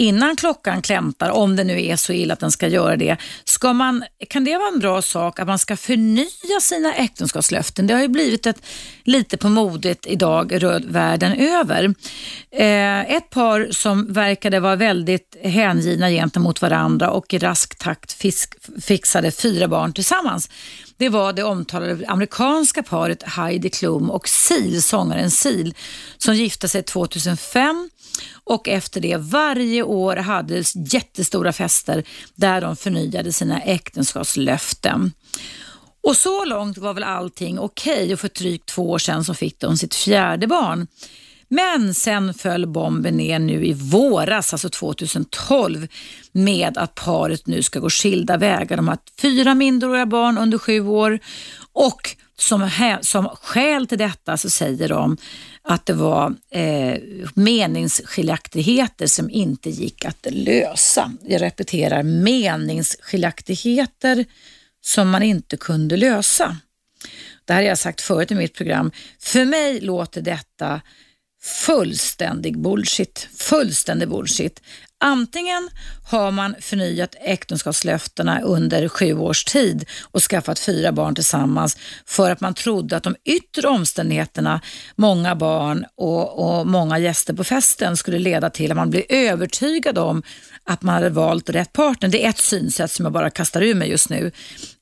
innan 0.00 0.36
klockan 0.36 0.82
klämtar, 0.82 1.30
om 1.30 1.56
det 1.56 1.64
nu 1.64 1.86
är 1.86 1.96
så 1.96 2.12
illa 2.12 2.34
att 2.34 2.40
den 2.40 2.52
ska 2.52 2.68
göra 2.68 2.96
det. 2.96 3.16
Ska 3.44 3.72
man, 3.72 4.04
kan 4.28 4.44
det 4.44 4.56
vara 4.56 4.68
en 4.68 4.78
bra 4.78 5.02
sak 5.02 5.38
att 5.38 5.46
man 5.46 5.58
ska 5.58 5.76
förnya 5.76 6.60
sina 6.60 6.94
äktenskapslöften? 6.94 7.86
Det 7.86 7.94
har 7.94 8.00
ju 8.00 8.08
blivit 8.08 8.46
ett, 8.46 8.62
lite 9.04 9.36
på 9.36 9.48
modet 9.48 10.06
idag 10.06 10.52
världen 10.86 11.32
över. 11.32 11.94
Eh, 12.50 13.14
ett 13.14 13.30
par 13.30 13.68
som 13.70 14.12
verkade 14.12 14.60
vara 14.60 14.76
väldigt 14.76 15.36
hängivna 15.42 16.10
gentemot 16.10 16.62
varandra 16.62 17.10
och 17.10 17.34
i 17.34 17.38
rask 17.38 17.78
takt 17.78 18.12
fisk, 18.12 18.54
fixade 18.80 19.30
fyra 19.30 19.68
barn 19.68 19.92
tillsammans 19.92 20.50
det 21.00 21.08
var 21.08 21.32
det 21.32 21.42
omtalade 21.42 22.04
amerikanska 22.08 22.82
paret 22.82 23.22
Heidi 23.22 23.70
Klum 23.70 24.10
och 24.10 24.28
Seal, 24.28 24.82
sångaren 24.82 25.30
Seal, 25.30 25.74
som 26.18 26.34
gifte 26.34 26.68
sig 26.68 26.82
2005 26.82 27.90
och 28.44 28.68
efter 28.68 29.00
det 29.00 29.16
varje 29.16 29.82
år 29.82 30.16
hade 30.16 30.64
jättestora 30.74 31.52
fester 31.52 32.04
där 32.34 32.60
de 32.60 32.76
förnyade 32.76 33.32
sina 33.32 33.60
äktenskapslöften. 33.60 35.12
Och 36.02 36.16
så 36.16 36.44
långt 36.44 36.78
var 36.78 36.94
väl 36.94 37.04
allting 37.04 37.58
okej 37.58 37.92
okay 37.92 38.12
och 38.12 38.20
för 38.20 38.28
drygt 38.28 38.66
två 38.66 38.90
år 38.90 38.98
sedan 38.98 39.24
så 39.24 39.34
fick 39.34 39.60
de 39.60 39.76
sitt 39.76 39.94
fjärde 39.94 40.46
barn. 40.46 40.86
Men 41.52 41.94
sen 41.94 42.34
föll 42.34 42.66
bomben 42.66 43.16
ner 43.16 43.38
nu 43.38 43.66
i 43.66 43.72
våras, 43.72 44.52
alltså 44.52 44.68
2012, 44.68 45.88
med 46.32 46.78
att 46.78 46.94
paret 46.94 47.46
nu 47.46 47.62
ska 47.62 47.78
gå 47.78 47.90
skilda 47.90 48.36
vägar. 48.36 48.76
De 48.76 48.88
har 48.88 48.98
fyra 49.20 49.54
minderåriga 49.54 50.06
barn 50.06 50.38
under 50.38 50.58
sju 50.58 50.80
år 50.80 51.18
och 51.72 52.16
som, 52.38 52.70
som 53.02 53.28
skäl 53.42 53.86
till 53.86 53.98
detta 53.98 54.36
så 54.36 54.50
säger 54.50 54.88
de 54.88 55.16
att 55.62 55.86
det 55.86 55.92
var 55.92 56.34
eh, 56.50 56.96
meningsskiljaktigheter 57.34 59.06
som 59.06 59.30
inte 59.30 59.70
gick 59.70 60.04
att 60.04 60.26
lösa. 60.30 61.12
Jag 61.26 61.42
repeterar, 61.42 62.02
meningsskiljaktigheter 62.02 64.24
som 64.80 65.10
man 65.10 65.22
inte 65.22 65.56
kunde 65.56 65.96
lösa. 65.96 66.56
Det 67.44 67.52
här 67.52 67.60
har 67.60 67.68
jag 67.68 67.78
sagt 67.78 68.00
förut 68.00 68.30
i 68.30 68.34
mitt 68.34 68.54
program. 68.54 68.90
För 69.18 69.44
mig 69.44 69.80
låter 69.80 70.22
detta 70.22 70.80
fullständig 71.42 72.58
bullshit. 72.58 73.28
Fullständig 73.36 74.08
bullshit. 74.08 74.62
Antingen 75.02 75.70
har 76.10 76.30
man 76.30 76.54
förnyat 76.60 77.14
äktenskapslöftena 77.20 78.40
under 78.40 78.88
sju 78.88 79.18
års 79.18 79.44
tid 79.44 79.84
och 80.02 80.22
skaffat 80.22 80.58
fyra 80.58 80.92
barn 80.92 81.14
tillsammans 81.14 81.76
för 82.06 82.30
att 82.30 82.40
man 82.40 82.54
trodde 82.54 82.96
att 82.96 83.02
de 83.02 83.16
yttre 83.24 83.68
omständigheterna, 83.68 84.60
många 84.96 85.34
barn 85.34 85.86
och, 85.96 86.58
och 86.58 86.66
många 86.66 86.98
gäster 86.98 87.34
på 87.34 87.44
festen 87.44 87.96
skulle 87.96 88.18
leda 88.18 88.50
till 88.50 88.70
att 88.70 88.76
man 88.76 88.90
blev 88.90 89.04
övertygad 89.08 89.98
om 89.98 90.22
att 90.64 90.82
man 90.82 90.94
hade 90.94 91.08
valt 91.10 91.50
rätt 91.50 91.72
partner. 91.72 92.08
Det 92.08 92.24
är 92.24 92.28
ett 92.28 92.38
synsätt 92.38 92.90
som 92.90 93.04
jag 93.04 93.12
bara 93.12 93.30
kastar 93.30 93.62
ur 93.62 93.74
mig 93.74 93.90
just 93.90 94.10
nu. 94.10 94.32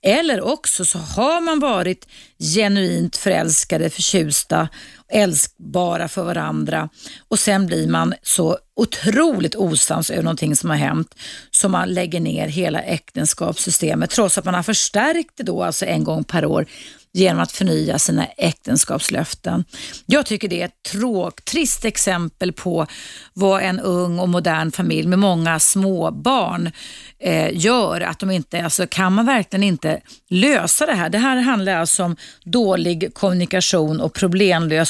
Eller 0.02 0.40
också 0.40 0.84
så 0.84 0.98
har 0.98 1.40
man 1.40 1.60
varit 1.60 2.08
genuint 2.38 3.16
förälskade, 3.16 3.90
förtjusta, 3.90 4.68
älskbara 5.12 6.08
för 6.08 6.24
varandra 6.24 6.88
och 7.28 7.38
sen 7.38 7.66
blir 7.66 7.88
man 7.88 8.14
så 8.22 8.58
otroligt 8.76 9.54
osams 9.54 10.10
över 10.10 10.22
någonting 10.22 10.56
som 10.56 10.70
har 10.70 10.76
hänt 10.76 11.14
så 11.50 11.68
man 11.68 11.88
lägger 11.88 12.20
ner 12.20 12.48
hela 12.48 12.80
äktenskapssystemet 12.80 14.10
trots 14.10 14.38
att 14.38 14.44
man 14.44 14.54
har 14.54 14.62
förstärkt 14.62 15.30
det 15.36 15.42
då 15.42 15.62
alltså 15.62 15.86
en 15.86 16.04
gång 16.04 16.24
per 16.24 16.44
år 16.44 16.66
genom 17.12 17.42
att 17.42 17.52
förnya 17.52 17.98
sina 17.98 18.26
äktenskapslöften. 18.26 19.64
Jag 20.06 20.26
tycker 20.26 20.48
det 20.48 20.60
är 20.60 20.64
ett 20.64 20.82
tråk, 20.92 21.44
trist 21.44 21.84
exempel 21.84 22.52
på 22.52 22.86
vad 23.32 23.62
en 23.62 23.80
ung 23.80 24.18
och 24.18 24.28
modern 24.28 24.72
familj 24.72 25.08
med 25.08 25.18
många 25.18 25.58
småbarn 25.58 26.70
eh, 27.18 27.50
gör. 27.52 28.00
Att 28.00 28.18
de 28.18 28.30
inte, 28.30 28.64
alltså, 28.64 28.86
kan 28.86 29.12
man 29.12 29.26
verkligen 29.26 29.62
inte 29.62 30.00
lösa 30.28 30.86
det 30.86 30.94
här? 30.94 31.08
Det 31.08 31.18
här 31.18 31.36
handlar 31.36 31.74
alltså 31.74 32.04
om 32.04 32.16
dålig 32.44 33.14
kommunikation 33.14 34.00
och 34.00 34.14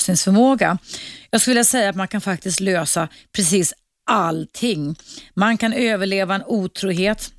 problemlösningsförmåga. 0.09 0.79
Jag 1.31 1.41
skulle 1.41 1.53
vilja 1.53 1.65
säga 1.65 1.91
att 1.91 1.97
man 1.97 2.09
kan 2.09 2.21
faktiskt 2.21 2.61
lösa 2.61 3.09
precis 3.33 3.75
allting. 4.11 4.97
Man 5.35 5.59
kan 5.59 5.73
överleva 5.73 6.35
en 6.35 6.43
otrohet, 6.47 7.33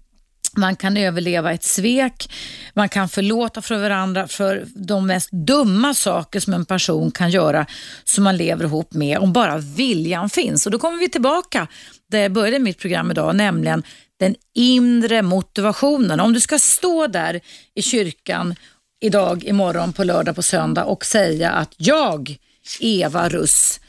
man 0.57 0.75
kan 0.75 0.97
överleva 0.97 1.53
ett 1.53 1.63
svek, 1.63 2.29
man 2.75 2.89
kan 2.89 3.09
förlåta 3.09 3.61
för 3.61 3.77
varandra 3.77 4.27
för 4.27 4.65
de 4.75 5.07
mest 5.07 5.31
dumma 5.31 5.93
saker 5.93 6.39
som 6.39 6.53
en 6.53 6.65
person 6.65 7.11
kan 7.11 7.29
göra 7.29 7.65
som 8.03 8.23
man 8.23 8.37
lever 8.37 8.65
ihop 8.65 8.93
med 8.93 9.17
om 9.17 9.33
bara 9.33 9.57
viljan 9.57 10.29
finns. 10.29 10.65
Och 10.65 10.71
Då 10.71 10.79
kommer 10.79 10.99
vi 10.99 11.09
tillbaka 11.09 11.67
där 12.11 12.19
jag 12.19 12.31
började 12.31 12.59
mitt 12.59 12.79
program 12.79 13.11
idag, 13.11 13.35
nämligen 13.35 13.83
den 14.19 14.35
inre 14.55 15.21
motivationen. 15.21 16.19
Om 16.19 16.33
du 16.33 16.39
ska 16.39 16.59
stå 16.59 17.07
där 17.07 17.41
i 17.75 17.81
kyrkan 17.81 18.55
idag, 19.01 19.43
imorgon, 19.43 19.93
på 19.93 20.03
lördag, 20.03 20.35
på 20.35 20.41
söndag 20.41 20.85
och 20.85 21.05
säga 21.05 21.51
att 21.51 21.73
jag, 21.77 22.37
Eva 22.79 23.29
Russ, 23.29 23.79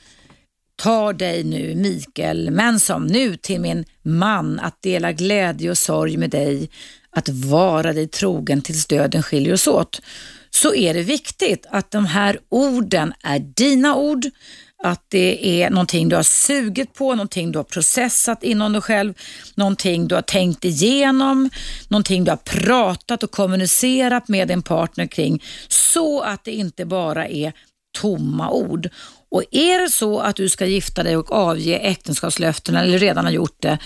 tar 0.77 1.12
dig 1.12 1.44
nu 1.44 1.74
Mikael 1.74 2.51
Mensom 2.51 3.07
nu 3.07 3.36
till 3.36 3.61
min 3.61 3.85
man 4.02 4.61
att 4.61 4.82
dela 4.82 5.12
glädje 5.12 5.70
och 5.70 5.78
sorg 5.78 6.16
med 6.16 6.31
dig, 6.31 6.70
att 7.11 7.28
vara 7.28 7.93
dig 7.93 8.09
trogen 8.09 8.62
tills 8.62 8.86
döden 8.86 9.23
skiljer 9.23 9.55
oss 9.55 9.66
åt, 9.66 10.01
så 10.51 10.74
är 10.74 10.94
det 10.94 11.02
viktigt 11.02 11.66
att 11.70 11.90
de 11.90 12.07
här 12.07 12.39
orden 12.48 13.12
är 13.23 13.39
dina 13.39 13.97
ord, 13.97 14.27
att 14.82 15.05
det 15.09 15.62
är 15.62 15.70
någonting 15.70 16.09
du 16.09 16.16
har 16.16 16.23
sugit 16.23 16.94
på, 16.94 17.15
någonting 17.15 17.52
du 17.52 17.59
har 17.59 17.65
processat 17.65 18.43
inom 18.43 18.73
dig 18.73 18.82
själv, 18.82 19.15
någonting 19.55 20.09
du 20.09 20.15
har 20.15 20.23
tänkt 20.23 20.65
igenom, 20.65 21.51
någonting 21.89 22.24
du 22.24 22.31
har 22.31 22.36
pratat 22.36 23.23
och 23.23 23.31
kommunicerat 23.31 24.28
med 24.28 24.48
din 24.48 24.62
partner 24.62 25.07
kring, 25.07 25.43
så 25.69 26.20
att 26.20 26.44
det 26.44 26.52
inte 26.52 26.85
bara 26.85 27.28
är 27.28 27.52
tomma 27.92 28.50
ord. 28.50 28.88
Och 29.30 29.44
är 29.50 29.80
det 29.82 29.90
så 29.90 30.20
att 30.20 30.36
du 30.36 30.48
ska 30.48 30.66
gifta 30.66 31.02
dig 31.02 31.16
och 31.16 31.32
avge 31.32 31.78
äktenskapslöften 31.78 32.76
eller 32.76 32.98
redan 32.98 33.24
har 33.24 33.32
gjort 33.32 33.62
det, 33.62 33.78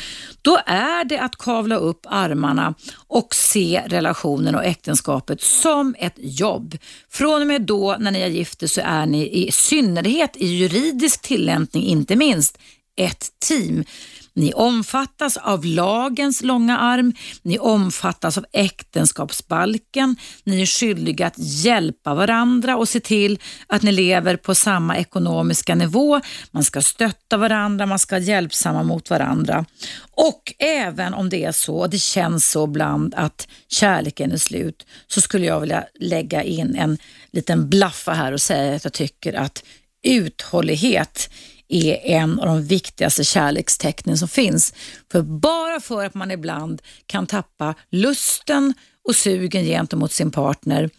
då 0.42 0.58
är 0.66 1.04
det 1.04 1.18
att 1.18 1.36
kavla 1.36 1.76
upp 1.76 2.06
armarna 2.08 2.74
och 3.06 3.34
se 3.34 3.82
relationen 3.86 4.54
och 4.54 4.64
äktenskapet 4.64 5.40
som 5.40 5.94
ett 5.98 6.14
jobb. 6.16 6.78
Från 7.10 7.40
och 7.40 7.46
med 7.46 7.62
då 7.62 7.96
när 7.98 8.10
ni 8.10 8.20
är 8.20 8.28
gifta 8.28 8.68
så 8.68 8.80
är 8.84 9.06
ni 9.06 9.46
i 9.46 9.52
synnerhet 9.52 10.36
i 10.36 10.46
juridisk 10.46 11.22
tillämpning 11.22 11.82
inte 11.82 12.16
minst 12.16 12.58
ett 12.96 13.26
team. 13.48 13.84
Ni 14.36 14.52
omfattas 14.52 15.36
av 15.36 15.64
lagens 15.64 16.42
långa 16.42 16.78
arm, 16.78 17.12
ni 17.42 17.58
omfattas 17.58 18.38
av 18.38 18.44
äktenskapsbalken, 18.52 20.16
ni 20.44 20.62
är 20.62 20.66
skyldiga 20.66 21.26
att 21.26 21.38
hjälpa 21.38 22.14
varandra 22.14 22.76
och 22.76 22.88
se 22.88 23.00
till 23.00 23.38
att 23.66 23.82
ni 23.82 23.92
lever 23.92 24.36
på 24.36 24.54
samma 24.54 24.96
ekonomiska 24.96 25.74
nivå. 25.74 26.20
Man 26.50 26.64
ska 26.64 26.82
stötta 26.82 27.36
varandra, 27.36 27.86
man 27.86 27.98
ska 27.98 28.14
vara 28.14 28.22
hjälpsamma 28.22 28.82
mot 28.82 29.10
varandra. 29.10 29.64
Och 30.10 30.52
även 30.58 31.14
om 31.14 31.28
det 31.28 31.44
är 31.44 31.52
så, 31.52 31.76
och 31.76 31.90
det 31.90 31.98
känns 31.98 32.50
så 32.50 32.64
ibland 32.64 33.14
att 33.14 33.48
kärleken 33.68 34.32
är 34.32 34.36
slut, 34.36 34.86
så 35.06 35.20
skulle 35.20 35.46
jag 35.46 35.60
vilja 35.60 35.84
lägga 36.00 36.42
in 36.42 36.76
en 36.76 36.98
liten 37.30 37.70
blaffa 37.70 38.12
här 38.12 38.32
och 38.32 38.40
säga 38.40 38.76
att 38.76 38.84
jag 38.84 38.92
tycker 38.92 39.32
att 39.32 39.64
uthållighet 40.02 41.30
är 41.68 41.98
en 42.04 42.40
av 42.40 42.46
de 42.46 42.62
viktigaste 42.62 43.24
kärlekstecknen 43.24 44.18
som 44.18 44.28
finns. 44.28 44.74
För 45.12 45.22
bara 45.22 45.80
för 45.80 46.04
att 46.04 46.14
man 46.14 46.30
ibland 46.30 46.82
kan 47.06 47.26
tappa 47.26 47.74
lusten 47.90 48.74
och 49.08 49.16
sugen 49.16 49.64
gentemot 49.64 50.12
sin 50.12 50.30
partner, 50.30 50.90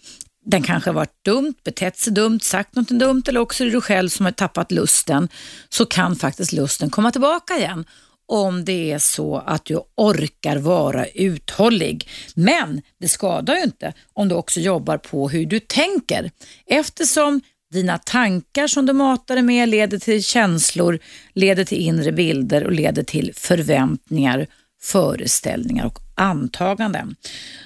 den 0.46 0.64
kanske 0.64 0.90
har 0.90 0.96
varit 0.96 1.26
dumt, 1.26 1.54
betett 1.64 1.98
sig 1.98 2.14
dumt, 2.14 2.40
sagt 2.40 2.76
något 2.76 2.90
dumt 2.90 3.24
eller 3.28 3.40
också 3.40 3.64
är 3.64 3.66
det 3.66 3.74
du 3.74 3.82
själv 3.82 4.10
som 4.10 4.26
har 4.26 4.32
tappat 4.32 4.72
lusten, 4.72 5.30
så 5.70 5.86
kan 5.86 6.16
faktiskt 6.16 6.52
lusten 6.52 6.90
komma 6.90 7.12
tillbaka 7.12 7.58
igen 7.58 7.86
om 8.28 8.66
det 8.66 8.92
är 8.92 9.00
så 9.00 9.38
att 9.38 9.66
du 9.66 9.80
orkar 9.96 10.58
vara 10.58 11.08
uthållig. 11.08 12.10
Men 12.36 12.82
det 13.00 13.08
skadar 13.08 13.56
ju 13.56 13.64
inte 13.64 13.94
om 14.14 14.28
du 14.28 14.36
också 14.36 14.60
jobbar 14.60 14.98
på 14.98 15.30
hur 15.30 15.46
du 15.46 15.60
tänker 15.60 16.32
eftersom 16.66 17.42
dina 17.72 17.98
tankar 17.98 18.68
som 18.68 18.86
du 18.86 18.94
matar 18.94 19.36
dig 19.36 19.44
med 19.44 19.70
leder 19.70 19.98
till 19.98 20.24
känslor, 20.24 21.00
leder 21.34 21.66
till 21.66 21.78
inre 21.78 22.12
bilder 22.12 22.64
och 22.64 22.72
leder 22.72 23.04
till 23.04 23.32
förväntningar, 23.36 24.48
föreställningar 24.82 25.86
och 25.86 26.00
antaganden. 26.16 27.16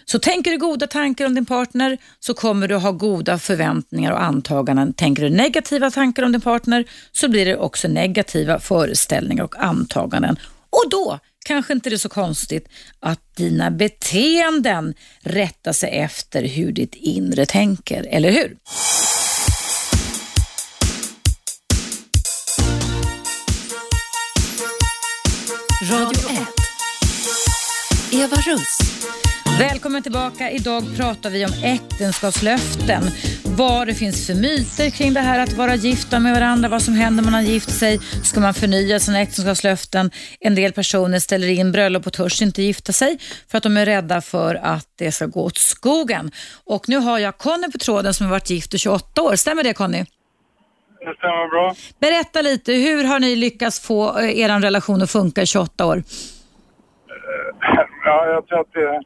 Så 0.06 0.20
tänker 0.20 0.52
du 0.52 0.58
goda 0.58 0.88
tankar 0.88 1.26
om 1.26 1.36
din 1.36 1.46
partner 1.46 1.98
så 2.20 2.34
kommer 2.34 2.68
du 2.68 2.76
ha 2.76 2.92
goda 2.92 3.40
förväntningar 3.40 4.12
och 4.12 4.24
antaganden. 4.24 4.94
Tänker 4.94 5.24
du 5.24 5.30
negativa 5.30 5.92
tankar 5.92 6.24
om 6.24 6.32
din 6.32 6.42
partner 6.42 6.86
så 7.12 7.30
blir 7.30 7.46
det 7.46 7.58
också 7.58 7.88
negativa 7.88 8.60
föreställningar 8.60 9.44
och 9.44 9.64
antaganden. 9.64 10.40
Och 10.70 10.90
då 10.90 11.20
kanske 11.46 11.74
inte 11.74 11.90
det 11.90 11.96
är 11.96 11.98
så 11.98 12.10
konstigt 12.10 12.68
att 13.00 13.36
dina 13.36 13.72
beteenden 13.72 14.94
rättar 15.22 15.74
sig 15.74 15.90
efter 15.90 16.44
hur 16.44 16.72
ditt 16.72 16.96
inre 16.96 17.46
tänker, 17.46 18.08
eller 18.10 18.32
hur? 18.32 18.58
Radio 25.91 26.30
1. 26.30 26.38
Eva 28.11 28.36
Russ. 28.36 28.78
Välkommen 29.60 30.03
tillbaka. 30.03 30.52
Idag 30.52 30.84
pratar 30.98 31.30
vi 31.30 31.45
om 31.45 31.52
äktenskapslöften. 31.64 33.03
Vad 33.44 33.88
det 33.88 33.94
finns 33.94 34.28
för 34.28 34.34
myter 34.34 34.90
kring 34.90 35.14
det 35.14 35.20
här 35.20 35.40
att 35.40 35.53
vara 35.53 35.76
gifta 35.76 36.20
med 36.20 36.34
varandra, 36.34 36.70
vad 36.70 36.82
som 36.82 36.94
händer 36.94 37.24
när 37.24 37.32
man 37.32 37.44
har 37.44 37.52
gift 37.52 37.72
sig. 37.72 37.99
Ska 38.24 38.40
man 38.40 38.53
förnya 38.53 38.99
sina 38.99 39.20
äktenskapslöften? 39.20 40.11
En 40.40 40.56
del 40.56 40.72
personer 40.72 41.20
ställer 41.20 41.48
in 41.48 41.72
bröllop 41.72 42.07
och 42.07 42.14
törs 42.14 42.41
inte 42.41 42.61
gifta 42.61 42.94
sig 42.94 43.20
för 43.48 43.57
att 43.57 43.64
de 43.64 43.78
är 43.78 43.86
rädda 43.86 44.22
för 44.22 44.56
att 44.56 44.88
det 44.98 45.11
ska 45.11 45.26
gå 45.26 45.44
åt 45.44 45.57
skogen. 45.57 46.32
Och 46.66 46.90
nu 46.90 46.98
har 46.98 47.20
jag 47.20 47.38
Conny 47.38 47.72
på 47.72 47.78
tråden 47.78 48.14
som 48.14 48.26
har 48.26 48.32
varit 48.32 48.49
gift 48.49 48.74
i 48.74 48.78
28 48.78 49.22
år. 49.22 49.36
Stämmer 49.36 49.64
det 49.64 49.74
Conny? 49.74 50.06
Det 51.00 51.16
stämmer 51.18 51.48
bra. 51.50 51.74
Berätta 52.00 52.42
lite, 52.42 52.72
hur 52.74 53.04
har 53.08 53.20
ni 53.20 53.36
lyckats 53.36 53.88
få 53.88 54.20
eh, 54.20 54.40
er 54.40 54.62
relation 54.62 55.02
att 55.02 55.12
funka 55.12 55.42
i 55.42 55.46
28 55.46 55.86
år? 55.86 56.04
Ja, 58.06 58.26
jag 58.26 58.48
tror 58.48 58.60
att 58.60 58.74
det 58.74 58.84
är 58.84 59.04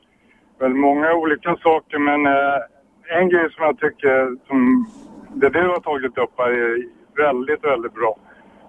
väl 0.60 0.74
många 0.74 1.14
olika 1.14 1.56
saker 1.56 1.98
men 2.00 2.26
eh, 2.26 3.20
en 3.20 3.30
grej 3.30 3.52
som 3.52 3.66
jag 3.66 3.80
tycker 3.80 4.48
som 4.48 4.88
det 5.36 5.50
du 5.50 5.68
har 5.68 5.80
tagit 5.80 6.18
upp 6.18 6.34
här 6.38 6.52
är 6.52 6.84
väldigt, 7.18 7.64
väldigt 7.64 7.94
bra. 7.94 8.16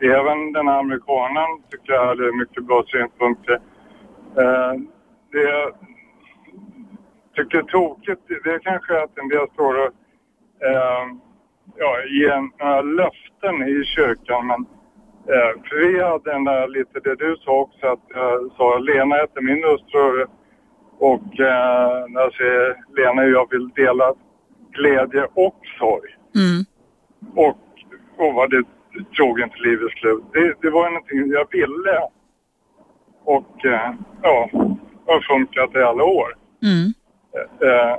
Även 0.00 0.52
den 0.52 0.68
här 0.68 0.78
amerikanen 0.78 1.62
tycker 1.70 1.92
jag 1.92 2.06
hade 2.06 2.32
mycket 2.32 2.64
bra 2.64 2.84
synpunkter. 2.86 3.60
Eh, 4.42 4.72
det 5.32 5.42
jag 5.42 5.72
tycker 7.36 7.58
är 7.58 7.62
tråkigt 7.62 8.18
det 8.44 8.50
är 8.50 8.58
kanske 8.58 9.02
att 9.02 9.18
en 9.18 9.28
del 9.28 9.46
står 9.52 9.74
och 9.74 9.92
eh, 10.68 11.04
ja, 11.76 11.96
ge 12.04 12.40
några 12.40 12.82
löften 12.82 13.68
i 13.68 13.84
kyrkan. 13.84 14.46
Men, 14.46 14.66
eh, 15.34 15.62
för 15.68 15.76
vi 15.76 16.02
hade 16.02 16.32
den 16.32 16.44
där 16.44 16.68
lite 16.68 17.00
det 17.00 17.14
du 17.14 17.36
sa 17.36 17.52
också 17.60 17.86
att 17.86 18.00
jag 18.08 18.52
sa 18.56 18.78
Lena 18.78 19.16
heter 19.16 19.40
min 19.40 19.64
hustru 19.64 20.26
och 20.98 21.40
eh, 21.40 22.08
när 22.08 22.20
jag 22.20 22.34
säger 22.34 22.76
Lena 22.96 23.24
jag 23.24 23.50
vill 23.50 23.68
dela 23.68 24.14
glädje 24.72 25.26
och 25.34 25.60
sorg. 25.78 26.10
Mm. 26.34 26.64
Och, 27.34 27.58
och 28.16 28.34
vad 28.34 28.50
det 28.50 28.64
trogen 29.16 29.50
till 29.50 29.62
livets 29.62 30.00
slut. 30.00 30.24
Det, 30.32 30.54
det 30.62 30.70
var 30.70 30.90
någonting 30.90 31.32
jag 31.32 31.46
ville. 31.50 32.00
Och 33.24 33.64
eh, 33.64 33.94
ja, 34.22 34.50
har 35.06 35.20
funkat 35.20 35.74
i 35.74 35.78
alla 35.78 36.04
år. 36.04 36.36
Mm. 36.62 36.92
Eh, 37.62 37.94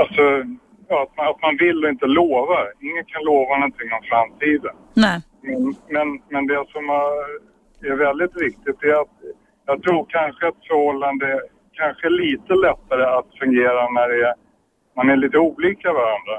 alltså 0.00 0.44
ja, 0.90 1.02
att, 1.02 1.16
man, 1.16 1.26
att 1.28 1.42
man 1.42 1.56
vill 1.56 1.84
och 1.84 1.90
inte 1.90 2.06
lovar. 2.06 2.64
Ingen 2.80 3.04
kan 3.12 3.22
lova 3.24 3.54
någonting 3.56 3.92
om 3.92 4.02
framtiden. 4.10 4.74
Nej. 4.94 5.18
Men, 5.42 5.74
men, 5.94 6.08
men 6.32 6.46
det 6.46 6.64
som 6.74 6.84
är 7.90 7.96
väldigt 8.06 8.42
viktigt 8.46 8.82
är 8.82 8.94
att 9.02 9.16
jag 9.66 9.82
tror 9.82 10.06
kanske 10.08 10.48
att 10.48 10.66
förhållande 10.68 11.40
kanske 11.72 12.06
är 12.06 12.10
lite 12.10 12.54
lättare 12.54 13.04
att 13.18 13.30
fungera 13.40 13.90
när 13.90 14.08
det 14.08 14.28
är, 14.28 14.34
man 14.96 15.10
är 15.10 15.16
lite 15.16 15.38
olika 15.38 15.92
varandra. 15.92 16.36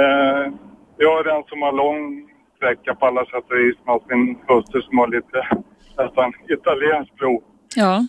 Eh, 0.00 0.52
jag 0.96 1.20
är 1.20 1.24
den 1.24 1.42
som 1.48 1.62
har 1.62 1.72
lång 1.72 2.30
sträcka 2.56 2.94
på 2.94 3.06
alla 3.06 3.24
sätt 3.24 3.44
och 3.50 3.58
vis 3.58 3.76
med 3.86 4.00
min 4.08 4.38
hustru 4.48 4.82
som 4.82 4.98
har 4.98 5.08
lite 5.08 5.38
nästan 6.02 6.32
italienskt 6.48 7.14
blod. 7.16 7.42
Ja. 7.76 8.06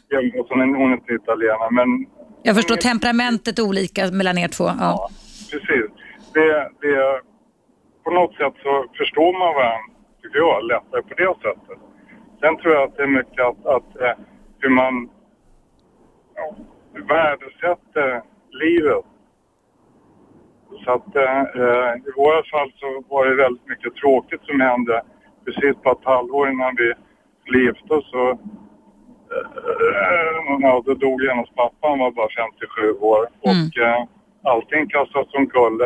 Hon 0.49 0.61
är, 0.61 0.93
inte 0.93 1.13
italienare 1.13 1.71
men 1.71 2.05
Jag 2.43 2.55
förstår 2.55 2.75
temperamentet 2.75 3.59
är 3.59 3.63
olika 3.63 4.11
mellan 4.11 4.37
er 4.37 4.47
två. 4.47 4.63
Ja. 4.79 5.09
Precis. 5.51 5.91
det, 6.33 6.69
det, 6.81 7.21
på 8.03 8.11
något 8.11 8.35
sätt 8.35 8.53
så 8.63 8.85
förstår 8.97 9.33
man 9.33 9.53
varandra, 9.55 9.93
tycker 10.21 10.39
jag, 10.39 10.63
lättare 10.63 11.01
på 11.01 11.13
det 11.17 11.33
sättet. 11.41 11.79
Sen 12.39 12.57
tror 12.57 12.73
jag 12.73 12.83
att 12.83 12.97
det 12.97 13.03
är 13.03 13.07
mycket 13.07 13.45
att, 13.45 13.65
att 13.65 14.01
eh, 14.01 14.17
hur 14.59 14.69
man 14.69 15.09
ja, 16.35 16.55
värdesätter 16.91 18.21
livet. 18.51 19.05
Så 20.85 20.91
att 20.91 21.15
eh, 21.15 21.41
eh, 21.41 21.95
i 22.07 22.11
våra 22.15 22.43
fall 22.43 22.71
så 22.75 23.03
var 23.09 23.25
det 23.25 23.35
väldigt 23.35 23.67
mycket 23.67 23.95
tråkigt 23.95 24.41
som 24.43 24.61
hände 24.61 25.01
precis 25.45 25.75
på 25.83 25.91
ett 25.91 26.05
halvår 26.05 26.49
innan 26.49 26.75
vi 26.75 26.93
skulle 27.41 27.63
gifta 27.63 27.93
oss. 27.93 28.09
Så, 28.11 28.29
eh, 28.29 28.37
ja, 30.59 30.83
då 30.85 30.93
dog 30.93 31.21
hennes 31.21 31.49
pappa, 31.49 31.87
han 31.87 31.99
var 31.99 32.11
bara 32.11 32.29
57 32.29 32.91
år. 32.91 33.27
Och 33.41 33.77
eh, 33.83 34.03
allting 34.43 34.87
kastades 34.89 35.33
omkull. 35.33 35.79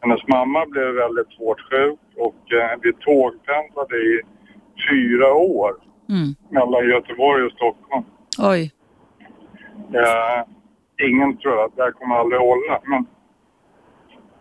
Hennes 0.00 0.28
mamma 0.28 0.66
blev 0.66 0.94
väldigt 0.94 1.32
svårt 1.32 1.60
sjuk 1.60 1.98
och 2.16 2.52
eh, 2.52 2.78
vi 2.82 2.92
tågpendlade 2.92 3.96
i 3.96 4.20
fyra 4.90 5.34
år 5.34 5.74
Mm. 6.08 6.34
mellan 6.50 6.88
Göteborg 6.88 7.44
och 7.44 7.52
Stockholm. 7.52 8.04
Oj. 8.38 8.72
Eh, 9.94 10.44
ingen 11.08 11.36
tror 11.36 11.64
att 11.64 11.76
det 11.76 11.82
här 11.82 11.90
kommer 11.90 12.14
aldrig 12.16 12.40
hålla. 12.40 12.80
Men 12.84 13.06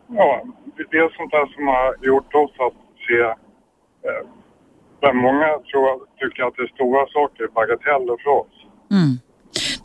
ja, 0.07 0.41
det 0.77 0.83
det 0.91 0.97
är 0.97 1.09
sånt 1.17 1.31
där 1.31 1.45
som 1.45 1.67
har 1.67 1.95
gjort 2.01 2.35
oss 2.35 2.51
att 2.59 2.73
se 3.07 3.19
eh, 4.09 4.27
där 4.99 5.13
många 5.13 5.47
tror, 5.71 6.05
tycker 6.19 6.43
att 6.43 6.55
det 6.55 6.63
är 6.63 6.67
stora 6.67 7.07
saker, 7.07 7.47
bagateller 7.53 8.17
för 8.23 8.31
oss. 8.31 8.55
Mm. 8.91 9.13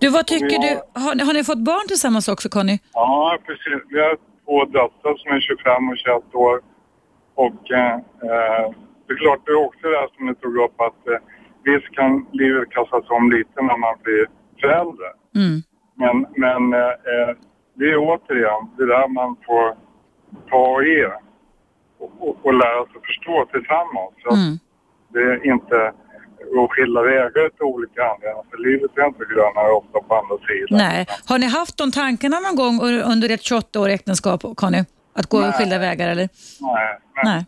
Du, 0.01 0.09
vad 0.09 0.27
tycker 0.27 0.57
Ja. 0.57 0.61
du? 0.95 1.01
Har, 1.01 1.27
har 1.27 1.33
ni 1.35 1.45
fått 1.45 1.59
barn 1.59 1.87
tillsammans 1.89 2.29
också 2.29 2.49
Conny? 2.49 2.79
Ja, 2.93 3.39
precis. 3.47 3.81
Vi 3.89 4.01
har 4.01 4.17
två 4.45 4.65
döttrar 4.65 5.15
som 5.17 5.33
är 5.37 5.41
25 5.41 5.89
och 5.89 5.99
21 5.99 6.35
år. 6.35 6.61
Och 7.35 7.71
eh, 7.71 7.97
det 9.07 9.13
är 9.15 9.19
klart, 9.25 9.41
det 9.47 9.53
är 9.53 9.65
också 9.67 9.83
det 9.93 9.99
här 10.03 10.09
som 10.17 10.27
ni 10.27 10.35
tog 10.35 10.57
upp 10.65 10.81
att 10.81 11.01
eh, 11.09 11.19
visst 11.65 11.89
kan 11.99 12.27
livet 12.33 12.71
kastas 12.71 13.05
om 13.11 13.31
lite 13.33 13.63
när 13.63 13.77
man 13.77 13.95
blir 14.03 14.27
förälder. 14.61 15.13
Mm. 15.41 15.57
Men, 16.03 16.17
men 16.45 16.63
eh, 16.81 16.89
eh, 17.13 17.31
det 17.79 17.85
är 17.93 17.97
återigen 17.99 18.63
det 18.79 18.87
där 18.87 19.09
man 19.09 19.37
får 19.47 19.67
ta 20.51 20.83
ge 20.83 21.07
och, 21.99 22.13
och, 22.25 22.37
och 22.47 22.55
lära 22.55 22.85
sig 22.87 23.01
förstå 23.07 23.47
tillsammans. 23.53 24.13
Så 24.25 24.31
Mm. 24.35 24.55
det 25.13 25.23
är 25.33 25.47
inte 25.53 25.93
att 26.65 26.71
skilja 26.71 27.03
vägar 27.03 27.49
till 27.49 27.63
olika 27.63 28.01
anledningar. 28.11 28.45
För 28.51 28.59
livet 28.59 28.91
är 28.99 29.07
inte 29.07 29.25
grönare 29.25 29.71
ofta 29.73 30.01
på 30.09 30.15
andra 30.15 30.37
sidan. 30.47 30.79
Nej. 30.79 31.07
Har 31.29 31.39
ni 31.39 31.47
haft 31.47 31.77
de 31.79 31.91
tankarna 31.91 32.41
någon 32.41 32.57
gång 32.57 32.75
under 33.13 33.29
ett 33.35 33.41
28-årigt 33.41 33.95
äktenskap, 33.95 34.41
Conny? 34.57 34.85
Att 35.13 35.27
gå 35.27 35.41
Nej. 35.41 35.53
skilda 35.53 35.79
vägar 35.79 36.09
eller? 36.09 36.29
Nej, 36.61 36.99
men 37.15 37.25
Nej. 37.25 37.45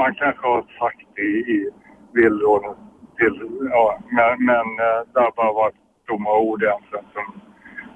man 0.00 0.14
kanske 0.14 0.46
har 0.46 0.62
sagt 0.62 1.06
det 1.16 1.22
i 1.56 1.70
villråden 2.12 2.74
till, 3.18 3.36
ja, 3.70 4.00
men, 4.10 4.44
men 4.44 4.66
eh, 4.86 5.00
det 5.12 5.20
har 5.20 5.32
bara 5.36 5.52
varit 5.52 5.74
tomma 6.06 6.38
ord 6.38 6.62
egentligen. 6.62 7.04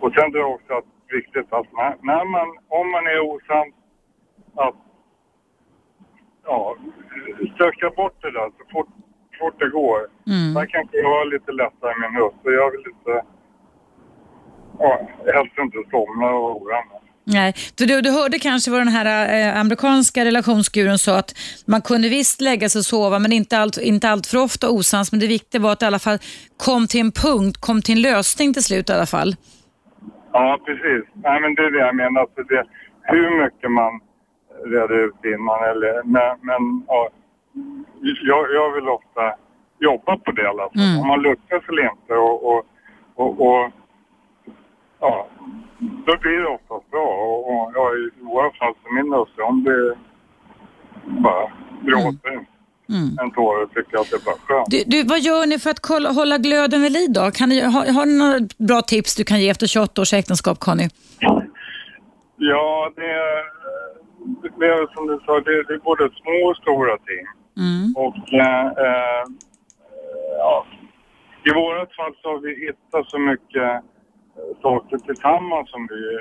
Och 0.01 0.13
sen 0.15 0.25
är 0.25 0.39
det 0.39 0.45
också 0.45 0.73
att, 0.73 0.85
viktigt 1.09 1.53
att 1.53 1.73
när, 1.73 1.97
när 2.03 2.25
man, 2.25 2.49
om 2.69 2.91
man 2.91 3.07
är 3.07 3.21
osams, 3.21 3.75
att 4.55 4.75
ja, 6.45 6.77
stöka 7.55 7.91
bort 7.91 8.17
det 8.23 8.31
där 8.31 8.51
så 8.59 8.65
fort, 8.73 8.89
fort 9.45 9.59
det 9.59 9.69
går. 9.69 9.99
Mm. 10.27 10.55
Där 10.55 10.67
kanske 10.67 10.97
jag 10.97 11.09
har 11.09 11.25
lite 11.35 11.53
lättare 11.53 11.93
i 11.93 11.97
min 12.03 12.23
och 12.23 12.53
jag 12.53 12.71
vill 12.71 12.85
inte, 12.95 13.23
ja, 14.79 15.09
helst 15.35 15.59
inte 15.59 15.79
somna 15.91 16.27
och 16.27 16.63
oroa 16.63 16.85
mig. 16.91 17.01
Nej, 17.27 17.55
du, 17.77 18.01
du, 18.01 18.11
hörde 18.11 18.39
kanske 18.39 18.71
vad 18.71 18.81
den 18.81 18.89
här 18.89 19.09
eh, 19.35 19.61
amerikanska 19.61 20.25
relationsguren 20.25 20.99
sa 20.99 21.19
att 21.19 21.35
man 21.67 21.83
kunde 21.83 22.09
visst 22.09 22.41
lägga 22.41 22.69
sig 22.69 22.79
och 22.79 22.85
sova 22.85 23.19
men 23.19 23.33
inte 23.33 23.59
allt, 23.59 23.79
inte 23.79 24.11
allt 24.11 24.27
för 24.27 24.39
ofta 24.39 24.71
osams. 24.71 25.13
Men 25.13 25.21
det 25.21 25.27
viktiga 25.27 25.61
var 25.61 25.73
att 25.73 25.83
i 25.83 25.87
alla 25.87 25.99
fall 25.99 26.19
kom 26.57 26.87
till 26.87 27.01
en 27.01 27.13
punkt, 27.13 27.57
kom 27.61 27.83
till 27.83 27.95
en 27.95 28.03
lösning 28.03 28.53
till 28.55 28.65
slut 28.65 28.91
i 28.91 28.93
alla 28.93 29.07
fall. 29.07 29.37
Ja, 30.33 30.59
precis. 30.67 31.05
Nej, 31.15 31.41
men 31.41 31.55
det 31.55 31.63
är 31.63 31.71
det 31.71 31.79
jag 31.79 31.97
menar. 31.97 32.21
Alltså 32.21 32.43
det, 32.43 32.65
hur 33.03 33.45
mycket 33.45 33.71
man 33.71 34.01
reder 34.65 35.05
ut 35.07 35.25
innan 35.25 35.61
eller... 35.71 36.03
Men, 36.05 36.39
men 36.43 36.85
ja, 36.89 37.11
jag, 38.23 38.53
jag 38.55 38.73
vill 38.75 38.89
ofta 38.89 39.35
jobba 39.79 40.17
på 40.17 40.33
det 40.33 40.43
i 40.43 40.47
alla 40.47 40.63
fall. 40.63 40.83
Mm. 40.83 41.01
Om 41.01 41.07
man 41.07 41.23
lyckas 41.23 41.63
eller 41.69 41.91
inte 41.91 42.15
och... 42.15 42.47
och, 42.47 42.67
och, 43.15 43.41
och 43.47 43.71
ja, 45.01 45.29
då 45.79 46.17
blir 46.21 46.39
det 46.43 46.49
oftast 46.49 46.91
bra. 46.91 47.07
Och, 47.25 47.53
och 47.53 47.73
ja, 47.75 47.91
i 47.95 48.25
våra 48.25 48.51
fall 48.53 48.75
så 48.83 48.93
min 48.95 49.13
hustru, 49.13 49.45
hon 49.45 49.63
blir 49.63 49.97
bara 51.23 51.51
gråter 51.83 52.47
Mm. 52.89 53.19
en 53.21 53.31
tår 53.31 53.63
och 53.63 53.71
tycker 53.75 53.99
att 53.99 54.11
det 54.11 54.17
är 54.17 54.25
bara 54.25 54.37
skönt. 54.47 54.71
Du, 54.71 54.83
du, 54.87 55.03
vad 55.03 55.21
gör 55.21 55.47
ni 55.47 55.59
för 55.59 55.71
att 55.71 55.81
kolla, 55.81 56.11
hålla 56.13 56.39
glöden 56.39 56.83
vid 56.83 56.93
liv 56.93 57.13
då? 57.13 57.31
Kan 57.31 57.49
ni, 57.49 57.61
har, 57.61 57.93
har 57.93 58.07
ni 58.07 58.19
några 58.19 58.39
bra 58.59 58.83
tips 58.83 59.15
du 59.17 59.25
kan 59.25 59.41
ge 59.41 59.49
efter 59.49 59.67
28 59.67 60.03
års 60.03 60.13
äktenskap, 60.13 60.61
Conny? 60.61 60.89
Ja, 62.37 62.93
det 62.97 63.11
är, 63.11 63.45
det 64.59 64.67
är 64.67 64.95
som 64.95 65.07
du 65.07 65.21
sa, 65.27 65.41
det, 65.41 65.63
det 65.63 65.75
är 65.75 65.79
både 65.79 66.11
små 66.23 66.51
och 66.51 66.57
stora 66.57 66.97
ting. 66.97 67.25
Mm. 67.57 67.95
Och 67.97 68.33
eh, 68.33 68.67
eh, 68.67 69.25
ja, 70.39 70.67
i 71.45 71.55
vårat 71.55 71.95
fall 71.97 72.15
så 72.23 72.29
har 72.29 72.39
vi 72.39 72.67
hittat 72.67 73.07
så 73.07 73.19
mycket 73.19 73.73
eh, 74.37 74.61
saker 74.63 74.99
tillsammans 74.99 75.71
som 75.71 75.87
vi, 75.91 76.19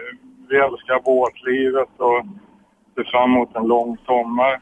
vi 0.49 0.57
älskar 0.57 1.01
båtlivet 1.05 1.89
och 1.97 2.25
ser 2.95 3.11
fram 3.11 3.31
emot 3.31 3.55
en 3.55 3.67
lång 3.67 3.97
sommar. 4.05 4.61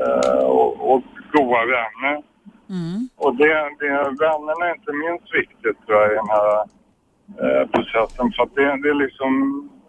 Eh, 0.00 0.44
och, 0.44 0.94
och 0.94 1.02
goda 1.32 1.64
vänner. 1.64 2.22
Mm. 2.70 3.08
Och 3.16 3.36
det, 3.36 3.54
det, 3.80 3.90
vännerna 4.24 4.66
är 4.66 4.74
inte 4.74 4.92
minst 4.92 5.34
viktigt 5.34 5.86
tror 5.86 5.98
jag 6.00 6.12
i 6.12 6.14
den 6.14 6.28
här 6.36 6.50
eh, 7.42 7.66
processen. 7.68 8.32
För 8.32 8.42
att 8.42 8.54
det, 8.54 8.82
det 8.82 8.88
är 8.88 8.94
liksom, 8.94 9.32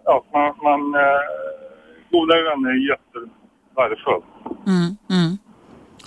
att 0.04 0.34
man, 0.34 0.54
man 0.64 1.02
eh, 1.02 1.22
goda 2.12 2.36
vänner 2.36 2.70
är 2.70 2.90
jättevärdefullt. 2.92 4.26
Mm. 4.68 4.90
Mm. 5.16 5.38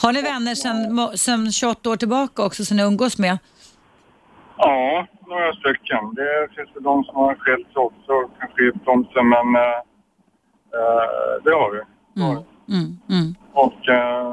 Har 0.03 0.13
ni 0.13 0.23
vänner 0.23 0.55
sedan, 0.55 1.19
sedan 1.19 1.53
28 1.53 1.91
år 1.91 1.97
tillbaka 1.97 2.43
också 2.47 2.65
som 2.65 2.77
ni 2.77 2.83
umgås 2.83 3.19
med? 3.19 3.39
Ja, 4.57 5.07
några 5.27 5.53
stycken. 5.53 6.15
Det 6.15 6.49
finns 6.57 6.77
väl 6.77 6.83
de 6.83 7.05
som 7.05 7.17
har 7.17 7.35
skilt 7.35 7.67
sig 7.73 7.83
också 7.83 8.13
kanske 8.39 8.65
gift 8.65 8.89
om 8.89 9.05
sig, 9.05 9.23
men 9.23 9.57
eh, 9.57 9.79
eh, 10.79 11.35
det 11.45 11.53
har 11.61 11.71
vi. 11.73 11.81
Vi. 12.15 12.23
Mm. 12.75 12.89
Mm. 13.15 13.29
Och 13.53 13.89
eh, 13.89 14.33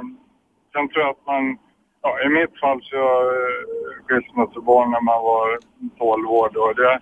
sen 0.74 0.90
tror 0.90 1.02
jag 1.06 1.10
att 1.10 1.26
man, 1.28 1.58
ja, 2.02 2.12
i 2.26 2.30
mitt 2.30 2.60
fall 2.60 2.80
så 2.84 2.96
jag 2.96 3.22
eh, 3.28 3.62
skilsmässobarn 4.06 4.92
när 4.92 5.02
man 5.02 5.22
var 5.24 5.48
12 5.98 6.28
år 6.30 6.50
då. 6.54 6.74
Det, 6.74 7.00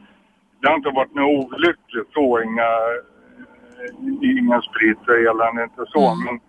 det 0.60 0.68
har 0.70 0.76
inte 0.76 0.90
varit 0.90 1.16
något 1.16 1.54
olyckligt 1.54 2.14
så, 2.14 2.42
inga, 2.42 2.72
eh, 3.82 4.40
ingen 4.40 4.62
sprit 4.62 5.02
och 5.08 5.20
elände, 5.30 5.64
inte 5.64 5.86
så. 5.88 6.06
Mm. 6.12 6.26
Men 6.26 6.40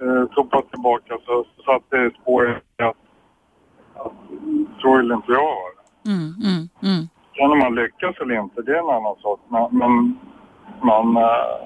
eh, 0.00 0.24
så 0.34 0.44
pass 0.44 0.64
tillbaka 0.70 1.18
så, 1.26 1.44
så 1.56 1.62
satt 1.62 1.82
det 1.90 2.14
spår 2.22 2.50
i 2.50 2.82
att, 2.82 2.96
att 3.94 4.12
vill 4.98 5.12
inte 5.12 5.32
jag 5.32 5.56
det. 5.76 6.10
Mm. 6.10 6.28
Mm. 6.48 6.62
Mm. 6.82 7.08
Sen 7.36 7.52
om 7.52 7.58
man 7.58 7.74
lyckas 7.74 8.16
eller 8.20 8.34
inte, 8.34 8.62
det 8.62 8.72
är 8.72 8.78
en 8.78 8.96
annan 8.96 9.16
sak. 9.16 9.40
Men, 9.48 9.78
men 9.78 10.18
man, 10.82 11.16
eh, 11.16 11.56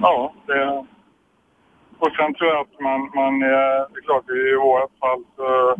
ja, 0.00 0.32
det... 0.46 0.84
Och 2.00 2.12
sen 2.16 2.34
tror 2.34 2.50
jag 2.50 2.60
att 2.60 2.80
man, 2.80 3.00
man 3.14 3.42
eh, 3.42 3.80
det 3.90 3.98
är 3.98 4.04
klart 4.04 4.30
i 4.30 4.56
vårt 4.56 4.98
fall 5.00 5.24
så 5.36 5.76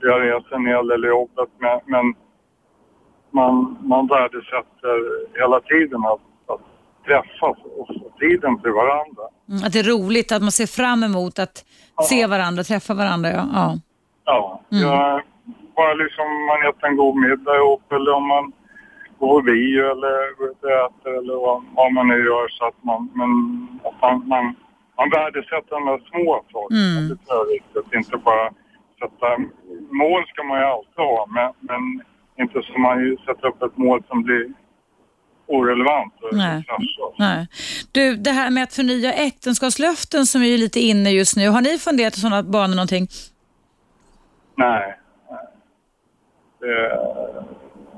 jag 0.00 0.22
reser 0.22 0.56
en 0.56 0.66
hel 0.66 0.86
del 0.86 1.04
i 1.04 1.08
jobbet 1.08 1.48
men, 1.58 1.80
men 1.86 2.14
man, 3.30 3.78
man 3.80 4.06
värdesätter 4.06 4.96
hela 5.40 5.60
tiden 5.60 6.04
att 6.04 6.20
träffas 7.06 7.56
och 7.78 7.86
få 7.86 8.10
tiden 8.20 8.58
till 8.62 8.70
varandra. 8.72 9.22
Mm. 9.48 9.64
Att 9.64 9.72
det 9.72 9.78
är 9.78 9.90
roligt, 9.96 10.32
att 10.32 10.42
man 10.42 10.52
ser 10.52 10.66
fram 10.66 11.02
emot 11.02 11.38
att 11.38 11.64
se 12.08 12.26
varandra, 12.26 12.62
träffa 12.64 12.94
varandra. 12.94 13.30
Ja. 13.32 13.46
Ja. 13.54 13.78
Ja, 14.24 14.60
Mm. 14.72 14.84
jag, 14.88 15.22
bara 15.76 15.94
liksom 15.94 16.26
man 16.50 16.58
äter 16.68 16.86
en 16.88 16.96
god 16.96 17.16
middag 17.16 17.56
ihop 17.56 17.92
eller 17.92 18.12
om 18.12 18.26
man 18.28 18.52
går 19.18 19.42
bio 19.42 19.82
eller 19.92 20.36
går 20.38 20.50
ut 20.50 20.62
och 20.62 20.70
äter 20.70 21.18
eller 21.18 21.34
vad, 21.46 21.64
vad 21.74 21.92
man 21.92 22.08
nu 22.08 22.18
gör 22.24 22.48
så 22.48 22.64
att 22.66 22.84
man, 22.84 23.10
men, 23.14 23.30
att 23.84 24.00
man, 24.02 24.28
man, 24.28 24.44
man 24.98 25.10
värdesätter 25.10 25.70
de 25.70 25.86
där 25.86 26.00
små 26.10 26.44
sakerna. 26.52 26.80
Mm. 26.80 27.08
Det 27.08 27.16
tror 27.16 27.38
jag 27.38 27.46
är 27.48 27.52
viktigt. 27.52 27.94
Inte 27.94 28.16
bara 28.16 28.46
sätta, 29.00 29.28
mål 30.02 30.22
ska 30.26 30.42
man 30.42 30.58
ju 30.58 30.64
alltid 30.64 30.96
ha 30.96 31.26
men, 31.36 31.52
men 31.60 31.82
inte 32.44 32.62
så 32.62 32.78
man 32.78 32.98
ju 33.04 33.16
sätter 33.26 33.46
upp 33.48 33.62
ett 33.62 33.76
mål 33.76 34.02
som 34.08 34.22
blir 34.22 34.52
orelevant 35.52 36.14
Nej. 36.32 36.64
Nej. 37.18 37.46
Du, 37.92 38.16
det 38.16 38.30
här 38.30 38.50
med 38.50 38.62
att 38.62 38.74
förnya 38.74 39.12
äktenskapslöften 39.12 40.26
som 40.26 40.42
är 40.42 40.46
ju 40.46 40.58
lite 40.58 40.80
inne 40.80 41.10
just 41.10 41.36
nu. 41.36 41.48
Har 41.48 41.60
ni 41.60 41.78
funderat 41.78 42.16
i 42.16 42.20
sådana 42.20 42.42
banor 42.42 42.74
någonting? 42.74 43.08
Nej. 44.56 44.98
nej. 45.30 45.46
Det, 46.60 46.92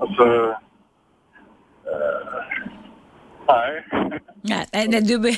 alltså... 0.00 0.56
Eh, 1.84 2.24
Nej. 3.48 3.84
Nej, 4.46 4.66
nej, 4.72 4.88
nej 4.88 5.00
du, 5.00 5.34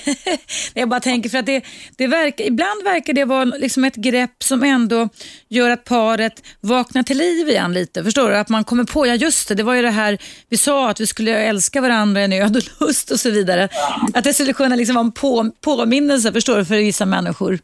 jag 0.80 0.88
bara 0.88 1.00
tänker 1.00 1.28
för 1.30 1.38
att 1.38 1.46
det, 1.46 1.64
det 1.98 2.06
verkar, 2.06 2.44
ibland 2.44 2.84
verkar 2.84 3.12
det 3.12 3.24
vara 3.24 3.44
liksom 3.44 3.84
ett 3.84 3.96
grepp 3.96 4.42
som 4.42 4.62
ändå 4.62 5.08
gör 5.48 5.70
att 5.70 5.84
paret 5.84 6.42
vaknar 6.60 7.02
till 7.02 7.18
liv 7.18 7.48
igen 7.48 7.72
lite. 7.72 8.04
Förstår 8.04 8.28
du? 8.28 8.36
Att 8.36 8.48
man 8.48 8.64
kommer 8.64 8.84
på, 8.84 9.06
ja 9.06 9.14
just 9.14 9.48
det, 9.48 9.54
det 9.54 9.62
var 9.62 9.74
ju 9.74 9.82
det 9.82 9.90
här 9.90 10.18
vi 10.48 10.56
sa 10.56 10.90
att 10.90 11.00
vi 11.00 11.06
skulle 11.06 11.38
älska 11.38 11.80
varandra 11.80 12.24
i 12.24 12.28
nöd 12.28 12.56
och 12.56 12.62
lust 12.86 13.10
och 13.10 13.20
så 13.20 13.30
vidare. 13.30 13.68
Att 14.14 14.24
det 14.24 14.32
skulle 14.32 14.52
kunna 14.52 14.76
liksom 14.76 14.94
vara 14.94 15.04
en 15.04 15.12
på, 15.12 15.50
påminnelse, 15.64 16.32
förstår 16.32 16.56
du, 16.56 16.64
för 16.64 16.74
vissa 16.74 17.06
människor. 17.06 17.58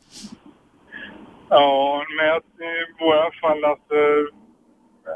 Ja, 1.48 2.04
men 2.16 2.26
i 2.68 3.02
våra 3.04 3.30
fall 3.40 3.64
att, 3.64 3.90
eh, 3.92 4.22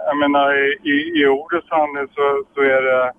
jag 0.06 0.16
menar 0.16 0.54
i, 0.64 0.90
i, 0.90 1.22
i 1.22 1.26
ordets 1.26 1.70
handel 1.70 2.06
så, 2.14 2.44
så 2.54 2.60
är 2.60 2.82
det, 2.82 3.12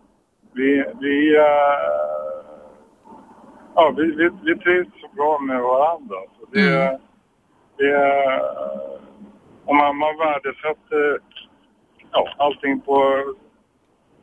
ja, 3.78 3.94
vi, 3.98 4.06
vi, 4.16 4.30
vi 4.44 4.58
trivs 4.58 5.02
så 5.02 5.08
bra 5.16 5.40
med 5.40 5.62
varandra. 5.62 6.16
Så 6.40 6.46
det, 6.52 6.88
mm. 6.88 7.00
det, 7.78 7.96
och 9.66 9.76
man, 9.76 9.98
man 9.98 10.18
värdesätter 10.18 11.20
ja, 12.12 12.30
allting 12.38 12.82
på 12.82 13.24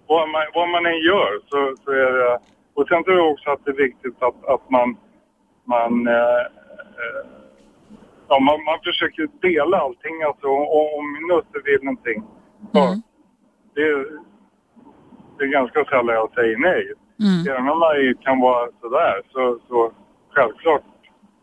vad 0.06 0.28
man, 0.28 0.42
vad 0.54 0.68
man 0.68 0.86
än 0.86 0.98
gör 0.98 1.40
så, 1.46 1.74
så 1.84 1.90
är 1.90 2.12
det, 2.12 2.38
och 2.74 2.88
sen 2.88 3.04
tror 3.04 3.16
jag 3.16 3.30
också 3.30 3.50
att 3.50 3.64
det 3.64 3.70
är 3.70 3.76
viktigt 3.86 4.22
att, 4.22 4.44
att 4.44 4.70
man, 4.70 4.96
man 5.64 6.06
eh, 6.06 6.40
eh 7.00 7.24
ja, 8.28 8.40
man, 8.40 8.64
man 8.64 8.78
försöker 8.84 9.28
dela 9.40 9.78
allting. 9.78 10.22
Alltså, 10.22 10.46
om 10.46 11.28
Nusse 11.28 11.64
vill 11.64 11.82
någonting. 11.82 12.22
Mm. 12.74 13.02
Det, 13.74 14.06
det 15.38 15.44
är 15.44 15.48
ganska 15.48 15.84
sällan 15.84 16.14
jag 16.14 16.34
säger 16.34 16.56
nej. 16.56 16.92
Mm. 17.20 17.68
Man 17.78 18.14
kan 18.24 18.40
vara 18.40 18.68
sådär 18.80 19.22
så, 19.32 19.58
så 19.68 19.92
självklart 20.34 20.82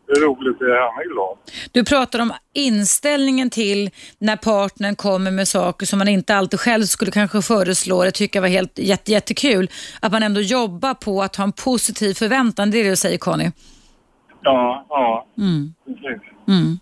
det 0.06 0.12
är 0.12 0.20
roligt, 0.20 0.58
det 0.58 0.64
är 0.64 0.80
han 0.80 1.00
är 1.00 1.12
glad. 1.12 1.38
Du 1.72 1.84
pratar 1.84 2.18
om 2.18 2.32
inställningen 2.52 3.50
till 3.50 3.90
när 4.18 4.36
partnern 4.36 4.96
kommer 4.96 5.30
med 5.30 5.48
saker 5.48 5.86
som 5.86 5.98
man 5.98 6.08
inte 6.08 6.36
alltid 6.36 6.60
själv 6.60 6.82
skulle 6.82 7.10
kanske 7.10 7.42
föreslå. 7.42 8.04
Det 8.04 8.10
tycker 8.10 8.38
jag 8.38 8.42
var 8.42 8.48
helt 8.48 8.78
jätte, 8.78 9.12
jättekul. 9.12 9.70
Att 10.00 10.12
man 10.12 10.22
ändå 10.22 10.40
jobbar 10.40 10.94
på 10.94 11.22
att 11.22 11.36
ha 11.36 11.44
en 11.44 11.52
positiv 11.52 12.14
förväntan. 12.14 12.70
Det 12.70 12.78
är 12.78 12.84
det 12.84 12.90
du 12.90 12.96
säger 12.96 13.18
Conny? 13.18 13.50
Ja, 14.42 14.86
ja. 14.88 15.26
Mm. 15.38 15.74
Precis. 15.86 16.31
Mm. 16.52 16.78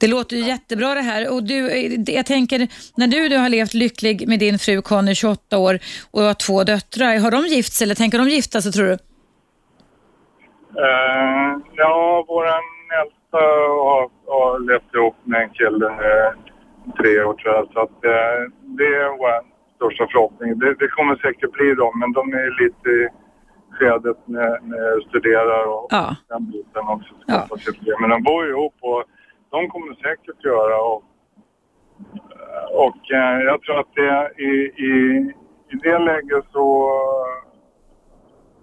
Det 0.00 0.08
låter 0.08 0.36
ju 0.36 0.42
jättebra 0.42 0.94
det 0.94 1.00
här. 1.00 1.32
Och 1.32 1.42
du, 1.42 1.70
eh, 1.70 2.14
jag 2.18 2.26
tänker, 2.26 2.58
när 2.96 3.06
du, 3.06 3.28
du 3.28 3.36
har 3.36 3.48
levt 3.48 3.74
lycklig 3.74 4.28
med 4.28 4.38
din 4.38 4.58
fru 4.58 4.82
Conny, 4.82 5.14
28 5.14 5.58
år, 5.58 5.78
och 6.10 6.22
har 6.22 6.34
två 6.34 6.64
döttrar, 6.64 7.18
har 7.18 7.30
de 7.30 7.46
gift 7.46 7.72
sig 7.72 7.84
eller 7.84 7.94
tänker 7.94 8.18
de 8.18 8.28
gifta 8.28 8.60
sig 8.60 8.72
tror 8.72 8.86
du? 8.86 8.98
Uh, 10.86 11.50
ja, 11.76 12.24
vår 12.28 12.44
äldsta 13.00 13.42
har, 13.88 14.04
har 14.26 14.58
levt 14.68 14.94
ihop 14.94 15.16
med 15.24 15.42
en 15.42 15.50
kille 15.50 15.86
uh, 15.86 16.30
tre 16.98 17.22
år 17.22 17.34
tror 17.34 17.54
jag, 17.54 17.68
så 17.72 17.80
att, 17.80 17.98
uh, 18.14 18.40
det 18.78 18.88
är 19.02 19.18
vår 19.18 19.34
största 19.76 20.06
förhoppning. 20.12 20.58
Det, 20.58 20.74
det, 20.74 20.88
kommer 20.88 21.16
säkert 21.16 21.52
bli 21.52 21.74
dem, 21.74 21.92
men 22.00 22.12
de 22.12 22.32
är 22.32 22.62
lite 22.62 23.14
skedet 23.82 24.28
med, 24.28 24.62
med 24.62 25.02
studerar 25.08 25.66
och 25.66 25.86
ja. 25.90 26.16
den 26.28 26.50
biten 26.50 26.88
också. 26.88 27.14
Ja. 27.26 27.48
Men 28.00 28.10
de 28.10 28.22
bor 28.22 28.44
ju 28.44 28.50
ihop 28.50 28.74
och 28.80 29.04
de 29.50 29.68
kommer 29.68 29.94
säkert 29.94 30.44
göra 30.44 30.82
och, 30.82 31.04
och 32.72 33.12
eh, 33.12 33.40
jag 33.40 33.62
tror 33.62 33.80
att 33.80 33.94
det 33.94 34.42
i, 34.42 34.50
i, 34.88 35.18
i 35.68 35.76
det 35.82 35.98
läget 35.98 36.44
så 36.52 36.90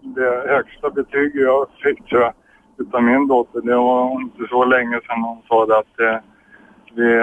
det 0.01 0.45
högsta 0.47 0.89
betyg 0.89 1.35
jag 1.35 1.67
fick 1.83 2.05
tror 2.05 2.21
jag 2.21 2.33
utav 2.77 3.03
min 3.03 3.27
dotter, 3.27 3.61
det 3.61 3.75
var 3.75 4.21
inte 4.21 4.47
så 4.49 4.65
länge 4.65 4.99
sedan 5.07 5.23
hon 5.23 5.41
sa 5.47 5.65
det 5.65 5.77
att 5.77 5.97
det, 5.97 6.21
det 6.95 7.15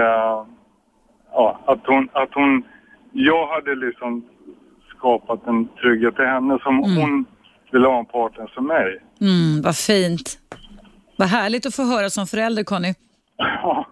ja, 1.31 1.59
att 1.65 1.85
hon, 1.85 2.09
att 2.13 2.33
hon, 2.33 2.63
jag 3.11 3.47
hade 3.47 3.75
liksom 3.75 4.25
skapat 4.97 5.47
en 5.47 5.67
trygghet 5.67 6.15
till 6.15 6.25
henne 6.25 6.59
som 6.63 6.83
mm. 6.83 6.97
hon 6.97 7.25
ville 7.71 7.87
ha 7.87 7.99
en 7.99 8.05
partner 8.05 8.51
som 8.53 8.67
mig. 8.67 9.03
Mm, 9.21 9.61
vad 9.61 9.77
fint. 9.77 10.37
Vad 11.17 11.27
härligt 11.27 11.65
att 11.65 11.75
få 11.75 11.83
höra 11.83 12.09
som 12.09 12.27
förälder, 12.27 12.63
Conny. 12.63 12.93
Ja. 13.37 13.87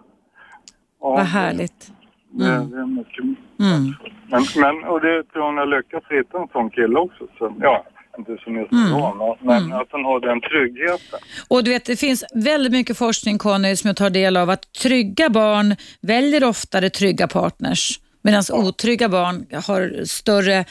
ja 1.00 1.10
vad 1.10 1.26
härligt. 1.26 1.92
Mm. 2.34 2.70
Det, 2.70 2.76
det, 2.76 2.82
är 2.82 2.86
mycket. 2.86 3.24
Mm. 3.60 3.94
Men, 4.30 4.42
men, 4.56 4.84
och 4.84 5.00
det 5.00 5.22
tror 5.24 5.42
hon 5.42 5.56
har 5.56 5.66
lyckats 5.66 6.06
hitta 6.10 6.38
en 6.38 6.48
sån 6.52 6.70
kille 6.70 6.98
också. 6.98 7.26
Så, 7.38 7.54
ja, 7.60 7.84
inte 8.18 8.36
som 8.44 8.66
så 8.70 8.76
mm. 8.76 9.36
men 9.40 9.64
mm. 9.64 9.78
att 9.78 9.88
hon 9.90 10.04
har 10.04 10.20
den 10.20 10.40
tryggheten. 10.40 11.18
Och 11.48 11.64
du 11.64 11.70
vet, 11.70 11.84
det 11.84 11.96
finns 11.96 12.24
väldigt 12.34 12.72
mycket 12.72 12.98
forskning, 12.98 13.38
Conny, 13.38 13.76
som 13.76 13.88
jag 13.88 13.96
tar 13.96 14.10
del 14.10 14.36
av, 14.36 14.50
att 14.50 14.72
trygga 14.72 15.30
barn 15.30 15.76
väljer 16.00 16.44
oftare 16.44 16.90
trygga 16.90 17.28
partners. 17.28 18.00
Medan 18.22 18.42
ja. 18.48 18.54
otrygga 18.54 19.08
barn 19.08 19.46
har 19.66 20.04
större 20.04 20.64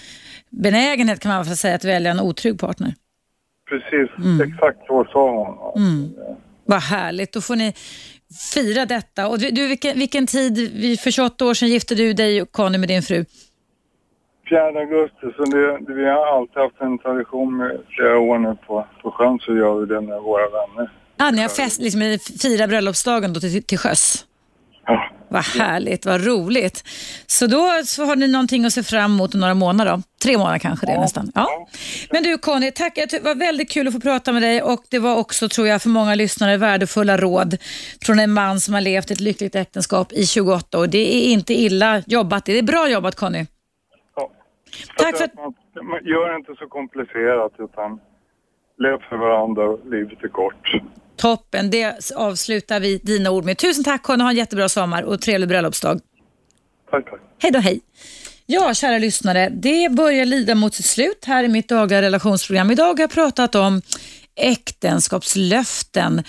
benägenhet 0.62 1.20
kan 1.20 1.32
man 1.32 1.46
säga 1.46 1.76
att 1.76 1.86
välja 1.86 2.12
en 2.12 2.20
otrygg 2.20 2.60
partner. 2.60 2.94
Precis, 3.70 4.18
mm. 4.18 4.54
exakt 4.54 4.88
så 4.88 5.06
sa 5.12 5.32
hon. 5.32 5.84
Mm. 5.84 6.14
Vad 6.66 6.82
härligt, 6.82 7.34
då 7.34 7.42
får 7.42 7.56
ni 7.56 7.74
fira 8.54 8.86
detta. 8.86 9.28
Och 9.28 9.40
du, 9.40 9.68
vilken, 9.68 10.00
vilken 10.00 10.28
tid, 10.28 11.00
för 11.00 11.12
28 11.12 11.46
år 11.46 11.54
sedan 11.54 11.70
gifte 11.70 11.96
du 11.96 12.14
dig 12.14 12.42
och 12.42 12.52
Conny 12.52 12.78
med 12.78 12.88
din 12.88 13.02
fru? 13.02 13.26
4 14.50 14.62
augusti, 14.62 15.28
så 15.38 15.44
det, 15.44 15.78
det, 15.80 15.94
vi 15.94 16.06
har 16.06 16.38
alltid 16.38 16.58
haft 16.58 16.82
en 16.82 16.98
tradition 16.98 17.58
med 17.58 17.78
flera 17.90 18.20
år 18.20 18.40
nu 18.40 18.58
på, 18.68 18.88
på 19.02 19.12
sjön 19.12 19.40
så 19.40 19.56
gör 19.56 19.80
vi 19.80 19.86
det 19.86 20.02
med 20.02 20.22
våra 20.22 20.50
vänner. 20.50 20.92
Ah, 21.18 21.32
ni 21.32 21.42
har 21.42 21.50
fest, 21.50 21.82
liksom, 21.82 22.02
firar 22.42 22.68
bröllopsdagen 22.68 23.34
då 23.34 23.40
till, 23.40 23.64
till 23.64 23.78
sjöss? 23.78 24.26
Ja. 24.86 25.10
Vad 25.30 25.44
härligt, 25.44 26.06
vad 26.06 26.26
roligt. 26.26 26.84
Så 27.28 27.48
då 27.48 27.82
så 27.86 28.06
har 28.06 28.16
ni 28.16 28.28
någonting 28.28 28.66
att 28.66 28.74
se 28.74 28.84
fram 28.84 29.14
emot 29.14 29.34
några 29.34 29.54
månader 29.54 29.92
då? 29.92 30.02
Tre 30.24 30.38
månader 30.38 30.60
kanske 30.60 30.86
det 30.86 30.92
är 30.92 31.00
nästan. 31.00 31.32
Ja. 31.36 31.68
Men 32.12 32.24
du 32.24 32.38
Conny, 32.38 32.72
tack. 32.72 32.96
Det 32.96 33.24
var 33.24 33.36
väldigt 33.36 33.72
kul 33.72 33.88
att 33.88 33.94
få 33.94 34.00
prata 34.00 34.32
med 34.32 34.42
dig 34.42 34.62
och 34.62 34.84
det 34.90 35.00
var 35.00 35.16
också, 35.18 35.50
tror 35.50 35.68
jag, 35.68 35.82
för 35.82 35.90
många 35.90 36.16
lyssnare 36.16 36.58
värdefulla 36.58 37.18
råd 37.18 37.58
från 38.06 38.20
en 38.20 38.34
man 38.34 38.60
som 38.60 38.74
har 38.74 38.82
levt 38.82 39.12
ett 39.12 39.20
lyckligt 39.20 39.56
äktenskap 39.56 40.14
i 40.14 40.26
28 40.28 40.80
år. 40.80 40.88
Det 40.88 41.16
är 41.16 41.32
inte 41.32 41.54
illa 41.54 42.04
jobbat. 42.06 42.46
Det 42.46 42.60
är 42.60 42.64
bra 42.64 42.90
jobbat 42.90 43.16
Conny. 43.16 43.46
Ja. 44.16 44.32
Tack 44.98 45.18
för 45.18 45.24
att... 45.24 45.34
Man 45.84 46.06
gör 46.06 46.30
det 46.30 46.36
inte 46.36 46.56
så 46.60 46.68
komplicerat 46.68 47.52
utan 47.60 48.00
lev 48.78 48.98
för 49.10 49.18
varandra. 49.18 49.78
Livet 49.92 50.24
är 50.24 50.28
kort. 50.28 50.82
Toppen, 51.18 51.70
det 51.70 52.12
avslutar 52.16 52.80
vi 52.80 52.98
dina 52.98 53.32
ord 53.32 53.46
med. 53.46 53.58
Tusen 53.58 53.84
tack 53.84 54.04
Conny, 54.04 54.24
ha 54.24 54.30
en 54.30 54.36
jättebra 54.36 54.70
sommar 54.70 55.04
och 55.04 55.22
trevlig 55.22 55.50
bröllopsdag. 55.50 56.00
Tack, 56.92 57.10
tack. 57.10 57.20
Hej 57.40 57.52
då, 57.52 57.60
hej. 57.60 57.82
Ja, 58.46 58.74
kära 58.74 58.98
lyssnare, 58.98 59.50
det 59.50 59.92
börjar 59.92 60.26
lida 60.26 60.56
mot 60.56 60.74
sitt 60.74 60.86
slut 60.86 61.26
här 61.26 61.44
i 61.44 61.48
mitt 61.48 61.70
dagliga 61.70 62.02
relationsprogram. 62.02 62.72
Idag 62.72 62.94
har 62.94 63.00
jag 63.00 63.12
pratat 63.12 63.56
om 63.56 63.82
äktenskapslöften. 64.36 66.24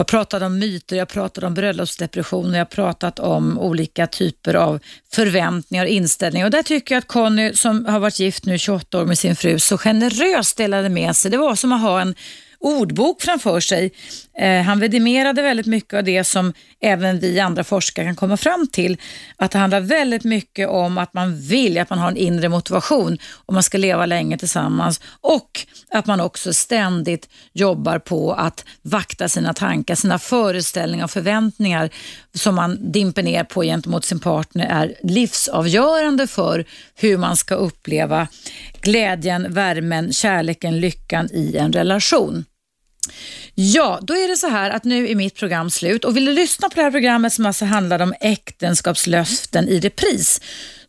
Jag 0.00 0.04
har 0.04 0.18
pratat 0.18 0.42
om 0.42 0.58
myter, 0.58 0.96
jag 0.96 1.00
har 1.00 1.06
pratat 1.06 1.44
om 1.44 1.54
bröllopsdepression 1.54 2.50
och 2.50 2.54
jag 2.54 2.60
har 2.60 2.64
pratat 2.64 3.18
om 3.18 3.58
olika 3.58 4.06
typer 4.06 4.54
av 4.54 4.80
förväntningar 5.12 5.84
och 5.84 5.90
inställningar. 5.90 6.46
Och 6.46 6.50
där 6.50 6.62
tycker 6.62 6.94
jag 6.94 6.98
att 7.00 7.08
Conny 7.08 7.52
som 7.54 7.86
har 7.86 8.00
varit 8.00 8.18
gift 8.18 8.46
nu 8.46 8.58
28 8.58 9.00
år 9.00 9.06
med 9.06 9.18
sin 9.18 9.36
fru 9.36 9.58
så 9.58 9.78
generöst 9.78 10.56
delade 10.56 10.88
med 10.88 11.16
sig. 11.16 11.30
Det 11.30 11.36
var 11.36 11.54
som 11.54 11.72
att 11.72 11.80
ha 11.80 12.00
en 12.00 12.14
ordbok 12.58 13.22
framför 13.22 13.60
sig. 13.60 13.92
Eh, 14.40 14.62
han 14.62 14.80
vidimerade 14.80 15.42
väldigt 15.42 15.66
mycket 15.66 15.94
av 15.94 16.04
det 16.04 16.24
som 16.24 16.52
även 16.80 17.18
vi 17.18 17.40
andra 17.40 17.64
forskare 17.64 18.06
kan 18.06 18.16
komma 18.16 18.36
fram 18.36 18.66
till. 18.72 18.96
Att 19.36 19.50
det 19.50 19.58
handlar 19.58 19.80
väldigt 19.80 20.24
mycket 20.24 20.68
om 20.68 20.98
att 20.98 21.14
man 21.14 21.40
vill, 21.40 21.78
att 21.78 21.90
man 21.90 21.98
har 21.98 22.08
en 22.08 22.16
inre 22.16 22.48
motivation 22.48 23.18
och 23.46 23.54
man 23.54 23.62
ska 23.62 23.78
leva 23.78 24.06
länge 24.06 24.38
tillsammans 24.38 25.00
och 25.20 25.66
att 25.90 26.06
man 26.06 26.20
också 26.20 26.52
ständigt 26.52 27.28
jobbar 27.52 27.98
på 27.98 28.32
att 28.32 28.64
vakta 28.82 29.28
sina 29.28 29.54
tankar, 29.54 29.94
sina 29.94 30.18
föreställningar 30.18 31.04
och 31.04 31.10
förväntningar 31.10 31.90
som 32.34 32.54
man 32.54 32.92
dimper 32.92 33.22
ner 33.22 33.44
på 33.44 33.62
gentemot 33.62 34.04
sin 34.04 34.20
partner 34.20 34.66
är 34.66 34.94
livsavgörande 35.02 36.26
för 36.26 36.64
hur 36.94 37.18
man 37.18 37.36
ska 37.36 37.54
uppleva 37.54 38.28
glädjen, 38.80 39.52
värmen, 39.52 40.12
kärleken, 40.12 40.80
lyckan 40.80 41.28
i 41.32 41.56
en 41.56 41.72
relation. 41.72 42.44
Ja, 43.54 43.98
då 44.02 44.14
är 44.14 44.28
det 44.28 44.36
så 44.36 44.48
här 44.48 44.70
att 44.70 44.84
nu 44.84 45.08
är 45.08 45.14
mitt 45.14 45.34
program 45.34 45.70
slut. 45.70 46.04
Och 46.04 46.16
vill 46.16 46.24
du 46.24 46.32
lyssna 46.32 46.68
på 46.68 46.74
det 46.74 46.82
här 46.82 46.90
programmet 46.90 47.32
som 47.32 47.46
alltså 47.46 47.64
handlar 47.64 48.02
om 48.02 48.14
äktenskapslöften 48.20 49.68
i 49.68 49.80
repris 49.80 50.40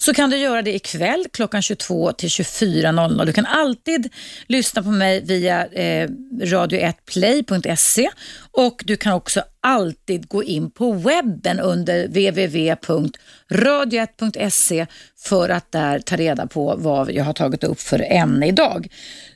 så 0.02 0.14
kan 0.14 0.30
du 0.30 0.38
göra 0.38 0.62
det 0.62 0.76
ikväll 0.76 1.26
klockan 1.34 1.62
22 1.62 2.12
till 2.12 2.30
24.00. 2.30 3.26
Du 3.26 3.34
kan 3.34 3.46
alltid 3.46 4.10
lyssna 4.48 4.84
på 4.84 4.92
mig 4.92 5.22
via 5.22 5.66
eh, 5.66 6.10
radio1play.se 6.42 8.10
och 8.52 8.84
du 8.86 8.98
kan 8.98 9.14
också 9.14 9.44
alltid 9.62 10.28
gå 10.28 10.44
in 10.44 10.72
på 10.72 10.92
webben 10.92 11.60
under 11.60 12.08
www.radio1.se 12.08 14.88
för 15.20 15.50
att 15.50 15.72
där 15.72 16.00
ta 16.00 16.16
reda 16.16 16.48
på 16.48 16.76
vad 16.78 17.12
jag 17.12 17.24
har 17.24 17.34
tagit 17.34 17.64
upp 17.64 17.80
för 17.80 18.12
ämne 18.12 18.48
idag. 18.48 18.88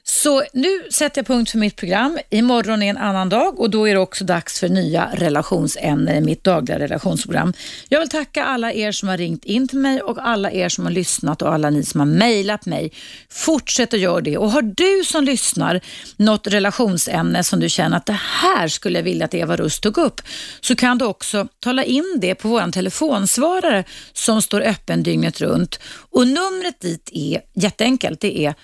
Så 0.04 0.44
nu 0.54 0.84
sätter 0.92 1.20
jag 1.20 1.28
punkt 1.28 1.52
för 1.52 1.58
mitt 1.58 1.76
program. 1.76 2.20
Imorgon 2.30 2.84
är 2.84 2.90
en 2.90 2.98
annan 2.98 3.30
dag 3.30 3.60
och 3.60 3.70
då 3.70 3.88
är 3.88 3.94
det 3.94 4.00
också 4.00 4.26
dags 4.26 4.60
för 4.60 4.70
nya 4.70 5.10
relationsämnen 5.14 6.16
i 6.16 6.22
mitt 6.22 6.44
dagliga 6.44 6.80
relationsprogram. 6.80 7.54
Jag 7.90 8.00
vill 8.00 8.10
tacka 8.10 8.44
alla 8.44 8.74
er 8.74 8.92
som 8.92 9.10
har 9.10 9.18
ringt 9.18 9.46
in 9.46 9.68
till 9.68 9.80
mig 9.80 10.02
och 10.02 10.18
alla 10.22 10.52
er 10.56 10.70
som 10.70 10.86
har 10.86 10.92
lyssnat 10.92 11.42
och 11.42 11.54
alla 11.54 11.70
ni 11.70 11.84
som 11.84 12.00
har 12.00 12.08
mejlat 12.08 12.66
mig. 12.66 12.92
Fortsätt 13.30 13.94
att 13.94 14.00
göra 14.00 14.22
det 14.22 14.38
och 14.38 14.52
har 14.52 14.62
du 14.62 15.04
som 15.06 15.24
lyssnar 15.24 15.82
något 16.18 16.48
relationsämne 16.48 17.44
som 17.44 17.60
du 17.60 17.70
känner 17.70 17.98
att 17.98 18.06
det 18.06 18.20
här 18.42 18.68
skulle 18.68 19.00
jag 19.00 19.04
vilja 19.04 19.26
att 19.26 19.34
Eva 19.34 19.56
Rust 19.56 19.84
tog 19.84 19.98
upp 19.98 20.22
så 20.62 20.76
kan 20.76 20.98
du 20.98 21.06
också 21.06 21.48
tala 21.60 21.84
in 21.84 22.18
det 22.22 22.36
på 22.36 22.48
vår 22.48 22.72
telefonsvarare 22.72 23.84
som 24.14 24.42
står 24.42 24.62
öppen 24.62 25.04
dygnet 25.04 25.42
runt 25.42 25.80
och 26.12 26.28
numret 26.28 26.80
dit 26.80 27.10
är 27.14 27.42
jätteenkelt. 27.54 28.22
Det 28.22 28.46
är 28.46 28.56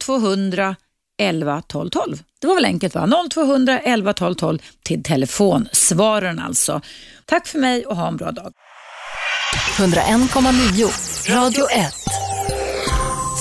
0200 0.00 0.76
11 1.18 1.62
12 1.66 1.90
12. 1.90 2.18
Det 2.40 2.46
var 2.46 2.54
väl 2.54 2.64
enkelt 2.64 2.94
va? 2.94 3.08
0200 3.30 3.78
11 3.78 4.12
12 4.12 4.34
12 4.34 4.58
till 4.82 5.02
telefonsvararen 5.02 6.38
alltså. 6.38 6.80
Tack 7.24 7.46
för 7.46 7.58
mig 7.58 7.86
och 7.86 7.96
ha 7.96 8.08
en 8.08 8.16
bra 8.16 8.30
dag. 8.30 8.52
101,9 9.76 11.13
Radio 11.28 11.66
1 11.72 11.90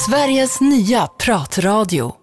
Sveriges 0.06 0.60
nya 0.62 1.08
pratradio. 1.08 2.23